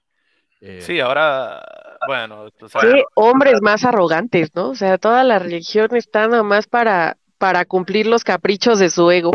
Eh, 0.65 0.79
sí, 0.81 1.01
ahora, 1.01 1.61
bueno. 2.07 2.47
Qué 2.79 3.03
hombres 3.15 3.61
más 3.61 3.83
arrogantes, 3.83 4.55
¿no? 4.55 4.69
O 4.69 4.75
sea, 4.75 4.97
toda 4.97 5.25
la 5.25 5.37
religión 5.37 5.93
está 5.93 6.29
nomás 6.29 6.67
para, 6.67 7.17
para 7.37 7.65
cumplir 7.65 8.07
los 8.07 8.23
caprichos 8.23 8.79
de 8.79 8.89
su 8.89 9.11
ego. 9.11 9.33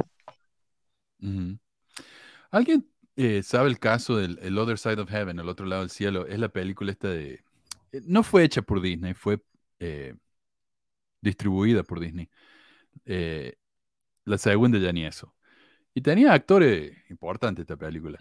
¿Alguien 2.51 2.89
eh, 3.17 3.43
sabe 3.43 3.69
el 3.69 3.79
caso 3.79 4.17
del 4.17 4.39
el 4.41 4.57
Other 4.57 4.79
Side 4.79 5.03
of 5.03 5.11
Heaven, 5.11 5.39
el 5.39 5.51
otro 5.51 5.67
lado 5.67 5.83
del 5.83 5.91
cielo? 5.91 6.27
Es 6.27 6.39
la 6.39 6.49
película 6.49 6.93
esta 6.93 7.09
de... 7.09 7.45
Eh, 7.93 8.01
no 8.07 8.23
fue 8.23 8.45
hecha 8.45 8.63
por 8.63 8.81
Disney, 8.81 9.13
fue 9.13 9.39
distribuida 11.21 11.83
por 11.83 12.01
Disney. 12.01 12.31
la 14.25 14.39
segunda 14.39 14.79
ya 14.79 14.93
ni 14.93 15.05
eso. 15.05 15.35
Y 15.93 16.01
tenía 16.01 16.33
actores 16.33 16.97
importantes 17.11 17.65
esta 17.65 17.77
película. 17.77 18.17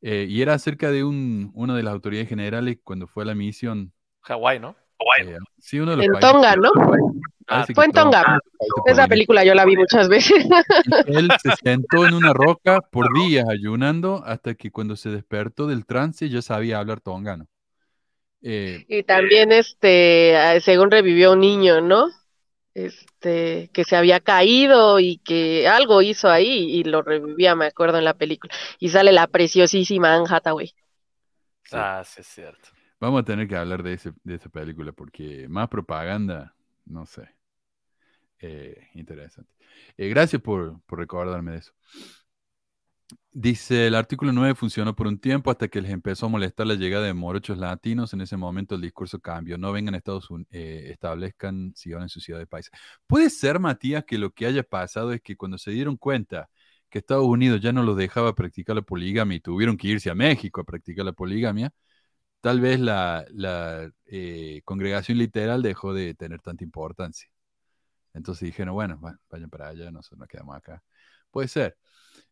Eh, 0.00 0.26
y 0.28 0.42
era 0.42 0.54
acerca 0.54 0.90
de 0.90 1.04
un, 1.04 1.50
una 1.54 1.76
de 1.76 1.82
las 1.82 1.92
autoridades 1.92 2.28
generales 2.28 2.78
cuando 2.84 3.06
fue 3.06 3.24
a 3.24 3.26
la 3.26 3.34
misión. 3.34 3.92
Hawái, 4.20 4.60
¿no? 4.60 4.76
Eh, 5.20 5.36
sí, 5.58 5.78
uno 5.80 5.92
de 5.92 5.96
los 5.98 6.06
en 6.06 6.20
Tonga, 6.20 6.56
¿no? 6.56 6.70
Ah, 7.46 7.66
fue 7.74 7.86
en 7.86 7.92
Tonga. 7.92 8.40
Esa 8.86 9.06
película 9.06 9.44
yo 9.44 9.54
la 9.54 9.64
vi 9.64 9.76
muchas 9.76 10.08
veces. 10.08 10.44
Él 11.06 11.28
se 11.42 11.50
sentó 11.62 12.06
en 12.06 12.14
una 12.14 12.32
roca 12.32 12.80
por 12.80 13.06
días 13.14 13.46
ayunando 13.48 14.22
hasta 14.24 14.54
que 14.54 14.70
cuando 14.70 14.96
se 14.96 15.10
despertó 15.10 15.66
del 15.66 15.86
trance 15.86 16.28
ya 16.28 16.42
sabía 16.42 16.78
hablar 16.78 17.00
tongano. 17.00 17.46
Eh, 18.42 18.84
y 18.88 19.02
también, 19.02 19.50
este, 19.50 20.60
según 20.60 20.90
revivió 20.90 21.32
un 21.32 21.40
niño, 21.40 21.80
¿no? 21.80 22.06
Este, 22.74 23.70
que 23.72 23.84
se 23.84 23.96
había 23.96 24.20
caído 24.20 25.00
y 25.00 25.18
que 25.18 25.68
algo 25.68 26.02
hizo 26.02 26.30
ahí 26.30 26.70
y 26.78 26.84
lo 26.84 27.02
revivía, 27.02 27.54
me 27.54 27.66
acuerdo 27.66 27.98
en 27.98 28.04
la 28.04 28.14
película. 28.14 28.54
Y 28.78 28.90
sale 28.90 29.12
la 29.12 29.26
preciosísima 29.26 30.14
Anne 30.14 30.26
Hathaway. 30.28 30.74
Ah, 31.72 32.02
sí, 32.04 32.20
es 32.20 32.26
cierto. 32.26 32.68
Vamos 33.00 33.20
a 33.20 33.24
tener 33.24 33.46
que 33.46 33.56
hablar 33.56 33.82
de, 33.82 33.94
ese, 33.94 34.12
de 34.24 34.34
esa 34.34 34.48
película 34.48 34.92
porque 34.92 35.46
más 35.48 35.68
propaganda, 35.68 36.54
no 36.84 37.06
sé. 37.06 37.28
Eh, 38.40 38.88
interesante. 38.94 39.52
Eh, 39.96 40.08
gracias 40.08 40.40
por, 40.40 40.80
por 40.82 40.98
recordarme 40.98 41.52
de 41.52 41.58
eso. 41.58 41.72
Dice, 43.40 43.86
el 43.86 43.94
artículo 43.94 44.32
9 44.32 44.56
funcionó 44.56 44.96
por 44.96 45.06
un 45.06 45.20
tiempo 45.20 45.50
hasta 45.52 45.68
que 45.68 45.80
les 45.80 45.92
empezó 45.92 46.26
a 46.26 46.28
molestar 46.28 46.66
la 46.66 46.74
llegada 46.74 47.06
de 47.06 47.14
morochos 47.14 47.56
latinos. 47.56 48.12
En 48.12 48.20
ese 48.20 48.36
momento 48.36 48.74
el 48.74 48.80
discurso 48.80 49.20
cambió. 49.20 49.56
No 49.56 49.70
vengan 49.70 49.94
a 49.94 49.98
Estados 49.98 50.28
Unidos, 50.28 50.48
eh, 50.52 50.88
establezcan 50.90 51.72
Sion 51.76 52.02
en 52.02 52.08
su 52.08 52.18
ciudad 52.20 52.40
de 52.40 52.48
país. 52.48 52.68
Puede 53.06 53.30
ser, 53.30 53.60
Matías, 53.60 54.02
que 54.04 54.18
lo 54.18 54.30
que 54.32 54.46
haya 54.46 54.64
pasado 54.64 55.12
es 55.12 55.20
que 55.22 55.36
cuando 55.36 55.56
se 55.56 55.70
dieron 55.70 55.96
cuenta 55.96 56.48
que 56.90 56.98
Estados 56.98 57.26
Unidos 57.26 57.60
ya 57.60 57.72
no 57.72 57.84
los 57.84 57.96
dejaba 57.96 58.34
practicar 58.34 58.74
la 58.74 58.82
poligamia 58.82 59.36
y 59.36 59.40
tuvieron 59.40 59.76
que 59.76 59.86
irse 59.88 60.10
a 60.10 60.14
México 60.16 60.60
a 60.60 60.64
practicar 60.64 61.04
la 61.04 61.12
poligamia, 61.12 61.70
tal 62.40 62.60
vez 62.60 62.80
la, 62.80 63.26
eh, 64.06 64.62
congregación 64.64 65.18
literal 65.18 65.62
dejó 65.62 65.94
de 65.94 66.14
tener 66.14 66.42
tanta 66.42 66.64
importancia. 66.64 67.28
Entonces 68.14 68.46
dijeron, 68.46 68.74
bueno, 68.74 69.00
va- 69.00 69.18
vayan 69.30 69.50
para 69.50 69.68
allá, 69.68 69.90
nosotros 69.90 70.18
nos 70.20 70.28
quedamos 70.28 70.56
acá. 70.56 70.82
Puede 71.30 71.48
ser. 71.48 71.76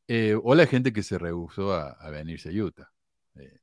Eh, 0.09 0.37
o 0.43 0.55
la 0.55 0.66
gente 0.66 0.93
que 0.93 1.03
se 1.03 1.19
rehusó 1.19 1.73
a, 1.74 1.91
a 1.91 2.11
venirse 2.11 2.49
a 2.51 2.53
Utah. 2.53 2.91
Eh, 3.35 3.59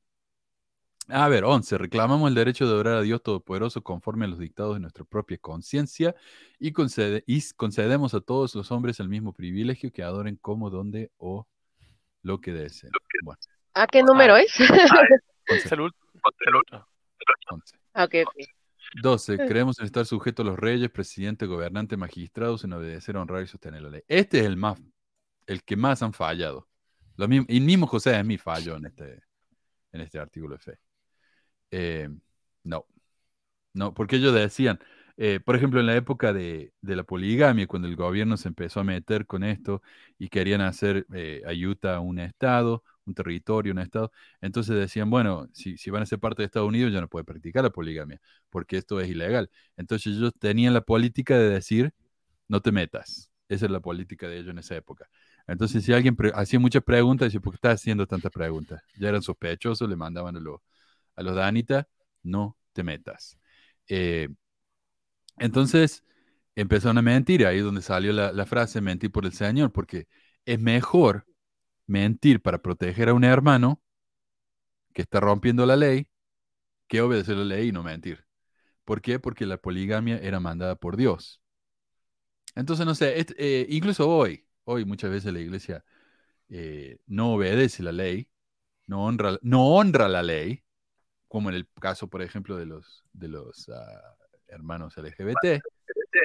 a 1.10 1.28
ver, 1.28 1.44
11. 1.44 1.78
Reclamamos 1.78 2.30
el 2.30 2.36
derecho 2.36 2.66
de 2.68 2.74
orar 2.74 2.96
a 2.96 3.02
Dios 3.02 3.22
Todopoderoso 3.22 3.82
conforme 3.84 4.26
a 4.26 4.30
los 4.30 4.40
dictados 4.40 4.76
de 4.76 4.80
nuestra 4.80 5.04
propia 5.04 5.38
conciencia 5.38 6.16
y, 6.60 6.72
concede- 6.72 7.24
y 7.28 7.42
concedemos 7.56 8.14
a 8.14 8.22
todos 8.22 8.56
los 8.56 8.72
hombres 8.72 9.00
el 9.00 9.10
mismo 9.10 9.34
privilegio 9.34 9.92
que 9.92 10.04
adoren 10.04 10.38
como, 10.38 10.70
donde 10.70 11.12
o 11.18 11.46
lo 12.22 12.40
que 12.40 12.54
deseen. 12.54 12.92
Bueno, 13.24 13.40
¿A 13.74 13.88
qué 13.88 14.02
número 14.04 14.38
es? 14.38 14.54
Es 15.46 15.70
el 15.74 15.82
último. 15.82 16.04
el 16.46 16.56
último. 16.56 16.88
11. 17.52 17.76
Ok, 17.96 18.28
ok. 18.28 18.48
12. 19.02 19.38
Creemos 19.46 19.78
en 19.80 19.86
estar 19.86 20.06
sujetos 20.06 20.46
a 20.46 20.50
los 20.50 20.58
reyes, 20.58 20.90
presidente, 20.90 21.46
gobernante, 21.46 21.98
magistrados, 21.98 22.64
en 22.64 22.74
obedecer, 22.74 23.18
honrar 23.18 23.44
y 23.44 23.48
sostener 23.48 23.82
la 23.82 23.90
ley. 23.90 24.04
Este 24.08 24.40
es 24.40 24.46
el 24.46 24.56
más, 24.56 24.80
el 25.48 25.64
que 25.64 25.76
más 25.76 26.02
han 26.04 26.14
fallado. 26.14 26.68
Lo 27.18 27.28
mismo, 27.28 27.46
y 27.50 27.60
mismo 27.62 27.88
José 27.88 28.18
es 28.20 28.26
mi 28.26 28.38
fallo 28.38 28.78
en 28.78 28.86
este, 28.88 29.24
en 29.92 30.02
este 30.02 30.20
artículo 30.20 30.56
de 30.56 30.62
fe. 30.62 30.80
Eh, 31.72 32.10
no, 32.64 32.86
no, 33.74 33.94
porque 33.94 34.18
ellos 34.18 34.34
decían, 34.34 34.80
eh, 35.18 35.40
por 35.40 35.56
ejemplo, 35.56 35.80
en 35.80 35.88
la 35.88 35.96
época 35.96 36.34
de, 36.34 36.74
de 36.82 36.96
la 36.96 37.04
poligamia, 37.04 37.68
cuando 37.68 37.88
el 37.88 37.96
gobierno 37.96 38.38
se 38.38 38.48
empezó 38.50 38.80
a 38.82 38.84
meter 38.84 39.26
con 39.28 39.44
esto 39.44 39.82
y 40.18 40.30
querían 40.30 40.62
hacer 40.62 41.06
eh, 41.14 41.42
a 41.84 42.00
un 42.00 42.20
estado, 42.20 42.84
un 43.06 43.14
territorio, 43.16 43.74
un 43.74 43.80
estado, 43.80 44.12
entonces 44.42 44.76
decían, 44.76 45.10
bueno, 45.10 45.48
si, 45.54 45.78
si 45.78 45.90
van 45.92 46.04
a 46.04 46.06
ser 46.06 46.20
parte 46.20 46.42
de 46.42 46.46
Estados 46.48 46.70
Unidos 46.70 46.94
ya 46.94 47.02
no 47.02 47.08
puede 47.10 47.26
practicar 47.26 47.64
la 47.64 47.70
poligamia, 47.72 48.20
porque 48.50 48.78
esto 48.78 49.00
es 49.02 49.10
ilegal. 49.10 49.50
Entonces 49.78 50.16
ellos 50.16 50.34
tenían 50.40 50.74
la 50.74 50.82
política 50.82 51.38
de 51.38 51.50
decir, 51.50 51.94
no 52.48 52.62
te 52.62 52.72
metas. 52.72 53.32
Esa 53.50 53.66
es 53.66 53.72
la 53.72 53.80
política 53.82 54.28
de 54.28 54.38
ellos 54.38 54.52
en 54.52 54.60
esa 54.60 54.76
época. 54.76 55.10
Entonces, 55.48 55.84
si 55.84 55.94
alguien 55.94 56.16
hacía 56.36 56.60
muchas 56.60 56.84
preguntas, 56.84 57.28
decía, 57.28 57.42
¿por 57.42 57.54
qué 57.54 57.58
estás 57.58 57.82
haciendo 57.82 58.08
tantas 58.08 58.32
preguntas? 58.32 58.82
Ya 58.98 59.10
eran 59.10 59.22
sospechosos, 59.22 59.90
le 59.90 59.96
mandaban 59.96 60.38
a, 60.38 60.40
los 60.40 60.62
a 61.16 61.24
los 61.24 61.36
Danita, 61.36 61.88
no 62.24 62.58
te 62.74 62.84
metas. 62.84 63.38
Eh, 63.88 64.30
entonces, 65.38 66.04
empezaron 66.56 66.98
a 66.98 67.02
mentir, 67.02 67.46
ahí 67.46 67.60
es 67.60 67.64
donde 67.64 67.82
salió 67.82 68.14
la, 68.14 68.46
frase 68.46 68.82
mentir 68.82 69.12
por 69.12 69.26
el 69.26 69.34
Señor, 69.34 69.72
porque 69.72 70.08
es 70.46 70.60
mejor 70.60 71.26
mentir 71.88 72.42
para 72.42 72.60
proteger 72.62 73.10
a 73.10 73.14
un 73.14 73.24
hermano 73.24 73.82
que 74.94 75.02
está 75.02 75.20
rompiendo 75.20 75.66
la 75.66 75.76
ley 75.76 76.08
que 76.88 77.02
obedecer 77.02 77.38
la 77.38 77.46
ley 77.46 77.70
y 77.70 77.72
no 77.72 77.84
mentir. 77.84 78.26
¿Por 78.86 79.02
qué? 79.02 79.20
Porque 79.20 79.46
la 79.46 79.58
poligamia 79.58 80.18
era 80.20 80.40
mandada 80.40 80.76
por 80.76 80.98
Dios. 80.98 81.42
Entonces, 82.56 82.86
no 82.86 82.96
sé, 82.96 83.26
eh, 83.38 83.66
incluso 83.70 84.08
hoy, 84.10 84.46
hoy 84.66 84.86
muchas 84.86 85.12
veces 85.12 85.34
la 85.34 85.40
iglesia 85.40 85.84
eh, 86.50 87.00
no 87.08 87.34
obedece 87.34 87.84
la 87.84 87.92
ley, 87.92 88.28
no 88.88 89.06
honra, 89.06 89.38
no 89.42 89.68
honra 89.76 90.08
la 90.08 90.24
ley, 90.24 90.64
como 91.28 91.50
en 91.50 91.56
el 91.56 91.68
caso, 91.80 92.08
por 92.10 92.22
ejemplo, 92.22 92.58
de 92.58 92.66
los, 92.66 93.04
de 93.14 93.28
los 93.28 93.70
ah, 93.70 94.16
hermanos 94.48 94.98
LGBT. 94.98 95.62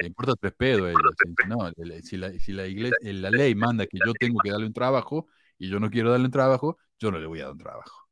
Le 0.01 0.07
importa 0.07 0.33
tres 0.39 0.53
pedos 0.53 0.87
a 0.87 0.89
ellos. 0.91 1.01
No, 1.47 1.71
si 2.03 2.17
la, 2.17 2.31
si 2.39 2.53
la 2.53 2.67
iglesia, 2.67 2.97
eh, 3.03 3.13
la 3.13 3.31
ley 3.31 3.55
manda 3.55 3.85
que 3.87 3.97
yo 4.05 4.13
tengo 4.13 4.39
que 4.43 4.51
darle 4.51 4.67
un 4.67 4.73
trabajo 4.73 5.27
y 5.57 5.69
yo 5.69 5.79
no 5.79 5.89
quiero 5.89 6.11
darle 6.11 6.25
un 6.25 6.31
trabajo, 6.31 6.77
yo 6.99 7.11
no 7.11 7.19
le 7.19 7.27
voy 7.27 7.39
a 7.39 7.45
dar 7.45 7.53
un 7.53 7.57
trabajo. 7.59 8.07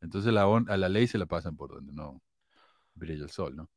Entonces 0.00 0.32
la, 0.32 0.44
a 0.44 0.76
la 0.76 0.88
ley 0.88 1.06
se 1.06 1.18
la 1.18 1.26
pasan 1.26 1.56
por 1.56 1.70
donde 1.70 1.92
no 1.92 2.22
brilla 2.94 3.24
el 3.24 3.30
sol, 3.30 3.56
¿no? 3.56 3.68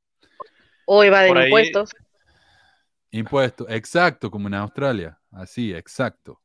O 0.85 1.03
evaden 1.03 1.29
Por 1.29 1.37
ahí- 1.39 1.45
impuestos. 1.45 1.91
Impuesto, 3.11 3.67
exacto, 3.69 4.29
como 4.29 4.47
en 4.47 4.53
Australia. 4.53 5.18
Así, 5.31 5.73
exacto. 5.73 6.41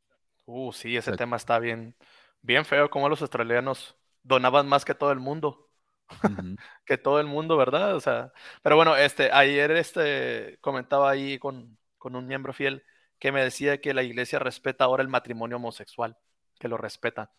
Uh, 0.47 0.73
sí, 0.73 0.97
ese 0.97 1.12
Exacto. 1.12 1.15
tema 1.15 1.36
está 1.36 1.59
bien, 1.59 1.97
bien 2.43 2.65
feo, 2.65 2.90
como 2.90 3.09
los 3.09 3.23
australianos 3.23 3.97
donaban 4.23 4.69
más 4.69 4.85
que 4.85 4.94
todo 4.94 5.11
el 5.12 5.19
mundo, 5.20 5.70
que 6.85 6.98
todo 6.98 7.20
el 7.20 7.27
mundo, 7.27 7.56
¿verdad? 7.56 7.97
O 7.97 8.01
sea, 8.01 8.32
pero 8.62 8.77
bueno, 8.77 8.97
este, 8.97 9.31
ayer 9.32 9.70
este 9.73 10.59
comentaba 10.61 11.11
ahí 11.11 11.39
con, 11.39 11.78
con 11.98 12.16
un 12.16 12.27
miembro 12.27 12.52
fiel 12.52 12.85
que 13.19 13.32
me 13.32 13.43
decía 13.43 13.81
que 13.81 13.94
la 13.94 14.02
iglesia 14.02 14.39
respeta 14.39 14.85
ahora 14.85 15.02
el 15.02 15.09
matrimonio 15.09 15.56
homosexual, 15.56 16.16
que 16.59 16.69
lo 16.69 16.77
respeta. 16.77 17.32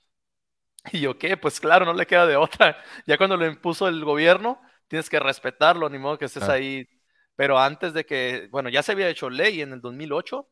Y 0.92 1.00
yo, 1.02 1.18
¿qué? 1.18 1.36
Pues 1.38 1.60
claro, 1.60 1.86
no 1.86 1.94
le 1.94 2.06
queda 2.08 2.28
de 2.28 2.36
otra. 2.36 2.78
Ya 3.08 3.18
cuando 3.18 3.38
lo 3.38 3.46
impuso 3.48 3.88
el 3.88 4.04
gobierno, 4.06 4.62
tienes 4.88 5.10
que 5.10 5.20
respetarlo, 5.20 5.90
ni 5.90 5.98
modo 5.98 6.18
que 6.18 6.26
estés 6.26 6.48
ahí. 6.50 6.88
Pero 7.36 7.60
antes 7.60 7.94
de 7.94 8.06
que, 8.06 8.48
bueno, 8.52 8.70
ya 8.70 8.84
se 8.84 8.92
había 8.94 9.10
hecho 9.10 9.30
ley 9.30 9.62
en 9.62 9.74
el 9.74 9.82
2008, 9.82 10.48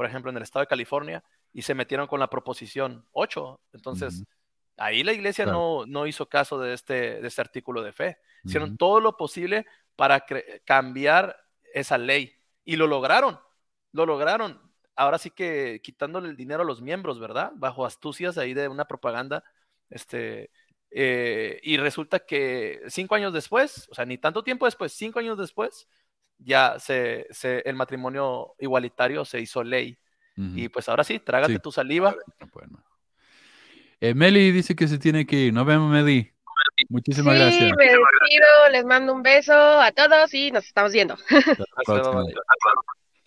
por 0.00 0.06
ejemplo, 0.06 0.30
en 0.30 0.36
el 0.38 0.42
estado 0.42 0.62
de 0.62 0.66
California, 0.66 1.22
y 1.52 1.60
se 1.60 1.74
metieron 1.74 2.06
con 2.06 2.20
la 2.20 2.30
proposición 2.30 3.04
8. 3.12 3.60
Entonces, 3.74 4.24
ahí 4.78 5.04
la 5.04 5.12
iglesia 5.12 5.44
Claro. 5.44 5.84
no, 5.84 5.84
no 5.86 6.06
hizo 6.06 6.26
caso 6.26 6.58
de 6.58 6.72
este, 6.72 7.20
de 7.20 7.28
este 7.28 7.42
artículo 7.42 7.82
de 7.82 7.92
fe. 7.92 8.16
Hicieron 8.42 8.78
todo 8.78 8.98
lo 8.98 9.18
posible 9.18 9.66
para 9.96 10.24
cambiar 10.64 11.36
esa 11.74 11.98
ley. 11.98 12.34
Y 12.64 12.76
lo 12.76 12.86
lograron, 12.86 13.38
lo 13.92 14.06
lograron. 14.06 14.58
Ahora 14.96 15.18
sí 15.18 15.30
que 15.30 15.82
quitándole 15.84 16.30
el 16.30 16.36
dinero 16.38 16.62
a 16.62 16.64
los 16.64 16.80
miembros, 16.80 17.20
¿verdad? 17.20 17.52
Bajo 17.56 17.84
astucias 17.84 18.38
ahí 18.38 18.54
de 18.54 18.68
una 18.68 18.86
propaganda. 18.86 19.44
Este, 19.90 20.50
eh, 20.90 21.60
y 21.62 21.76
resulta 21.76 22.20
que 22.20 22.80
cinco 22.88 23.16
años 23.16 23.34
después, 23.34 23.86
o 23.90 23.94
sea, 23.94 24.06
ni 24.06 24.16
tanto 24.16 24.42
tiempo 24.42 24.64
después, 24.64 24.94
cinco 24.94 25.18
años 25.18 25.36
después, 25.36 25.88
ya 26.42 26.78
se, 26.78 27.26
se- 27.30 27.62
el 27.68 27.76
matrimonio 27.76 28.54
igualitario 28.58 29.24
se 29.24 29.40
hizo 29.40 29.62
ley. 29.62 29.98
Ujú. 30.36 30.52
Y 30.56 30.68
pues 30.68 30.88
ahora 30.88 31.04
sí, 31.04 31.18
trágate 31.18 31.54
Sí. 31.54 31.58
tu 31.58 31.70
saliva. 31.72 32.14
No 32.40 32.46
pueden 32.48 32.72
más. 32.72 32.84
Eh, 34.00 34.14
Meli 34.14 34.50
dice 34.50 34.74
que 34.74 34.88
se 34.88 34.98
tiene 34.98 35.26
que 35.26 35.36
ir. 35.36 35.52
Nos 35.52 35.66
vemos, 35.66 35.90
Meli. 35.92 36.32
Muchísimas 36.88 37.34
Sí, 37.34 37.40
gracias. 37.40 37.72
me 37.76 37.84
despido, 37.84 38.68
les 38.72 38.84
mando 38.86 39.12
un 39.12 39.22
beso 39.22 39.52
a 39.52 39.92
todos 39.92 40.32
y 40.32 40.50
nos 40.50 40.64
estamos 40.64 40.92
viendo. 40.92 41.16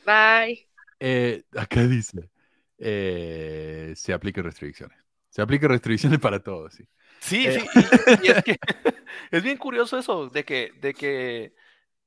Bye. 0.06 0.68
Eh, 1.00 1.44
acá 1.58 1.82
dice, 1.84 2.30
eh, 2.78 3.94
se 3.96 4.14
aplican 4.14 4.44
restricciones. 4.44 4.98
Se 5.30 5.42
aplican 5.42 5.70
restricciones 5.70 6.20
para 6.20 6.42
todos, 6.42 6.74
sí. 6.74 6.88
Sí, 7.20 7.46
Eh. 7.48 7.60
sí, 7.60 7.68
y, 8.24 8.28
y 8.28 8.32
es 8.32 8.44
que 8.44 8.60
es 9.32 9.44
bien 9.44 9.58
curioso 9.58 9.98
eso, 9.98 10.30
de 10.30 10.44
que, 10.44 10.72
de 10.80 10.94
que 10.94 11.54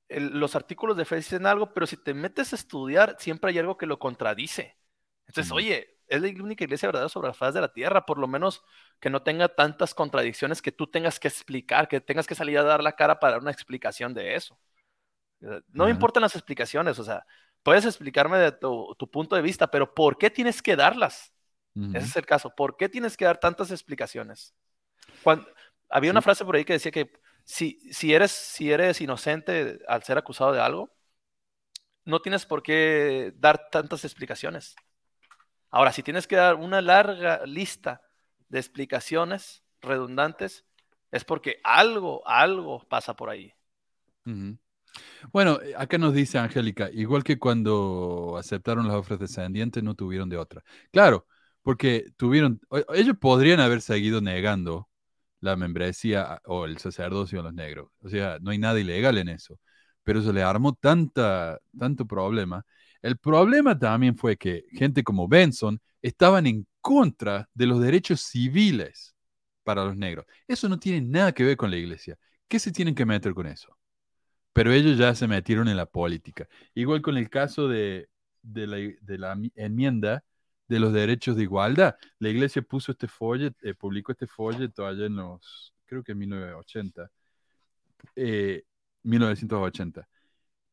el- 0.09 0.39
los 0.39 0.55
artículos 0.57 0.97
de 0.97 1.05
fe 1.05 1.17
dicen 1.17 1.47
algo, 1.47 1.73
pero 1.73 1.87
si 1.87 1.97
te 1.97 2.15
metes 2.15 2.53
a 2.53 2.57
estudiar, 2.57 3.17
siempre 3.19 3.51
hay 3.51 3.59
algo 3.59 3.77
que 3.77 3.87
lo 3.87 3.99
contradice. 3.99 4.77
Entonces, 5.27 5.53
Mm. 5.53 5.57
oye, 5.57 5.99
es 6.09 6.23
la 6.23 6.43
única 6.43 6.65
iglesia 6.65 6.89
verdadera 6.89 7.09
sobre 7.09 7.29
la 7.29 7.35
faz 7.35 7.53
de 7.55 7.61
la 7.61 7.73
tierra, 7.73 8.07
por 8.07 8.19
lo 8.19 8.29
menos 8.29 8.63
que 9.01 9.11
no 9.11 9.23
tenga 9.23 9.49
tantas 9.49 9.93
contradicciones 9.95 10.63
que 10.63 10.71
tú 10.73 10.87
tengas 10.87 11.19
que 11.19 11.29
explicar, 11.29 11.89
que 11.89 12.01
tengas 12.01 12.27
que 12.27 12.37
salir 12.37 12.59
a 12.59 12.63
dar 12.63 12.83
la 12.83 12.95
cara 12.95 13.19
para 13.19 13.33
dar 13.33 13.43
una 13.43 13.51
explicación 13.51 14.15
de 14.15 14.37
eso. 14.37 14.59
Eh, 15.41 15.61
No 15.73 15.85
me 15.85 15.91
importan 15.91 16.23
las 16.23 16.37
explicaciones, 16.37 16.99
o 16.99 17.05
sea, 17.05 17.27
puedes 17.63 17.85
explicarme 17.85 18.39
de 18.39 18.53
tu, 18.53 18.95
tu 18.97 19.11
punto 19.11 19.35
de 19.35 19.43
vista, 19.43 19.67
pero 19.69 19.93
¿por 19.93 20.17
qué 20.17 20.31
tienes 20.31 20.63
que 20.63 20.77
darlas? 20.77 21.33
Ese 21.75 22.07
es 22.07 22.17
el 22.17 22.25
caso. 22.25 22.55
¿Por 22.55 22.77
qué 22.79 22.89
tienes 22.89 23.17
que 23.19 23.27
dar 23.27 23.39
tantas 23.39 23.71
explicaciones? 23.71 24.55
Cuando, 25.23 25.47
había 25.91 26.11
una 26.11 26.23
frase 26.23 26.45
por 26.45 26.57
ahí 26.57 26.65
que 26.65 26.73
decía 26.73 26.91
que 26.91 27.13
si, 27.47 28.13
eres, 28.13 28.33
si 28.33 28.71
eres 28.71 29.01
inocente 29.01 29.79
al 29.89 30.03
ser 30.03 30.19
acusado 30.19 30.53
de 30.53 30.61
algo, 30.61 30.91
no 32.05 32.21
tienes 32.21 32.45
por 32.45 32.63
qué 32.63 33.33
dar 33.37 33.71
tantas 33.71 34.05
explicaciones. 34.05 34.75
Ahora, 35.71 35.93
si 35.93 36.03
tienes 36.03 36.27
que 36.27 36.37
dar 36.37 36.57
una 36.57 36.81
larga 36.83 37.47
lista 37.47 38.03
de 38.49 38.59
explicaciones 38.59 39.63
redundantes, 39.81 40.65
es 41.11 41.25
porque 41.25 41.61
algo, 41.63 42.27
algo 42.27 42.87
pasa 42.89 43.15
por 43.15 43.31
ahí. 43.31 43.53
Ujú. 44.27 44.59
Bueno, 45.33 45.61
eh, 45.63 45.75
acá 45.77 45.99
nos 45.99 46.15
dice 46.15 46.39
Angélica, 46.39 46.91
igual 46.93 47.23
que 47.23 47.39
cuando 47.39 48.37
aceptaron 48.39 48.89
las 48.89 48.97
ofrendas 48.97 49.31
descendientes, 49.31 49.83
no 49.83 49.95
tuvieron 49.95 50.29
de 50.29 50.37
otra. 50.37 50.65
Claro, 50.91 51.27
porque 51.63 52.07
tuvieron, 52.17 52.61
ellos 52.95 53.17
podrían 53.21 53.61
haber 53.61 53.83
seguido 53.83 54.21
negando 54.21 54.89
la 55.47 55.57
membresía 55.57 56.23
a- 56.35 56.43
o 56.47 56.67
el 56.67 56.79
sacerdocio 56.79 57.41
a 57.41 57.43
los 57.45 57.55
negros. 57.55 57.91
O 58.01 58.09
sea, 58.09 58.39
no 58.41 58.51
hay 58.51 58.59
nada 58.59 58.79
ilegal 58.81 59.19
en 59.19 59.29
eso. 59.31 59.59
Pero 60.05 60.23
se 60.23 60.33
le 60.33 60.43
armó 60.43 60.75
tanta, 60.75 61.59
tanto 61.79 62.07
problema. 62.07 62.65
El 63.03 63.19
problema 63.19 63.79
también 63.79 64.17
fue 64.17 64.37
que 64.37 64.65
gente 64.73 65.03
como 65.05 65.29
Benson 65.29 65.81
estaban 66.03 66.47
en 66.47 66.67
contra 66.81 67.49
de 67.55 67.67
los 67.67 67.81
derechos 67.81 68.21
civiles 68.23 69.15
para 69.65 69.85
los 69.85 69.97
negros. 69.97 70.27
Eso 70.47 70.69
no 70.69 70.79
tiene 70.79 71.01
nada 71.07 71.33
que 71.33 71.45
ver 71.45 71.57
con 71.57 71.71
la 71.71 71.77
iglesia. 71.77 72.17
¿Qué 72.49 72.59
se 72.59 72.73
tienen 72.73 72.95
que 72.95 73.07
meter 73.07 73.35
con 73.35 73.47
eso? 73.47 73.77
Pero 74.53 74.73
ellos 74.73 74.97
ya 74.99 75.15
se 75.15 75.29
metieron 75.29 75.69
en 75.69 75.77
la 75.77 75.87
política. 75.87 76.49
Igual 76.75 77.03
con 77.03 77.17
el 77.17 77.29
caso 77.31 77.69
de, 77.69 78.09
de 78.43 78.67
la, 79.19 79.39
enmienda 79.55 80.25
de 80.69 80.81
los 80.81 80.93
derechos 80.93 81.37
de 81.37 81.45
igualdad. 81.45 81.97
La 82.19 82.29
iglesia 82.29 82.63
puso 82.63 82.93
este 82.93 83.09
folleto, 83.09 83.57
eh, 83.63 83.75
publicó 83.75 84.13
este 84.13 84.27
folleto 84.27 84.87
allá 84.87 85.07
en 85.07 85.17
los 85.17 85.73
creo 85.87 86.03
que 86.05 86.13
en 86.13 86.19
1980, 86.19 87.11
eh, 88.17 88.65
1980, 89.05 90.09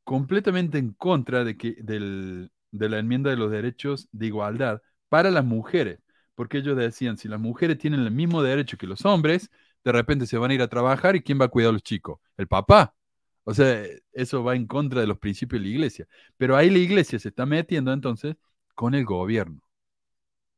completamente 0.03 0.77
en 0.77 0.93
contra 0.93 1.43
de, 1.43 1.57
que, 1.57 1.75
del, 1.81 2.51
de 2.71 2.89
la 2.89 2.99
enmienda 2.99 3.29
de 3.29 3.37
los 3.37 3.51
derechos 3.51 4.09
de 4.11 4.27
igualdad 4.27 4.81
para 5.09 5.31
las 5.31 5.45
mujeres, 5.45 5.99
porque 6.35 6.59
ellos 6.59 6.77
decían, 6.77 7.17
si 7.17 7.27
las 7.27 7.39
mujeres 7.39 7.77
tienen 7.77 8.01
el 8.01 8.11
mismo 8.11 8.41
derecho 8.43 8.77
que 8.77 8.87
los 8.87 9.05
hombres, 9.05 9.51
de 9.83 9.91
repente 9.91 10.25
se 10.27 10.37
van 10.37 10.51
a 10.51 10.53
ir 10.55 10.61
a 10.61 10.67
trabajar 10.69 11.15
y 11.15 11.21
¿quién 11.23 11.39
va 11.39 11.45
a 11.45 11.49
cuidar 11.49 11.69
a 11.69 11.73
los 11.73 11.83
chicos? 11.83 12.19
El 12.37 12.47
papá. 12.47 12.95
O 13.45 13.53
sea, 13.53 13.83
eso 14.13 14.43
va 14.43 14.55
en 14.55 14.67
contra 14.67 15.01
de 15.01 15.07
los 15.07 15.19
principios 15.19 15.61
de 15.61 15.67
la 15.67 15.73
iglesia. 15.73 16.07
Pero 16.37 16.55
ahí 16.55 16.69
la 16.69 16.79
iglesia 16.79 17.19
se 17.19 17.29
está 17.29 17.45
metiendo 17.45 17.91
entonces 17.93 18.35
con 18.75 18.95
el 18.95 19.05
gobierno. 19.05 19.61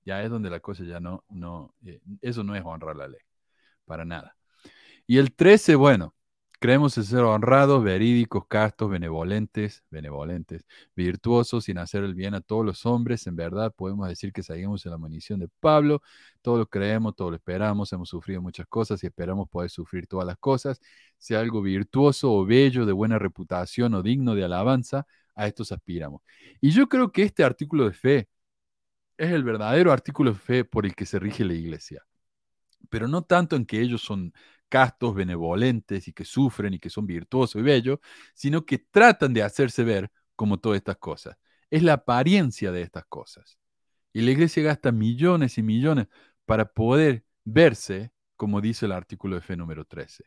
Ya 0.06 0.22
es 0.23 0.30
donde 0.30 0.49
la 0.49 0.60
cosa 0.60 0.84
ya 0.84 0.99
no, 0.99 1.23
no, 1.30 1.73
eh, 1.86 1.99
eso 2.22 2.44
no 2.44 2.56
es 2.56 2.64
honrar 2.64 2.95
la 2.95 3.07
ley, 3.07 3.22
para 3.86 4.06
nada. 4.06 4.38
Y 5.07 5.18
el 5.18 5.34
13, 5.36 5.76
bueno, 5.76 6.15
creemos 6.60 6.94
ser 6.94 7.19
honrados, 7.19 7.84
verídicos, 7.84 8.48
castos, 8.48 8.90
benevolentes, 8.90 9.84
benevolentes, 9.91 10.65
virtuosos, 10.95 11.65
sin 11.65 11.77
hacer 11.77 12.03
el 12.03 12.15
bien 12.15 12.34
a 12.34 12.41
todos 12.41 12.65
los 12.65 12.86
hombres. 12.86 13.27
En 13.27 13.36
verdad, 13.36 13.73
podemos 13.76 14.07
decir 14.07 14.34
que 14.34 14.44
seguimos 14.44 14.86
en 14.86 14.91
la 14.91 14.98
munición 14.98 15.40
de 15.40 15.48
Pablo. 15.60 16.02
Todo 16.41 16.57
lo 16.60 16.68
creemos, 16.68 17.15
todo 17.15 17.32
lo 17.32 17.36
esperamos, 17.36 17.91
hemos 17.94 18.10
sufrido 18.10 18.41
muchas 18.41 18.68
cosas 18.68 19.03
y 19.03 19.07
esperamos 19.07 19.49
poder 19.49 19.69
sufrir 19.69 20.07
todas 20.07 20.26
las 20.26 20.38
cosas. 20.38 20.82
Sea 21.18 21.40
algo 21.40 21.61
virtuoso 21.61 22.34
o 22.34 22.45
bello, 22.45 22.86
de 22.86 22.94
buena 22.94 23.19
reputación 23.19 23.94
o 23.95 24.02
digno 24.02 24.36
de 24.36 24.44
alabanza, 24.45 25.06
a 25.36 25.48
estos 25.48 25.72
aspiramos. 25.72 26.22
Y 26.61 26.72
yo 26.72 26.88
creo 26.90 27.11
que 27.11 27.23
este 27.23 27.44
artículo 27.44 27.86
de 27.86 27.94
fe 27.94 28.30
es 29.18 29.32
el 29.32 29.44
verdadero 29.44 29.92
artículo 29.92 30.32
de 30.32 30.40
fe 30.40 30.66
por 30.66 30.86
el 30.86 30.96
que 30.96 31.06
se 31.06 31.20
rige 31.20 31.46
la 31.46 31.54
iglesia. 31.54 32.06
Pero 32.90 33.08
no 33.08 33.24
tanto 33.24 33.56
en 33.56 33.66
que 33.66 33.82
ellos 33.82 34.02
son 34.02 34.34
castos, 34.70 35.16
benevolentes 35.16 36.08
y 36.08 36.14
que 36.14 36.26
sufren 36.26 36.74
y 36.74 36.80
que 36.80 36.90
son 36.90 37.06
virtuosos 37.06 37.60
y 37.62 37.64
bellos, 37.64 38.00
sino 38.34 38.66
que 38.66 38.80
tratan 38.80 39.34
de 39.34 39.44
hacerse 39.44 39.84
ver 39.84 40.12
como 40.36 40.60
todas 40.60 40.78
estas 40.78 40.98
cosas. 40.98 41.38
Es 41.70 41.84
la 41.84 41.94
apariencia 41.94 42.72
de 42.72 42.82
estas 42.82 43.06
cosas. 43.06 43.58
Y 44.14 44.22
la 44.22 44.32
iglesia 44.32 44.64
gasta 44.64 44.92
millones 44.92 45.58
y 45.58 45.64
millones 45.64 46.08
para 46.46 46.66
poder 46.72 47.26
verse, 47.44 48.12
como 48.36 48.62
dice 48.62 48.86
el 48.86 48.92
artículo 48.94 49.36
de 49.36 49.42
fe 49.42 49.58
número 49.58 49.86
13. 49.86 50.26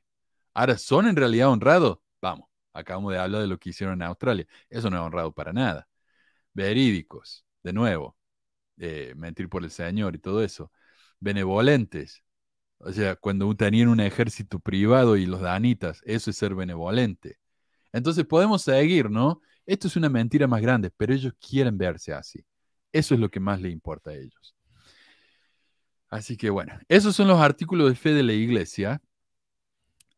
Ahora, 0.55 0.79
¿son 0.79 1.09
en 1.09 1.17
realidad 1.17 1.49
honrados? 1.51 1.99
Vamos, 2.21 2.49
acabamos 2.73 3.13
de 3.13 3.19
hablar 3.19 3.43
de 3.43 3.47
lo 3.49 3.59
que 3.59 3.71
hicieron 3.71 3.95
en 4.03 4.09
Australia. 4.09 4.47
Eso 4.69 4.91
no 4.91 4.97
es 4.99 5.03
honrado 5.03 5.33
para 5.33 5.53
nada. 5.53 5.89
Verídicos, 6.55 7.47
de 7.63 7.73
nuevo, 7.73 8.18
eh, 8.79 9.15
mentir 9.17 9.49
por 9.49 9.65
el 9.65 9.71
Señor 9.71 10.15
y 10.15 10.19
todo 10.19 10.43
eso. 10.43 10.73
Benevolentes. 11.21 12.23
O 12.79 12.93
sea, 12.93 13.17
cuando 13.17 13.55
tenían 13.57 13.89
un 13.89 14.01
ejército 14.01 14.61
privado 14.61 15.17
y 15.17 15.27
los 15.27 15.41
danitas, 15.41 16.01
eso 16.05 16.31
es 16.31 16.37
ser 16.37 16.55
benevolente. 16.55 17.39
Entonces 17.93 18.25
podemos 18.27 18.63
seguir, 18.63 19.11
¿no? 19.11 19.41
Esto 19.67 19.89
es 19.89 19.97
una 19.97 20.09
mentira 20.09 20.47
más 20.47 20.63
grande, 20.63 20.91
pero 20.97 21.13
ellos 21.15 21.35
quieren 21.41 21.77
verse 21.79 22.13
así. 22.13 22.45
Eso 22.93 23.15
es 23.15 23.21
lo 23.21 23.31
que 23.31 23.41
más 23.41 23.61
le 23.61 23.71
importa 23.71 24.11
a 24.11 24.15
ellos. 24.15 24.55
Así 26.11 26.37
que 26.37 26.51
bueno, 26.51 26.79
esos 26.89 27.15
son 27.17 27.29
los 27.29 27.41
artículos 27.41 27.91
de 27.91 27.97
fe 27.97 28.11
de 28.15 28.23
la 28.23 28.33
iglesia. 28.33 29.03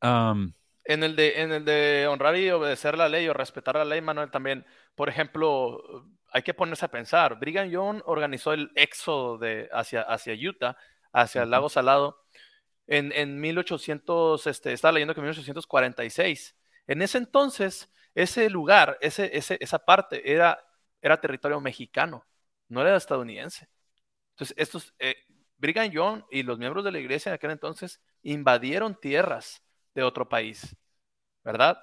en, 0.03 1.03
el 1.03 1.17
de, 1.17 1.43
en 1.43 1.53
el 1.53 1.65
de 1.65 2.07
honrar 2.09 2.37
y 2.37 2.51
obedecer 2.51 2.97
la 2.97 3.09
ley 3.09 3.29
o 3.29 3.33
respetar 3.35 3.77
la 3.77 3.85
ley, 3.85 4.01
Manuel, 4.01 4.31
también, 4.31 4.65
por 4.95 5.09
ejemplo, 5.09 6.07
hay 6.33 6.43
que 6.43 6.55
ponerse 6.55 6.85
a 6.85 6.91
pensar. 6.91 7.39
Brigham 7.39 7.69
Young 7.69 8.03
organizó 8.07 8.53
el 8.53 8.71
éxodo 8.75 9.39
de, 9.39 9.69
hacia, 9.73 10.03
hacia 10.03 10.35
Utah, 10.35 10.77
hacia 11.13 11.43
el 11.43 11.51
lago 11.51 11.69
Salado, 11.69 12.25
en, 12.87 13.13
en 13.13 13.41
1800, 13.41 14.47
este, 14.47 14.73
estaba 14.73 14.93
leyendo 14.93 15.15
que 15.15 15.21
en 15.21 15.27
1846. 15.27 16.57
En 16.87 17.03
ese 17.03 17.19
entonces, 17.19 17.93
ese 18.15 18.51
lugar, 18.51 18.99
ese, 19.01 19.37
ese, 19.37 19.59
esa 19.61 19.79
parte 19.79 20.33
era, 20.33 20.59
era 21.01 21.21
territorio 21.21 21.61
mexicano, 21.61 22.27
no 22.69 22.81
era 22.81 22.97
estadounidense. 22.97 23.69
Entonces, 24.33 24.57
estos, 24.59 24.95
eh, 24.99 25.17
Brigham 25.59 25.91
Young 25.91 26.25
y 26.31 26.43
los 26.43 26.59
miembros 26.59 26.85
de 26.85 26.93
la 26.93 26.99
iglesia 26.99 27.31
en 27.31 27.35
aquel 27.35 27.51
entonces 27.51 28.01
invadieron 28.23 28.99
tierras 28.99 29.63
de 29.95 30.03
otro 30.03 30.29
país, 30.29 30.77
¿verdad? 31.45 31.83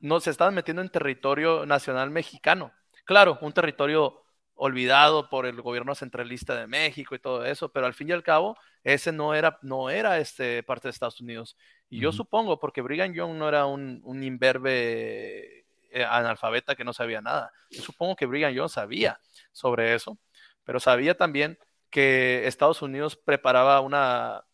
No 0.00 0.20
se 0.20 0.30
estaban 0.30 0.54
metiendo 0.54 0.82
en 0.82 0.88
territorio 0.88 1.66
nacional 1.66 2.10
mexicano. 2.10 2.72
Claro, 3.06 3.38
un 3.40 3.52
territorio 3.52 4.20
olvidado 4.56 5.28
por 5.28 5.46
el 5.46 5.62
gobierno 5.62 5.94
centralista 5.94 6.56
de 6.56 6.66
México 6.66 7.14
y 7.14 7.20
todo 7.20 7.44
eso, 7.44 7.70
pero 7.70 7.86
al 7.86 7.94
fin 7.94 8.08
y 8.08 8.12
al 8.12 8.24
cabo, 8.24 8.56
ese 8.82 9.12
no 9.12 9.32
era, 9.34 9.58
no 9.62 9.90
era 9.90 10.18
este, 10.18 10.62
parte 10.64 10.88
de 10.88 10.90
Estados 10.90 11.20
Unidos. 11.20 11.56
Y 11.88 12.00
yo 12.00 12.10
supongo, 12.10 12.58
porque 12.58 12.82
Brigham 12.82 13.12
Young 13.12 13.36
no 13.36 13.48
era 13.48 13.66
un, 13.66 14.00
un 14.02 14.24
imberbe 14.24 15.66
eh, 15.90 16.04
analfabeta 16.04 16.74
que 16.74 16.84
no 16.84 16.92
sabía 16.92 17.20
nada. 17.20 17.52
Yo 17.70 17.80
supongo 17.82 18.16
que 18.16 18.26
Brigham 18.26 18.52
Young 18.52 18.68
sabía 18.68 19.20
sobre 19.52 19.94
eso, 19.94 20.18
pero 20.64 20.80
sabía 20.80 21.16
también 21.16 21.58
que 21.90 22.46
Estados 22.46 22.82
Unidos 22.82 23.14
preparaba 23.14 23.80
una 23.80 24.44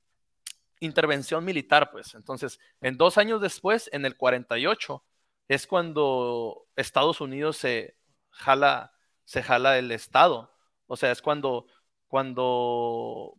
intervención 0.81 1.45
militar, 1.45 1.91
pues. 1.91 2.15
Entonces, 2.15 2.59
en 2.83 2.99
dos 2.99 3.17
años 3.17 3.41
después, 3.41 3.89
en 3.93 4.05
el 4.05 4.17
48, 4.17 5.03
es 5.49 5.67
cuando 5.67 6.67
Estados 6.77 7.21
Unidos 7.21 7.57
se 7.57 7.97
jala, 8.33 8.93
se 9.25 9.43
jala 9.43 9.79
el 9.79 9.93
Estado. 9.93 10.53
O 10.87 10.97
sea, 10.97 11.13
es 11.13 11.23
cuando, 11.23 11.67
cuando 12.09 13.39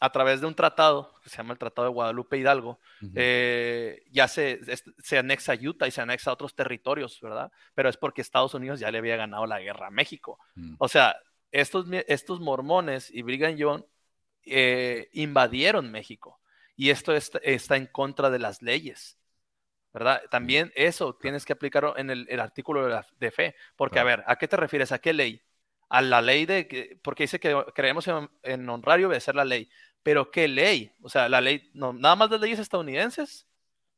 a 0.00 0.10
través 0.10 0.40
de 0.40 0.46
un 0.46 0.54
tratado, 0.54 1.14
que 1.22 1.28
se 1.28 1.36
llama 1.36 1.52
el 1.52 1.58
Tratado 1.58 1.86
de 1.86 1.92
Guadalupe 1.92 2.38
Hidalgo, 2.38 2.80
eh, 3.14 4.02
ya 4.10 4.28
se, 4.28 4.60
se 4.98 5.18
anexa 5.18 5.54
Utah 5.54 5.86
y 5.86 5.90
se 5.90 6.00
anexa 6.00 6.30
a 6.30 6.34
otros 6.34 6.54
territorios, 6.54 7.20
¿verdad? 7.20 7.52
Pero 7.74 7.90
es 7.90 7.98
porque 7.98 8.22
Estados 8.22 8.54
Unidos 8.54 8.80
ya 8.80 8.90
le 8.90 8.98
había 8.98 9.16
ganado 9.16 9.46
la 9.46 9.60
guerra 9.60 9.88
a 9.88 9.90
México. 9.90 10.38
Mm. 10.54 10.76
O 10.78 10.88
sea, 10.88 11.16
estos, 11.52 11.86
estos 12.08 12.40
mormones 12.40 13.10
y 13.10 13.20
Brigham 13.20 13.56
Young 13.56 13.84
eh, 14.46 15.10
invadieron 15.12 15.92
México 15.92 16.40
y 16.76 16.88
esto 16.88 17.12
está 17.12 17.76
en 17.76 17.86
contra 17.86 18.30
de 18.30 18.38
las 18.38 18.62
leyes. 18.62 19.19
¿Verdad? 19.92 20.22
También 20.30 20.72
eso 20.74 21.14
tienes 21.14 21.44
que 21.44 21.52
aplicarlo 21.52 21.96
en 21.96 22.10
el, 22.10 22.40
artículo 22.40 23.02
de, 23.18 23.30
fe, 23.30 23.54
porque 23.76 23.98
a 23.98 24.04
ver, 24.04 24.22
¿a 24.26 24.36
qué 24.36 24.48
te 24.48 24.56
refieres? 24.56 24.92
¿A 24.92 25.00
qué 25.00 25.12
ley? 25.12 25.42
A 25.88 26.02
la 26.02 26.22
ley 26.22 26.46
de, 26.46 27.00
porque 27.02 27.24
dice 27.24 27.40
que 27.40 27.56
creemos 27.74 28.08
en, 28.42 28.68
honrar 28.68 29.00
y 29.00 29.04
obedecer 29.04 29.34
la 29.34 29.44
ley, 29.44 29.68
pero 30.02 30.30
¿qué 30.30 30.48
ley? 30.48 30.92
O 31.02 31.08
sea, 31.08 31.28
la 31.28 31.40
ley, 31.40 31.70
no, 31.74 31.92
nada 31.92 32.16
más 32.16 32.30
las 32.30 32.40
leyes 32.40 32.58
estadounidenses 32.58 33.49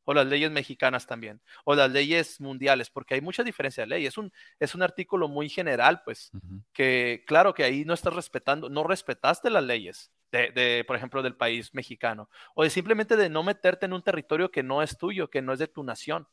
o 0.04 0.14
las 0.14 0.26
leyes 0.26 0.50
mexicanas 0.50 1.06
también, 1.06 1.40
o 1.64 1.74
las 1.74 1.90
leyes 1.90 2.40
mundiales, 2.40 2.90
porque 2.90 3.14
hay 3.14 3.20
mucha 3.20 3.42
diferencia 3.42 3.82
de 3.82 3.88
ley. 3.88 4.06
Es 4.06 4.18
un, 4.18 4.32
es 4.58 4.74
un 4.74 4.82
artículo 4.82 5.28
muy 5.28 5.48
general, 5.48 6.02
pues, 6.04 6.30
que 6.72 7.24
claro 7.26 7.54
que 7.54 7.64
ahí 7.64 7.84
no 7.84 7.94
estás 7.94 8.14
respetando, 8.14 8.68
no 8.68 8.84
respetaste 8.84 9.50
las 9.50 9.64
leyes, 9.64 10.12
de, 10.30 10.84
por 10.86 10.96
ejemplo, 10.96 11.22
del 11.22 11.36
país 11.36 11.74
mexicano, 11.74 12.28
o 12.54 12.64
de 12.64 12.70
simplemente 12.70 13.16
de 13.16 13.28
no 13.28 13.42
meterte 13.42 13.86
en 13.86 13.92
un 13.92 14.02
territorio 14.02 14.50
que 14.50 14.62
no 14.62 14.82
es 14.82 14.96
tuyo, 14.96 15.28
que 15.30 15.42
no 15.42 15.52
es 15.52 15.58
de 15.58 15.68
tu 15.68 15.82
nación. 15.84 16.26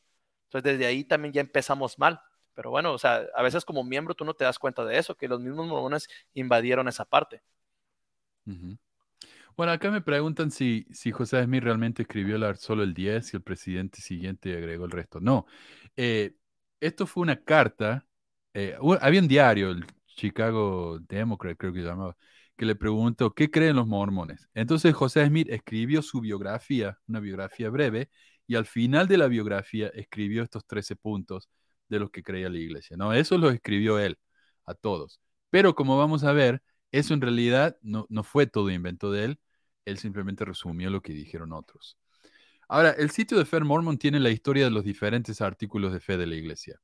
Entonces, 0.44 0.72
desde 0.72 0.86
ahí 0.86 1.04
también 1.04 1.32
ya 1.32 1.40
empezamos 1.40 1.98
mal. 1.98 2.20
Pero 2.54 2.70
bueno, 2.70 2.92
o 2.92 2.98
sea, 2.98 3.26
a 3.34 3.42
veces 3.42 3.64
como 3.64 3.84
miembro 3.84 4.14
tú 4.14 4.24
no 4.24 4.34
te 4.34 4.44
das 4.44 4.58
cuenta 4.58 4.84
de 4.84 4.98
eso, 4.98 5.14
que 5.16 5.28
los 5.28 5.40
mismos 5.40 5.66
mormones 5.66 6.08
invadieron 6.34 6.88
esa 6.88 7.04
parte. 7.04 7.42
Bueno, 9.60 9.74
acá 9.74 9.90
me 9.90 10.00
preguntan 10.00 10.50
si, 10.50 10.86
si 10.90 11.12
José 11.12 11.44
Smith 11.44 11.62
realmente 11.62 12.00
escribió 12.00 12.38
solo 12.54 12.82
el 12.82 12.94
10 12.94 13.34
y 13.34 13.36
el 13.36 13.42
presidente 13.42 14.00
siguiente 14.00 14.56
agregó 14.56 14.86
el 14.86 14.90
resto. 14.90 15.20
No, 15.20 15.44
eh, 15.96 16.34
esto 16.80 17.06
fue 17.06 17.24
una 17.24 17.36
carta, 17.44 18.06
eh, 18.54 18.74
había 19.02 19.20
un 19.20 19.28
diario, 19.28 19.72
el 19.72 19.84
Chicago 20.06 20.98
Democrat 21.00 21.58
creo 21.58 21.74
que 21.74 21.80
llamaba, 21.80 22.16
que 22.56 22.64
le 22.64 22.74
preguntó, 22.74 23.34
¿qué 23.34 23.50
creen 23.50 23.76
los 23.76 23.86
mormones? 23.86 24.48
Entonces 24.54 24.94
José 24.94 25.26
Smith 25.26 25.48
escribió 25.50 26.00
su 26.00 26.22
biografía, 26.22 26.98
una 27.06 27.20
biografía 27.20 27.68
breve, 27.68 28.08
y 28.46 28.54
al 28.54 28.64
final 28.64 29.08
de 29.08 29.18
la 29.18 29.26
biografía 29.28 29.88
escribió 29.88 30.42
estos 30.42 30.64
13 30.66 30.96
puntos 30.96 31.50
de 31.86 31.98
los 31.98 32.10
que 32.10 32.22
creía 32.22 32.48
la 32.48 32.56
iglesia. 32.58 32.96
No, 32.96 33.12
eso 33.12 33.36
lo 33.36 33.50
escribió 33.50 33.98
él 33.98 34.18
a 34.64 34.72
todos. 34.72 35.20
Pero 35.50 35.74
como 35.74 35.98
vamos 35.98 36.24
a 36.24 36.32
ver, 36.32 36.62
eso 36.92 37.12
en 37.12 37.20
realidad 37.20 37.76
no, 37.82 38.06
no 38.08 38.24
fue 38.24 38.46
todo 38.46 38.70
invento 38.70 39.12
de 39.12 39.24
él, 39.26 39.40
él 39.90 39.98
simplemente 39.98 40.44
resumió 40.44 40.90
lo 40.90 41.02
que 41.02 41.12
dijeron 41.12 41.52
otros. 41.52 41.98
Ahora, 42.68 42.90
el 42.90 43.10
sitio 43.10 43.38
de 43.38 43.44
Fair 43.44 43.64
Mormon 43.64 43.98
tiene 43.98 44.20
la 44.20 44.30
historia 44.30 44.64
de 44.64 44.70
los 44.70 44.84
diferentes 44.84 45.40
artículos 45.40 45.92
de 45.92 46.00
fe 46.00 46.16
de 46.16 46.26
la 46.26 46.36
iglesia. 46.36 46.80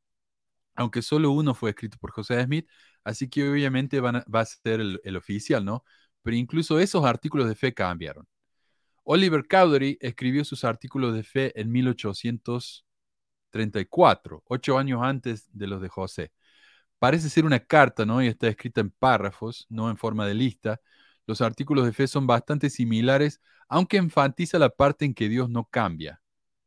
Aunque 0.74 1.00
solo 1.00 1.30
uno 1.30 1.54
fue 1.54 1.70
escrito 1.70 1.96
por 1.98 2.10
José 2.10 2.42
Smith, 2.42 2.68
Así 3.06 3.30
que 3.30 3.48
obviamente 3.48 4.00
va 4.00 4.24
a 4.32 4.44
ser 4.44 4.80
el, 4.80 5.16
oficial, 5.16 5.64
¿no? 5.64 5.84
Pero 6.22 6.36
incluso 6.36 6.80
esos 6.80 7.04
artículos 7.04 7.48
de 7.48 7.54
fe 7.54 7.72
cambiaron. 7.72 8.26
Oliver 9.04 9.46
Cowdery 9.48 9.98
escribió 10.00 10.44
sus 10.44 10.64
artículos 10.64 11.14
de 11.14 11.22
fe 11.22 11.52
en 11.60 11.70
1834, 11.70 14.42
ocho 14.46 14.78
años 14.78 15.00
antes 15.04 15.48
de 15.52 15.66
los 15.68 15.80
de 15.80 15.88
José. 15.88 16.32
Parece 16.98 17.30
ser 17.30 17.44
una 17.44 17.60
carta, 17.60 18.04
¿no? 18.06 18.22
Y 18.22 18.28
está 18.28 18.48
escrita 18.48 18.80
en 18.80 18.90
párrafos, 18.90 19.66
no 19.68 19.90
en 19.90 19.96
forma 19.98 20.26
de 20.26 20.34
lista, 20.34 20.80
los 21.26 21.40
artículos 21.40 21.84
de 21.84 21.92
fe 21.92 22.06
son 22.06 22.26
bastante 22.26 22.70
similares, 22.70 23.40
aunque 23.68 23.96
enfatiza 23.96 24.58
la 24.58 24.70
parte 24.70 25.04
en 25.04 25.14
que 25.14 25.28
Dios 25.28 25.50
no 25.50 25.64
cambia, 25.64 26.22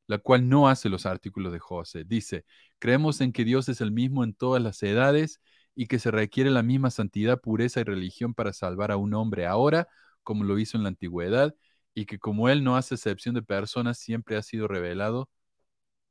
la 0.08 0.18
cual 0.20 0.50
no 0.50 0.70
hace 0.70 0.90
los 0.90 1.06
artículos 1.06 1.54
de 1.54 1.60
José. 1.60 2.04
Dice, 2.06 2.46
creemos 2.80 3.22
en 3.22 3.32
que 3.32 3.46
Dios 3.46 3.70
es 3.70 3.82
el 3.82 3.92
mismo 3.92 4.24
en 4.24 4.34
todas 4.34 4.62
las 4.62 4.82
edades 4.84 5.42
y 5.76 5.88
que 5.88 6.00
se 6.00 6.12
requiere 6.12 6.50
la 6.50 6.64
misma 6.64 6.92
santidad, 6.92 7.40
pureza 7.42 7.80
y 7.82 7.84
religión 7.84 8.34
para 8.34 8.54
salvar 8.54 8.92
a 8.92 8.98
un 8.98 9.14
hombre 9.14 9.46
ahora, 9.46 9.88
como 10.24 10.44
lo 10.44 10.60
hizo 10.60 10.78
en 10.78 10.84
la 10.84 10.90
antigüedad, 10.90 11.56
y 11.94 12.06
que 12.06 12.20
como 12.20 12.50
Él 12.50 12.64
no 12.64 12.76
hace 12.78 12.96
excepción 12.96 13.36
de 13.36 13.44
personas, 13.44 13.98
siempre 14.00 14.38
ha 14.38 14.44
sido 14.44 14.68
revelado, 14.68 15.30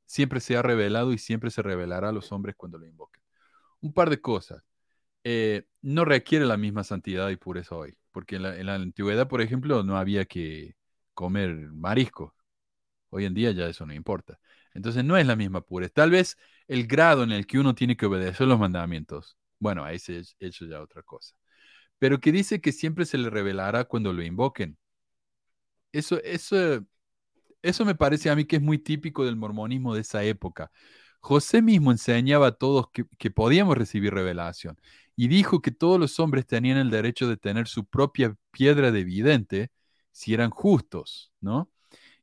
siempre 0.05 0.39
se 0.39 0.57
ha 0.57 0.61
revelado 0.63 1.13
y 1.13 1.19
siempre 1.19 1.51
se 1.51 1.61
revelará 1.61 2.09
a 2.09 2.11
los 2.13 2.31
hombres 2.31 2.55
cuando 2.57 2.79
lo 2.79 2.87
invoquen. 2.87 3.23
Un 3.81 3.93
par 3.93 4.09
de 4.09 4.21
cosas. 4.21 4.63
Eh, 5.23 5.65
no 5.81 6.05
requiere 6.05 6.45
la 6.45 6.57
misma 6.57 6.83
santidad 6.83 7.29
y 7.29 7.37
pureza 7.37 7.75
hoy, 7.75 7.97
porque 8.11 8.37
en 8.37 8.65
la, 8.65 8.75
antigüedad, 8.75 9.27
por 9.27 9.41
ejemplo, 9.41 9.83
no 9.83 9.97
había 9.97 10.25
que 10.25 10.75
comer 11.13 11.55
marisco. 11.73 12.35
Hoy 13.09 13.25
en 13.25 13.33
día 13.33 13.51
ya 13.51 13.67
eso 13.67 13.85
no 13.85 13.93
importa. 13.93 14.39
Entonces 14.73 15.03
no 15.03 15.17
es 15.17 15.27
la 15.27 15.35
misma 15.35 15.61
pureza. 15.61 15.93
Tal 15.95 16.11
vez 16.11 16.37
el 16.67 16.87
grado 16.87 17.23
en 17.23 17.31
el 17.31 17.47
que 17.47 17.59
uno 17.59 17.75
tiene 17.75 17.97
que 17.97 18.05
obedecer 18.05 18.47
los 18.47 18.59
mandamientos, 18.59 19.37
bueno, 19.59 19.83
ahí 19.83 19.99
se 19.99 20.23
hecho 20.39 20.65
ya 20.65 20.81
otra 20.81 21.03
cosa. 21.03 21.35
Pero 21.99 22.19
que 22.19 22.31
dice 22.31 22.61
que 22.61 22.71
siempre 22.71 23.05
se 23.05 23.17
le 23.17 23.29
revelará 23.29 23.85
cuando 23.85 24.13
lo 24.13 24.23
invoquen. 24.23 24.77
Eso, 25.91 26.21
eso, 26.23 26.85
eso 27.61 27.85
me 27.85 27.95
parece 27.95 28.29
a 28.29 28.35
mí 28.35 28.45
que 28.45 28.57
es 28.57 28.61
muy 28.61 28.77
típico 28.79 29.25
del 29.25 29.35
mormonismo 29.35 29.95
de 29.95 30.01
esa 30.01 30.23
época. 30.23 30.71
José 31.21 31.61
mismo 31.61 31.91
enseñaba 31.91 32.47
a 32.47 32.51
todos 32.53 32.89
que, 32.91 33.05
que 33.17 33.31
podíamos 33.31 33.77
recibir 33.77 34.13
revelación 34.13 34.79
y 35.19 35.27
dijo 35.27 35.61
que 35.61 35.71
todos 35.71 35.99
los 35.99 36.17
hombres 36.21 36.47
tenían 36.47 36.77
el 36.77 36.89
derecho 36.89 37.27
de 37.27 37.35
tener 37.35 37.67
su 37.67 37.83
propia 37.85 38.37
piedra 38.51 38.89
de 38.89 39.03
vidente 39.03 39.69
si 40.13 40.33
eran 40.33 40.49
justos, 40.49 41.33
¿no? 41.41 41.69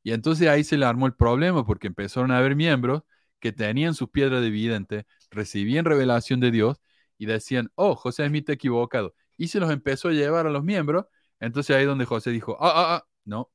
Y 0.03 0.13
entonces 0.13 0.49
ahí 0.49 0.65
se 0.65 0.79
le 0.79 0.87
armó 0.87 1.05
el 1.05 1.13
problema 1.15 1.67
porque 1.67 1.89
empezaron 1.89 2.31
a 2.31 2.39
haber 2.39 2.57
miembros 2.57 3.03
que 3.39 3.53
tenían 3.53 3.95
su 3.95 4.11
piedra 4.11 4.41
de 4.41 4.49
vidente, 4.49 5.07
recibían 5.31 5.85
revelación 5.85 6.41
de 6.41 6.51
Dios 6.51 6.79
y 7.19 7.27
decían, 7.27 7.71
oh, 7.75 7.97
José 7.97 8.27
Smith 8.29 8.49
equivocado. 8.49 9.15
Y 9.37 9.49
se 9.49 9.61
los 9.61 9.71
empezó 9.71 10.09
a 10.09 10.13
llevar 10.13 10.47
a 10.47 10.51
los 10.51 10.65
miembros. 10.65 11.05
Entonces 11.39 11.77
ahí 11.77 11.85
donde 11.85 12.07
José 12.07 12.31
dijo, 12.31 12.57
ah, 12.61 12.73
ah, 12.75 12.97
ah, 12.97 13.09
no, 13.27 13.51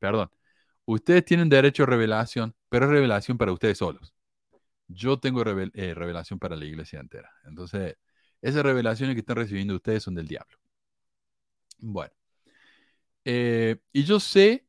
perdón, 0.00 0.28
ustedes 0.86 1.24
tienen 1.24 1.48
derecho 1.48 1.84
a 1.84 1.86
revelación, 1.86 2.56
pero 2.68 2.88
revelación 2.88 3.38
para 3.38 3.52
ustedes 3.52 3.78
solos. 3.78 4.12
Yo 4.88 5.20
tengo 5.20 5.42
eh, 5.42 5.94
revelación 5.94 6.40
para 6.40 6.56
la 6.56 6.64
iglesia 6.64 6.98
entera. 6.98 7.30
Entonces, 7.44 7.96
esas 8.42 8.62
revelaciones 8.62 9.14
que 9.14 9.20
están 9.20 9.36
recibiendo 9.36 9.74
ustedes 9.74 10.02
son 10.02 10.14
del 10.14 10.28
diablo. 10.28 10.58
Bueno. 11.78 12.12
Eh, 13.24 13.76
y 13.92 14.04
yo 14.04 14.18
sé 14.20 14.64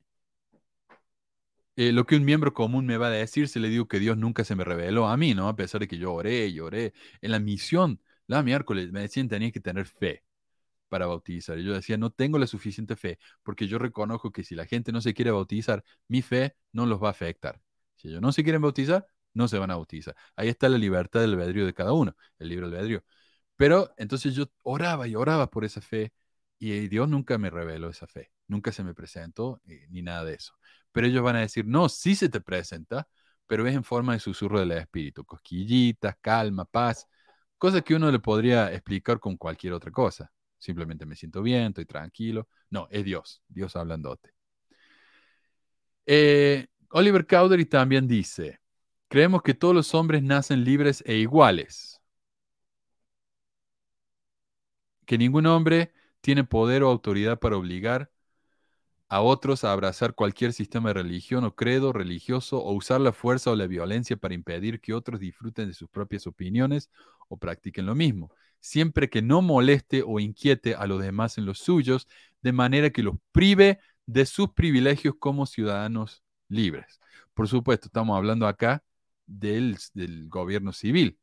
eh, 1.75 1.91
lo 1.91 2.05
que 2.05 2.15
un 2.15 2.25
miembro 2.25 2.53
común 2.53 2.85
me 2.85 2.97
va 2.97 3.07
a 3.07 3.09
decir 3.09 3.47
si 3.47 3.59
le 3.59 3.69
digo 3.69 3.87
que 3.87 3.99
Dios 3.99 4.17
nunca 4.17 4.43
se 4.43 4.55
me 4.55 4.63
reveló 4.63 5.07
a 5.07 5.17
mí, 5.17 5.33
¿no? 5.33 5.47
A 5.47 5.55
pesar 5.55 5.81
de 5.81 5.87
que 5.87 5.97
yo 5.97 6.13
oré 6.13 6.47
y 6.47 6.59
oré. 6.59 6.93
En 7.21 7.31
la 7.31 7.39
misión, 7.39 8.01
la 8.27 8.43
miércoles, 8.43 8.91
me 8.91 9.01
decían 9.01 9.27
tenía 9.29 9.51
que 9.51 9.59
tener 9.61 9.87
fe 9.87 10.23
para 10.89 11.07
bautizar. 11.07 11.59
Y 11.59 11.63
yo 11.65 11.73
decía, 11.73 11.97
no 11.97 12.11
tengo 12.11 12.39
la 12.39 12.47
suficiente 12.47 12.95
fe, 12.95 13.19
porque 13.43 13.67
yo 13.67 13.79
reconozco 13.79 14.31
que 14.31 14.43
si 14.43 14.55
la 14.55 14.65
gente 14.65 14.91
no 14.91 15.01
se 15.01 15.13
quiere 15.13 15.31
bautizar, 15.31 15.83
mi 16.07 16.21
fe 16.21 16.55
no 16.73 16.85
los 16.85 17.01
va 17.03 17.09
a 17.09 17.11
afectar. 17.11 17.61
Si 17.95 18.09
ellos 18.09 18.21
no 18.21 18.31
se 18.33 18.43
quieren 18.43 18.61
bautizar, 18.61 19.07
no 19.33 19.47
se 19.47 19.57
van 19.57 19.71
a 19.71 19.75
bautizar. 19.75 20.15
Ahí 20.35 20.49
está 20.49 20.69
la 20.69 20.77
libertad 20.77 21.21
del 21.21 21.33
albedrío 21.33 21.65
de 21.65 21.73
cada 21.73 21.93
uno, 21.93 22.15
el 22.39 22.49
libro 22.49 22.69
del 22.69 22.79
albedrío. 22.79 23.03
Pero 23.61 23.93
entonces 23.97 24.33
yo 24.33 24.45
oraba 24.63 25.07
y 25.07 25.13
oraba 25.13 25.47
por 25.51 25.63
esa 25.65 25.81
fe 25.81 26.11
y 26.57 26.87
Dios 26.87 27.07
nunca 27.07 27.37
me 27.37 27.51
reveló 27.51 27.89
esa 27.91 28.07
fe, 28.07 28.31
nunca 28.47 28.71
se 28.71 28.83
me 28.83 28.95
presentó 28.95 29.61
eh, 29.67 29.85
ni 29.91 30.01
nada 30.01 30.25
de 30.25 30.33
eso. 30.33 30.55
Pero 30.91 31.05
ellos 31.05 31.21
van 31.21 31.35
a 31.35 31.41
decir, 31.41 31.67
no, 31.67 31.87
sí 31.87 32.15
se 32.15 32.27
te 32.27 32.41
presenta, 32.41 33.07
pero 33.45 33.67
es 33.67 33.75
en 33.75 33.83
forma 33.83 34.13
de 34.13 34.19
susurro 34.19 34.59
del 34.59 34.71
espíritu, 34.71 35.23
cosquillitas, 35.23 36.15
calma, 36.21 36.65
paz, 36.65 37.05
cosas 37.59 37.83
que 37.83 37.93
uno 37.93 38.09
le 38.11 38.17
podría 38.17 38.73
explicar 38.73 39.19
con 39.19 39.37
cualquier 39.37 39.73
otra 39.73 39.91
cosa. 39.91 40.31
Simplemente 40.57 41.05
me 41.05 41.15
siento 41.15 41.43
bien, 41.43 41.67
estoy 41.67 41.85
tranquilo. 41.85 42.47
No, 42.71 42.87
es 42.89 43.05
Dios, 43.05 43.43
Dios 43.47 43.75
hablandote. 43.75 44.33
Eh, 46.07 46.65
Oliver 46.89 47.27
Cowdery 47.27 47.65
también 47.65 48.07
dice, 48.07 48.59
creemos 49.07 49.43
que 49.43 49.53
todos 49.53 49.75
los 49.75 49.93
hombres 49.93 50.23
nacen 50.23 50.63
libres 50.63 51.03
e 51.05 51.17
iguales 51.17 52.00
que 55.05 55.17
ningún 55.17 55.45
hombre 55.47 55.93
tiene 56.21 56.43
poder 56.43 56.83
o 56.83 56.89
autoridad 56.89 57.39
para 57.39 57.57
obligar 57.57 58.11
a 59.09 59.21
otros 59.21 59.65
a 59.65 59.73
abrazar 59.73 60.15
cualquier 60.15 60.53
sistema 60.53 60.89
de 60.89 60.93
religión 60.93 61.43
o 61.43 61.53
credo 61.53 61.91
religioso 61.91 62.59
o 62.59 62.73
usar 62.73 63.01
la 63.01 63.11
fuerza 63.11 63.51
o 63.51 63.55
la 63.57 63.67
violencia 63.67 64.15
para 64.15 64.33
impedir 64.33 64.79
que 64.79 64.93
otros 64.93 65.19
disfruten 65.19 65.67
de 65.67 65.73
sus 65.73 65.89
propias 65.89 66.27
opiniones 66.27 66.89
o 67.27 67.35
practiquen 67.35 67.87
lo 67.87 67.93
mismo, 67.93 68.31
siempre 68.61 69.09
que 69.09 69.21
no 69.21 69.41
moleste 69.41 70.01
o 70.05 70.21
inquiete 70.21 70.75
a 70.75 70.87
los 70.87 71.01
demás 71.01 71.37
en 71.37 71.45
los 71.45 71.59
suyos, 71.59 72.07
de 72.41 72.53
manera 72.53 72.89
que 72.91 73.03
los 73.03 73.15
prive 73.33 73.79
de 74.05 74.25
sus 74.25 74.51
privilegios 74.53 75.15
como 75.19 75.45
ciudadanos 75.45 76.23
libres. 76.47 77.01
Por 77.33 77.49
supuesto, 77.49 77.87
estamos 77.87 78.15
hablando 78.15 78.47
acá 78.47 78.81
del, 79.25 79.77
del 79.93 80.29
gobierno 80.29 80.71
civil, 80.71 81.19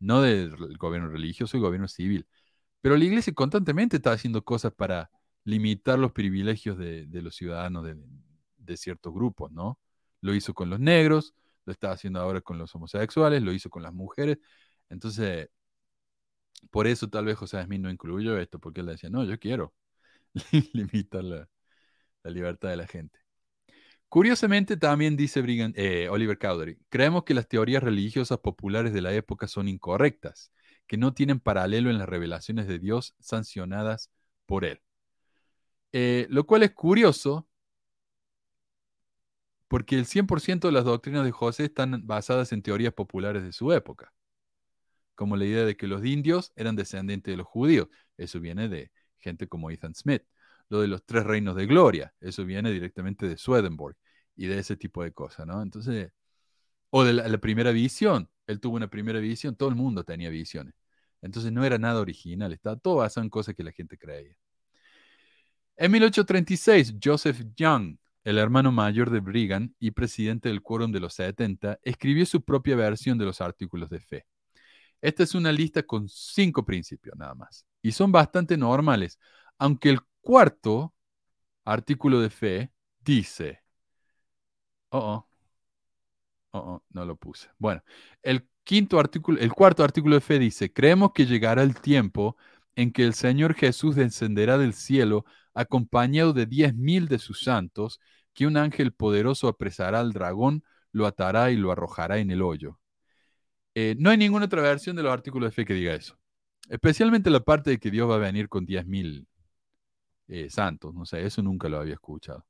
no 0.00 0.22
del 0.22 0.56
gobierno 0.76 1.08
religioso 1.08 1.56
y 1.56 1.60
gobierno 1.60 1.88
civil. 1.88 2.26
Pero 2.80 2.96
la 2.96 3.04
iglesia 3.04 3.32
constantemente 3.34 3.96
está 3.96 4.12
haciendo 4.12 4.44
cosas 4.44 4.72
para 4.72 5.10
limitar 5.44 5.98
los 5.98 6.12
privilegios 6.12 6.76
de, 6.78 7.06
los 7.22 7.36
ciudadanos 7.36 7.84
de, 7.84 8.76
ciertos 8.76 9.14
grupos, 9.14 9.52
¿no? 9.52 9.78
Lo 10.20 10.34
hizo 10.34 10.54
con 10.54 10.70
los 10.70 10.80
negros, 10.80 11.34
lo 11.64 11.72
está 11.72 11.92
haciendo 11.92 12.20
ahora 12.20 12.40
con 12.40 12.58
los 12.58 12.74
homosexuales, 12.74 13.42
lo 13.42 13.52
hizo 13.52 13.70
con 13.70 13.82
las 13.82 13.92
mujeres. 13.94 14.38
Entonces, 14.90 15.48
por 16.70 16.86
eso 16.86 17.08
tal 17.08 17.24
vez 17.26 17.36
José 17.36 17.62
Smith 17.64 17.80
no 17.80 17.90
incluyó 17.90 18.38
esto, 18.38 18.58
porque 18.58 18.80
él 18.80 18.86
decía, 18.86 19.10
no, 19.10 19.24
yo 19.24 19.38
quiero 19.38 19.74
limitar 20.72 21.24
la, 21.24 21.48
libertad 22.24 22.70
de 22.70 22.76
la 22.76 22.86
gente. 22.86 23.18
Curiosamente, 24.08 24.76
también 24.76 25.16
dice 25.16 25.42
eh, 25.76 26.08
Oliver 26.08 26.38
Cowdery, 26.38 26.78
creemos 26.88 27.24
que 27.24 27.34
las 27.34 27.48
teorías 27.48 27.82
religiosas 27.82 28.38
populares 28.38 28.92
de 28.92 29.02
la 29.02 29.12
época 29.12 29.46
son 29.48 29.68
incorrectas 29.68 30.52
que 30.86 30.96
no 30.96 31.14
tienen 31.14 31.40
paralelo 31.40 31.90
en 31.90 31.98
las 31.98 32.08
revelaciones 32.08 32.66
de 32.68 32.78
Dios 32.78 33.14
sancionadas 33.20 34.10
por 34.46 34.64
Él. 34.64 34.80
Eh, 35.92 36.26
lo 36.30 36.44
cual 36.46 36.62
es 36.62 36.72
curioso, 36.72 37.48
porque 39.68 39.96
el 39.96 40.06
100% 40.06 40.68
de 40.68 40.72
las 40.72 40.84
doctrinas 40.84 41.24
de 41.24 41.32
José 41.32 41.64
están 41.64 42.06
basadas 42.06 42.52
en 42.52 42.62
teorías 42.62 42.92
populares 42.94 43.42
de 43.42 43.52
su 43.52 43.72
época, 43.72 44.12
como 45.14 45.36
la 45.36 45.44
idea 45.44 45.64
de 45.64 45.76
que 45.76 45.86
los 45.86 46.04
indios 46.04 46.52
eran 46.56 46.76
descendientes 46.76 47.32
de 47.32 47.36
los 47.38 47.46
judíos. 47.46 47.88
Eso 48.16 48.40
viene 48.40 48.68
de 48.68 48.90
gente 49.18 49.48
como 49.48 49.70
Ethan 49.70 49.94
Smith. 49.94 50.22
Lo 50.68 50.80
de 50.80 50.88
los 50.88 51.04
tres 51.04 51.24
reinos 51.24 51.56
de 51.56 51.66
gloria, 51.66 52.14
eso 52.20 52.44
viene 52.44 52.70
directamente 52.72 53.26
de 53.28 53.38
Swedenborg 53.38 53.96
y 54.36 54.46
de 54.46 54.58
ese 54.58 54.76
tipo 54.76 55.02
de 55.02 55.12
cosas, 55.12 55.46
¿no? 55.46 55.62
Entonces, 55.62 56.12
o 56.98 57.04
de 57.04 57.12
la 57.12 57.38
primera 57.38 57.72
visión, 57.72 58.30
él 58.46 58.58
tuvo 58.58 58.76
una 58.76 58.88
primera 58.88 59.18
visión, 59.20 59.54
todo 59.54 59.68
el 59.68 59.74
mundo 59.74 60.02
tenía 60.02 60.30
visiones. 60.30 60.72
Entonces 61.20 61.52
no 61.52 61.62
era 61.62 61.76
nada 61.76 62.00
original, 62.00 62.54
estaba 62.54 62.76
todo 62.76 62.96
basado 62.96 63.22
en 63.22 63.28
cosas 63.28 63.54
que 63.54 63.62
la 63.62 63.70
gente 63.70 63.98
creía. 63.98 64.34
En 65.76 65.92
1836, 65.92 66.94
Joseph 67.04 67.42
Young, 67.54 67.98
el 68.24 68.38
hermano 68.38 68.72
mayor 68.72 69.10
de 69.10 69.20
Brigham 69.20 69.74
y 69.78 69.90
presidente 69.90 70.48
del 70.48 70.62
Quórum 70.62 70.90
de 70.90 71.00
los 71.00 71.12
70, 71.12 71.80
escribió 71.82 72.24
su 72.24 72.42
propia 72.42 72.76
versión 72.76 73.18
de 73.18 73.26
los 73.26 73.42
artículos 73.42 73.90
de 73.90 74.00
fe. 74.00 74.26
Esta 75.02 75.22
es 75.22 75.34
una 75.34 75.52
lista 75.52 75.82
con 75.82 76.08
cinco 76.08 76.64
principios 76.64 77.14
nada 77.18 77.34
más, 77.34 77.66
y 77.82 77.92
son 77.92 78.10
bastante 78.10 78.56
normales, 78.56 79.18
aunque 79.58 79.90
el 79.90 80.00
cuarto 80.22 80.94
artículo 81.62 82.20
de 82.20 82.30
fe 82.30 82.72
dice, 83.04 83.60
oh, 84.90 84.98
oh, 84.98 85.28
Oh, 86.56 86.76
oh, 86.76 86.82
no 86.90 87.04
lo 87.04 87.16
puse. 87.16 87.48
Bueno, 87.58 87.82
el 88.22 88.48
quinto 88.64 88.98
artículo, 88.98 89.38
el 89.40 89.52
cuarto 89.52 89.84
artículo 89.84 90.14
de 90.14 90.22
fe 90.22 90.38
dice, 90.38 90.72
creemos 90.72 91.12
que 91.12 91.26
llegará 91.26 91.62
el 91.62 91.78
tiempo 91.78 92.36
en 92.76 92.92
que 92.92 93.04
el 93.04 93.12
Señor 93.14 93.54
Jesús 93.54 93.94
descenderá 93.94 94.56
del 94.56 94.72
cielo 94.72 95.26
acompañado 95.54 96.32
de 96.32 96.46
diez 96.46 96.74
mil 96.74 97.08
de 97.08 97.18
sus 97.18 97.40
santos, 97.42 98.00
que 98.34 98.46
un 98.46 98.56
ángel 98.56 98.92
poderoso 98.92 99.48
apresará 99.48 100.00
al 100.00 100.12
dragón, 100.12 100.64
lo 100.92 101.06
atará 101.06 101.50
y 101.50 101.56
lo 101.56 101.72
arrojará 101.72 102.18
en 102.18 102.30
el 102.30 102.42
hoyo. 102.42 102.78
Eh, 103.74 103.94
no 103.98 104.10
hay 104.10 104.16
ninguna 104.16 104.46
otra 104.46 104.62
versión 104.62 104.96
de 104.96 105.02
los 105.02 105.12
artículos 105.12 105.50
de 105.50 105.54
fe 105.54 105.64
que 105.66 105.74
diga 105.74 105.94
eso. 105.94 106.18
Especialmente 106.68 107.30
la 107.30 107.40
parte 107.40 107.70
de 107.70 107.78
que 107.78 107.90
Dios 107.90 108.08
va 108.10 108.16
a 108.16 108.18
venir 108.18 108.48
con 108.48 108.64
diez 108.64 108.86
mil 108.86 109.28
eh, 110.28 110.48
santos. 110.50 110.94
No 110.94 111.04
sé, 111.04 111.24
eso 111.24 111.42
nunca 111.42 111.68
lo 111.68 111.78
había 111.78 111.94
escuchado. 111.94 112.44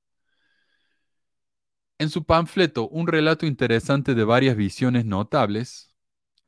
En 1.98 2.10
su 2.10 2.24
panfleto 2.24 2.88
Un 2.88 3.06
relato 3.06 3.46
interesante 3.46 4.14
de 4.14 4.24
varias 4.24 4.56
visiones 4.56 5.06
notables, 5.06 5.94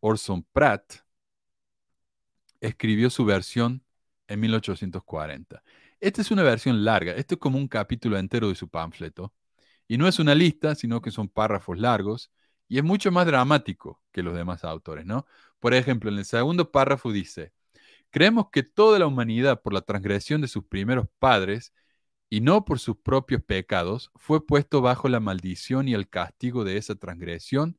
Orson 0.00 0.42
Pratt 0.52 1.04
escribió 2.60 3.08
su 3.10 3.24
versión 3.24 3.82
en 4.26 4.40
1840. 4.40 5.62
Esta 6.00 6.20
es 6.20 6.30
una 6.30 6.42
versión 6.42 6.84
larga, 6.84 7.12
esto 7.12 7.34
es 7.34 7.40
como 7.40 7.58
un 7.58 7.68
capítulo 7.68 8.18
entero 8.18 8.48
de 8.48 8.54
su 8.54 8.68
panfleto. 8.68 9.32
Y 9.88 9.96
no 9.98 10.06
es 10.06 10.18
una 10.18 10.34
lista, 10.34 10.74
sino 10.74 11.00
que 11.00 11.10
son 11.10 11.28
párrafos 11.28 11.78
largos 11.78 12.30
y 12.68 12.78
es 12.78 12.84
mucho 12.84 13.10
más 13.10 13.26
dramático 13.26 14.02
que 14.12 14.22
los 14.22 14.34
demás 14.34 14.64
autores, 14.64 15.06
¿no? 15.06 15.26
Por 15.60 15.72
ejemplo, 15.74 16.10
en 16.10 16.18
el 16.18 16.26
segundo 16.26 16.70
párrafo 16.70 17.10
dice, 17.10 17.52
creemos 18.10 18.50
que 18.52 18.62
toda 18.62 18.98
la 18.98 19.06
humanidad 19.06 19.62
por 19.62 19.72
la 19.72 19.80
transgresión 19.82 20.40
de 20.42 20.48
sus 20.48 20.64
primeros 20.66 21.08
padres 21.18 21.72
y 22.30 22.40
no 22.40 22.64
por 22.64 22.78
sus 22.78 22.96
propios 22.98 23.42
pecados 23.42 24.10
fue 24.16 24.46
puesto 24.46 24.80
bajo 24.82 25.08
la 25.08 25.20
maldición 25.20 25.88
y 25.88 25.94
el 25.94 26.08
castigo 26.08 26.64
de 26.64 26.76
esa 26.76 26.94
transgresión 26.94 27.78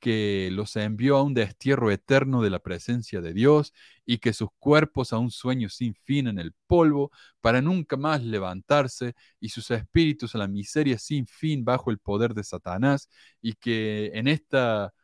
que 0.00 0.48
los 0.52 0.76
envió 0.76 1.16
a 1.18 1.22
un 1.22 1.34
destierro 1.34 1.90
eterno 1.90 2.42
de 2.42 2.50
la 2.50 2.60
presencia 2.60 3.20
de 3.20 3.34
Dios 3.34 3.74
y 4.06 4.18
que 4.18 4.32
sus 4.32 4.48
cuerpos 4.58 5.12
a 5.12 5.18
un 5.18 5.30
sueño 5.30 5.68
sin 5.68 5.94
fin 5.94 6.26
en 6.28 6.38
el 6.38 6.54
polvo 6.66 7.12
para 7.40 7.60
nunca 7.62 7.96
más 7.96 8.22
levantarse 8.24 9.14
y 9.40 9.50
sus 9.50 9.70
espíritus 9.70 10.34
a 10.34 10.38
la 10.38 10.48
miseria 10.48 10.98
sin 10.98 11.26
fin 11.26 11.64
bajo 11.64 11.90
el 11.90 11.98
poder 11.98 12.34
de 12.34 12.44
Satanás 12.44 13.08
y 13.42 13.54
que 13.54 14.10
en 14.14 14.28
esta 14.28 14.94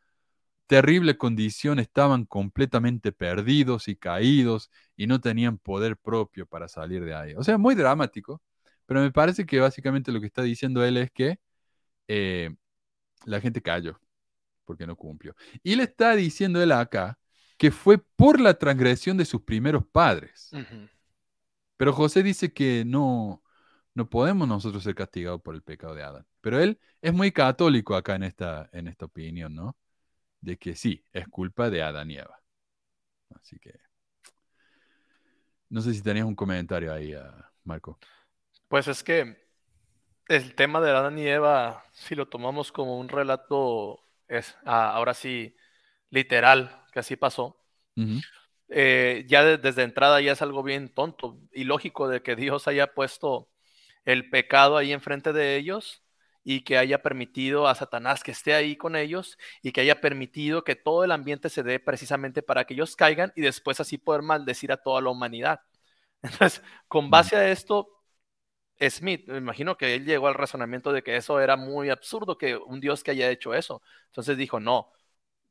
terrible 0.66 1.16
condición 1.18 1.78
estaban 1.78 2.24
completamente 2.26 3.12
perdidos 3.12 3.88
y 3.88 3.96
caídos 3.96 4.70
y 4.96 5.06
no 5.06 5.20
tenían 5.20 5.58
poder 5.58 5.96
propio 5.96 6.46
para 6.46 6.68
salir 6.68 7.04
de 7.04 7.14
ahí. 7.14 7.34
O 7.34 7.44
sea, 7.44 7.58
muy 7.58 7.74
dramático, 7.74 8.42
pero 8.86 9.00
me 9.00 9.12
parece 9.12 9.44
que 9.46 9.60
básicamente 9.60 10.12
lo 10.12 10.20
que 10.20 10.26
está 10.26 10.42
diciendo 10.42 10.84
él 10.84 10.96
es 10.96 11.10
que 11.10 11.38
eh, 12.08 12.54
la 13.24 13.40
gente 13.40 13.62
cayó 13.62 14.00
porque 14.64 14.86
no 14.86 14.96
cumplió. 14.96 15.34
Y 15.62 15.76
le 15.76 15.84
está 15.84 16.14
diciendo 16.14 16.62
él 16.62 16.72
acá 16.72 17.18
que 17.56 17.70
fue 17.70 17.98
por 17.98 18.40
la 18.40 18.54
transgresión 18.54 19.16
de 19.16 19.24
sus 19.24 19.42
primeros 19.42 19.86
padres. 19.86 20.50
Pero 21.76 21.92
José 21.92 22.22
dice 22.22 22.52
que 22.52 22.84
no, 22.84 23.42
no 23.94 24.10
podemos 24.10 24.46
nosotros 24.46 24.82
ser 24.82 24.94
castigados 24.94 25.40
por 25.40 25.54
el 25.54 25.62
pecado 25.62 25.94
de 25.94 26.02
Adán. 26.02 26.26
Pero 26.42 26.60
él 26.60 26.78
es 27.00 27.14
muy 27.14 27.32
católico 27.32 27.94
acá 27.94 28.16
en 28.16 28.24
esta, 28.24 28.68
en 28.72 28.88
esta 28.88 29.06
opinión, 29.06 29.54
¿no? 29.54 29.76
De 30.40 30.58
que 30.58 30.76
sí, 30.76 31.02
es 31.12 31.26
culpa 31.28 31.70
de 31.70 31.82
Adán 31.82 32.10
y 32.10 32.18
Eva. 32.18 32.38
Así 33.30 33.58
que... 33.58 33.78
No 35.68 35.80
sé 35.80 35.94
si 35.94 36.02
tenías 36.02 36.26
un 36.26 36.36
comentario 36.36 36.92
ahí, 36.92 37.12
ah, 37.14 37.50
Marco. 37.64 37.98
Pues 38.68 38.88
es 38.88 39.02
que 39.02 39.36
el 40.28 40.55
tema 40.55 40.80
de 40.80 40.90
Adán 40.90 41.18
y 41.18 41.26
Eva, 41.26 41.84
si 41.93 42.14
lo 42.14 42.28
tomamos 42.28 42.72
como 42.72 42.98
un 42.98 43.09
relato 43.09 44.06
es 44.28 44.56
ah, 44.64 44.90
ahora 44.90 45.14
sí 45.14 45.56
literal, 46.10 46.84
que 46.93 47.01
así 47.01 47.16
pasó. 47.16 47.60
Eh, 48.68 49.24
ya 49.28 49.44
desde 49.56 49.82
entrada 49.82 50.20
ya 50.20 50.32
es 50.32 50.43
algo 50.43 50.62
bien 50.62 50.93
tonto 50.93 51.38
y 51.52 51.64
lógico 51.64 52.09
de 52.09 52.22
que 52.22 52.34
Dios 52.36 52.66
haya 52.66 52.93
puesto 52.94 53.48
el 54.05 54.28
pecado 54.28 54.76
ahí 54.76 54.93
enfrente 54.93 55.32
de 55.32 55.56
ellos 55.56 56.02
y 56.44 56.62
que 56.62 56.78
haya 56.78 57.02
permitido 57.02 57.68
a 57.68 57.74
Satanás 57.74 58.22
que 58.22 58.32
esté 58.32 58.55
ahí 58.55 58.76
con 58.76 58.97
ellos 58.97 59.38
y 59.62 59.72
que 59.72 59.80
haya 59.80 60.01
permitido 60.01 60.64
que 60.64 60.76
todo 60.76 61.05
el 61.05 61.12
ambiente 61.12 61.48
se 61.48 61.62
dé 61.62 61.80
precisamente 61.80 62.43
para 62.43 62.64
que 62.64 62.74
ellos 62.74 62.97
caigan 62.97 63.32
y 63.36 63.43
después 63.43 63.80
así 63.80 63.98
poder 63.98 64.22
maldecir 64.22 64.72
a 64.72 64.76
toda 64.76 65.01
la 65.01 65.10
humanidad. 65.10 65.60
Entonces, 66.22 66.62
con 66.88 67.10
base 67.10 67.36
a 67.36 67.51
esto, 67.51 67.95
Smith, 68.81 69.27
me 69.27 69.39
imagino 69.39 69.77
que 69.77 69.94
él 69.94 70.05
llegó 70.05 70.28
al 70.28 70.35
razonamiento 70.35 70.93
de 70.93 71.03
que 71.03 71.16
eso 71.16 71.40
era 71.40 71.57
muy 71.57 71.90
absurdo, 71.90 72.36
que 72.36 72.57
un 72.57 72.81
Dios 72.81 73.03
que 73.03 73.12
haya 73.12 73.31
hecho 73.31 73.55
eso. 73.55 73.82
Entonces 74.07 74.36
dijo, 74.36 74.61
no, 74.61 74.93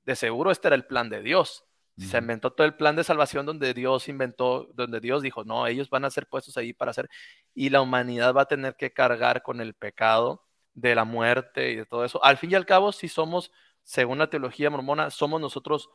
de 0.05 0.15
seguro 0.15 0.51
este 0.51 0.67
era 0.67 0.75
el 0.75 0.85
plan 0.85 1.09
de 1.09 1.21
Dios. 1.21 1.65
Se 1.97 2.17
inventó 2.17 2.51
todo 2.51 2.67
el 2.67 2.75
plan 2.75 2.97
de 2.97 3.05
salvación 3.05 3.45
donde 3.45 3.73
Dios 3.73 4.09
inventó, 4.09 4.67
donde 4.73 4.99
Dios 4.99 5.21
dijo, 5.21 5.45
no, 5.45 5.65
ellos 5.65 5.89
van 5.89 6.03
a 6.03 6.09
ser 6.09 6.27
puestos 6.27 6.57
ahí 6.57 6.73
para 6.73 6.91
hacer, 6.91 7.09
y 7.53 7.69
la 7.69 7.81
humanidad 7.81 8.33
va 8.33 8.41
a 8.41 8.47
tener 8.47 8.75
que 8.75 8.91
cargar 8.91 9.43
con 9.43 9.61
el 9.61 9.73
pecado 9.75 10.43
de 10.73 10.93
la 10.93 11.05
muerte 11.05 11.71
y 11.71 11.75
de 11.77 11.85
todo 11.85 12.03
eso. 12.03 12.21
Al 12.21 12.35
fin 12.37 12.51
y 12.51 12.55
al 12.55 12.65
cabo, 12.65 12.91
si 12.91 13.07
somos, 13.07 13.49
según 13.83 14.17
la 14.17 14.29
teología 14.29 14.69
mormona, 14.69 15.09
somos 15.09 15.39
nosotros 15.39 15.89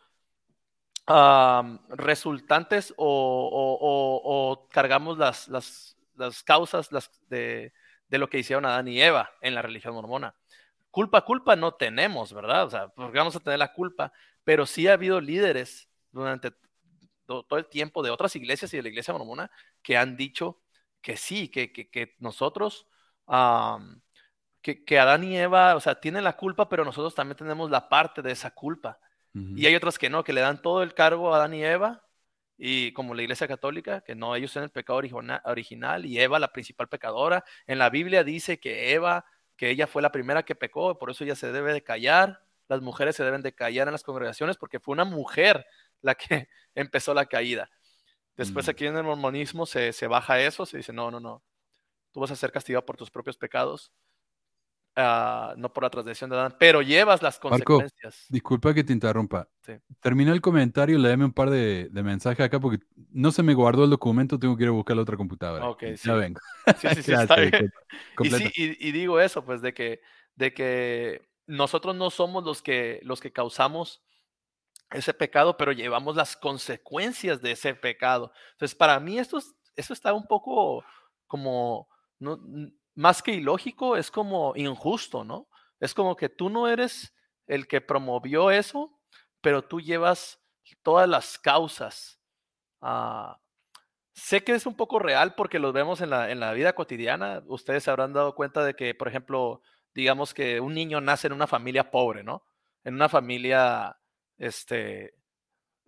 resultantes 1.90 2.94
o, 2.96 4.66
cargamos 4.70 5.18
las, 5.18 5.48
las, 5.48 5.98
las 6.20 6.42
causas 6.42 6.92
las 6.92 7.10
de, 7.28 7.72
lo 8.10 8.28
que 8.28 8.38
hicieron 8.38 8.66
Adán 8.66 8.88
y 8.88 9.00
Eva 9.00 9.30
en 9.40 9.54
la 9.54 9.62
religión 9.62 9.94
mormona. 9.94 10.34
Culpa, 10.90 11.24
culpa 11.24 11.56
no 11.56 11.74
tenemos, 11.74 12.32
¿verdad? 12.32 12.64
O 12.64 12.70
sea, 12.70 12.88
porque 12.88 13.18
vamos 13.18 13.36
a 13.36 13.40
tener 13.40 13.58
la 13.58 13.72
culpa, 13.72 14.12
pero 14.44 14.66
sí 14.66 14.88
ha 14.88 14.94
habido 14.94 15.20
líderes 15.20 15.88
durante 16.10 16.52
todo 17.26 17.58
el 17.58 17.66
tiempo 17.66 18.02
de 18.02 18.10
otras 18.10 18.34
iglesias 18.34 18.72
y 18.74 18.76
de 18.76 18.82
la 18.82 18.88
iglesia 18.88 19.14
mormona 19.14 19.50
que 19.82 19.96
han 19.96 20.16
dicho 20.16 20.60
que 21.00 21.16
sí, 21.16 21.48
que, 21.48 21.72
que, 21.72 22.16
nosotros, 22.18 22.88
que, 24.60 24.98
Adán 24.98 25.24
y 25.24 25.38
Eva, 25.38 25.76
o 25.76 25.80
sea, 25.80 26.00
tienen 26.00 26.24
la 26.24 26.36
culpa, 26.36 26.68
pero 26.68 26.84
nosotros 26.84 27.14
también 27.14 27.36
tenemos 27.36 27.70
la 27.70 27.88
parte 27.88 28.20
de 28.20 28.32
esa 28.32 28.50
culpa. 28.50 28.98
Y 29.32 29.64
hay 29.64 29.76
otras 29.76 29.96
que 29.96 30.10
no, 30.10 30.24
que 30.24 30.32
le 30.32 30.40
dan 30.40 30.60
todo 30.60 30.82
el 30.82 30.92
cargo 30.92 31.32
a 31.32 31.36
Adán 31.36 31.54
y 31.54 31.64
Eva 31.64 32.02
y 32.62 32.92
como 32.92 33.14
la 33.14 33.22
Iglesia 33.22 33.48
Católica, 33.48 34.02
que 34.02 34.14
no, 34.14 34.36
ellos 34.36 34.50
son 34.50 34.64
el 34.64 34.68
pecado 34.68 35.00
original 35.44 36.04
y 36.04 36.20
Eva 36.20 36.38
la 36.38 36.52
principal 36.52 36.90
pecadora. 36.90 37.42
En 37.66 37.78
la 37.78 37.88
Biblia 37.88 38.22
dice 38.22 38.60
que 38.60 38.92
Eva, 38.92 39.24
que 39.56 39.70
ella 39.70 39.86
fue 39.86 40.02
la 40.02 40.12
primera 40.12 40.42
que 40.42 40.54
pecó, 40.54 40.98
por 40.98 41.10
eso 41.10 41.24
ella 41.24 41.34
se 41.36 41.52
debe 41.52 41.72
de 41.72 41.82
callar. 41.82 42.42
Las 42.68 42.82
mujeres 42.82 43.16
se 43.16 43.24
deben 43.24 43.40
de 43.40 43.54
callar 43.54 43.88
en 43.88 43.92
las 43.92 44.02
congregaciones 44.02 44.58
porque 44.58 44.78
fue 44.78 44.92
una 44.92 45.06
mujer 45.06 45.64
la 46.02 46.14
que 46.14 46.48
empezó 46.74 47.14
la 47.14 47.24
caída. 47.24 47.70
Después 48.36 48.66
mm. 48.66 48.70
aquí 48.70 48.86
en 48.86 48.96
el 48.98 49.04
mormonismo 49.04 49.64
se, 49.64 49.94
se 49.94 50.06
baja 50.06 50.38
eso, 50.38 50.66
se 50.66 50.76
dice, 50.76 50.92
no, 50.92 51.10
no, 51.10 51.18
no, 51.18 51.42
tú 52.12 52.20
vas 52.20 52.30
a 52.30 52.36
ser 52.36 52.52
castigado 52.52 52.84
por 52.84 52.98
tus 52.98 53.10
propios 53.10 53.38
pecados 53.38 53.90
Ah, 54.96 55.54
no 55.56 55.72
por 55.72 55.84
la 55.84 55.90
transgresión 55.90 56.30
de 56.30 56.36
Adán, 56.36 56.56
pero 56.58 56.82
llevas 56.82 57.22
las 57.22 57.38
consecuencias. 57.38 58.26
disculpa 58.28 58.74
que 58.74 58.82
te 58.82 58.92
interrumpa. 58.92 59.48
Terminó 60.00 60.32
el 60.32 60.40
comentario, 60.40 60.98
léeme 60.98 61.24
un 61.24 61.32
par 61.32 61.48
de, 61.48 61.88
mensajes 61.92 62.44
acá 62.44 62.58
porque 62.58 62.84
no 63.12 63.30
se 63.30 63.42
me 63.44 63.54
guardó 63.54 63.84
el 63.84 63.90
documento, 63.90 64.38
tengo 64.38 64.56
que 64.56 64.64
ir 64.64 64.68
a 64.68 64.72
buscar 64.72 64.96
la 64.96 65.02
otra 65.02 65.16
computadora. 65.16 65.68
Ok, 65.68 65.84
ya 66.02 66.14
vengo. 66.14 66.40
Sí, 66.78 66.88
sí, 66.96 67.02
sí, 67.02 67.12
está 67.12 67.36
bien. 67.36 67.72
Y, 68.56 68.92
digo 68.92 69.20
eso, 69.20 69.44
pues, 69.44 69.62
de 69.62 69.72
que, 69.72 70.00
de 70.34 70.52
que 70.52 71.28
nosotros 71.46 71.94
no 71.94 72.10
somos 72.10 72.42
los 72.44 72.60
que, 72.60 73.00
los 73.04 73.20
que 73.20 73.32
causamos 73.32 74.02
ese 74.90 75.14
pecado, 75.14 75.56
pero 75.56 75.70
llevamos 75.70 76.16
las 76.16 76.36
consecuencias 76.36 77.40
de 77.40 77.52
ese 77.52 77.74
pecado. 77.74 78.32
Entonces, 78.52 78.74
para 78.74 78.98
mí 78.98 79.18
esto, 79.18 79.40
eso 79.76 79.92
está 79.92 80.12
un 80.12 80.26
poco 80.26 80.84
como... 81.28 81.88
No, 82.18 82.38
más 83.00 83.22
que 83.22 83.32
ilógico, 83.32 83.96
es 83.96 84.10
como 84.10 84.52
injusto, 84.56 85.24
¿no? 85.24 85.48
Es 85.80 85.94
como 85.94 86.16
que 86.16 86.28
tú 86.28 86.50
no 86.50 86.68
eres 86.68 87.14
el 87.46 87.66
que 87.66 87.80
promovió 87.80 88.50
eso, 88.50 89.00
pero 89.40 89.62
tú 89.62 89.80
llevas 89.80 90.38
todas 90.82 91.08
las 91.08 91.38
causas. 91.38 92.20
Ah, 92.82 93.40
sé 94.12 94.44
que 94.44 94.52
es 94.52 94.66
un 94.66 94.76
poco 94.76 94.98
real 94.98 95.34
porque 95.34 95.58
lo 95.58 95.72
vemos 95.72 96.02
en 96.02 96.10
la, 96.10 96.30
en 96.30 96.40
la 96.40 96.52
vida 96.52 96.74
cotidiana. 96.74 97.42
Ustedes 97.46 97.84
se 97.84 97.90
habrán 97.90 98.12
dado 98.12 98.34
cuenta 98.34 98.62
de 98.64 98.74
que, 98.74 98.94
por 98.94 99.08
ejemplo, 99.08 99.62
digamos 99.94 100.34
que 100.34 100.60
un 100.60 100.74
niño 100.74 101.00
nace 101.00 101.28
en 101.28 101.32
una 101.32 101.46
familia 101.46 101.90
pobre, 101.90 102.22
¿no? 102.22 102.44
En 102.84 102.94
una 102.94 103.08
familia, 103.08 103.98
este, 104.36 105.14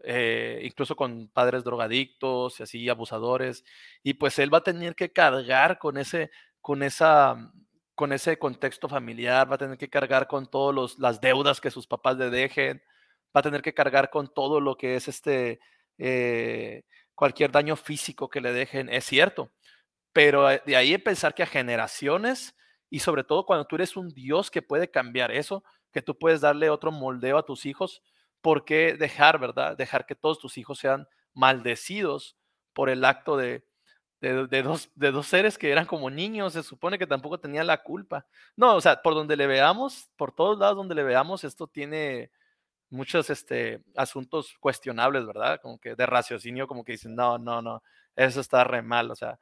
eh, 0.02 0.60
incluso 0.64 0.96
con 0.96 1.28
padres 1.28 1.62
drogadictos 1.62 2.58
y 2.58 2.62
así, 2.62 2.88
abusadores, 2.88 3.64
y 4.02 4.14
pues 4.14 4.38
él 4.38 4.52
va 4.52 4.58
a 4.58 4.64
tener 4.64 4.94
que 4.94 5.12
cargar 5.12 5.78
con 5.78 5.98
ese, 5.98 6.30
con, 6.62 6.82
esa, 6.82 7.52
con 7.94 8.12
ese 8.12 8.38
contexto 8.38 8.88
familiar, 8.88 9.50
va 9.50 9.56
a 9.56 9.58
tener 9.58 9.76
que 9.76 9.90
cargar 9.90 10.26
con 10.28 10.46
todas 10.46 10.98
las 10.98 11.20
deudas 11.20 11.60
que 11.60 11.70
sus 11.70 11.86
papás 11.86 12.16
le 12.16 12.30
dejen, 12.30 12.82
va 13.36 13.40
a 13.40 13.42
tener 13.42 13.60
que 13.60 13.74
cargar 13.74 14.08
con 14.08 14.32
todo 14.32 14.60
lo 14.60 14.76
que 14.76 14.96
es 14.96 15.08
este, 15.08 15.60
eh, 15.98 16.84
cualquier 17.14 17.50
daño 17.52 17.76
físico 17.76 18.30
que 18.30 18.40
le 18.40 18.52
dejen, 18.52 18.88
es 18.88 19.04
cierto, 19.04 19.50
pero 20.12 20.50
eh, 20.50 20.62
de 20.64 20.76
ahí 20.76 20.96
pensar 20.98 21.34
que 21.34 21.42
a 21.42 21.46
generaciones 21.46 22.56
y 22.88 23.00
sobre 23.00 23.24
todo 23.24 23.44
cuando 23.44 23.66
tú 23.66 23.76
eres 23.76 23.96
un 23.96 24.08
Dios 24.10 24.50
que 24.50 24.62
puede 24.62 24.90
cambiar 24.90 25.32
eso, 25.32 25.64
que 25.92 26.02
tú 26.02 26.18
puedes 26.18 26.40
darle 26.40 26.70
otro 26.70 26.92
moldeo 26.92 27.38
a 27.38 27.44
tus 27.44 27.66
hijos, 27.66 28.02
¿por 28.40 28.64
qué 28.64 28.94
dejar, 28.94 29.38
verdad? 29.38 29.76
Dejar 29.76 30.06
que 30.06 30.14
todos 30.14 30.38
tus 30.38 30.58
hijos 30.58 30.78
sean 30.78 31.08
maldecidos 31.34 32.36
por 32.72 32.88
el 32.88 33.04
acto 33.04 33.36
de, 33.36 33.64
de, 34.22 34.62
dos, 34.62 34.88
de 34.94 35.10
dos 35.10 35.26
seres 35.26 35.58
que 35.58 35.72
eran 35.72 35.84
como 35.84 36.08
niños, 36.08 36.52
se 36.52 36.62
supone 36.62 36.96
que 36.96 37.08
tampoco 37.08 37.40
tenían 37.40 37.66
la 37.66 37.82
culpa. 37.82 38.24
No, 38.56 38.76
o 38.76 38.80
sea, 38.80 39.02
por 39.02 39.14
donde 39.14 39.36
le 39.36 39.48
veamos, 39.48 40.10
por 40.16 40.32
todos 40.32 40.58
lados 40.58 40.76
donde 40.76 40.94
le 40.94 41.02
veamos, 41.02 41.42
esto 41.42 41.66
tiene 41.66 42.30
muchos 42.88 43.30
este, 43.30 43.82
asuntos 43.96 44.54
cuestionables, 44.60 45.26
¿verdad? 45.26 45.60
Como 45.60 45.78
que 45.78 45.96
de 45.96 46.06
raciocinio, 46.06 46.68
como 46.68 46.84
que 46.84 46.92
dicen, 46.92 47.16
no, 47.16 47.36
no, 47.36 47.60
no, 47.62 47.82
eso 48.14 48.40
está 48.40 48.62
re 48.62 48.80
mal, 48.80 49.10
o 49.10 49.16
sea, 49.16 49.40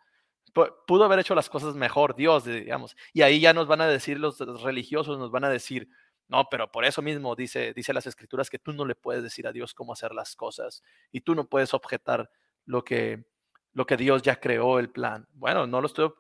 pudo 0.86 1.04
haber 1.04 1.18
hecho 1.18 1.34
las 1.34 1.50
cosas 1.50 1.74
mejor, 1.74 2.16
Dios, 2.16 2.46
digamos. 2.46 2.96
Y 3.12 3.20
ahí 3.20 3.38
ya 3.38 3.52
nos 3.52 3.66
van 3.66 3.82
a 3.82 3.86
decir 3.86 4.18
los, 4.18 4.38
religiosos, 4.62 5.18
nos 5.18 5.30
van 5.30 5.44
a 5.44 5.50
decir, 5.50 5.88
no, 6.28 6.48
pero 6.50 6.72
por 6.72 6.86
eso 6.86 7.02
mismo 7.02 7.36
dice, 7.36 7.74
dice 7.74 7.92
las 7.92 8.06
escrituras 8.06 8.48
que 8.48 8.58
tú 8.58 8.72
no 8.72 8.86
le 8.86 8.94
puedes 8.94 9.22
decir 9.22 9.46
a 9.46 9.52
Dios 9.52 9.74
cómo 9.74 9.92
hacer 9.92 10.12
las 10.14 10.36
cosas 10.36 10.82
y 11.12 11.20
tú 11.20 11.34
no 11.34 11.44
puedes 11.48 11.74
objetar 11.74 12.30
lo 12.64 12.82
que 12.82 13.24
lo 13.72 13.86
que 13.86 13.96
Dios 13.96 14.22
ya 14.22 14.36
creó 14.36 14.78
el 14.78 14.90
plan. 14.90 15.26
Bueno, 15.32 15.66
no 15.66 15.80
lo 15.80 15.86
estoy, 15.86 16.12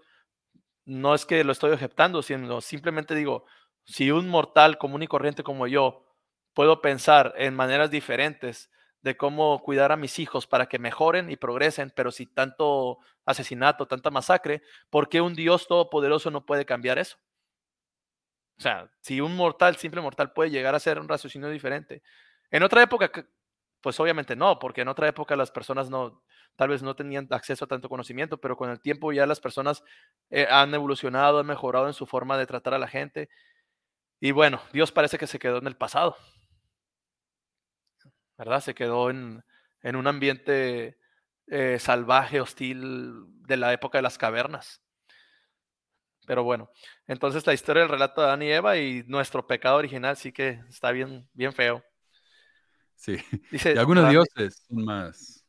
no 0.84 1.14
es 1.14 1.26
que 1.26 1.44
lo 1.44 1.52
estoy 1.52 1.72
aceptando, 1.72 2.22
sino 2.22 2.60
simplemente 2.60 3.14
digo, 3.14 3.44
si 3.84 4.10
un 4.10 4.28
mortal 4.28 4.78
común 4.78 5.02
y 5.02 5.06
corriente 5.06 5.42
como 5.42 5.66
yo 5.66 6.04
puedo 6.54 6.80
pensar 6.80 7.34
en 7.36 7.54
maneras 7.54 7.90
diferentes 7.90 8.70
de 9.02 9.16
cómo 9.16 9.62
cuidar 9.62 9.92
a 9.92 9.96
mis 9.96 10.18
hijos 10.18 10.46
para 10.46 10.66
que 10.66 10.78
mejoren 10.78 11.30
y 11.30 11.36
progresen, 11.36 11.92
pero 11.94 12.10
si 12.10 12.26
tanto 12.26 12.98
asesinato, 13.24 13.86
tanta 13.86 14.10
masacre, 14.10 14.62
¿por 14.90 15.08
qué 15.08 15.20
un 15.20 15.34
Dios 15.34 15.66
todopoderoso 15.66 16.30
no 16.30 16.44
puede 16.44 16.66
cambiar 16.66 16.98
eso? 16.98 17.16
O 18.58 18.62
sea, 18.62 18.90
si 19.00 19.22
un 19.22 19.36
mortal, 19.36 19.76
simple 19.76 20.02
mortal, 20.02 20.32
puede 20.32 20.50
llegar 20.50 20.74
a 20.74 20.80
ser 20.80 20.98
un 20.98 21.08
raciocinio 21.08 21.48
diferente. 21.48 22.02
En 22.50 22.62
otra 22.62 22.82
época, 22.82 23.10
pues 23.80 23.98
obviamente 24.00 24.36
no, 24.36 24.58
porque 24.58 24.82
en 24.82 24.88
otra 24.88 25.08
época 25.08 25.34
las 25.34 25.50
personas 25.50 25.88
no, 25.88 26.22
tal 26.60 26.68
vez 26.68 26.82
no 26.82 26.94
tenían 26.94 27.26
acceso 27.30 27.64
a 27.64 27.68
tanto 27.68 27.88
conocimiento, 27.88 28.38
pero 28.38 28.54
con 28.54 28.68
el 28.68 28.82
tiempo 28.82 29.14
ya 29.14 29.24
las 29.24 29.40
personas 29.40 29.82
eh, 30.28 30.46
han 30.50 30.74
evolucionado, 30.74 31.38
han 31.38 31.46
mejorado 31.46 31.86
en 31.86 31.94
su 31.94 32.04
forma 32.04 32.36
de 32.36 32.44
tratar 32.44 32.74
a 32.74 32.78
la 32.78 32.86
gente. 32.86 33.30
Y 34.20 34.32
bueno, 34.32 34.60
Dios 34.70 34.92
parece 34.92 35.16
que 35.16 35.26
se 35.26 35.38
quedó 35.38 35.56
en 35.56 35.66
el 35.66 35.78
pasado. 35.78 36.18
¿verdad? 38.36 38.60
Se 38.60 38.74
quedó 38.74 39.08
en, 39.08 39.42
un 39.82 40.06
ambiente 40.06 40.98
eh, 41.46 41.78
salvaje, 41.78 42.42
hostil 42.42 43.24
de 43.46 43.56
la 43.56 43.72
época 43.72 43.96
de 43.96 44.02
las 44.02 44.18
cavernas. 44.18 44.82
Pero 46.26 46.44
bueno, 46.44 46.70
entonces 47.06 47.46
la 47.46 47.54
historia 47.54 47.84
del 47.84 47.90
relato 47.90 48.20
de 48.20 48.26
Adán 48.26 48.42
y 48.42 48.52
Eva 48.52 48.76
y 48.76 49.02
nuestro 49.06 49.46
pecado 49.46 49.78
original 49.78 50.14
sí 50.18 50.30
que 50.30 50.60
está 50.68 50.92
bien, 50.92 51.26
bien 51.32 51.54
feo. 51.54 51.82
Sí, 52.96 53.16
Dice, 53.50 53.72
y 53.72 53.78
algunos 53.78 54.10
dioses 54.10 54.62
son 54.68 54.84
más 54.84 55.39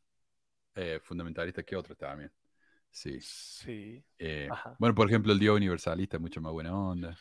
eh, 0.76 0.99
fundamentalistas 1.03 1.65
que 1.65 1.76
otros 1.76 1.98
también. 1.98 2.31
Sí. 2.89 3.19
Sí. 3.22 4.03
Eh, 4.19 4.49
bueno, 4.77 4.93
por 4.93 5.07
ejemplo, 5.07 5.31
el 5.31 5.39
Dios 5.39 5.56
universalista 5.56 6.18
es 6.18 6.22
mucho 6.22 6.41
más 6.41 6.52
buena 6.52 6.76
onda. 6.76 7.18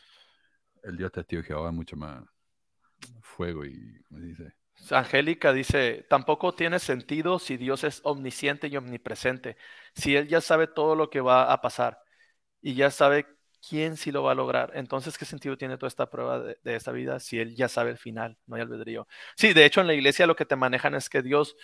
El 0.83 0.97
Dios 0.97 1.11
testigo 1.11 1.41
de 1.41 1.47
Jehová 1.47 1.69
es 1.69 1.75
mucho 1.75 1.95
más 1.95 2.23
fuego 3.21 3.65
y, 3.65 4.01
¿cómo 4.03 4.19
se 4.19 4.25
dice? 4.25 4.53
Angélica 4.89 5.53
dice, 5.53 6.05
tampoco 6.09 6.53
tiene 6.53 6.79
sentido 6.79 7.39
si 7.39 7.57
Dios 7.57 7.83
es 7.83 8.01
omnisciente 8.03 8.67
y 8.67 8.77
omnipresente, 8.77 9.57
si 9.95 10.15
Él 10.15 10.27
ya 10.27 10.41
sabe 10.41 10.67
todo 10.67 10.95
lo 10.95 11.09
que 11.09 11.21
va 11.21 11.51
a 11.51 11.61
pasar 11.61 11.99
y 12.61 12.73
ya 12.73 12.89
sabe 12.89 13.27
quién 13.67 13.95
sí 13.95 14.11
lo 14.11 14.23
va 14.23 14.31
a 14.31 14.35
lograr. 14.35 14.71
Entonces, 14.73 15.17
¿qué 15.17 15.25
sentido 15.25 15.55
tiene 15.55 15.77
toda 15.77 15.87
esta 15.87 16.09
prueba 16.09 16.39
de, 16.39 16.57
de 16.63 16.75
esta 16.75 16.91
vida 16.91 17.19
si 17.19 17.39
Él 17.39 17.55
ya 17.55 17.69
sabe 17.69 17.91
el 17.91 17.97
final? 17.97 18.37
No 18.47 18.55
hay 18.55 18.63
albedrío. 18.63 19.07
Sí, 19.35 19.53
de 19.53 19.65
hecho 19.65 19.81
en 19.81 19.87
la 19.87 19.93
iglesia 19.93 20.25
lo 20.25 20.35
que 20.35 20.45
te 20.45 20.55
manejan 20.55 20.95
es 20.95 21.09
que 21.09 21.21
Dios 21.21 21.55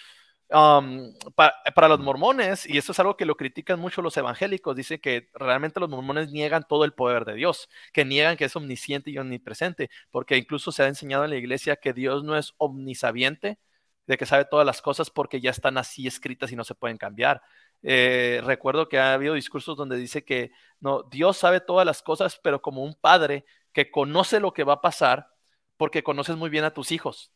para, 0.49 1.88
los 1.90 1.99
mormones, 1.99 2.65
y 2.65 2.78
esto 2.78 2.94
es 2.94 2.99
algo 2.99 3.18
que 3.18 3.26
lo 3.26 3.36
critican 3.36 3.80
mucho 3.80 4.02
los 4.02 4.15
evangélicos, 4.15 4.76
dice 4.76 4.99
que 4.99 5.30
realmente 5.34 5.80
los 5.80 5.90
mormones 5.90 6.32
niegan 6.32 6.65
todo 6.68 6.86
el 6.86 6.94
poder 6.94 7.26
de 7.26 7.34
Dios, 7.34 7.69
que 7.91 8.06
niegan 8.06 8.38
que 8.38 8.45
es 8.45 8.56
omnisciente 8.56 9.11
y 9.11 9.18
omnipresente, 9.18 9.90
porque 10.10 10.38
incluso 10.38 10.72
se 10.72 10.84
ha 10.84 10.88
enseñado 10.88 11.26
en 11.26 11.32
la 11.32 11.36
iglesia 11.38 11.76
que 11.76 11.94
Dios 11.94 12.24
no 12.24 12.38
es 12.38 12.53
omnisabiente, 12.57 13.60
de 14.07 14.18
que 14.18 14.26
sabe 14.26 14.45
todas 14.45 14.65
las 14.65 14.82
cosas 14.82 15.10
porque 15.10 15.41
ya 15.41 15.52
están 15.52 15.78
así 15.78 16.07
escritas 16.07 16.52
y 16.52 16.56
no 16.56 16.64
se 16.64 16.76
pueden 16.76 16.98
cambiar. 16.98 17.41
Eh, 17.84 18.41
recuerdo 18.45 18.88
que 18.88 18.99
ha 18.99 19.14
habido 19.14 19.34
discursos 19.34 19.76
donde 19.76 19.98
dice 19.98 20.24
que 20.24 20.52
no, 20.80 21.03
Dios 21.03 21.38
sabe 21.38 21.60
todas 21.60 21.86
las 21.86 22.02
cosas, 22.02 22.40
pero 22.41 22.61
como 22.61 22.84
un 22.84 22.95
padre 22.95 23.45
que 23.74 23.91
conoce 23.91 24.40
lo 24.40 24.53
que 24.53 24.64
va 24.64 24.74
a 24.74 24.82
pasar 24.82 25.28
porque 25.76 26.03
conoces 26.03 26.38
muy 26.38 26.49
bien 26.49 26.64
a 26.64 26.74
tus 26.74 26.91
hijos 26.91 27.32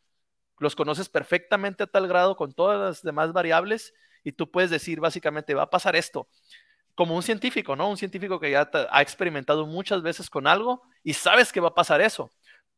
los 0.62 0.76
conoces 0.76 1.10
perfectamente 1.10 1.84
a 1.84 1.88
tal 1.88 2.08
grado 2.08 2.36
con 2.36 2.54
todas 2.54 2.80
las 2.80 3.02
demás 3.02 3.34
variables 3.34 3.96
y 4.24 4.34
tú 4.34 4.52
puedes 4.52 4.70
decir 4.70 5.00
básicamente 5.00 5.56
va 5.56 5.64
a 5.64 5.70
pasar 5.72 5.96
esto. 5.96 6.28
Como 6.94 7.16
un 7.16 7.24
científico, 7.24 7.76
¿no? 7.76 7.90
Un 7.90 7.98
científico 7.98 8.40
que 8.40 8.52
ya 8.52 8.70
ha 8.92 9.02
experimentado 9.02 9.66
muchas 9.66 10.04
veces 10.04 10.30
con 10.30 10.46
algo 10.46 10.84
y 11.04 11.14
sabes 11.14 11.52
que 11.52 11.60
va 11.60 11.70
a 11.70 11.74
pasar 11.74 12.00
eso. 12.00 12.30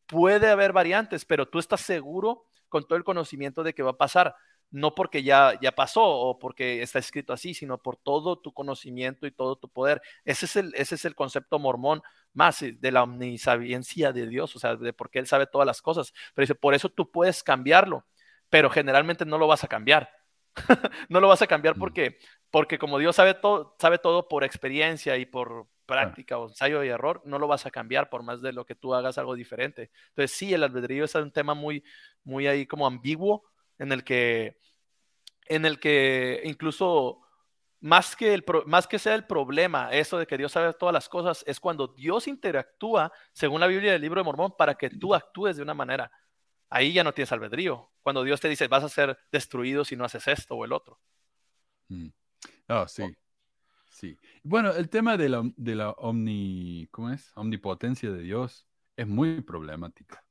Puede 0.06 0.50
haber 0.50 0.72
variantes, 0.72 1.26
pero 1.26 1.46
tú 1.46 1.60
estás 1.60 1.82
seguro 1.82 2.46
con 2.70 2.88
todo 2.88 2.96
el 2.96 3.04
conocimiento 3.04 3.64
de 3.64 3.74
que 3.74 3.84
va 3.84 3.92
a 3.92 3.98
pasar 3.98 4.34
no 4.74 4.96
porque 4.96 5.22
ya, 5.22 5.58
ya 5.62 5.72
pasó 5.72 6.04
o 6.04 6.40
porque 6.40 6.82
está 6.82 6.98
escrito 6.98 7.32
así, 7.32 7.54
sino 7.54 7.78
por 7.78 7.96
todo 7.96 8.40
tu 8.40 8.54
conocimiento 8.54 9.28
y 9.28 9.32
todo 9.32 9.56
tu 9.56 9.70
poder. 9.70 10.02
Ese 10.26 10.46
es 10.46 10.56
el, 10.56 10.74
ese 10.76 10.96
es 10.96 11.06
el 11.06 11.14
concepto 11.14 11.60
mormón 11.60 12.02
más 12.34 12.60
eh, 12.64 12.76
de 12.80 12.92
la 12.92 13.04
omnisabiencia 13.04 14.12
de 14.12 14.28
Dios, 14.28 14.56
o 14.56 14.60
sea, 14.60 14.76
de 14.76 14.92
por 14.92 15.12
qué 15.12 15.20
Él 15.20 15.28
sabe 15.28 15.46
todas 15.46 15.68
las 15.68 15.84
cosas. 15.84 16.12
Pero 16.34 16.44
dice, 16.44 16.56
por 16.56 16.74
eso 16.74 16.90
tú 16.90 17.12
puedes 17.12 17.44
cambiarlo, 17.44 18.04
pero 18.50 18.72
generalmente 18.72 19.26
no 19.26 19.38
lo 19.38 19.46
vas 19.46 19.64
a 19.64 19.68
cambiar. 19.68 20.10
no 21.10 21.20
lo 21.20 21.28
vas 21.28 21.44
a 21.44 21.48
cambiar 21.48 21.78
mm. 21.78 21.80
porque, 21.80 22.18
porque 22.50 22.80
como 22.80 22.98
Dios 22.98 23.16
sabe 23.16 23.36
todo, 23.36 23.76
sabe 23.80 24.00
todo 24.00 24.28
por 24.28 24.44
experiencia 24.44 25.18
y 25.18 25.28
por 25.28 25.68
práctica 25.86 26.40
o 26.40 26.48
ensayo 26.48 26.84
y 26.84 26.90
error, 26.90 27.22
no 27.26 27.38
lo 27.38 27.48
vas 27.48 27.68
a 27.68 27.72
cambiar 27.72 28.10
por 28.10 28.24
más 28.24 28.42
de 28.42 28.54
lo 28.54 28.66
que 28.66 28.74
tú 28.74 28.96
hagas 28.96 29.20
algo 29.20 29.36
diferente. 29.36 29.92
Entonces 30.10 30.36
sí, 30.36 30.52
el 30.52 30.64
albedrío 30.64 31.06
es 31.06 31.14
un 31.14 31.32
tema 31.32 31.54
muy, 31.54 31.84
muy 32.24 32.48
ahí 32.48 32.66
como 32.66 32.88
ambiguo, 32.88 33.44
en 33.80 33.92
el 33.92 34.04
que, 34.04 34.58
en 35.46 35.66
el 35.66 35.80
que 35.80 36.42
incluso 36.46 37.24
más 37.84 38.16
que, 38.16 38.34
el, 38.34 38.46
más 38.66 38.88
que 38.88 38.98
sea 38.98 39.14
el 39.14 39.26
problema, 39.26 39.92
eso 39.92 40.18
de 40.18 40.26
que 40.26 40.38
Dios 40.38 40.54
sabe 40.54 40.74
todas 40.74 40.94
las 40.94 41.10
cosas, 41.10 41.44
es 41.46 41.60
cuando 41.60 41.90
Dios 41.90 42.28
interactúa, 42.28 43.12
según 43.34 43.60
la 43.60 43.68
Biblia 43.68 43.92
del 43.92 44.02
libro 44.02 44.22
de 44.22 44.26
Mormón, 44.26 44.54
para 44.58 44.76
que 44.76 44.90
tú 44.90 45.14
actúes 45.14 45.58
de 45.58 45.64
una 45.64 45.74
manera. 45.74 46.10
Ahí 46.70 46.94
ya 46.94 47.04
no 47.04 47.14
tienes 47.14 47.32
albedrío. 47.34 47.92
Cuando 48.02 48.24
Dios 48.24 48.40
te 48.40 48.48
dice, 48.48 48.68
vas 48.68 48.86
a 48.86 48.90
ser 48.90 49.18
destruido 49.32 49.84
si 49.84 49.98
no 49.98 50.06
haces 50.06 50.28
esto 50.30 50.56
o 50.56 50.64
el 50.64 50.72
otro. 50.72 51.00
Mm. 51.90 52.08
Ah, 52.70 52.86
sí. 52.88 53.04
Sí. 53.90 54.18
Bueno, 54.44 54.72
el 54.72 54.90
tema 54.90 55.18
de 55.18 55.30
la, 55.30 55.44
de 55.56 55.76
la 55.76 55.92
omni, 55.92 56.88
¿cómo 56.90 57.12
es? 57.12 57.32
omnipotencia 57.36 58.12
de 58.12 58.22
Dios 58.22 58.66
es 58.96 59.08
muy 59.08 59.42
problemática. 59.42 60.26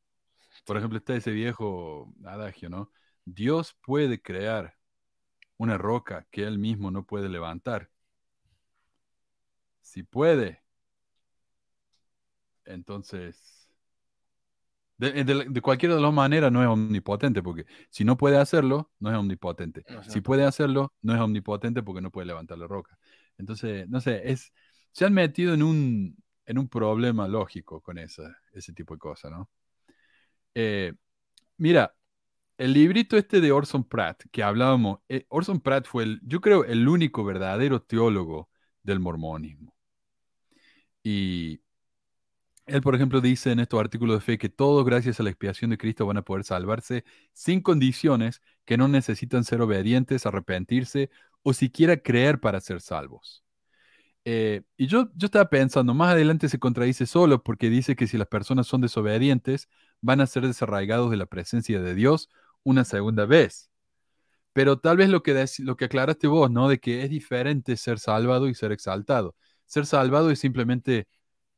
Por 0.64 0.78
ejemplo, 0.78 0.98
está 0.98 1.14
ese 1.14 1.32
viejo 1.32 2.12
adagio, 2.24 2.70
¿no? 2.70 2.90
Dios 3.24 3.76
puede 3.82 4.20
crear 4.20 4.76
una 5.56 5.78
roca 5.78 6.26
que 6.30 6.44
él 6.44 6.58
mismo 6.58 6.90
no 6.90 7.04
puede 7.04 7.28
levantar. 7.28 7.90
Si 9.80 10.02
puede, 10.02 10.62
entonces, 12.64 13.68
de, 14.98 15.60
cualquiera 15.60 15.96
de 15.96 16.00
las 16.00 16.12
maneras 16.12 16.52
no 16.52 16.62
es 16.62 16.68
omnipotente, 16.68 17.42
porque 17.42 17.66
si 17.90 18.04
no 18.04 18.16
puede 18.16 18.38
hacerlo, 18.38 18.92
no 19.00 19.10
es 19.10 19.16
omnipotente. 19.16 19.84
Si 20.08 20.20
puede 20.20 20.44
hacerlo, 20.44 20.92
no 21.02 21.14
es 21.14 21.20
omnipotente 21.20 21.82
porque 21.82 22.00
no 22.00 22.10
puede 22.10 22.26
levantar 22.26 22.58
la 22.58 22.66
roca. 22.66 22.98
Entonces, 23.38 23.88
no 23.88 24.00
sé, 24.00 24.30
es, 24.30 24.52
se 24.92 25.04
han 25.04 25.12
metido 25.12 25.54
en 25.54 25.62
un, 25.62 26.16
en 26.46 26.58
un 26.58 26.68
problema 26.68 27.26
lógico 27.26 27.80
con 27.80 27.98
esa, 27.98 28.38
ese 28.52 28.72
tipo 28.72 28.94
de 28.94 28.98
cosas, 28.98 29.32
¿no? 29.32 29.50
Eh, 30.54 30.92
mira, 31.56 31.94
el 32.58 32.72
librito 32.74 33.16
este 33.16 33.40
de 33.40 33.52
Orson 33.52 33.84
Pratt 33.84 34.24
que 34.30 34.42
hablábamos, 34.42 35.00
eh, 35.08 35.26
Orson 35.28 35.60
Pratt 35.60 35.86
fue, 35.86 36.04
el, 36.04 36.20
yo 36.24 36.40
creo, 36.40 36.64
el 36.64 36.88
único 36.88 37.24
verdadero 37.24 37.82
teólogo 37.82 38.48
del 38.82 39.00
mormonismo. 39.00 39.74
Y 41.02 41.60
él, 42.66 42.80
por 42.82 42.94
ejemplo, 42.94 43.20
dice 43.20 43.50
en 43.52 43.58
estos 43.60 43.80
artículos 43.80 44.16
de 44.16 44.20
fe 44.20 44.38
que 44.38 44.48
todos, 44.48 44.84
gracias 44.84 45.18
a 45.20 45.22
la 45.24 45.30
expiación 45.30 45.70
de 45.70 45.78
Cristo, 45.78 46.06
van 46.06 46.16
a 46.18 46.22
poder 46.22 46.44
salvarse 46.44 47.04
sin 47.32 47.60
condiciones, 47.60 48.40
que 48.64 48.76
no 48.76 48.88
necesitan 48.88 49.44
ser 49.44 49.60
obedientes, 49.60 50.26
arrepentirse 50.26 51.10
o 51.42 51.52
siquiera 51.52 51.96
creer 51.98 52.40
para 52.40 52.60
ser 52.60 52.80
salvos. 52.80 53.44
Eh, 54.24 54.62
y 54.76 54.86
yo, 54.86 55.10
yo 55.16 55.26
estaba 55.26 55.50
pensando, 55.50 55.94
más 55.94 56.12
adelante 56.12 56.48
se 56.48 56.58
contradice 56.60 57.06
solo 57.06 57.42
porque 57.42 57.70
dice 57.70 57.96
que 57.96 58.06
si 58.06 58.16
las 58.18 58.28
personas 58.28 58.68
son 58.68 58.80
desobedientes, 58.80 59.68
van 60.00 60.20
a 60.20 60.26
ser 60.26 60.46
desarraigados 60.46 61.10
de 61.10 61.16
la 61.16 61.26
presencia 61.26 61.80
de 61.80 61.94
Dios 61.94 62.28
una 62.64 62.84
segunda 62.84 63.26
vez. 63.26 63.70
Pero 64.52 64.78
tal 64.78 64.98
vez 64.98 65.08
lo 65.08 65.22
que, 65.22 65.46
lo 65.60 65.76
que 65.76 65.86
aclaraste 65.86 66.26
vos, 66.26 66.50
¿no? 66.50 66.68
De 66.68 66.78
que 66.78 67.02
es 67.02 67.10
diferente 67.10 67.76
ser 67.76 67.98
salvado 67.98 68.48
y 68.48 68.54
ser 68.54 68.72
exaltado. 68.72 69.34
Ser 69.66 69.86
salvado 69.86 70.30
es 70.30 70.38
simplemente, 70.38 71.08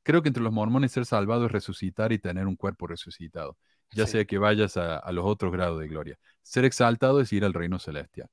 creo 0.03 0.23
que 0.23 0.29
entre 0.29 0.43
los 0.43 0.53
mormones 0.53 0.93
ser 0.93 1.07
salvado 1.07 1.47
es 1.47 1.53
resucitar 1.53 2.13
y 2.13 2.19
tener 2.19 2.47
un 2.47 2.57
cuerpo 2.57 2.87
resucitado, 2.87 3.59
ya 3.93 4.07
sea 4.07 4.25
que 4.25 4.39
vayas 4.39 4.77
a, 4.77 4.99
a 4.99 5.13
los 5.13 5.25
otros 5.27 5.53
grados 5.53 5.81
de 5.81 5.89
gloria. 5.89 6.19
Ser 6.43 6.65
exaltado 6.65 7.21
es 7.21 7.33
ir 7.33 7.45
al 7.45 7.55
reino 7.55 7.79
celestial. 7.79 8.29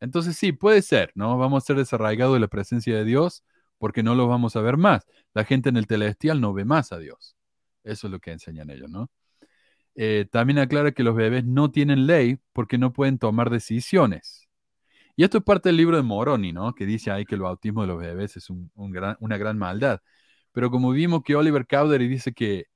Entonces 0.00 0.36
sí, 0.36 0.52
puede 0.52 0.82
ser, 0.82 1.12
¿no? 1.14 1.38
Vamos 1.38 1.64
a 1.64 1.66
ser 1.66 1.76
desarraigados 1.76 2.34
de 2.34 2.40
la 2.40 2.48
presencia 2.48 2.96
de 2.96 3.04
Dios 3.04 3.44
porque 3.78 4.02
no 4.02 4.14
lo 4.14 4.26
vamos 4.28 4.56
a 4.56 4.60
ver 4.60 4.76
más. 4.76 5.06
La 5.34 5.44
gente 5.44 5.68
en 5.68 5.76
el 5.76 5.86
celestial 5.86 6.40
no 6.40 6.52
ve 6.52 6.64
más 6.64 6.92
a 6.92 6.98
Dios. 6.98 7.36
Eso 7.84 8.06
es 8.08 8.10
lo 8.10 8.20
que 8.20 8.32
enseñan 8.32 8.70
ellos, 8.70 8.90
¿no? 8.90 9.10
Eh, 9.98 10.26
también 10.30 10.58
aclara 10.58 10.92
que 10.92 11.02
los 11.02 11.16
bebés 11.16 11.44
no 11.44 11.70
tienen 11.70 12.06
ley 12.06 12.38
porque 12.52 12.76
no 12.78 12.92
pueden 12.92 13.18
tomar 13.18 13.48
decisiones. 13.50 14.46
Y 15.16 15.24
esto 15.24 15.38
es 15.38 15.44
parte 15.44 15.70
del 15.70 15.78
libro 15.78 15.96
de 15.96 16.02
Moroni, 16.02 16.52
¿no? 16.52 16.74
Que 16.74 16.84
dice 16.84 17.10
ahí 17.10 17.24
que 17.24 17.34
el 17.34 17.40
bautismo 17.40 17.80
de 17.80 17.86
los 17.88 17.98
bebés 17.98 18.36
es 18.36 18.48
una 18.74 19.38
gran 19.38 19.56
maldad. 19.58 20.00
Pero 20.52 20.70
como 20.70 20.90
vimos 20.90 21.22
que 21.24 21.34
Oliver 21.34 21.66
Cowdery 21.66 22.06
dice 22.08 22.32
que 22.32 22.66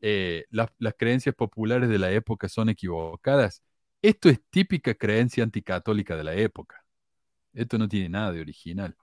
eh, 0.00 0.44
las 0.50 0.70
creencias 0.98 1.34
populares 1.34 1.88
de 1.90 1.98
la 1.98 2.10
época 2.10 2.48
son 2.48 2.70
equivocadas, 2.70 3.62
esto 4.00 4.30
es 4.30 4.40
típica 4.50 4.94
creencia 4.94 5.44
anticatólica 5.44 6.16
de 6.16 6.24
la 6.24 6.34
época. 6.34 6.82
Esto 7.52 7.76
no 7.78 7.86
tiene 7.88 8.08
nada 8.08 8.32
de 8.32 8.40
original. 8.40 8.96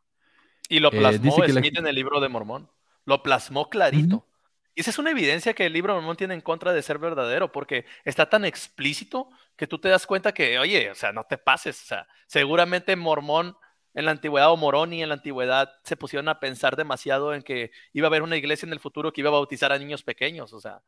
Y 0.68 0.80
lo 0.80 0.90
Eh, 0.92 0.98
plasmó 0.98 1.24
dice 1.24 1.42
que 1.48 1.54
la- 1.54 1.60
Smith 1.62 1.78
en 1.78 1.88
el 1.88 1.96
libro 1.96 2.20
de 2.20 2.30
Mormón. 2.30 2.70
Lo 3.06 3.22
plasmó 3.24 3.70
clarito. 3.70 4.28
Y 4.76 4.82
esa 4.82 4.90
es 4.92 5.00
una 5.00 5.12
evidencia 5.12 5.54
que 5.54 5.66
el 5.66 5.74
libro 5.74 5.94
Mormón 5.96 6.16
tiene 6.18 6.34
en 6.34 6.42
contra 6.42 6.74
de 6.74 6.82
ser 6.82 6.98
verdadero, 6.98 7.52
porque 7.52 7.86
está 8.06 8.30
tan 8.30 8.46
explícito 8.46 9.30
que 9.58 9.68
tú 9.68 9.80
te 9.80 9.90
das 9.90 10.08
cuenta 10.08 10.34
que, 10.34 10.60
oye, 10.60 10.90
o 10.92 10.96
sea, 10.96 11.12
no 11.12 11.26
te 11.26 11.38
pases. 11.38 11.82
O 11.84 11.86
sea, 11.86 12.08
seguramente 12.28 12.96
Mormón 12.96 13.56
en 13.94 14.06
la 14.06 14.12
antigüedad 14.12 14.52
o 14.52 14.58
Moroni 14.58 15.04
en 15.04 15.10
la 15.10 15.16
antigüedad 15.16 15.70
se 15.84 15.98
pusieron 15.98 16.30
a 16.30 16.40
pensar 16.40 16.76
demasiado 16.78 17.34
en 17.34 17.42
que 17.44 17.72
iba 17.94 18.08
a 18.08 18.10
haber 18.10 18.24
una 18.24 18.38
iglesia 18.38 18.66
en 18.66 18.74
el 18.74 18.80
futuro 18.80 19.12
que 19.12 19.22
iba 19.22 19.30
a 19.30 19.34
bautizar 19.34 19.72
a 19.74 19.78
niños 19.80 20.04
pequeños. 20.04 20.54
O 20.54 20.60
sea, 20.62 20.82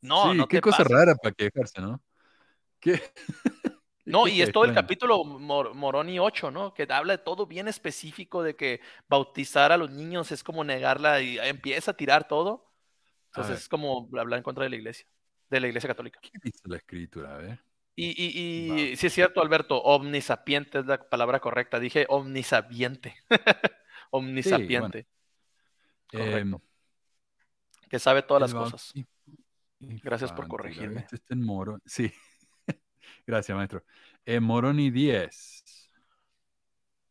no, 0.00 0.32
sí, 0.32 0.38
no 0.38 0.48
qué 0.48 0.56
te 0.56 0.60
cosa 0.62 0.78
pases. 0.78 0.92
rara 0.92 1.14
para 1.16 1.34
quejarse, 1.34 1.80
¿no? 1.80 2.02
¿Qué? 2.80 3.00
No, 4.04 4.28
y 4.28 4.40
es 4.40 4.52
todo 4.52 4.64
el 4.64 4.72
capítulo 4.72 5.24
Mor- 5.24 5.74
Moroni 5.74 6.20
8, 6.20 6.52
¿no? 6.52 6.72
Que 6.74 6.86
habla 6.90 7.14
de 7.16 7.24
todo 7.24 7.46
bien 7.46 7.66
específico 7.66 8.42
de 8.44 8.54
que 8.54 8.80
bautizar 9.08 9.72
a 9.72 9.76
los 9.76 9.90
niños 9.90 10.30
es 10.30 10.44
como 10.44 10.62
negarla 10.62 11.20
y 11.20 11.38
empieza 11.40 11.90
a 11.90 11.96
tirar 11.96 12.28
todo. 12.28 12.65
Entonces 13.36 13.64
es 13.64 13.68
como 13.68 14.08
hablar 14.18 14.38
en 14.38 14.42
contra 14.42 14.64
de 14.64 14.70
la 14.70 14.76
iglesia, 14.76 15.06
de 15.50 15.60
la 15.60 15.66
iglesia 15.66 15.88
católica. 15.88 16.20
¿Qué 16.22 16.30
dice 16.42 16.62
la 16.64 16.76
escritura? 16.76 17.34
A 17.34 17.38
ver. 17.38 17.62
Y, 17.94 18.08
y, 18.08 18.92
y 18.92 18.96
sí 18.96 19.06
es 19.06 19.12
cierto, 19.12 19.40
Alberto, 19.42 19.82
omnisapiente 19.82 20.78
es 20.80 20.86
la 20.86 21.08
palabra 21.08 21.40
correcta. 21.40 21.78
Dije 21.78 22.06
omnisapiente. 22.08 23.14
omnisapiente. 24.10 25.06
Correcto. 26.06 26.38
Em, 26.38 26.58
que 27.88 27.98
sabe 27.98 28.22
todas 28.22 28.40
las 28.40 28.54
cosas. 28.54 28.94
Gracias 29.78 30.32
por 30.32 30.48
corregirme. 30.48 31.00
Este 31.00 31.16
está 31.16 31.34
en 31.34 31.42
Moroni. 31.42 31.82
Sí. 31.84 32.12
Gracias, 33.26 33.56
maestro. 33.56 33.84
En 34.24 34.42
Moroni 34.42 34.90
10. 34.90 35.64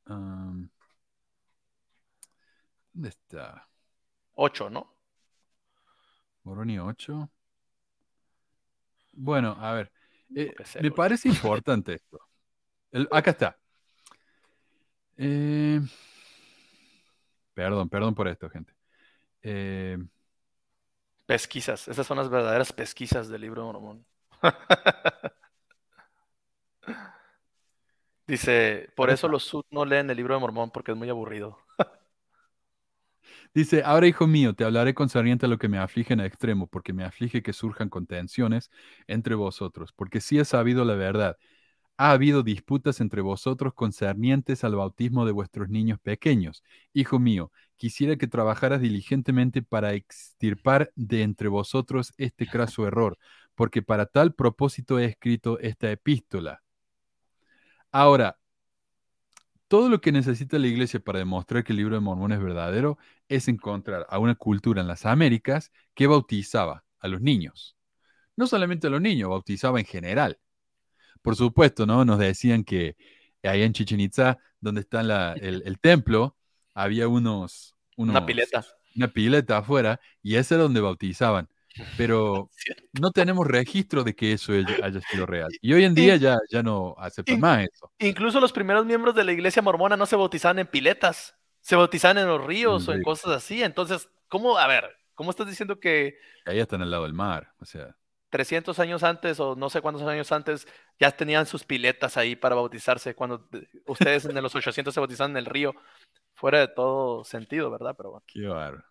Am, 0.06 0.70
¿Dónde 2.94 3.10
está? 3.10 3.68
8, 4.36 4.70
¿no? 4.70 4.95
Moroni 6.46 6.80
8. 6.80 7.30
Bueno, 9.14 9.56
a 9.60 9.74
ver. 9.74 9.92
eh, 10.36 10.54
me 10.82 10.92
parece 10.92 11.30
importante 11.30 11.94
esto. 11.94 12.20
El- 12.92 13.08
acá 13.12 13.32
está. 13.32 13.58
Eh, 15.18 15.80
perdón, 17.54 17.90
perdón 17.90 18.16
por 18.16 18.28
esto, 18.28 18.50
gente. 18.50 18.74
Eh, 19.44 19.98
Pesquisas. 21.26 21.88
Esas 21.88 22.06
son 22.08 22.18
las 22.18 22.30
verdaderas 22.30 22.72
pesquisas 22.74 23.28
del 23.30 23.42
libro 23.42 23.62
de 23.62 23.74
Mormón. 23.74 24.06
Dice, 28.28 28.90
por 28.96 29.10
eso 29.12 29.28
los 29.28 29.44
sud 29.44 29.64
no 29.70 29.86
leen 29.86 30.10
el 30.10 30.18
libro 30.18 30.34
de 30.34 30.40
Mormón 30.40 30.72
porque 30.72 30.92
es 30.92 30.98
muy 30.98 31.10
aburrido. 31.10 31.58
Dice, 33.56 33.84
ahora 33.86 34.06
hijo 34.08 34.28
mío, 34.28 34.54
te 34.54 34.66
hablaré 34.66 34.94
concerniente 34.94 35.46
a 35.46 35.50
lo 35.50 35.58
que 35.58 35.70
me 35.70 35.78
aflige 35.80 36.14
en 36.14 36.20
extremo, 36.20 36.68
porque 36.68 36.92
me 36.94 37.06
aflige 37.06 37.42
que 37.42 37.54
surjan 37.54 37.90
contenciones 37.90 38.70
entre 39.08 39.34
vosotros, 39.36 39.94
porque 39.94 40.20
sí 40.22 40.38
he 40.38 40.46
sabido 40.46 40.84
la 40.86 40.96
verdad. 40.96 41.38
Ha 41.98 42.12
habido 42.12 42.44
disputas 42.44 43.02
entre 43.02 43.22
vosotros 43.22 43.74
concernientes 43.74 44.64
al 44.66 44.76
bautismo 44.76 45.26
de 45.26 45.34
vuestros 45.34 45.70
niños 45.70 46.00
pequeños. 46.02 46.64
Hijo 46.94 47.20
mío, 47.20 47.52
quisiera 47.78 48.18
que 48.18 48.28
trabajaras 48.28 48.82
diligentemente 48.82 49.62
para 49.64 49.94
extirpar 49.94 50.92
de 50.96 51.24
entre 51.24 51.48
vosotros 51.50 52.14
este 52.18 52.48
craso 52.48 52.88
error, 52.88 53.18
porque 53.56 53.82
para 53.82 54.06
tal 54.08 54.34
propósito 54.36 55.00
he 55.00 55.06
escrito 55.06 55.60
esta 55.60 55.92
epístola. 55.92 56.62
Ahora, 57.92 58.38
todo 59.68 59.90
lo 59.90 60.02
que 60.02 60.12
necesita 60.12 60.60
la 60.60 60.68
iglesia 60.68 61.00
para 61.00 61.20
demostrar 61.20 61.64
que 61.64 61.74
el 61.74 61.78
libro 61.78 61.96
de 61.96 62.02
Mormón 62.02 62.32
es 62.32 62.40
verdadero 62.42 62.98
es 63.28 63.48
encontrar 63.48 64.06
a 64.10 64.20
una 64.20 64.36
cultura 64.36 64.82
en 64.82 64.88
las 64.88 65.06
Américas 65.06 65.72
que 65.96 66.08
bautizaba 66.08 66.84
a 67.00 67.08
los 67.08 67.22
niños. 67.22 67.76
No 68.36 68.48
solamente 68.48 68.88
a 68.88 68.90
los 68.90 69.02
niños, 69.02 69.30
bautizaba 69.30 69.80
en 69.80 69.86
general. 69.86 70.40
Por 71.22 71.36
supuesto, 71.36 71.86
¿no? 71.86 72.06
Nos 72.06 72.20
decían 72.20 72.64
que 72.64 72.96
ahí 73.44 73.64
en 73.64 73.74
Chichen 73.74 74.00
Itza, 74.00 74.38
donde 74.60 74.82
está 74.82 75.04
la- 75.04 75.34
el, 75.42 75.64
el 75.66 75.80
templo, 75.80 76.36
había 76.74 77.08
unos, 77.08 77.76
Una 77.98 78.26
pileta. 78.26 78.66
una 78.96 79.08
pileta 79.08 79.58
afuera 79.58 80.00
y 80.22 80.36
ese 80.36 80.56
era 80.56 80.64
donde 80.64 80.82
bautizaban. 80.82 81.48
Pero 81.98 82.50
no 83.00 83.12
tenemos 83.12 83.48
registro 83.48 84.04
de 84.04 84.16
que 84.16 84.34
eso 84.34 84.54
haya 84.54 85.02
sido 85.02 85.26
real. 85.26 85.50
Y 85.62 85.74
hoy 85.74 85.84
en 85.84 85.96
día 85.96 86.16
ya, 86.16 86.38
ya 86.50 86.64
no 86.64 86.96
aceptan 86.98 87.40
más 87.40 87.64
eso. 87.64 87.92
Incluso 88.00 88.40
los 88.40 88.54
primeros 88.54 88.86
miembros 88.86 89.16
de 89.16 89.24
la 89.24 89.32
iglesia 89.32 89.62
mormona 89.62 89.98
no 89.98 90.06
se 90.06 90.16
bautizaban 90.16 90.60
en 90.60 90.68
piletas, 90.68 91.36
se 91.62 91.76
bautizaban 91.76 92.18
en 92.18 92.28
los 92.28 92.44
ríos 92.44 92.88
o 92.88 92.94
en 92.94 93.04
cosas 93.04 93.32
así. 93.32 93.64
Entonces, 93.64 94.10
¿cómo? 94.28 94.58
A 94.58 94.68
ver, 94.68 94.90
¿cómo 95.14 95.32
estás 95.32 95.48
diciendo 95.48 95.80
que 95.80 96.18
Ahí 96.46 96.60
están 96.60 96.82
al 96.82 96.92
lado 96.92 97.04
del 97.04 97.14
mar. 97.14 97.54
O 97.60 97.66
sea, 97.66 97.96
300 98.36 98.80
años 98.80 99.04
antes 99.04 99.40
o 99.40 99.56
no 99.56 99.70
sé 99.70 99.80
cuántos 99.82 100.04
años 100.04 100.30
antes 100.34 100.68
ya 101.00 101.12
tenían 101.12 101.46
sus 101.46 101.64
piletas 101.64 102.18
ahí 102.18 102.36
para 102.36 102.56
bautizarse 102.56 103.16
cuando 103.16 103.48
ustedes 103.86 104.26
en 104.26 104.36
los 104.44 104.54
800 104.54 104.94
se 104.94 105.00
bautizaban 105.00 105.32
en 105.32 105.38
el 105.38 105.46
río? 105.46 105.74
Fuera 106.34 106.60
de 106.60 106.68
todo 106.68 107.24
sentido, 107.24 107.72
¿verdad? 107.72 107.96
Pero 107.98 108.12
bueno. 108.12 108.26
Qué. 108.28 108.42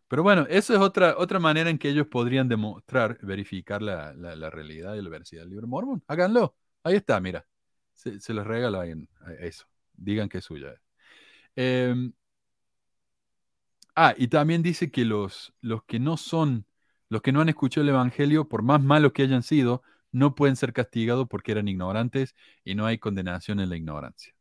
Pero 0.09 0.23
bueno, 0.23 0.47
eso 0.49 0.73
es 0.73 0.81
otra, 0.81 1.17
otra 1.19 1.39
manera 1.39 1.69
en 1.69 1.77
que 1.77 1.91
ellos 1.91 2.07
podrían 2.07 2.49
demostrar, 2.49 3.19
verificar 3.21 3.83
la, 3.83 4.15
la- 4.15 4.49
realidad 4.51 4.95
y 4.95 5.03
la 5.03 5.11
veracidad 5.11 5.43
del 5.43 5.51
libro 5.51 5.67
Mormón. 5.67 6.03
Háganlo. 6.07 6.57
Ahí 6.83 6.97
está, 6.97 7.21
mira. 7.21 7.47
Se, 7.93 8.19
se 8.21 8.33
los 8.33 8.47
regalo 8.47 8.81
ahí 8.81 8.93
en 8.93 9.09
eso. 9.41 9.67
Digan 9.93 10.29
que 10.31 10.39
es 10.39 10.45
suya. 10.45 10.75
Em, 11.57 12.13
ah, 13.95 14.15
y 14.17 14.29
también 14.29 14.63
dice 14.63 14.91
que 14.91 15.05
los, 15.05 15.53
los 15.61 15.85
que 15.85 15.99
no 15.99 16.17
son, 16.17 16.67
los 17.09 17.23
que 17.23 17.33
no 17.33 17.41
han 17.41 17.49
escuchado 17.49 17.83
el 17.83 17.91
Evangelio, 17.91 18.49
por 18.49 18.63
más 18.63 18.83
malos 18.83 19.13
que 19.13 19.23
hayan 19.23 19.43
sido, 19.43 19.83
no 20.13 20.35
pueden 20.35 20.57
ser 20.57 20.73
castigados 20.73 21.27
porque 21.29 21.53
eran 21.53 21.69
ignorantes 21.69 22.35
y 22.65 22.75
no 22.75 22.87
hay 22.87 22.99
condenación 22.99 23.61
en 23.61 23.69
la 23.69 23.77
ignorancia. 23.77 24.35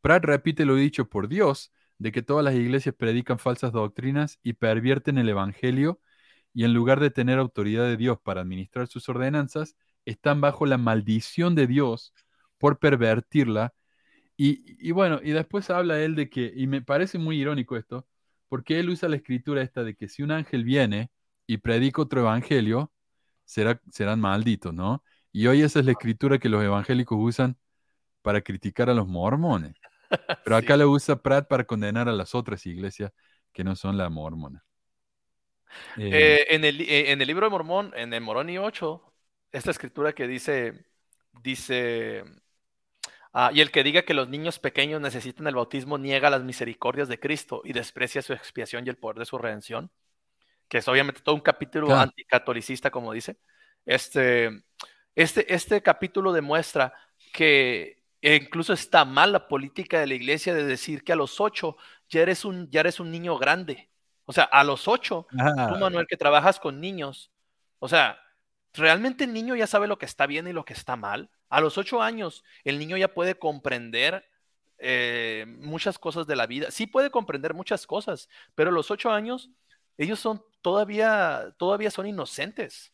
Pratt 0.00 0.24
repite 0.24 0.64
lo 0.64 0.76
dicho 0.76 1.08
por 1.08 1.28
Dios 1.28 1.72
de 1.98 2.12
que 2.12 2.22
todas 2.22 2.44
las 2.44 2.54
iglesias 2.54 2.94
predican 2.96 3.38
falsas 3.38 3.72
doctrinas 3.72 4.38
y 4.42 4.54
pervierten 4.54 5.18
el 5.18 5.28
Evangelio 5.28 6.00
y 6.54 6.64
en 6.64 6.72
lugar 6.74 7.00
de 7.00 7.10
tener 7.10 7.38
autoridad 7.38 7.84
de 7.84 7.96
Dios 7.96 8.18
para 8.22 8.40
administrar 8.40 8.88
sus 8.88 9.08
ordenanzas, 9.08 9.76
están 10.06 10.40
bajo 10.40 10.64
la 10.66 10.78
maldición 10.78 11.54
de 11.54 11.66
Dios 11.66 12.14
por 12.58 12.78
pervertirla. 12.78 13.74
Y, 14.36 14.64
y 14.86 14.92
bueno, 14.92 15.20
y 15.22 15.32
después 15.32 15.70
habla 15.70 16.00
él 16.00 16.14
de 16.14 16.30
que, 16.30 16.52
y 16.56 16.66
me 16.66 16.82
parece 16.82 17.18
muy 17.18 17.38
irónico 17.40 17.76
esto, 17.76 18.06
porque 18.48 18.80
él 18.80 18.90
usa 18.90 19.08
la 19.08 19.16
escritura 19.16 19.62
esta 19.62 19.84
de 19.84 19.96
que 19.96 20.08
si 20.08 20.22
un 20.22 20.30
ángel 20.32 20.64
viene 20.64 21.10
y 21.46 21.58
predica 21.58 22.02
otro 22.02 22.20
evangelio, 22.22 22.92
será, 23.44 23.80
serán 23.92 24.20
malditos, 24.20 24.74
¿no? 24.74 25.04
Y 25.32 25.46
hoy 25.48 25.62
esa 25.62 25.80
es 25.80 25.86
la 25.86 25.92
escritura 25.92 26.38
que 26.38 26.48
los 26.50 26.62
evangélicos 26.64 27.18
usan 27.20 27.58
para 28.22 28.42
criticar 28.42 28.90
a 28.90 28.94
los 28.94 29.08
mormones. 29.08 29.76
Pero 30.44 30.56
acá 30.56 30.76
Sí. 30.76 30.78
lo 30.78 30.90
usa 30.90 31.16
Pratt 31.22 31.48
para 31.48 31.64
condenar 31.66 32.08
a 32.08 32.12
las 32.12 32.34
otras 32.34 32.66
iglesias 32.66 33.12
que 33.52 33.64
no 33.64 33.76
son 33.76 33.98
la 33.98 34.10
mormona. 34.10 34.64
Eh, 35.96 36.38
Eh, 36.38 36.46
en, 36.50 36.64
el, 36.64 36.80
eh, 36.82 37.10
en 37.12 37.20
el 37.20 37.26
libro 37.26 37.46
de 37.46 37.50
Mormón, 37.50 37.92
en 37.96 38.12
el 38.14 38.20
Moroni 38.20 38.58
8, 38.58 39.02
esta 39.52 39.70
escritura 39.70 40.12
que 40.14 40.26
dice, 40.28 40.86
dice, 41.32 42.24
ah, 43.32 43.50
y 43.52 43.60
el 43.60 43.70
que 43.70 43.82
diga 43.84 44.02
que 44.02 44.14
los 44.14 44.28
niños 44.28 44.58
pequeños 44.58 45.00
necesitan 45.00 45.46
el 45.46 45.54
bautismo 45.54 45.98
niega 45.98 46.30
las 46.30 46.42
misericordias 46.44 47.08
de 47.08 47.20
Cristo 47.20 47.62
y 47.64 47.72
desprecia 47.72 48.22
su 48.22 48.32
expiación 48.32 48.86
y 48.86 48.90
el 48.90 48.96
poder 48.96 49.18
de 49.18 49.26
su 49.26 49.38
redención, 49.38 49.90
que 50.68 50.78
es 50.78 50.88
obviamente 50.88 51.20
todo 51.22 51.34
un 51.34 51.40
capítulo 51.40 51.86
Claro. 51.86 52.02
anticatolicista, 52.02 52.90
como 52.90 53.12
dice. 53.12 53.38
Este, 53.84 54.50
este, 55.14 55.54
este 55.54 55.82
capítulo 55.82 56.32
demuestra 56.32 56.92
que 57.32 58.02
incluso 58.20 58.72
está 58.72 59.04
mal 59.04 59.32
la 59.32 59.48
política 59.48 60.00
de 60.00 60.06
la 60.06 60.14
iglesia 60.14 60.54
de 60.54 60.64
decir 60.64 61.04
que 61.04 61.12
a 61.12 61.16
los 61.16 61.40
ocho 61.40 61.76
ya 62.08 62.22
eres 62.22 62.44
un, 62.44 62.68
ya 62.70 62.80
eres 62.80 63.00
un 63.00 63.10
niño 63.10 63.38
grande. 63.38 63.90
O 64.24 64.32
sea, 64.32 64.44
a 64.44 64.64
los 64.64 64.88
ocho 64.88 65.26
ah, 65.38 65.68
tú, 65.72 65.78
Manuel, 65.78 66.06
que 66.08 66.16
trabajas 66.16 66.58
con 66.58 66.80
niños, 66.80 67.30
o 67.78 67.88
sea, 67.88 68.18
realmente 68.74 69.24
el 69.24 69.32
niño 69.32 69.54
ya 69.54 69.66
sabe 69.66 69.86
lo 69.86 69.98
que 69.98 70.06
está 70.06 70.26
bien 70.26 70.48
y 70.48 70.52
lo 70.52 70.64
que 70.64 70.72
está 70.72 70.96
mal. 70.96 71.30
A 71.48 71.60
los 71.60 71.78
ocho 71.78 72.02
años, 72.02 72.44
el 72.64 72.78
niño 72.78 72.96
ya 72.96 73.14
puede 73.14 73.36
comprender 73.38 74.28
eh, 74.78 75.46
muchas 75.60 75.98
cosas 75.98 76.26
de 76.26 76.36
la 76.36 76.46
vida. 76.46 76.70
Sí 76.70 76.86
puede 76.86 77.10
comprender 77.10 77.54
muchas 77.54 77.86
cosas, 77.86 78.28
pero 78.56 78.70
a 78.70 78.72
los 78.72 78.90
ocho 78.90 79.10
años, 79.10 79.50
ellos 79.96 80.20
son 80.20 80.42
todavía, 80.62 81.54
todavía 81.58 81.90
son 81.90 82.06
inocentes. 82.06 82.92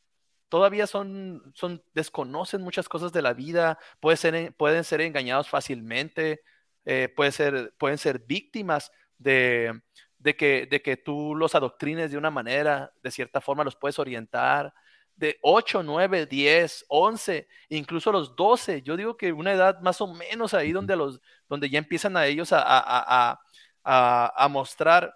Todavía 0.48 0.86
son, 0.86 1.52
son, 1.54 1.82
desconocen 1.94 2.60
muchas 2.60 2.86
cosas 2.86 3.10
de 3.12 3.22
la 3.22 3.32
vida, 3.32 3.78
puede 4.00 4.18
ser, 4.18 4.54
pueden 4.56 4.84
ser 4.84 5.00
engañados 5.00 5.48
fácilmente, 5.48 6.42
eh, 6.84 7.08
puede 7.16 7.32
ser, 7.32 7.74
pueden 7.78 7.96
ser 7.96 8.18
víctimas 8.18 8.92
de, 9.16 9.80
de 10.18 10.36
que, 10.36 10.66
de 10.66 10.82
que 10.82 10.98
tú 10.98 11.34
los 11.34 11.54
adoctrines 11.54 12.10
de 12.10 12.18
una 12.18 12.30
manera, 12.30 12.92
de 13.02 13.10
cierta 13.10 13.40
forma 13.40 13.64
los 13.64 13.76
puedes 13.76 13.98
orientar, 13.98 14.74
de 15.16 15.38
8, 15.40 15.82
9, 15.82 16.26
10, 16.26 16.84
11, 16.88 17.48
incluso 17.70 18.12
los 18.12 18.36
12. 18.36 18.82
Yo 18.82 18.96
digo 18.96 19.16
que 19.16 19.32
una 19.32 19.52
edad 19.52 19.80
más 19.80 20.02
o 20.02 20.06
menos 20.12 20.52
ahí 20.52 20.72
donde, 20.72 20.96
los, 20.96 21.20
donde 21.48 21.70
ya 21.70 21.78
empiezan 21.78 22.16
a 22.16 22.26
ellos 22.26 22.52
a, 22.52 22.60
a, 22.62 23.40
a, 23.84 24.44
a 24.44 24.48
mostrar 24.48 25.14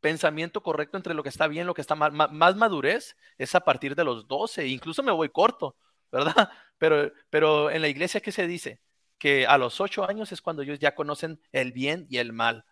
pensamiento 0.00 0.62
correcto 0.62 0.96
entre 0.96 1.14
lo 1.14 1.22
que 1.22 1.28
está 1.28 1.46
bien, 1.46 1.66
lo 1.66 1.74
que 1.74 1.80
está 1.80 1.94
mal, 1.94 2.12
más 2.12 2.56
madurez 2.56 3.16
es 3.38 3.54
a 3.54 3.60
partir 3.60 3.94
de 3.94 4.04
los 4.04 4.26
12, 4.26 4.66
incluso 4.66 5.02
me 5.02 5.12
voy 5.12 5.28
corto, 5.28 5.76
¿verdad? 6.10 6.50
Pero, 6.78 7.12
pero 7.28 7.70
en 7.70 7.82
la 7.82 7.88
iglesia, 7.88 8.22
¿qué 8.22 8.32
se 8.32 8.46
dice? 8.46 8.80
Que 9.18 9.46
a 9.46 9.58
los 9.58 9.82
8 9.82 10.08
años 10.08 10.32
es 10.32 10.40
cuando 10.40 10.62
ellos 10.62 10.78
ya 10.78 10.94
conocen 10.94 11.38
el 11.52 11.72
bien 11.72 12.06
y 12.08 12.16
el 12.16 12.32
mal. 12.32 12.64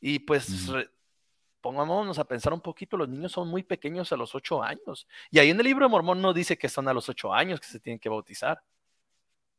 Y 0.00 0.20
pues 0.20 0.70
pongámonos 1.60 2.16
a 2.20 2.24
pensar 2.28 2.52
un 2.52 2.60
poquito, 2.60 2.96
los 2.96 3.08
niños 3.08 3.32
son 3.32 3.48
muy 3.48 3.64
pequeños 3.64 4.12
a 4.12 4.16
los 4.16 4.36
8 4.36 4.62
años. 4.62 5.08
Y 5.32 5.40
ahí 5.40 5.50
en 5.50 5.58
el 5.58 5.66
libro 5.66 5.84
de 5.84 5.90
Mormón 5.90 6.22
no 6.22 6.32
dice 6.32 6.56
que 6.56 6.68
son 6.68 6.86
a 6.86 6.94
los 6.94 7.08
8 7.08 7.34
años 7.34 7.58
que 7.58 7.66
se 7.66 7.80
tienen 7.80 7.98
que 7.98 8.08
bautizar. 8.08 8.62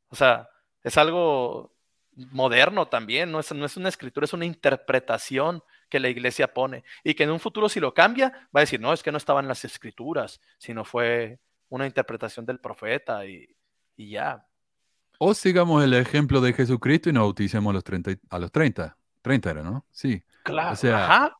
O 0.07 0.15
sea, 0.15 0.49
es 0.83 0.97
algo 0.97 1.75
moderno 2.13 2.87
también, 2.87 3.29
no 3.29 3.41
es, 3.41 3.51
no 3.51 3.65
es 3.65 3.75
una 3.75 3.89
escritura, 3.89 4.23
es 4.23 4.31
una 4.31 4.45
interpretación 4.45 5.61
que 5.89 5.99
la 5.99 6.09
iglesia 6.09 6.53
pone. 6.53 6.83
Y 7.03 7.13
que 7.13 7.23
en 7.23 7.31
un 7.31 7.39
futuro 7.39 7.69
si 7.69 7.79
lo 7.79 7.93
cambia, 7.93 8.49
va 8.55 8.59
a 8.59 8.61
decir, 8.61 8.79
no, 8.79 8.93
es 8.93 9.03
que 9.03 9.11
no 9.11 9.17
estaban 9.17 9.47
las 9.47 9.65
escrituras, 9.65 10.41
sino 10.57 10.83
fue 10.83 11.39
una 11.69 11.85
interpretación 11.85 12.45
del 12.45 12.59
profeta 12.59 13.25
y, 13.25 13.47
ya. 13.97 14.45
O 15.19 15.33
sigamos 15.33 15.83
el 15.83 15.93
ejemplo 15.93 16.41
de 16.41 16.53
Jesucristo 16.53 17.09
y 17.09 17.13
nos 17.13 17.23
bauticemos 17.23 17.71
a 17.71 17.73
los 17.73 17.83
30, 17.83 18.11
a 18.29 18.39
los 18.39 18.51
30. 18.51 18.97
30 19.21 19.49
era, 19.49 19.63
¿no? 19.63 19.85
Sí. 19.91 20.21
Claro. 20.43 20.73
O 20.73 20.75
sea, 20.75 21.31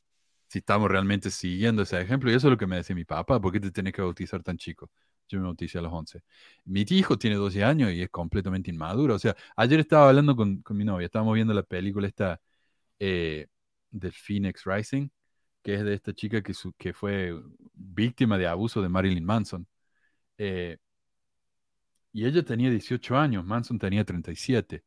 si 0.47 0.59
estamos 0.59 0.89
realmente 0.89 1.29
siguiendo 1.29 1.83
ese 1.83 2.01
ejemplo, 2.01 2.31
y 2.31 2.33
eso 2.33 2.47
es 2.47 2.51
lo 2.51 2.57
que 2.57 2.67
me 2.67 2.77
decía 2.77 2.95
mi 2.95 3.05
papá, 3.05 3.39
¿por 3.39 3.51
qué 3.51 3.59
te 3.59 3.71
tienes 3.71 3.93
que 3.93 4.01
bautizar 4.01 4.41
tan 4.41 4.57
chico? 4.57 4.89
Yo 5.27 5.39
me 5.39 5.45
bauticé 5.45 5.77
a 5.77 5.81
los 5.81 5.93
11. 5.93 6.21
Mi 6.65 6.85
hijo 6.89 7.17
tiene 7.17 7.35
12 7.35 7.63
años 7.63 7.91
y 7.91 8.01
es 8.01 8.09
completamente 8.09 8.71
inmaduro. 8.71 9.15
O 9.15 9.19
sea, 9.19 9.35
ayer 9.55 9.79
estaba 9.79 10.09
hablando 10.09 10.35
con, 10.35 10.61
con 10.61 10.77
mi 10.77 10.85
novia, 10.85 11.05
estábamos 11.05 11.35
viendo 11.35 11.53
la 11.53 11.63
película 11.63 12.07
esta, 12.07 12.39
eh, 12.99 13.47
del 13.91 14.14
Phoenix 14.14 14.64
Rising, 14.65 15.09
que 15.64 15.76
es 15.76 15.84
de 15.84 15.93
esta 15.93 16.14
chica 16.14 16.41
que, 16.41 16.53
que 16.77 16.93
fue 16.93 17.34
víctima 17.73 18.38
de 18.38 18.47
abuso 18.47 18.81
de 18.81 18.89
Marilyn 18.89 19.26
Manson. 19.26 19.68
Eh, 20.38 20.77
y 22.11 22.26
ella 22.26 22.43
tenía 22.43 22.69
18 22.69 23.18
años, 23.18 23.45
Manson 23.45 23.77
tenía 23.77 24.03
37. 24.03 24.84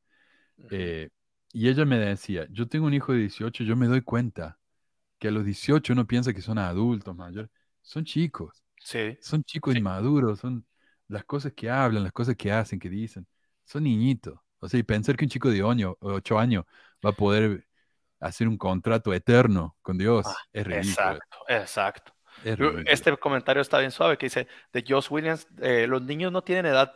Eh, 0.71 1.11
y 1.53 1.69
ella 1.69 1.85
me 1.85 1.99
decía, 1.99 2.47
yo 2.51 2.69
tengo 2.69 2.87
un 2.87 2.95
hijo 2.95 3.13
de 3.13 3.21
18, 3.21 3.65
yo 3.65 3.77
me 3.77 3.87
doy 3.87 4.03
cuenta 4.03 4.59
que 5.19 5.29
a 5.29 5.31
los 5.31 5.45
18 5.45 5.93
uno 5.93 6.07
piensa 6.07 6.33
que 6.33 6.43
son 6.43 6.59
adultos 6.59 7.15
mayores, 7.15 7.51
son 7.83 8.05
chicos. 8.05 8.63
Sí. 8.81 9.19
Son 9.21 9.45
chicos 9.45 9.77
inmaduros, 9.77 10.41
son 10.41 10.67
las 11.09 11.25
cosas 11.25 11.53
que 11.53 11.71
hablan, 11.71 12.03
las 12.03 12.13
cosas 12.13 12.37
que 12.37 12.51
hacen, 12.53 12.79
que 12.79 12.89
dicen, 12.89 13.27
son 13.65 13.85
niñitos. 13.85 14.39
O 14.61 14.69
sea, 14.69 14.81
y 14.81 14.83
pensar 14.83 15.17
que 15.17 15.25
un 15.25 15.31
chico 15.31 15.51
de 15.51 15.63
8 15.63 16.39
años 16.39 16.65
va 17.05 17.11
a 17.11 17.13
poder 17.15 17.67
hacer 18.21 18.47
un 18.47 18.59
contrato 18.59 19.13
eterno 19.13 19.77
con 19.83 19.99
Dios 19.99 20.27
ah, 20.29 20.37
es 20.53 20.67
ridículo. 20.67 20.91
Exacto, 20.91 21.37
exacto. 21.49 22.13
este 22.87 23.17
comentario 23.17 23.63
está 23.63 23.79
bien 23.79 23.91
suave 23.91 24.19
que 24.19 24.27
dice 24.27 24.47
de 24.73 24.85
Josh 24.87 25.09
Williams, 25.11 25.49
eh, 25.61 25.87
los 25.87 26.03
niños 26.03 26.31
no 26.31 26.43
tienen 26.43 26.67
edad, 26.67 26.93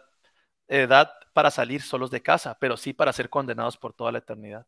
edad 0.68 1.10
para 1.32 1.50
salir 1.50 1.82
solos 1.82 2.10
de 2.10 2.22
casa, 2.22 2.56
pero 2.60 2.76
sí 2.76 2.92
para 2.92 3.12
ser 3.12 3.28
condenados 3.28 3.76
por 3.76 3.92
toda 3.94 4.12
la 4.12 4.18
eternidad. 4.18 4.66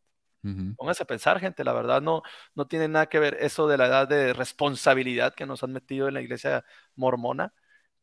Pónganse 0.77 1.03
a 1.03 1.07
pensar, 1.07 1.41
gente, 1.41 1.65
la 1.65 1.73
verdad 1.73 2.01
no, 2.01 2.23
no 2.55 2.69
tiene 2.69 2.87
nada 2.87 3.07
que 3.07 3.19
ver 3.19 3.37
eso 3.41 3.67
de 3.67 3.77
la 3.79 3.87
edad 3.87 4.07
de 4.07 4.33
responsabilidad 4.33 5.35
que 5.35 5.45
nos 5.45 5.65
han 5.65 5.73
metido 5.73 6.07
en 6.07 6.15
la 6.15 6.21
iglesia 6.21 6.65
mormona 6.95 7.53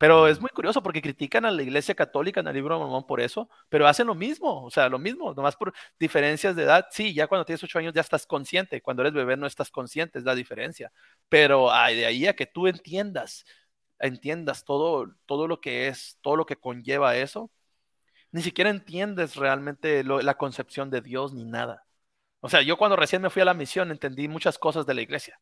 pero 0.03 0.27
es 0.27 0.41
muy 0.41 0.49
curioso 0.49 0.84
porque 0.84 1.01
critican 1.01 1.45
a 1.45 1.51
la 1.51 1.63
Iglesia 1.63 1.95
Católica 1.95 2.41
en 2.41 2.47
el 2.47 2.53
libro 2.53 2.75
de 2.75 2.81
Mormón 2.81 3.07
por 3.07 3.21
eso, 3.21 3.49
pero 3.69 3.88
hacen 3.88 4.05
lo 4.05 4.15
mismo, 4.15 4.65
o 4.65 4.69
sea, 4.69 4.89
lo 4.89 4.99
mismo, 4.99 5.34
nomás 5.34 5.55
por 5.55 5.73
diferencias 5.97 6.57
de 6.57 6.63
edad. 6.63 6.88
Sí, 6.91 7.13
ya 7.13 7.25
cuando 7.27 7.45
tienes 7.45 7.63
ocho 7.63 7.80
años 7.80 7.93
ya 7.93 8.01
estás 8.01 8.25
consciente, 8.25 8.81
cuando 8.81 9.01
eres 9.01 9.13
bebé 9.13 9.38
no 9.38 9.47
estás 9.47 9.71
consciente, 9.71 10.19
es 10.19 10.25
la 10.25 10.35
diferencia. 10.35 10.91
Pero 11.30 11.69
de 11.69 12.05
ahí 12.05 12.27
a 12.27 12.35
que 12.35 12.45
tú 12.45 12.67
entiendas, 12.67 13.45
entiendas 13.97 14.65
todo, 14.65 15.15
todo 15.25 15.47
lo 15.47 15.61
que 15.61 15.88
es, 15.88 16.17
todo 16.21 16.35
lo 16.35 16.45
que 16.45 16.57
conlleva 16.57 17.15
eso, 17.15 17.49
ni 18.31 18.41
siquiera 18.41 18.71
entiendes 18.71 19.38
realmente 19.38 20.03
la 20.03 20.34
concepción 20.35 20.89
de 20.89 20.99
Dios 20.99 21.34
ni 21.34 21.45
nada. 21.45 21.85
O 22.41 22.49
sea, 22.49 22.61
yo 22.61 22.75
cuando 22.75 22.97
recién 22.97 23.21
me 23.21 23.30
fui 23.30 23.41
a 23.41 23.45
la 23.45 23.53
misión 23.53 23.89
entendí 23.89 24.27
muchas 24.27 24.59
cosas 24.59 24.85
de 24.85 24.95
la 24.95 25.01
iglesia, 25.01 25.39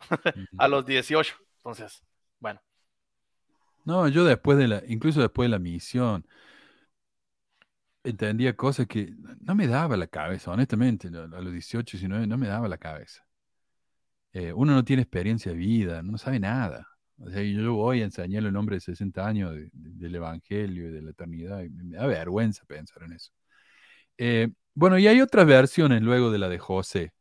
a 0.58 0.66
los 0.66 0.84
18. 0.84 1.36
Entonces, 1.58 2.02
bueno. 2.40 2.60
No, 3.84 4.08
yo 4.08 4.24
después 4.24 4.58
de 4.58 4.68
la, 4.68 4.82
incluso 4.88 5.20
después 5.20 5.46
de 5.46 5.50
la 5.50 5.58
misión, 5.58 6.26
entendía 8.04 8.54
cosas 8.56 8.86
que 8.86 9.14
no 9.40 9.54
me 9.54 9.66
daba 9.66 9.96
la 9.96 10.06
cabeza, 10.06 10.50
honestamente, 10.50 11.08
a 11.08 11.40
los 11.40 11.52
18, 11.52 11.96
19, 11.96 12.26
no 12.26 12.38
me 12.38 12.48
daba 12.48 12.68
la 12.68 12.78
cabeza. 12.78 13.24
Eh, 14.32 14.52
uno 14.52 14.74
no 14.74 14.84
tiene 14.84 15.02
experiencia 15.02 15.52
de 15.52 15.58
vida, 15.58 16.02
no 16.02 16.18
sabe 16.18 16.40
nada. 16.40 16.88
O 17.18 17.30
sea, 17.30 17.42
yo 17.42 17.74
voy 17.74 18.02
a 18.02 18.04
enseñarle 18.04 18.48
un 18.48 18.56
hombre 18.56 18.76
de 18.76 18.80
60 18.80 19.26
años 19.26 19.54
del 19.72 20.14
Evangelio 20.14 20.88
y 20.88 20.92
de 20.92 21.02
la 21.02 21.10
eternidad, 21.12 21.62
y 21.62 21.70
me, 21.70 21.96
da 21.96 22.06
vergüenza 22.06 22.64
pensar 22.66 23.04
en 23.04 23.12
eso. 23.12 23.32
Eh, 24.18 24.48
bueno, 24.74 24.98
y 24.98 25.06
hay 25.06 25.20
otras 25.20 25.46
versiones 25.46 26.02
luego 26.02 26.30
de 26.32 26.38
la 26.38 26.48
de 26.48 26.58
José, 26.58 27.13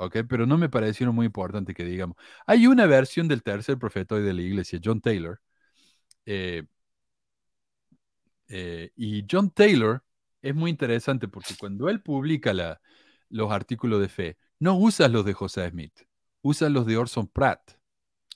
¿ok? 0.00 0.18
Pero 0.28 0.46
no 0.46 0.56
me 0.58 0.68
parecieron 0.68 1.14
muy 1.14 1.26
importante 1.26 1.74
que 1.74 1.84
digamos. 1.84 2.16
Hay 2.46 2.66
una 2.66 2.86
versión 2.86 3.28
del 3.28 3.42
tercer 3.42 3.78
profeta 3.78 4.14
hoy 4.14 4.22
de 4.22 4.32
la 4.34 4.42
iglesia, 4.42 4.80
John 4.82 5.00
Taylor. 5.00 5.40
Eh, 6.26 6.64
eh, 8.48 8.90
y 8.96 9.24
John 9.30 9.50
Taylor 9.50 10.02
es 10.42 10.54
muy 10.54 10.70
interesante 10.70 11.28
porque 11.28 11.54
cuando 11.58 11.88
él 11.88 12.02
publica 12.02 12.52
la, 12.54 12.80
los 13.28 13.52
artículos 13.52 14.00
de 14.00 14.08
fe, 14.08 14.38
no 14.58 14.76
usa 14.78 15.08
los 15.08 15.24
de 15.24 15.34
José 15.34 15.68
Smith, 15.70 16.02
usa 16.42 16.68
los 16.70 16.86
de 16.86 16.96
Orson 16.96 17.28
Pratt. 17.28 17.72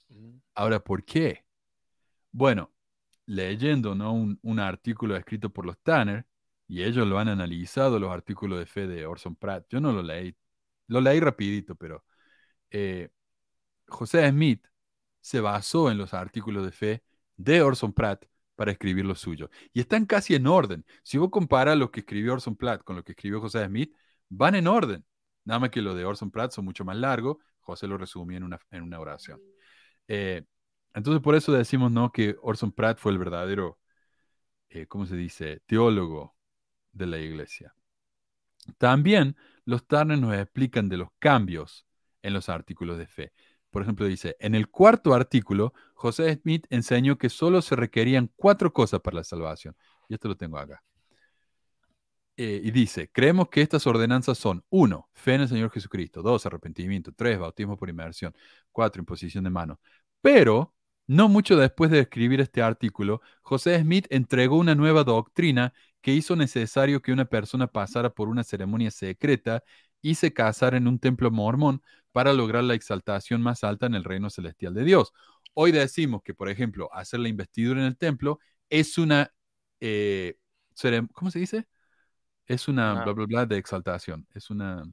Mm. 0.08 0.36
Ahora, 0.54 0.80
¿por 0.80 1.04
qué? 1.04 1.44
Bueno, 2.32 2.72
leyendo 3.26 3.94
¿no? 3.94 4.12
un, 4.12 4.38
un 4.42 4.60
artículo 4.60 5.16
escrito 5.16 5.50
por 5.50 5.66
los 5.66 5.78
Tanner, 5.80 6.26
y 6.68 6.82
ellos 6.82 7.06
lo 7.06 7.18
han 7.18 7.28
analizado, 7.28 7.98
los 7.98 8.10
artículos 8.10 8.58
de 8.58 8.66
fe 8.66 8.86
de 8.86 9.06
Orson 9.06 9.36
Pratt. 9.36 9.66
Yo 9.70 9.80
no 9.80 9.92
lo 9.92 10.02
leí 10.02 10.34
lo 10.88 11.00
leí 11.00 11.20
rapidito, 11.20 11.74
pero 11.74 12.04
eh, 12.70 13.10
José 13.86 14.28
Smith 14.30 14.66
se 15.20 15.40
basó 15.40 15.90
en 15.90 15.98
los 15.98 16.14
artículos 16.14 16.64
de 16.64 16.72
fe 16.72 17.02
de 17.36 17.62
Orson 17.62 17.92
Pratt 17.92 18.24
para 18.54 18.72
escribir 18.72 19.04
lo 19.04 19.14
suyo. 19.14 19.50
Y 19.72 19.80
están 19.80 20.06
casi 20.06 20.34
en 20.34 20.46
orden. 20.46 20.84
Si 21.02 21.18
vos 21.18 21.30
comparas 21.30 21.76
lo 21.76 21.90
que 21.90 22.00
escribió 22.00 22.34
Orson 22.34 22.56
Pratt 22.56 22.84
con 22.84 22.96
lo 22.96 23.04
que 23.04 23.12
escribió 23.12 23.40
José 23.40 23.64
Smith, 23.66 23.94
van 24.28 24.54
en 24.54 24.66
orden. 24.66 25.04
Nada 25.44 25.60
más 25.60 25.70
que 25.70 25.82
lo 25.82 25.94
de 25.94 26.04
Orson 26.04 26.30
Pratt 26.30 26.52
son 26.52 26.64
mucho 26.64 26.84
más 26.84 26.96
largos. 26.96 27.38
José 27.60 27.86
lo 27.86 27.98
resumió 27.98 28.36
en 28.36 28.44
una, 28.44 28.60
en 28.70 28.82
una 28.82 29.00
oración. 29.00 29.40
Eh, 30.08 30.44
entonces, 30.94 31.22
por 31.22 31.34
eso 31.34 31.52
decimos 31.52 31.90
¿no? 31.90 32.12
que 32.12 32.36
Orson 32.42 32.72
Pratt 32.72 32.98
fue 32.98 33.12
el 33.12 33.18
verdadero, 33.18 33.78
eh, 34.68 34.86
¿cómo 34.86 35.06
se 35.06 35.16
dice?, 35.16 35.62
teólogo 35.66 36.36
de 36.92 37.06
la 37.06 37.18
iglesia. 37.18 37.74
También 38.78 39.36
los 39.64 39.86
Turner 39.86 40.18
nos 40.18 40.34
explican 40.34 40.88
de 40.88 40.98
los 40.98 41.08
cambios 41.18 41.86
en 42.22 42.34
los 42.34 42.48
artículos 42.48 42.98
de 42.98 43.06
fe. 43.06 43.32
Por 43.70 43.82
ejemplo, 43.82 44.06
dice, 44.06 44.36
en 44.38 44.54
el 44.54 44.68
cuarto 44.68 45.14
artículo, 45.14 45.74
José 45.94 46.34
Smith 46.42 46.66
enseñó 46.70 47.18
que 47.18 47.28
solo 47.28 47.60
se 47.60 47.76
requerían 47.76 48.30
cuatro 48.36 48.72
cosas 48.72 49.00
para 49.00 49.16
la 49.16 49.24
salvación. 49.24 49.76
Y 50.08 50.14
esto 50.14 50.28
lo 50.28 50.36
tengo 50.36 50.58
acá. 50.58 50.82
Eh, 52.36 52.60
y 52.64 52.70
dice, 52.72 53.10
creemos 53.12 53.48
que 53.48 53.62
estas 53.62 53.86
ordenanzas 53.86 54.38
son, 54.38 54.64
uno, 54.68 55.08
fe 55.12 55.34
en 55.34 55.42
el 55.42 55.48
Señor 55.48 55.70
Jesucristo, 55.70 56.20
dos, 56.20 56.44
arrepentimiento, 56.46 57.12
tres, 57.12 57.38
bautismo 57.38 57.76
por 57.76 57.88
inmersión, 57.88 58.34
cuatro, 58.72 59.00
imposición 59.00 59.44
de 59.44 59.50
mano. 59.50 59.80
Pero, 60.20 60.74
no 61.06 61.28
mucho 61.28 61.56
después 61.56 61.90
de 61.90 62.00
escribir 62.00 62.40
este 62.40 62.62
artículo, 62.62 63.22
José 63.42 63.80
Smith 63.80 64.06
entregó 64.10 64.56
una 64.56 64.74
nueva 64.74 65.04
doctrina 65.04 65.74
que 66.04 66.12
hizo 66.12 66.36
necesario 66.36 67.00
que 67.00 67.12
una 67.12 67.24
persona 67.24 67.66
pasara 67.66 68.10
por 68.10 68.28
una 68.28 68.44
ceremonia 68.44 68.90
secreta 68.90 69.64
y 70.02 70.16
se 70.16 70.34
casara 70.34 70.76
en 70.76 70.86
un 70.86 70.98
templo 70.98 71.30
mormón 71.30 71.80
para 72.12 72.34
lograr 72.34 72.62
la 72.62 72.74
exaltación 72.74 73.40
más 73.40 73.64
alta 73.64 73.86
en 73.86 73.94
el 73.94 74.04
reino 74.04 74.28
celestial 74.28 74.74
de 74.74 74.84
Dios. 74.84 75.14
Hoy 75.54 75.72
decimos 75.72 76.20
que, 76.22 76.34
por 76.34 76.50
ejemplo, 76.50 76.90
hacer 76.92 77.20
la 77.20 77.30
investidura 77.30 77.80
en 77.80 77.86
el 77.86 77.96
templo 77.96 78.38
es 78.68 78.98
una, 78.98 79.32
eh, 79.80 80.36
¿cómo 81.14 81.30
se 81.30 81.38
dice? 81.38 81.68
Es 82.44 82.68
una, 82.68 83.02
bla, 83.02 83.12
bla, 83.14 83.24
bla 83.24 83.46
de 83.46 83.56
exaltación. 83.56 84.26
Es 84.34 84.50
una... 84.50 84.84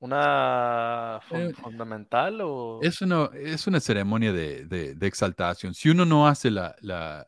¿Una 0.00 1.20
eh, 1.30 1.52
fundamental 1.54 2.40
o...? 2.42 2.80
Es 2.82 3.00
una, 3.02 3.30
es 3.34 3.68
una 3.68 3.78
ceremonia 3.78 4.32
de, 4.32 4.96
exaltación. 5.00 5.74
Si 5.74 5.90
uno 5.90 6.04
no 6.04 6.26
hace 6.26 6.50
la, 6.50 6.74
la 6.80 7.24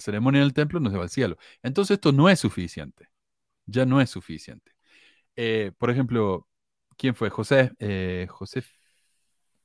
ceremonia 0.00 0.40
en 0.40 0.46
el 0.46 0.54
templo 0.54 0.80
no 0.80 0.90
se 0.90 0.96
va 0.96 1.04
al 1.04 1.10
cielo. 1.10 1.36
Entonces 1.62 1.96
esto 1.96 2.12
no 2.12 2.28
es 2.28 2.40
suficiente. 2.40 3.08
Ya 3.66 3.86
no 3.86 4.00
es 4.00 4.10
suficiente. 4.10 4.72
Eh, 5.36 5.72
por 5.78 5.90
ejemplo, 5.90 6.48
¿quién 6.96 7.14
fue? 7.14 7.30
José, 7.30 7.72
eh, 7.78 8.28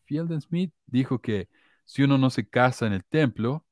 Fielden 0.05 0.41
Smith 0.41 0.73
dijo 0.85 1.19
que 1.21 1.49
si 1.85 2.03
uno 2.03 2.17
no 2.17 2.29
se 2.29 2.47
casa 2.47 2.87
en 2.87 2.93
el 2.93 3.05
templo, 3.05 3.65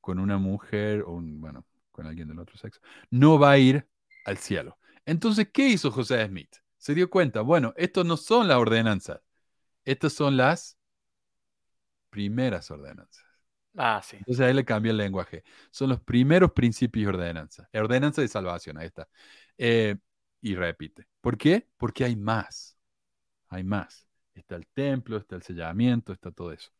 con 0.00 0.18
una 0.18 0.38
mujer 0.38 1.02
o 1.06 1.20
bueno, 1.20 1.66
con 1.92 2.06
alguien 2.06 2.28
del 2.28 2.38
otro 2.38 2.56
sexo, 2.56 2.80
no 3.10 3.38
va 3.38 3.52
a 3.52 3.58
ir 3.58 3.86
al 4.24 4.38
cielo. 4.38 4.78
Entonces, 5.04 5.48
¿qué 5.52 5.68
hizo 5.68 5.90
José 5.90 6.26
Smith? 6.26 6.56
Se 6.78 6.94
dio 6.94 7.10
cuenta, 7.10 7.42
bueno, 7.42 7.74
estos 7.76 8.06
no 8.06 8.16
son 8.16 8.48
las 8.48 8.56
ordenanzas, 8.58 9.20
estas 9.84 10.12
son 10.14 10.36
las 10.36 10.78
primeras 12.10 12.70
ordenanzas. 12.70 13.27
Ah, 13.78 14.00
sí. 14.02 14.18
Entonces 14.18 14.46
ahí 14.46 14.54
le 14.54 14.64
cambia 14.64 14.90
el 14.90 14.98
lenguaje. 14.98 15.44
Son 15.70 15.88
los 15.88 16.00
primeros 16.00 16.52
principios 16.52 17.04
de 17.12 17.18
ordenanza. 17.18 17.68
Ordenanza 17.72 18.20
de 18.22 18.28
salvación, 18.28 18.78
ahí 18.78 18.86
está. 18.86 19.08
Eh, 19.56 19.96
y 20.42 20.54
repite. 20.54 21.06
¿Por 21.20 21.38
qué? 21.38 21.66
Porque 21.76 22.04
hay 22.04 22.16
más. 22.16 22.78
Hay 23.48 23.64
más. 23.64 24.08
Está 24.34 24.56
el 24.56 24.66
templo, 24.68 25.18
está 25.18 25.36
el 25.36 25.42
sellamiento, 25.42 26.12
está 26.12 26.30
todo 26.32 26.52
eso. 26.52 26.70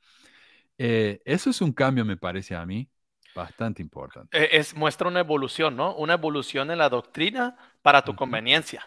Eh, 0.78 1.20
eso 1.24 1.50
es 1.50 1.60
un 1.62 1.72
cambio, 1.72 2.04
me 2.04 2.16
parece 2.16 2.54
a 2.56 2.66
mí, 2.66 2.90
bastante 3.34 3.82
importante. 3.82 4.32
Eh, 4.32 4.48
Es, 4.52 4.74
muestra 4.74 5.08
una 5.08 5.20
evolución, 5.20 5.76
¿no? 5.76 5.94
Una 5.96 6.14
evolución 6.14 6.70
en 6.70 6.78
la 6.78 6.88
doctrina 6.88 7.56
para 7.82 8.04
tu 8.04 8.14
conveniencia. 8.14 8.86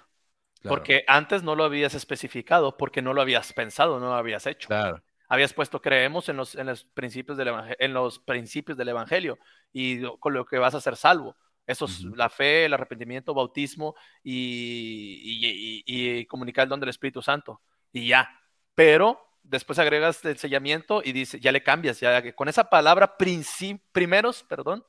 Claro, 0.61 0.89
Porque 0.89 1.03
antes 1.07 1.43
no 1.43 1.55
lo 1.55 1.65
habías 1.65 1.95
especificado, 1.95 2.77
porque 2.77 3.01
no 3.01 3.13
lo 3.13 3.21
habías 3.21 3.53
pensado, 3.53 3.99
no 3.99 4.07
lo 4.07 4.15
habías 4.15 4.47
hecho. 4.47 4.69
claro, 4.69 5.03
Habías 5.31 5.53
puesto 5.53 5.81
creemos 5.81 6.27
en 6.29 6.37
los, 6.37 6.55
en 6.55 6.67
los 6.67 6.83
principios 6.83 7.37
del 7.37 7.49
en 7.79 7.93
los 7.93 8.19
principios 8.19 8.77
del 8.77 8.89
evangelio 8.89 9.39
y 9.71 10.01
con 10.19 10.33
lo 10.33 10.45
que 10.45 10.57
vas 10.59 10.75
a 10.75 10.81
ser 10.81 10.95
salvo. 10.95 11.35
Eso 11.65 11.85
es 11.85 12.03
la 12.03 12.29
fe, 12.29 12.65
el 12.65 12.73
arrepentimiento, 12.73 13.33
bautismo 13.33 13.95
y, 14.23 15.21
y- 15.23 15.83
y- 15.85 16.19
y 16.19 16.25
comunicar 16.25 16.63
el 16.63 16.69
don 16.69 16.79
del 16.79 16.89
Espíritu 16.89 17.21
Santo. 17.21 17.61
Y 17.93 18.07
ya. 18.07 18.29
Pero 18.75 19.19
después 19.43 19.79
agregas 19.79 20.23
el 20.25 20.37
sellamiento 20.37 21.01
y 21.03 21.11
dice, 21.13 21.39
ya 21.39 21.51
le 21.51 21.63
cambias, 21.63 21.99
ya 21.99 22.21
que 22.21 22.33
con 22.33 22.49
esa 22.49 22.69
palabra 22.69 23.15
primeros, 23.17 24.43
perdón, 24.43 24.85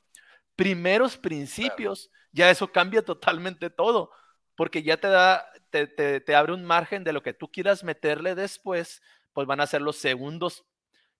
primeros 0.55 1.17
principios, 1.17 2.09
ya 2.31 2.49
eso 2.49 2.71
cambia 2.71 3.01
totalmente 3.03 3.69
todo, 3.69 4.11
porque 4.55 4.83
ya 4.83 4.97
te 4.97 5.07
da, 5.07 5.45
te, 5.69 5.87
te- 5.87 6.19
te 6.21 6.35
abre 6.35 6.53
un 6.53 6.65
margen 6.65 7.03
de 7.03 7.13
lo 7.13 7.21
que 7.23 7.33
tú 7.33 7.49
quieras 7.51 7.83
meterle 7.83 8.35
después, 8.35 9.01
pues 9.33 9.47
van 9.47 9.59
a 9.61 9.67
ser 9.67 9.81
los 9.81 9.97
segundos 9.97 10.65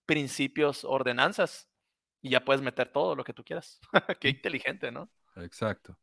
principios, 0.06 0.84
ordenanzas, 0.84 1.68
y 2.22 2.30
ya 2.30 2.44
puedes 2.44 2.62
meter 2.62 2.88
todo 2.88 3.14
lo 3.14 3.24
que 3.24 3.32
tú 3.32 3.44
quieras. 3.44 3.80
Qué 4.20 4.30
inteligente, 4.30 4.90
¿no? 4.90 5.10
exacto. 5.36 5.98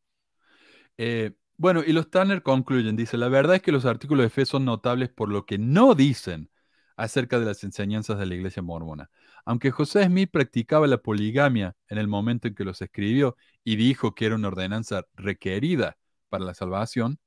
Eh, 0.97 1.31
bueno, 1.57 1.83
y 1.85 1.93
los 1.93 2.09
Tanner 2.09 2.43
concluyen, 2.43 2.95
dice, 2.95 3.17
la 3.17 3.27
verdad 3.27 3.55
es 3.55 3.61
que 3.61 3.71
los 3.71 3.85
artículos 3.85 4.23
de 4.23 4.29
fe 4.29 4.45
son 4.45 4.65
notables 4.65 5.09
por 5.09 5.29
lo 5.29 5.45
que 5.45 5.57
no 5.57 5.95
dicen 5.95 6.49
acerca 6.95 7.39
de 7.39 7.45
las 7.45 7.63
enseñanzas 7.63 8.19
de 8.19 8.25
la 8.25 8.35
iglesia 8.35 8.61
mormona. 8.61 9.09
Aunque 9.45 9.71
José 9.71 10.05
Smith 10.05 10.29
practicaba 10.31 10.87
la 10.87 10.97
poligamia 10.97 11.75
en 11.87 11.97
el 11.97 12.07
momento 12.07 12.47
en 12.47 12.55
que 12.55 12.63
los 12.63 12.81
escribió 12.81 13.35
y 13.63 13.75
dijo 13.75 14.13
que 14.13 14.25
era 14.25 14.35
una 14.35 14.49
ordenanza 14.49 15.05
requerida 15.15 15.97
para 16.29 16.45
la 16.45 16.53
salvación, 16.53 17.19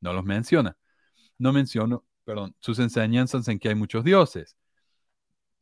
no 0.00 0.12
los 0.12 0.24
menciona. 0.24 0.76
No 1.38 1.52
menciona, 1.52 1.98
perdón, 2.24 2.54
sus 2.60 2.78
enseñanzas 2.78 3.48
en 3.48 3.58
que 3.58 3.68
hay 3.68 3.74
muchos 3.74 4.04
dioses, 4.04 4.56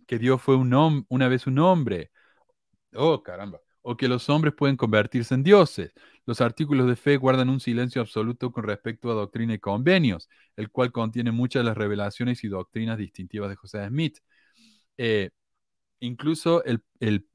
que 0.07 0.19
Dios 0.19 0.43
fue 0.43 0.57
un 0.57 1.07
una 1.09 1.29
vez 1.29 1.47
un 1.47 1.59
hombre, 1.59 2.11
oh 2.95 3.23
caramba, 3.23 3.61
o 3.83 3.97
que 3.97 4.09
los 4.09 4.29
hombres 4.31 4.55
pueden 4.57 4.77
convertirse 4.77 5.35
en 5.35 5.43
dioses. 5.45 5.93
Los 6.27 6.41
artículos 6.41 6.89
de 6.89 6.97
fe 6.97 7.17
guardan 7.19 7.51
un 7.51 7.61
silencio 7.61 8.03
absoluto 8.03 8.53
con 8.53 8.65
respecto 8.65 9.11
a 9.11 9.15
doctrina 9.15 9.55
y 9.55 9.61
convenios, 9.61 10.29
el 10.57 10.71
cual 10.71 10.93
contiene 10.93 11.33
muchas 11.33 11.63
de 11.63 11.67
las 11.71 11.79
revelaciones 11.79 12.45
y 12.45 12.49
doctrinas 12.49 12.99
distintivas 12.99 13.51
de 13.51 13.57
José 13.57 13.87
Smith. 13.89 14.19
Eh, 14.99 15.31
incluso 16.01 16.65
el, 16.65 16.83
el- 17.01 17.27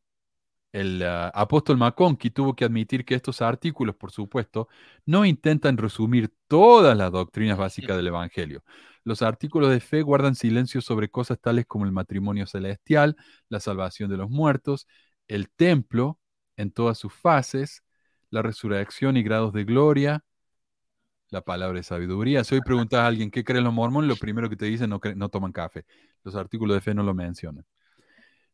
el, 0.76 1.03
ah, 1.03 1.30
apóstol 1.34 1.77
McConkie 1.77 2.31
tuvo 2.31 2.53
que 2.56 2.65
admitir 2.65 3.06
que 3.06 3.15
estos 3.15 3.41
artículos, 3.41 3.95
por 3.95 4.11
supuesto, 4.11 4.68
no 5.06 5.23
intentan 5.26 5.77
resumir 5.77 6.34
todas 6.47 6.97
las 6.97 7.11
doctrinas 7.14 7.57
básicas 7.57 7.95
del 7.95 8.07
Evangelio. 8.07 8.61
Los 9.06 9.22
artículos 9.22 9.69
de 9.69 9.80
fe 9.80 10.02
guardan 10.02 10.35
silencio 10.35 10.81
sobre 10.81 11.10
cosas 11.10 11.39
tales 11.39 11.65
como 11.65 11.85
el 11.85 11.93
matrimonio 11.93 12.45
celestial, 12.45 13.15
la 13.47 13.61
salvación 13.61 14.10
de 14.10 14.18
los 14.18 14.30
muertos, 14.30 14.85
el 15.30 15.49
templo 15.49 16.19
en 16.57 16.72
todas 16.72 16.97
sus 16.97 17.14
fases, 17.14 17.84
la 18.30 18.41
resurrección 18.41 19.15
y 19.15 19.23
grados 19.23 19.53
de 19.53 19.64
gloria, 19.64 20.26
la 21.30 21.41
palabra 21.41 21.77
de 21.77 21.84
sabiduría. 21.84 22.43
Si 22.43 22.56
hoy 22.56 22.61
preguntas 22.61 22.99
a 22.99 23.07
alguien 23.07 23.31
qué 23.31 23.45
creen 23.45 23.64
los 23.64 23.73
mormones, 23.73 24.10
lo 24.10 24.18
primero 24.18 24.49
que 24.49 24.57
te 24.57 24.65
dicen 24.65 24.89
no, 24.89 24.99
no 25.15 25.30
toman 25.30 25.53
café. 25.53 25.85
Los 26.23 26.35
artículos 26.35 26.76
de 26.76 26.81
fe 26.81 26.93
no 26.93 27.03
lo 27.03 27.14
mencionan. 27.14 27.65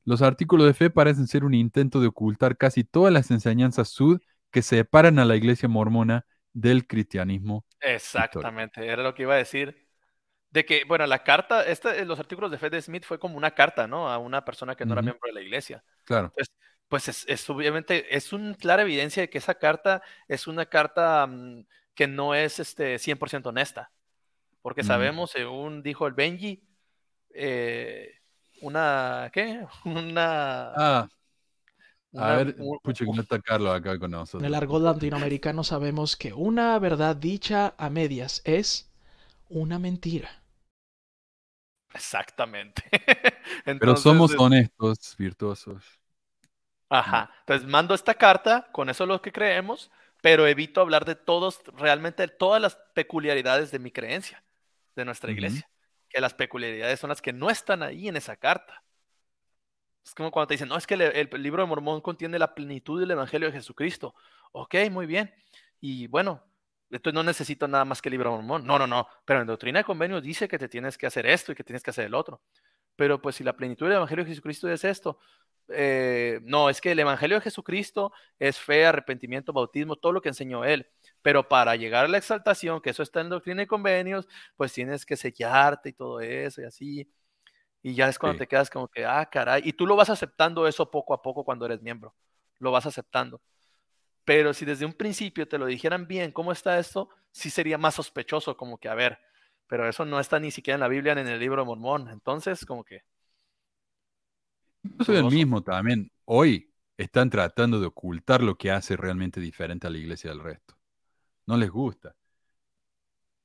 Los 0.05 0.21
artículos 0.21 0.67
de 0.67 0.73
fe 0.73 0.89
parecen 0.89 1.27
ser 1.27 1.43
un 1.43 1.53
intento 1.53 1.99
de 2.01 2.07
ocultar 2.07 2.57
casi 2.57 2.83
todas 2.83 3.13
las 3.13 3.31
enseñanzas 3.31 3.89
sud 3.89 4.21
que 4.51 4.61
separan 4.61 5.19
a 5.19 5.25
la 5.25 5.35
iglesia 5.35 5.69
mormona 5.69 6.25
del 6.53 6.87
cristianismo. 6.87 7.65
Exactamente, 7.79 8.85
era 8.85 9.03
lo 9.03 9.13
que 9.13 9.23
iba 9.23 9.33
a 9.33 9.37
decir. 9.37 9.87
De 10.49 10.65
que, 10.65 10.83
bueno, 10.85 11.07
la 11.07 11.23
carta, 11.23 11.63
esta, 11.63 12.03
los 12.03 12.19
artículos 12.19 12.51
de 12.51 12.57
fe 12.57 12.69
de 12.69 12.81
Smith 12.81 13.05
fue 13.05 13.19
como 13.19 13.37
una 13.37 13.51
carta, 13.51 13.87
¿no? 13.87 14.09
A 14.09 14.17
una 14.17 14.43
persona 14.43 14.75
que 14.75 14.85
no 14.85 14.93
era 14.93 15.01
miembro 15.01 15.27
de 15.27 15.33
la 15.33 15.41
iglesia. 15.41 15.83
Claro, 16.03 16.31
Pues, 16.33 16.51
pues 16.89 17.07
es, 17.07 17.25
es 17.27 17.49
obviamente, 17.49 18.15
es 18.15 18.33
una 18.33 18.53
clara 18.55 18.81
evidencia 18.81 19.21
de 19.21 19.29
que 19.29 19.37
esa 19.37 19.55
carta 19.55 20.01
es 20.27 20.47
una 20.47 20.65
carta 20.65 21.25
mm, 21.27 21.65
que 21.93 22.07
no 22.07 22.35
es 22.35 22.59
este, 22.59 22.99
100% 22.99 23.49
honesta. 23.49 23.91
Porque 24.61 24.83
sabemos, 24.83 25.31
según 25.31 25.83
dijo 25.83 26.07
el 26.07 26.13
Benji, 26.13 26.63
eh, 27.33 28.20
una, 28.61 29.29
¿qué? 29.33 29.65
Una, 29.85 30.75
Ah, 30.75 31.07
a 32.15 32.31
una- 32.33 32.33
ver, 32.33 32.55
un- 32.57 32.79
pucha, 32.81 33.05
que 33.05 33.11
no 33.13 33.21
está 33.21 33.39
Carlos 33.41 33.73
acá 33.75 33.97
con 33.99 34.11
En 34.11 34.11
nosotros. 34.11 34.43
el 34.43 34.55
argot 34.55 34.81
latinoamericano 34.81 35.63
sabemos 35.63 36.17
que 36.17 36.33
una 36.33 36.77
verdad 36.79 37.15
dicha 37.15 37.75
a 37.77 37.89
medias 37.89 38.41
es 38.43 38.91
una 39.49 39.79
mentira. 39.79 40.43
Exactamente. 41.93 42.83
Pero 43.77 43.95
somos 43.97 44.33
es- 44.33 44.37
honestos, 44.37 45.15
virtuosos. 45.17 45.83
Ajá. 46.89 47.31
Entonces 47.41 47.67
mando 47.67 47.93
esta 47.95 48.15
carta, 48.15 48.67
con 48.71 48.89
eso 48.89 49.03
es 49.05 49.07
lo 49.07 49.21
que 49.21 49.31
creemos, 49.31 49.89
pero 50.21 50.45
evito 50.47 50.81
hablar 50.81 51.05
de 51.05 51.15
todos, 51.15 51.61
realmente 51.77 52.23
de 52.23 52.27
todas 52.29 52.61
las 52.61 52.75
peculiaridades 52.93 53.71
de 53.71 53.79
mi 53.79 53.91
creencia, 53.91 54.43
de 54.95 55.05
nuestra 55.05 55.31
iglesia. 55.31 55.69
Que 56.11 56.21
las 56.21 56.33
peculiaridades 56.33 56.99
son 56.99 57.09
las 57.09 57.21
que 57.21 57.33
no 57.33 57.49
están 57.49 57.83
ahí 57.83 58.07
en 58.07 58.17
esa 58.17 58.35
carta. 58.35 58.83
Es 60.03 60.15
como 60.15 60.31
cuando 60.31 60.47
te 60.47 60.55
dicen, 60.55 60.67
no, 60.67 60.77
es 60.77 60.87
que 60.87 60.95
el, 60.95 61.29
libro 61.41 61.61
de 61.61 61.67
Mormón 61.67 62.01
contiene 62.01 62.39
la 62.39 62.55
plenitud 62.55 62.99
del 62.99 63.11
Evangelio 63.11 63.47
de 63.47 63.53
Jesucristo. 63.53 64.15
Ok, 64.51 64.75
muy 64.91 65.05
bien. 65.05 65.33
Y 65.79 66.07
bueno, 66.07 66.43
entonces 66.89 67.13
no 67.13 67.23
necesito 67.23 67.67
nada 67.67 67.85
más 67.85 68.01
que 68.01 68.09
el 68.09 68.11
libro 68.11 68.31
de 68.31 68.37
Mormón. 68.37 68.65
No, 68.65 68.79
no, 68.79 68.87
no. 68.87 69.07
Pero 69.25 69.41
en 69.41 69.47
Doctrina 69.47 69.79
de 69.79 69.85
Convenios 69.85 70.23
dice 70.23 70.47
que 70.47 70.57
te 70.57 70.67
tienes 70.67 70.97
que 70.97 71.07
hacer 71.07 71.25
esto 71.25 71.51
y 71.51 71.55
que 71.55 71.63
tienes 71.63 71.83
que 71.83 71.91
hacer 71.91 72.05
el 72.05 72.15
otro. 72.15 72.41
Pero 72.95 73.21
pues 73.21 73.35
si 73.35 73.43
la 73.43 73.55
plenitud 73.55 73.85
del 73.85 73.97
Evangelio 73.97 74.25
de 74.25 74.31
Jesucristo 74.31 74.69
es 74.69 74.83
esto, 74.83 75.19
eh, 75.69 76.39
no, 76.43 76.69
es 76.69 76.81
que 76.81 76.91
el 76.91 76.99
Evangelio 76.99 77.37
de 77.37 77.41
Jesucristo 77.41 78.11
es 78.39 78.59
fe, 78.59 78.85
arrepentimiento, 78.85 79.53
bautismo, 79.53 79.95
todo 79.95 80.11
lo 80.11 80.21
que 80.21 80.29
enseñó 80.29 80.65
él. 80.65 80.87
Pero 81.21 81.47
para 81.47 81.75
llegar 81.75 82.05
a 82.05 82.07
la 82.07 82.17
exaltación, 82.17 82.81
que 82.81 82.89
eso 82.91 83.03
está 83.03 83.21
en 83.21 83.29
doctrina 83.29 83.63
y 83.63 83.67
convenios, 83.67 84.27
pues 84.55 84.73
tienes 84.73 85.05
que 85.05 85.15
sellarte 85.17 85.89
y 85.89 85.93
todo 85.93 86.19
eso 86.21 86.61
y 86.61 86.65
así. 86.65 87.13
Y 87.83 87.95
ya 87.95 88.09
es 88.09 88.19
cuando 88.19 88.35
Sí. 88.35 88.39
te 88.39 88.47
quedas 88.47 88.69
como 88.69 88.87
que, 88.87 89.05
ah, 89.05 89.25
caray. 89.31 89.61
Y 89.65 89.73
tú 89.73 89.87
lo 89.87 89.95
vas 89.95 90.09
aceptando 90.09 90.67
eso 90.67 90.89
poco 90.91 91.13
a 91.13 91.21
poco 91.21 91.43
cuando 91.45 91.65
eres 91.65 91.81
miembro. 91.81 92.15
Lo 92.59 92.71
vas 92.71 92.85
aceptando. 92.85 93.41
Pero 94.25 94.53
si 94.53 94.65
desde 94.65 94.85
un 94.85 94.93
principio 94.93 95.47
te 95.47 95.57
lo 95.57 95.65
dijeran 95.67 96.07
bien, 96.07 96.31
¿cómo 96.31 96.51
está 96.51 96.79
esto? 96.79 97.09
Sí 97.31 97.49
sería 97.49 97.77
más 97.77 97.95
sospechoso, 97.95 98.57
como 98.57 98.77
que, 98.79 98.89
a 98.89 98.95
ver, 98.95 99.19
pero 99.67 99.87
eso 99.89 100.05
no 100.05 100.19
está 100.19 100.39
ni 100.39 100.51
siquiera 100.51 100.75
en 100.75 100.81
la 100.81 100.87
Biblia 100.89 101.15
ni 101.15 101.21
en 101.21 101.27
el 101.27 101.39
libro 101.39 101.61
de 101.63 101.65
Mormón. 101.67 102.09
Entonces, 102.09 102.65
como 102.65 102.83
que, 102.83 103.03
Incluso 104.83 105.13
el 105.13 105.25
mismo 105.25 105.61
también, 105.63 106.11
hoy 106.25 106.73
están 106.97 107.29
tratando 107.29 107.79
de 107.79 107.87
ocultar 107.87 108.41
lo 108.41 108.57
que 108.57 108.71
hace 108.71 108.97
realmente 108.97 109.39
diferente 109.39 109.87
a 109.87 109.89
la 109.89 109.97
iglesia 109.97 110.31
del 110.31 110.39
resto. 110.41 110.75
No 111.47 111.57
les 111.57 111.69
gusta. 111.69 112.15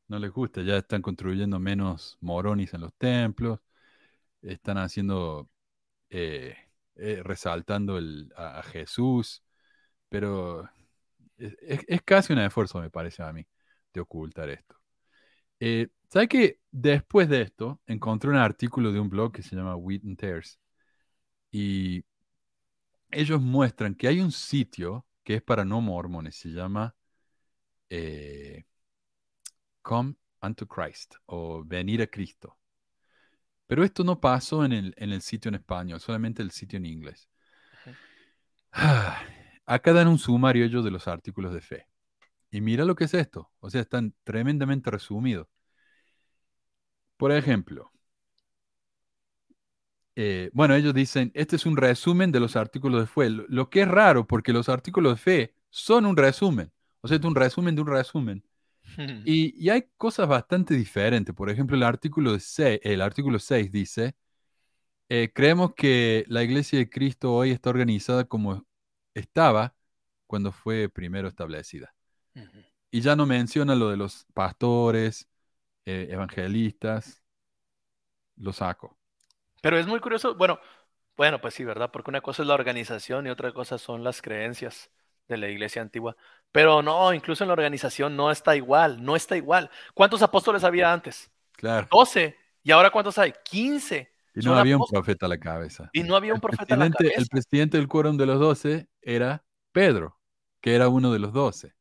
No 0.09 0.19
les 0.19 0.31
gusta, 0.31 0.63
ya 0.63 0.77
están 0.79 1.03
construyendo 1.03 1.59
menos 1.59 2.17
moronis 2.21 2.73
en 2.75 2.83
los 2.83 2.95
templos, 2.95 3.61
están 4.43 4.79
haciendo, 4.79 5.51
eh, 6.11 6.57
eh, 6.97 7.23
resaltando 7.25 7.99
a, 8.37 8.63
Jesús, 8.65 9.45
pero 10.09 10.71
es 11.39 12.03
casi 12.05 12.33
un 12.33 12.41
esfuerzo, 12.41 12.81
me 12.81 12.91
parece 12.91 13.23
a 13.23 13.33
mí, 13.33 13.47
de 13.93 14.01
ocultar 14.01 14.51
esto. 14.51 14.77
Eh, 15.61 15.89
¿Sabes 16.09 16.29
que 16.29 16.61
Después 16.79 17.29
de 17.31 17.43
esto, 17.43 17.81
encontré 17.87 18.29
un 18.31 18.37
artículo 18.37 18.93
de 18.93 19.01
un 19.01 19.09
blog 19.09 19.33
que 19.33 19.43
se 19.43 19.57
llama 19.57 19.77
Wheat 19.77 20.05
and 20.05 20.19
Tears. 20.19 20.61
Y 21.51 22.05
ellos 23.11 23.41
muestran 23.41 23.95
que 23.95 24.09
hay 24.09 24.21
un 24.21 24.33
sitio 24.33 25.07
que 25.25 25.37
es 25.37 25.43
para 25.43 25.65
no 25.65 25.81
mormones, 25.81 26.37
se 26.37 26.51
llama 26.51 26.96
eh, 27.91 28.65
Come 29.83 30.15
unto 30.43 30.67
Christ 30.67 31.15
o 31.27 31.63
Venir 31.65 32.03
a 32.03 32.07
Cristo. 32.07 32.59
Pero 33.67 33.85
esto 33.85 34.05
no 34.05 34.21
pasó 34.21 34.65
en 34.65 34.73
el, 34.73 34.95
en 34.97 35.13
el 35.13 35.23
sitio 35.23 35.49
en 35.49 35.57
español, 35.57 36.01
solamente 36.01 36.43
el 36.43 36.51
sitio 36.51 36.77
en 36.79 36.87
inglés. 36.87 37.29
Ah, 38.73 39.23
acá 39.65 39.93
dan 39.93 40.09
un 40.09 40.19
sumario 40.19 40.65
ellos 40.65 40.85
de 40.85 40.91
los 40.91 41.09
artículos 41.09 41.53
de 41.53 41.61
fe. 41.61 41.87
Y 42.51 42.61
mira 42.61 42.85
lo 42.85 42.95
que 42.95 43.05
es 43.05 43.15
esto. 43.15 43.51
O 43.61 43.71
sea, 43.71 43.81
están 43.81 44.15
tremendamente 44.25 44.91
resumidos. 44.91 45.49
Por 47.17 47.33
ejemplo, 47.33 47.93
eh, 50.15 50.51
bueno, 50.53 50.75
ellos 50.75 50.95
dicen, 50.95 51.31
este 51.35 51.57
es 51.57 51.67
un 51.67 51.77
resumen 51.77 52.33
de 52.33 52.41
los 52.41 52.57
artículos 52.57 53.03
de 53.03 53.07
fe, 53.07 53.31
lo, 53.31 53.45
lo 53.49 53.71
que 53.71 53.83
es 53.83 53.89
raro 53.89 54.27
porque 54.27 54.53
los 54.53 54.69
artículos 54.69 55.15
de 55.15 55.19
fe 55.19 55.55
son 55.71 56.07
un 56.07 56.17
resumen, 56.17 56.73
o 57.07 57.09
sea, 57.09 57.19
es 57.19 57.25
un 57.25 57.35
resumen 57.35 57.75
de 57.75 57.83
un 57.83 57.89
resumen. 57.89 58.45
Y, 59.25 59.55
y 59.63 59.71
hay 59.71 59.85
cosas 59.97 60.29
bastante 60.29 60.75
diferentes. 60.75 61.35
Por 61.35 61.51
ejemplo, 61.51 61.77
el 61.77 61.83
artículo, 61.85 62.33
de 62.33 62.41
6, 62.41 62.81
el 62.83 63.01
artículo 63.03 63.39
6 63.39 63.73
dice, 63.73 64.17
eh, 65.09 65.31
creemos 65.35 65.75
que 65.75 66.25
la 66.29 66.43
iglesia 66.43 66.79
de 66.79 66.91
Cristo 66.91 67.35
hoy 67.35 67.51
está 67.53 67.71
organizada 67.71 68.25
como 68.25 68.67
estaba 69.15 69.75
cuando 70.27 70.53
fue 70.53 70.89
primero 70.89 71.29
establecida. 71.29 71.95
Y 72.91 73.01
ya 73.01 73.17
no 73.17 73.27
menciona 73.27 73.75
lo 73.75 73.91
de 73.91 73.97
los 73.97 74.27
pastores, 74.35 75.29
eh, 75.87 76.09
evangelistas, 76.11 77.23
lo 78.37 78.53
saco. 78.53 78.99
Pero 79.63 79.79
es 79.79 79.87
muy 79.87 80.01
curioso, 80.01 80.35
bueno, 80.35 80.61
bueno, 81.17 81.41
pues 81.41 81.55
sí, 81.55 81.65
¿verdad? 81.65 81.91
Porque 81.93 82.11
una 82.11 82.21
cosa 82.21 82.43
es 82.43 82.49
la 82.49 82.55
organización 82.55 83.27
y 83.27 83.31
otra 83.31 83.53
cosa 83.53 83.79
son 83.79 84.05
las 84.05 84.23
creencias 84.23 84.91
de 85.29 85.37
la 85.37 85.49
iglesia 85.49 85.83
antigua. 85.83 86.17
Pero 86.53 86.83
no, 86.83 87.13
incluso 87.13 87.45
en 87.45 87.49
la 87.49 87.55
organización 87.55 88.17
no 88.17 88.31
está 88.31 88.57
igual, 88.57 89.05
no 89.05 89.17
está 89.17 89.37
igual. 89.37 89.71
¿Cuántos 89.95 90.23
apóstoles 90.23 90.65
había 90.65 90.93
antes? 90.93 91.31
Claro. 91.53 91.91
12. 91.91 92.37
¿Y 92.63 92.71
ahora 92.73 92.91
cuántos 92.91 93.19
hay? 93.19 93.33
15. 93.45 94.11
Y 94.35 94.43
Son 94.43 94.53
no 94.53 94.59
había 94.59 94.77
un 94.77 94.85
profeta 94.87 95.27
a 95.27 95.29
la 95.29 95.39
cabeza. 95.39 95.93
Y 95.93 96.03
no 96.03 96.17
había 96.17 96.35
un 96.35 96.37
El 96.37 96.41
profeta 96.41 96.75
a 96.75 96.79
la 96.79 96.87
presidente, 96.89 96.97
cabeza. 97.05 97.21
el 97.21 97.27
presidente 97.29 97.77
del 97.79 97.89
quórum 97.89 98.17
de 98.17 98.27
los 98.27 98.39
doce 98.39 98.89
era 99.03 99.45
Pedro, 99.73 100.19
que 100.61 100.75
era 100.75 100.89
uno 100.89 101.13
de 101.13 101.19
los 101.19 101.33
doce. 101.33 101.75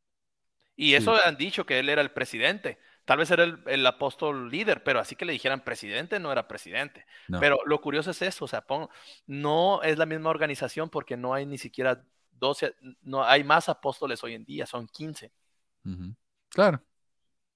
Y 0.76 0.96
eso 0.96 1.16
han 1.24 1.38
dicho 1.38 1.66
que 1.66 1.80
él 1.80 1.90
era 1.90 2.02
el 2.02 2.12
presidente. 2.12 2.80
Tal 3.06 3.18
vez 3.20 3.30
era 3.32 3.44
el, 3.44 3.60
el 3.68 3.86
apóstol 3.86 4.50
líder, 4.50 4.84
pero 4.84 5.00
así 5.00 5.16
que 5.16 5.26
le 5.26 5.34
dijeran 5.34 5.64
presidente, 5.64 6.20
no 6.20 6.32
era 6.32 6.48
presidente. 6.48 7.06
No. 7.28 7.40
Pero 7.40 7.60
lo 7.66 7.80
curioso 7.82 8.12
es 8.12 8.22
eso, 8.22 8.46
o 8.46 8.48
sea, 8.48 8.62
pon- 8.66 8.90
no 9.28 9.84
es 9.84 9.98
la 9.98 10.06
misma 10.06 10.30
organización 10.32 10.90
porque 10.90 11.16
no 11.16 11.34
hay 11.34 11.46
ni 11.46 11.58
siquiera 11.58 12.04
12, 12.40 12.76
no 13.02 13.24
hay 13.24 13.44
más 13.44 13.70
apóstoles 13.70 14.24
hoy 14.24 14.34
en 14.34 14.46
día, 14.46 14.66
son 14.66 14.88
15. 14.88 15.32
Ujú. 15.86 16.16
Claro. 16.50 16.82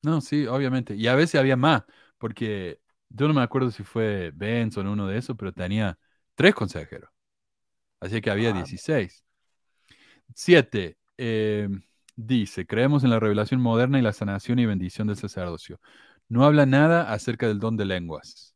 No, 0.02 0.22
sí, 0.22 0.48
obviamente. 0.48 0.96
Y 0.96 1.08
a 1.08 1.16
veces 1.16 1.40
había 1.40 1.58
más, 1.58 1.84
porque 2.18 2.80
yo 3.10 3.28
no 3.28 3.34
me 3.34 3.42
acuerdo 3.42 3.72
si 3.72 3.84
fue 3.84 4.32
Benson 4.34 4.88
o 4.88 4.94
uno 4.94 5.08
de 5.08 5.18
esos, 5.18 5.36
pero 5.38 5.52
tenía 5.54 5.98
tres 6.36 6.56
consejeros. 6.56 7.10
Así 8.00 8.22
que 8.22 8.32
había 8.32 8.52
Ah. 8.52 8.54
16. 8.54 9.24
Siete, 10.36 10.98
eh, 11.18 11.68
dice, 12.16 12.66
creemos 12.66 13.04
en 13.04 13.10
la 13.10 13.20
revelación 13.20 13.62
moderna 13.62 14.00
y 14.00 14.02
la 14.02 14.14
sanación 14.14 14.60
y 14.60 14.66
bendición 14.66 15.08
del 15.08 15.18
sacerdocio. 15.18 15.80
No 16.28 16.46
habla 16.46 16.66
nada 16.66 17.12
acerca 17.12 17.48
del 17.48 17.60
don 17.60 17.76
de 17.78 17.86
lenguas. 17.86 18.56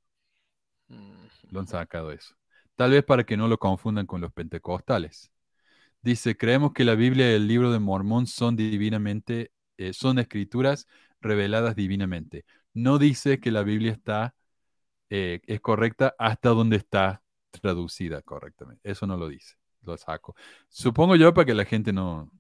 Lo 1.50 1.60
han 1.60 1.68
sacado 1.68 2.12
eso. 2.12 2.36
Tal 2.76 2.92
vez 2.92 3.04
para 3.04 3.24
que 3.24 3.38
no 3.38 3.48
lo 3.48 3.58
confundan 3.58 4.06
con 4.06 4.22
los 4.22 4.32
pentecostales. 4.32 5.32
Dice, 6.04 6.36
creemos 6.38 6.74
que 6.74 6.84
la 6.84 6.96
Biblia 6.96 7.32
y 7.32 7.36
el 7.36 7.48
libro 7.48 7.72
de 7.72 7.80
Mormón 7.80 8.28
son 8.28 8.56
divinamente, 8.58 9.52
eh, 9.78 9.94
son 9.94 10.20
escrituras 10.20 10.88
reveladas 11.22 11.76
divinamente. 11.78 12.46
No 12.74 13.00
dice 13.00 13.40
que 13.40 13.52
la 13.52 13.64
Biblia 13.64 13.94
está, 13.94 14.36
eh, 15.10 15.42
es 15.48 15.62
correcta 15.62 16.16
hasta 16.20 16.50
donde 16.50 16.78
está 16.78 17.24
traducida 17.52 18.22
correctamente. 18.24 18.90
Eso 18.90 19.08
no 19.08 19.18
lo 19.18 19.30
dice. 19.30 19.56
Lo 19.84 19.98
saco. 19.98 20.36
Supongo 20.70 21.16
yo 21.18 21.34
para 21.34 21.46
que 21.46 21.54
la 21.56 21.66
gente 21.66 21.94
no, 21.94 22.32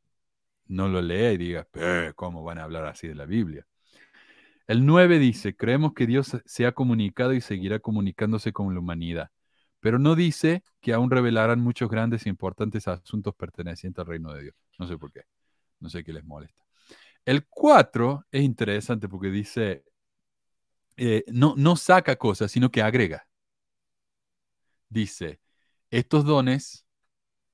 no 0.67 0.87
lo 0.89 1.01
lea 1.01 1.33
y 1.33 1.37
diga, 1.37 1.67
"Eh, 1.73 2.13
¿cómo 2.15 2.43
van 2.43 2.59
a 2.59 2.63
hablar 2.65 2.85
así 2.87 3.07
de 3.07 3.15
la 3.15 3.25
Biblia? 3.25 3.67
El 4.67 4.85
9 4.85 5.19
dice, 5.19 5.55
creemos 5.55 5.93
que 5.93 6.07
Dios 6.07 6.37
se 6.45 6.65
ha 6.65 6.71
comunicado 6.73 7.33
y 7.33 7.41
seguirá 7.41 7.79
comunicándose 7.79 8.53
con 8.53 8.73
la 8.73 8.79
humanidad, 8.79 9.29
pero 9.83 9.99
no 9.99 10.15
dice 10.15 10.63
que 10.79 10.93
aún 10.93 11.11
revelarán 11.11 11.59
muchos 11.59 11.89
grandes 11.89 12.25
e 12.25 12.29
importantes 12.29 12.87
asuntos 12.87 13.35
pertenecientes 13.35 13.99
al 13.99 14.07
reino 14.07 14.33
de 14.33 14.43
Dios. 14.43 14.55
No 14.79 14.87
sé 14.87 14.97
por 14.97 15.11
qué, 15.11 15.23
no 15.81 15.89
sé 15.89 16.05
qué 16.05 16.13
les 16.13 16.23
molesta. 16.23 16.63
El 17.25 17.45
4 17.47 18.25
es 18.31 18.43
interesante 18.43 19.09
porque 19.09 19.27
dice, 19.27 19.83
eh, 20.95 21.25
no, 21.27 21.55
no 21.57 21.75
saca 21.75 22.15
cosas, 22.15 22.49
sino 22.49 22.71
que 22.71 22.81
agrega. 22.81 23.27
Dice, 24.87 25.41
estos 25.91 26.23
dones 26.23 26.85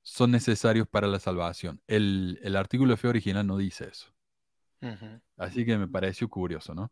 son 0.03 0.29
necesarios 0.29 0.87
para 0.87 1.07
la 1.07 1.19
salvación. 1.19 1.81
El, 1.87 2.39
el 2.43 2.55
artículo 2.55 2.91
de 2.91 2.97
fe 2.97 3.07
original 3.07 3.47
no 3.47 3.57
dice 3.57 3.87
eso. 3.87 4.13
Así 5.35 5.65
que 5.65 5.79
me 5.79 5.87
pareció 5.87 6.29
curioso, 6.29 6.75
¿no? 6.75 6.91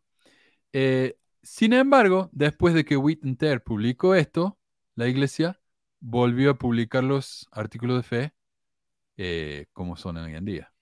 Eh, 0.72 1.16
sin 1.44 1.74
embargo, 1.74 2.28
después 2.32 2.74
de 2.74 2.84
que 2.84 2.96
Wittenberg 2.96 3.62
publicó 3.62 4.16
esto, 4.16 4.58
la 4.98 5.06
iglesia 5.08 5.60
volvió 6.00 6.50
a 6.50 6.58
publicar 6.58 7.04
los 7.04 7.48
artículos 7.52 7.98
de 7.98 8.02
fe 8.02 8.32
eh, 9.18 9.66
como 9.72 9.96
son 9.96 10.18
hoy 10.18 10.34
en 10.34 10.44
día. 10.44 10.72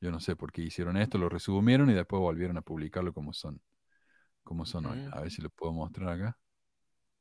Yo 0.00 0.10
no 0.12 0.20
sé 0.20 0.36
por 0.36 0.52
qué 0.52 0.62
hicieron 0.62 0.96
esto, 0.96 1.18
lo 1.18 1.28
resumieron 1.28 1.90
y 1.90 1.94
después 1.94 2.20
volvieron 2.20 2.56
a 2.58 2.62
publicarlo 2.62 3.12
como 3.14 3.32
son, 3.32 3.60
como 4.44 4.66
son 4.66 4.86
hoy. 4.86 5.00
A 5.12 5.20
ver 5.22 5.30
si 5.32 5.42
lo 5.42 5.50
puedo 5.50 5.72
mostrar 5.72 6.10
acá. 6.10 6.38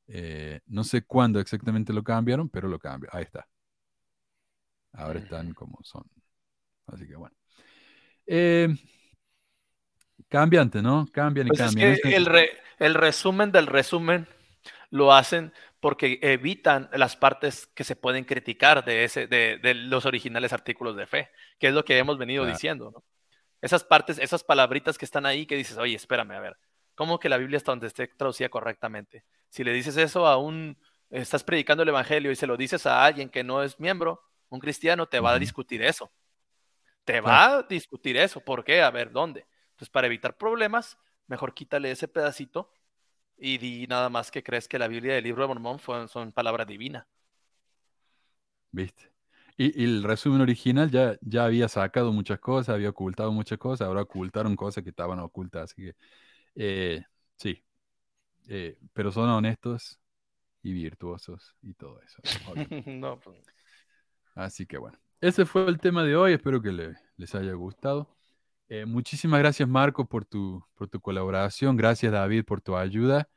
Eh, 0.07 0.61
no 0.67 0.83
sé 0.83 1.03
cuándo 1.03 1.39
exactamente 1.39 1.93
lo 1.93 2.03
cambiaron, 2.03 2.49
pero 2.49 2.67
lo 2.69 2.79
cambiaron. 2.79 3.17
Ahí 3.17 3.25
está. 3.25 3.47
Ahora 4.93 5.19
están 5.19 5.53
como 5.53 5.79
son. 5.83 6.03
Así 6.87 7.07
que 7.07 7.15
bueno. 7.15 7.35
Eh, 8.27 8.69
cambiante, 10.27 10.81
¿no? 10.81 11.05
Cambian 11.11 11.47
y 11.47 11.49
Pues 11.49 11.59
es 11.61 11.75
cambian. 11.75 11.97
que 12.01 12.15
el, 12.15 12.25
re- 12.25 12.51
el 12.79 12.93
resumen 12.93 13.51
del 13.51 13.67
resumen 13.67 14.27
lo 14.91 15.13
hacen 15.13 15.53
porque 15.79 16.19
evitan 16.21 16.89
las 16.93 17.15
partes 17.15 17.67
que 17.67 17.83
se 17.83 17.95
pueden 17.95 18.25
criticar 18.25 18.83
de, 18.85 19.03
ese, 19.05 19.27
de, 19.27 19.59
de 19.61 19.73
los 19.73 20.05
originales 20.05 20.53
artículos 20.53 20.95
de 20.95 21.07
fe, 21.07 21.31
que 21.59 21.67
es 21.67 21.73
lo 21.73 21.85
que 21.85 21.97
hemos 21.97 22.17
venido 22.17 22.43
Claro. 22.43 22.53
diciendo, 22.53 22.91
¿no? 22.91 23.03
Esas 23.61 23.83
partes, 23.83 24.19
esas 24.19 24.43
palabritas 24.43 24.97
que 24.97 25.05
están 25.05 25.25
ahí 25.25 25.45
que 25.45 25.55
dices, 25.55 25.77
oye, 25.77 25.95
espérame, 25.95 26.31
a 26.31 26.39
ver, 26.39 26.57
¿cómo 26.95 27.19
que 27.19 27.29
la 27.29 27.37
Biblia 27.37 27.57
está 27.57 27.71
donde 27.71 27.87
esté 27.87 28.07
traducida 28.07 28.49
correctamente? 28.49 29.25
Si 29.49 29.63
le 29.63 29.73
dices 29.73 29.97
eso 29.97 30.27
a 30.27 30.37
un, 30.37 30.77
estás 31.09 31.43
predicando 31.43 31.83
el 31.83 31.89
Evangelio 31.89 32.31
y 32.31 32.35
se 32.35 32.47
lo 32.47 32.57
dices 32.57 32.85
a 32.85 33.03
alguien 33.05 33.29
que 33.29 33.43
no 33.43 33.63
es 33.63 33.79
miembro, 33.79 34.21
un 34.49 34.59
cristiano, 34.59 35.07
te 35.07 35.19
va 35.19 35.33
a 35.33 35.39
discutir 35.39 35.81
eso. 35.83 36.11
Te 37.03 37.21
Claro. 37.23 37.23
va 37.23 37.57
a 37.57 37.63
discutir 37.63 38.17
eso. 38.17 38.39
¿Por 38.41 38.63
qué? 38.63 38.81
A 38.81 38.91
ver, 38.91 39.11
¿dónde? 39.11 39.45
Entonces, 39.71 39.89
para 39.89 40.07
evitar 40.07 40.37
problemas, 40.37 40.97
mejor 41.27 41.53
quítale 41.53 41.91
ese 41.91 42.07
pedacito 42.07 42.71
y 43.39 43.57
di 43.57 43.87
nada 43.87 44.09
más 44.09 44.31
que 44.31 44.43
crees 44.43 44.67
que 44.67 44.79
la 44.79 44.87
Biblia 44.87 45.15
y 45.15 45.17
el 45.19 45.23
libro 45.23 45.43
de 45.43 45.47
Mormón 45.49 45.79
fue- 45.79 46.07
son 46.07 46.31
palabra 46.31 46.65
divina. 46.65 47.07
¿Viste? 48.71 49.11
Y, 49.57 49.81
y 49.81 49.85
el 49.85 50.03
resumen 50.03 50.41
original 50.41 50.89
ya, 50.91 51.17
ya 51.21 51.45
había 51.45 51.67
sacado 51.67 52.13
muchas 52.13 52.39
cosas, 52.39 52.75
había 52.75 52.89
ocultado 52.89 53.31
muchas 53.31 53.57
cosas, 53.59 53.87
ahora 53.87 54.03
ocultaron 54.03 54.55
cosas 54.55 54.83
que 54.83 54.89
estaban 54.91 55.19
ocultas. 55.19 55.71
Así 55.71 55.83
que, 55.83 55.95
eh, 56.55 57.03
sí. 57.37 57.63
Eh, 58.49 58.77
pero 58.93 59.11
son 59.11 59.29
honestos 59.29 59.99
y 60.63 60.73
virtuosos 60.73 61.55
y 61.63 61.73
todo 61.75 62.01
eso. 62.03 62.23
no, 62.85 63.19
pues, 63.19 63.37
Así 64.35 64.65
que 64.65 64.77
bueno, 64.77 64.97
ese 65.21 65.45
fue 65.45 65.67
el 65.67 65.79
tema 65.79 66.03
de 66.03 66.15
hoy. 66.15 66.33
Espero 66.33 66.61
que 66.61 66.71
le- 66.71 66.95
les 67.17 67.35
haya 67.35 67.53
gustado. 67.53 68.17
Eh, 68.69 68.85
muchísimas 68.85 69.39
gracias, 69.39 69.67
Marco, 69.67 70.07
por 70.07 70.25
tu, 70.25 70.63
por 70.75 70.87
tu 70.87 71.01
colaboración. 71.01 71.75
Gracias, 71.75 72.11
David, 72.11 72.45
por 72.45 72.61
tu 72.61 72.77
ayuda. 72.77 73.27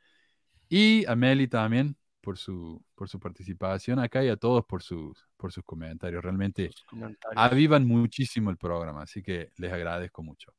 Y 0.69 1.05
a 1.07 1.15
Meli 1.15 1.47
también 1.47 1.97
por 2.21 2.37
su, 2.37 2.83
por 2.95 3.09
su 3.09 3.19
participación 3.19 3.99
acá 3.99 4.23
y 4.23 4.29
a 4.29 4.37
todos 4.37 4.63
por 4.65 4.83
sus, 4.83 5.27
por 5.35 5.51
sus 5.51 5.63
comentarios. 5.63 6.23
Realmente 6.23 6.71
sus 6.71 6.85
comentarios. 6.85 7.43
avivan 7.43 7.85
muchísimo 7.85 8.51
el 8.51 8.57
programa, 8.57 9.01
así 9.01 9.21
que 9.23 9.49
les 9.57 9.73
agradezco 9.73 10.21
mucho. 10.23 10.53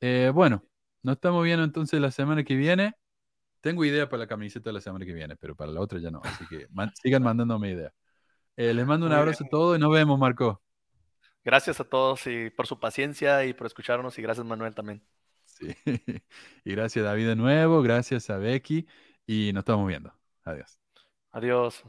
Eh, 0.00 0.32
bueno, 0.34 0.64
nos 1.02 1.16
estamos 1.16 1.44
viendo 1.44 1.62
entonces 1.62 2.00
la 2.00 2.10
semana 2.10 2.42
que 2.42 2.56
viene. 2.56 2.94
Tengo 3.60 3.84
idea 3.84 4.08
para 4.08 4.20
la 4.22 4.26
camiseta 4.26 4.70
de 4.70 4.74
la 4.74 4.80
semana 4.80 5.04
que 5.04 5.12
viene, 5.12 5.36
pero 5.36 5.54
para 5.54 5.70
la 5.70 5.80
otra 5.80 5.98
ya 6.00 6.10
no. 6.10 6.22
Así 6.24 6.46
que 6.48 6.66
man- 6.70 6.90
sigan 7.02 7.22
mandándome 7.22 7.70
ideas. 7.70 7.92
Eh, 8.56 8.72
les 8.72 8.86
mando 8.86 9.06
un 9.06 9.12
abrazo 9.12 9.44
a 9.44 9.48
todos 9.48 9.76
y 9.78 9.80
nos 9.80 9.92
vemos, 9.92 10.18
Marco. 10.18 10.62
Gracias 11.44 11.80
a 11.80 11.84
todos 11.84 12.26
y 12.26 12.50
por 12.50 12.66
su 12.66 12.78
paciencia 12.80 13.44
y 13.44 13.52
por 13.54 13.66
escucharnos 13.66 14.18
y 14.18 14.22
gracias 14.22 14.46
Manuel 14.46 14.74
también. 14.74 15.02
Sí. 15.44 15.74
Y 16.64 16.72
gracias, 16.72 17.04
David, 17.04 17.28
de 17.28 17.36
nuevo. 17.36 17.82
Gracias 17.82 18.30
a 18.30 18.38
Becky. 18.38 18.86
Y 19.26 19.52
nos 19.52 19.62
estamos 19.62 19.86
viendo. 19.88 20.12
Adiós. 20.44 20.80
Adiós. 21.32 21.84